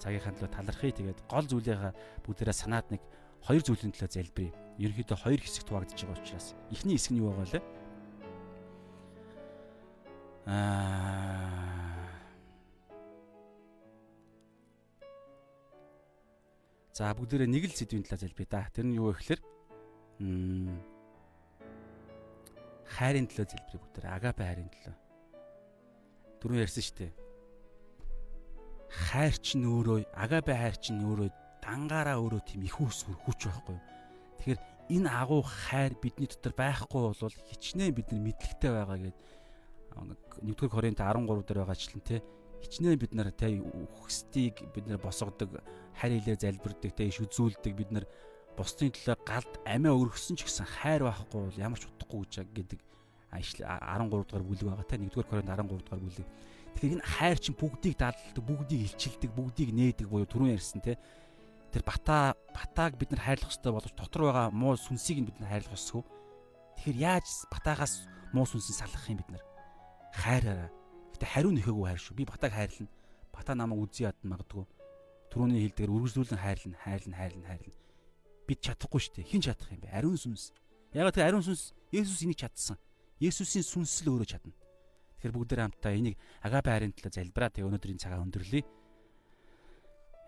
цагийнхаа 0.00 0.32
төлөө 0.36 0.50
талархъя. 0.50 0.92
Тэгээд 0.92 1.20
гол 1.28 1.46
зүйлээ 1.46 1.92
бүгдээрээ 2.24 2.56
санаад 2.56 2.86
нэг 2.92 3.02
хоёр 3.44 3.62
зүйлийн 3.64 3.92
төлөө 3.92 4.10
залбирая. 4.10 4.52
Ерөнхийдөө 4.80 5.18
хоёр 5.20 5.40
хэсэгт 5.40 5.68
хуваагдаж 5.68 6.00
байгаа 6.00 6.20
учраас 6.20 6.46
эхний 6.72 6.96
хэсэг 6.96 7.12
нь 7.12 7.20
юу 7.20 7.32
байгаа 7.32 7.60
вэ? 7.60 7.60
Аа 10.48 11.60
За 17.00 17.16
бүгдээрээ 17.16 17.48
нэг 17.48 17.64
л 17.64 17.72
сэдвийн 17.72 18.04
талаар 18.04 18.28
залбия 18.28 18.44
да. 18.44 18.68
Тэр 18.76 18.84
нь 18.84 19.00
юу 19.00 19.08
вэ 19.08 19.16
гэхээр 19.16 19.40
хайрын 22.92 23.24
төлөө 23.24 23.46
залбирая 23.48 23.80
бүгдээр 23.80 24.06
агапе 24.12 24.44
хайрын 24.44 24.68
төлөө. 24.68 24.99
Түрүү 26.40 26.64
ярьсан 26.64 26.84
шүү 26.84 26.96
дээ. 26.98 27.12
Хайр 28.90 29.36
чинь 29.38 29.64
өөрөө 29.68 29.98
агапе 30.16 30.56
хайр 30.56 30.76
чинь 30.80 31.04
өөрөө 31.04 31.28
дангаараа 31.62 32.18
өөрөө 32.18 32.42
тийм 32.48 32.64
их 32.66 32.80
үс 32.80 33.06
хүч 33.06 33.46
байхгүй? 33.46 33.78
Тэгэхээр 34.40 34.60
энэ 34.90 35.08
агуу 35.14 35.42
хайр 35.46 35.94
бидний 36.02 36.26
дотор 36.26 36.54
байхгүй 36.56 37.00
бол 37.00 37.14
хичнээн 37.14 37.94
бид 37.94 38.10
нар 38.10 38.20
мэдлэгтэй 38.24 38.70
байгаа 38.72 38.98
гэдэг 38.98 39.28
1-р 39.94 40.68
Коринт 40.70 40.98
13 40.98 41.46
дээр 41.46 41.60
байгаачлан 41.62 42.02
тий 42.02 42.20
хичнээн 42.64 42.98
бид 42.98 43.12
нар 43.14 43.30
тий 43.30 43.60
үхсдийг 43.60 44.66
бид 44.74 44.86
нар 44.90 44.98
босгодог 44.98 45.62
харь 45.94 46.18
хэлээр 46.18 46.40
залбирдаг 46.42 46.92
те 46.96 47.06
иш 47.06 47.22
үзүүлдэг 47.22 47.74
бид 47.76 47.90
нар 47.94 48.04
бусдын 48.58 48.90
төлөө 48.90 49.16
галд 49.24 49.52
амиа 49.64 49.94
өргөсөн 49.94 50.36
ч 50.36 50.44
гэсэн 50.44 50.66
хайр 50.66 51.06
байхгүй 51.06 51.38
бол 51.38 51.62
ямар 51.62 51.78
ч 51.78 51.86
утгагүй 51.86 52.26
гэж 52.26 52.50
гэдэг 52.50 52.80
13 53.30 54.10
дугаар 54.10 54.44
бүлэг 54.44 54.66
байгаа 54.66 54.86
те 54.86 54.96
1-р 54.98 55.26
Коринт 55.26 55.48
13 55.48 55.66
дугаар 55.66 56.02
бүлэг. 56.02 56.28
Тэгэхээр 56.74 56.94
энэ 56.98 57.06
хайр 57.06 57.38
чинь 57.38 57.58
бүгдийг 57.58 57.94
даалдаг, 57.98 58.44
бүгдийг 58.44 58.80
илчилдэг, 58.90 59.30
бүгдийг 59.34 59.70
нээдэг 59.74 60.06
буюу 60.06 60.26
түрүүн 60.26 60.54
ярьсан 60.54 60.82
те 60.82 60.98
тэр 61.70 61.82
бата 61.86 62.34
батааг 62.54 62.98
бид 62.98 63.10
нар 63.14 63.22
хайрлах 63.22 63.50
хэрэгтэй 63.50 63.72
боловч 63.72 63.94
дотор 63.94 64.22
байгаа 64.30 64.50
муу 64.50 64.74
сүнсийг 64.74 65.22
нь 65.22 65.28
бид 65.30 65.38
нар 65.38 65.54
хайрлах 65.54 65.78
ёсгүй. 65.78 66.02
Тэгэхээр 66.82 66.98
яаж 66.98 67.26
батаагаас 67.50 68.06
муу 68.34 68.46
сүнсийг 68.46 68.74
салгах 68.78 69.06
юм 69.06 69.22
бид 69.22 69.30
нар? 69.30 69.44
Хайраараа. 70.14 70.70
Гэтэ 71.14 71.26
хариу 71.26 71.54
нөхөөгүй 71.54 71.86
хайр 71.86 72.02
шүү. 72.02 72.18
Би 72.18 72.26
батааг 72.26 72.54
хайрлана. 72.54 72.90
Бата 73.30 73.54
намайг 73.54 73.86
үзий 73.86 74.10
ядна 74.10 74.34
магадгүй 74.34 74.66
түрүүний 75.30 75.70
хэлдгээр 75.70 75.94
үргэлжлүүлэн 75.94 76.42
хайрлна, 76.42 76.76
хайрлна, 76.82 77.16
хайрлна, 77.16 77.46
хайрлна. 77.46 77.78
Бид 78.50 78.58
чадахгүй 78.66 78.98
шүү 78.98 79.14
дээ. 79.22 79.30
Хэн 79.30 79.42
чадах 79.46 79.70
юм 79.70 79.80
бэ? 79.86 79.94
Ариун 79.94 80.18
сүнс. 80.18 80.50
Яг 80.90 81.14
тэр 81.14 81.30
ариун 81.30 81.46
сүнс 81.46 81.70
Есүс 81.94 82.26
энийг 82.26 82.42
чадсан. 82.42 82.78
Есүсийн 83.20 83.64
сүнс 83.64 84.00
л 84.00 84.16
өөрөө 84.16 84.28
чадна. 84.32 84.56
Тэгэхээр 85.20 85.36
бүгдээр 85.36 85.60
хамтдаа 85.60 85.92
энийг 85.92 86.16
агапе 86.40 86.72
хайрын 86.72 86.96
төлөө 86.96 87.12
залбираа 87.12 87.52
тэгээ 87.52 87.68
өнөөдрийн 87.68 88.00
цагаа 88.00 88.24
өндөрлөе. 88.24 88.64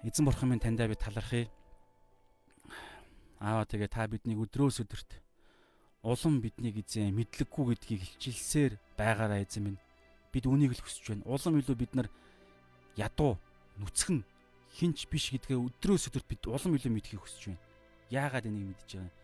Эзэн 0.05 0.29
бурхан 0.29 0.53
минь 0.53 0.61
таньдаа 0.61 0.93
би 0.93 1.01
талархъя. 1.01 1.49
Аава 3.41 3.65
тэгээ 3.65 3.89
та 3.89 4.05
биднийг 4.05 4.45
өдрөөс 4.45 4.85
өдөрт 4.85 5.25
улам 6.05 6.45
биднийг 6.45 6.85
эзэн 6.85 7.17
мэдлэггүй 7.17 7.65
гэдгийг 7.73 8.03
хилчилсээр 8.21 8.77
байгаараа 9.01 9.41
эзэн 9.41 9.73
минь. 9.73 9.81
Бид 10.29 10.45
үнийг 10.45 10.77
л 10.77 10.85
хүсэж 10.85 11.17
байна. 11.17 11.25
Улам 11.25 11.65
илүү 11.65 11.77
бид 11.81 11.93
нар 11.97 12.09
ядуу, 13.01 13.41
нүцгэн 13.81 14.21
хинч 14.77 15.09
биш 15.09 15.33
гэдгээ 15.33 15.57
өдрөөс 15.57 16.13
өдөрт 16.13 16.29
бид 16.29 16.45
улам 16.45 16.77
илүү 16.77 16.93
мэдхийг 16.93 17.25
хүсэж 17.25 17.57
байна. 17.57 17.65
Яагаад 18.13 18.45
энийг 18.53 18.77
мэдж 18.77 19.01
байгаа 19.01 19.09
юм? 19.09 19.22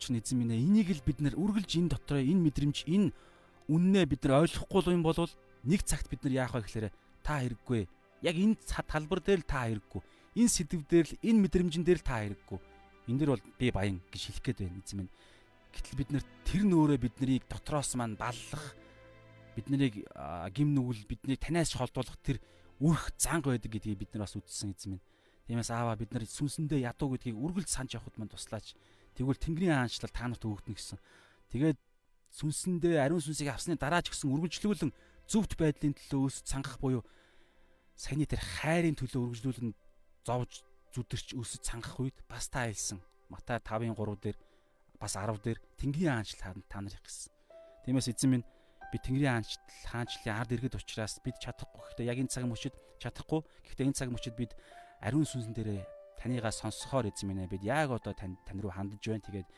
Учир 0.00 0.16
нь 0.16 0.20
эзэн 0.24 0.40
минь 0.40 0.56
энийг 0.56 0.88
л 0.96 1.04
бид 1.04 1.20
нар 1.20 1.36
үргэлж 1.36 1.76
энэ 1.76 1.92
дотроо 1.92 2.24
энэ 2.24 2.40
мэдрэмж 2.40 2.88
энэ 2.88 3.12
үннээ 3.68 4.04
бид 4.08 4.24
нар 4.24 4.48
ойлгохгүй 4.48 4.96
юм 4.96 5.04
бол 5.04 5.28
нэг 5.68 5.84
цагт 5.84 6.08
бид 6.08 6.24
нар 6.24 6.48
яах 6.48 6.56
вэ 6.56 6.64
гэхээр 6.64 6.88
та 7.20 7.44
хэрэггүй. 7.44 7.84
Яг 8.24 8.36
энэ 8.40 8.56
талбар 8.88 9.20
дээр 9.20 9.44
л 9.44 9.50
та 9.52 9.68
хэрэггүй 9.68 10.00
энэ 10.36 10.48
сэдв 10.48 10.86
дээр 10.86 11.06
л 11.10 11.14
энэ 11.26 11.42
мэдрэмжэн 11.46 11.82
дээр 11.82 12.00
л 12.00 12.06
та 12.06 12.22
хэрэггүй. 12.22 12.58
Энэ 13.10 13.18
дэр 13.18 13.30
бол 13.34 13.44
би 13.58 13.66
баян 13.74 13.98
гэж 14.14 14.22
хэлэх 14.30 14.44
гээд 14.46 14.58
байна 14.62 14.78
эзэн 14.78 14.98
минь. 15.02 15.12
Гэтэл 15.74 15.98
бид 15.98 16.10
нэр 16.14 16.24
тэр 16.46 16.62
нөөрэ 16.70 16.96
биднийг 17.02 17.44
дотроос 17.50 17.98
маань 17.98 18.14
баллах 18.14 18.64
бид 19.58 19.66
нарыг 19.66 19.94
гим 20.54 20.70
нүгэл 20.74 21.06
биднийг 21.10 21.40
танаас 21.42 21.74
холдуулах 21.74 22.18
тэр 22.22 22.38
үрх 22.78 23.10
занг 23.18 23.50
байдаг 23.50 23.70
гэдгийг 23.74 23.98
бид 24.06 24.10
нар 24.14 24.30
бас 24.30 24.38
үздсэн 24.38 24.74
эзэн 24.74 24.90
минь. 24.94 25.04
Тиймээс 25.50 25.70
аава 25.74 25.98
бид 25.98 26.14
нар 26.14 26.22
сүнсэндээ 26.22 26.86
ядуу 26.86 27.18
гэдгийг 27.18 27.34
үргэлж 27.34 27.66
санаж 27.66 27.98
явахд 27.98 28.14
мань 28.18 28.30
туслаач. 28.30 28.78
Тэгвэл 29.16 29.40
Тэнгэрийн 29.40 29.76
хаанчлал 29.76 30.12
та 30.12 30.26
нарт 30.28 30.44
өгөгдөнө 30.44 30.76
гэсэн. 30.78 30.98
Тэгээд 31.50 31.78
сүнсэндээ 32.30 33.02
ариун 33.02 33.22
сүнсийг 33.22 33.50
авсны 33.50 33.74
дараа 33.74 34.02
ч 34.02 34.14
гэсэн 34.14 34.30
үргэлжлүүлэн 34.30 34.92
зөвхт 35.26 35.58
байдлын 35.58 35.94
төлөө 35.98 36.30
өс 36.30 36.42
цангах 36.46 36.78
буюу 36.78 37.02
саяны 37.98 38.26
тэр 38.26 38.38
хайрын 38.38 38.94
төлөө 38.94 39.34
үргэлжлүүлэн 39.34 39.74
зовж 40.22 40.62
зүдэрч 40.94 41.34
өсөж 41.34 41.60
цангах 41.66 41.98
үед 41.98 42.18
бас 42.30 42.46
та 42.46 42.66
хэлсэн 42.66 43.02
Матай 43.30 43.62
5-ын 43.62 43.94
3 43.94 44.18
дээр 44.18 44.38
бас 44.98 45.14
10 45.14 45.38
дээр 45.38 45.58
Тэнгэрийн 45.78 46.18
хаанчлал 46.18 46.62
та 46.66 46.78
нарыг 46.82 47.02
гэсэн. 47.02 47.30
Тиймээс 47.86 48.10
эзэн 48.10 48.30
минь 48.30 48.46
би 48.90 48.98
Тэнгэрийн 48.98 49.38
хаанчлал 49.38 49.62
хаанчлалын 49.86 50.38
ард 50.38 50.50
иргэд 50.54 50.74
учраас 50.74 51.22
бид 51.22 51.38
чадахгүй. 51.38 51.82
Гэхдээ 51.94 52.10
яг 52.10 52.18
энэ 52.18 52.32
цаг 52.34 52.44
мөчид 52.50 52.74
чадахгүй. 52.98 53.40
Гэхдээ 53.70 53.86
энэ 53.86 53.98
цаг 53.98 54.10
мөчид 54.10 54.34
бид 54.34 54.52
ариун 54.98 55.22
сүнсэн 55.22 55.54
дээрээ 55.54 55.86
танийгаа 56.20 56.52
сонсохоор 56.52 57.08
эзэн 57.08 57.32
минь 57.32 57.48
бид 57.48 57.64
яг 57.64 57.90
одоо 57.90 58.12
тань 58.12 58.36
тань 58.44 58.60
руу 58.60 58.70
хандж 58.70 59.00
байна. 59.00 59.24
Тэгээд 59.24 59.48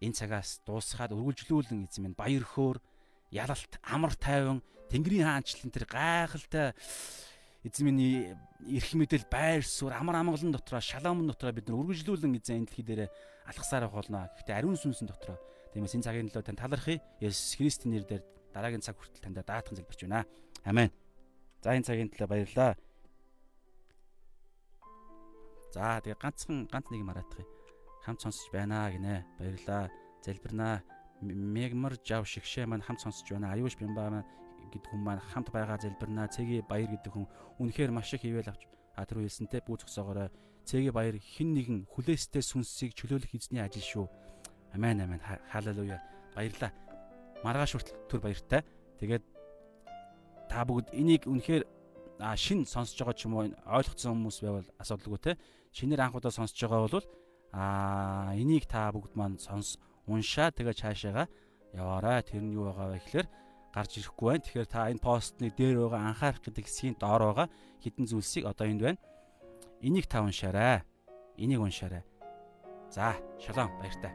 энэ 0.00 0.14
цагаас 0.14 0.62
дуусгаад 0.62 1.10
үргэлжлүүлэн 1.12 1.90
эзэн 1.90 2.06
минь 2.06 2.18
баяр 2.18 2.46
хөөр 2.46 2.78
ялалт 3.34 3.72
амар 3.82 4.14
тайван 4.14 4.62
Тэнгэрийн 4.90 5.26
хаанчлалын 5.26 5.72
тэр 5.74 5.86
гайхалтай 5.90 6.72
эзэн 7.66 7.84
минь 7.90 8.34
эрх 8.66 8.90
мэдэл 8.94 9.26
байр 9.30 9.62
суурь 9.66 9.94
амар 9.94 10.22
амгалан 10.22 10.52
дотроо 10.54 10.82
шалаамн 10.82 11.26
дотроо 11.30 11.50
бид 11.54 11.66
нар 11.66 11.78
үргэлжлүүлэн 11.82 12.38
эзэн 12.38 12.62
энэ 12.62 12.66
дэлхий 12.70 12.86
дээр 12.86 13.02
алхасаар 13.46 13.86
байх 13.86 13.94
болно. 13.94 14.30
Гэхдээ 14.38 14.58
ариун 14.58 14.78
сүнсэн 14.78 15.06
дотроо 15.06 15.38
тиймээс 15.72 15.94
энэ 15.96 16.06
цагийн 16.06 16.28
төлөө 16.30 16.44
тань 16.46 16.60
талархъя. 16.60 17.02
Есүс 17.22 17.56
Христийн 17.56 17.94
нэрээр 17.96 18.22
дараагийн 18.52 18.84
цаг 18.84 18.98
хүртэл 18.98 19.24
таньда 19.24 19.42
даатхан 19.42 19.78
залбирч 19.78 20.04
байна. 20.04 20.26
Амен. 20.66 20.90
За 21.62 21.72
энэ 21.72 21.86
цагийн 21.86 22.10
төлөө 22.10 22.28
баярлалаа. 22.28 22.76
За 25.72 25.98
тэгээ 26.04 26.20
ганцхан 26.20 26.68
ганц 26.68 26.86
нэг 26.92 27.00
юм 27.00 27.10
хараадах 27.10 27.40
юм. 27.40 27.48
Хамт 28.04 28.20
сонсож 28.20 28.46
байна 28.52 28.92
гинэ. 28.92 29.24
Баярлалаа. 29.40 29.88
Залбирнаа. 30.20 30.84
Мегмар 31.24 31.96
жав 32.04 32.28
шигшээ 32.28 32.68
маань 32.68 32.84
хамт 32.84 33.00
сонсож 33.00 33.26
байна. 33.32 33.56
Аюуш 33.56 33.80
бямбаа 33.80 34.10
маань 34.12 34.28
гэдэг 34.72 34.88
хүн 34.88 35.02
маань 35.04 35.20
хамт 35.20 35.48
байгаа 35.52 35.78
залбирнаа 35.80 36.32
цэгийн 36.32 36.64
баяр 36.64 36.90
гэдэг 36.96 37.12
хүн 37.12 37.26
үнэхээр 37.60 37.92
маш 37.92 38.12
их 38.16 38.24
ивэл 38.24 38.48
авч 38.48 38.64
а 38.96 39.04
тэр 39.04 39.20
хэлсэнтэй 39.20 39.60
бүү 39.60 39.84
зогсоогоорой 39.84 40.32
цэгийн 40.64 40.96
баяр 40.96 41.16
хин 41.20 41.52
нэгэн 41.52 41.78
хүлээстэй 41.92 42.42
сүнсийг 42.42 42.96
чөлөөлөх 42.96 43.36
эзний 43.36 43.60
ажил 43.60 43.84
шүү 43.84 44.06
амен 44.72 45.04
амен 45.04 45.20
халелуя 45.52 46.00
баярлаа 46.32 46.72
маргааш 47.44 47.76
хүртэл 47.76 48.00
түр 48.08 48.20
баяртай 48.24 48.64
тэгээд 49.00 49.24
та 50.48 50.64
бүгд 50.64 50.96
энийг 50.96 51.28
үнэхээр 51.28 51.64
шин 52.36 52.64
сонсож 52.64 52.98
байгаа 52.98 53.16
ч 53.18 53.26
юм 53.26 53.34
уу 53.36 53.50
ойлгоцсон 53.66 54.14
хүмүүс 54.14 54.38
байвал 54.42 54.68
асуудалгүй 54.78 55.20
те 55.20 55.32
шинээр 55.74 56.06
анх 56.06 56.16
удаа 56.18 56.32
сонсож 56.32 56.58
байгаа 56.58 56.86
бол 56.86 57.06
а 57.52 58.32
энийг 58.38 58.64
та 58.70 58.88
бүгд 58.94 59.12
маань 59.18 59.38
сонс 59.42 59.76
уншаа 60.06 60.54
тэгээ 60.54 60.78
цаашаага 60.78 61.28
яваарай 61.74 62.22
тэр 62.22 62.42
нь 62.44 62.54
юу 62.56 62.70
байгаа 62.70 62.96
вэ 62.96 62.98
гэхээр 63.00 63.28
гарч 63.72 63.92
ирэхгүй 63.98 64.28
байна. 64.28 64.44
Тэгэхээр 64.44 64.68
та 64.68 64.90
энэ 64.92 65.00
постны 65.00 65.48
дээр 65.48 65.88
байгаа 65.88 66.00
анхаарах 66.12 66.44
гэдэг 66.44 66.64
хэсгийн 66.68 66.96
доор 67.00 67.22
байгаа 67.32 67.48
хідэн 67.80 68.06
зүйлсийг 68.06 68.44
одоо 68.44 68.66
энд 68.68 68.82
байна. 68.84 69.00
Энийг 69.80 70.06
та 70.06 70.20
уншаарай. 70.20 70.84
Энийг 71.40 71.60
уншаарай. 71.64 72.04
За, 72.92 73.16
шалом 73.40 73.72
баяртай. 73.80 74.12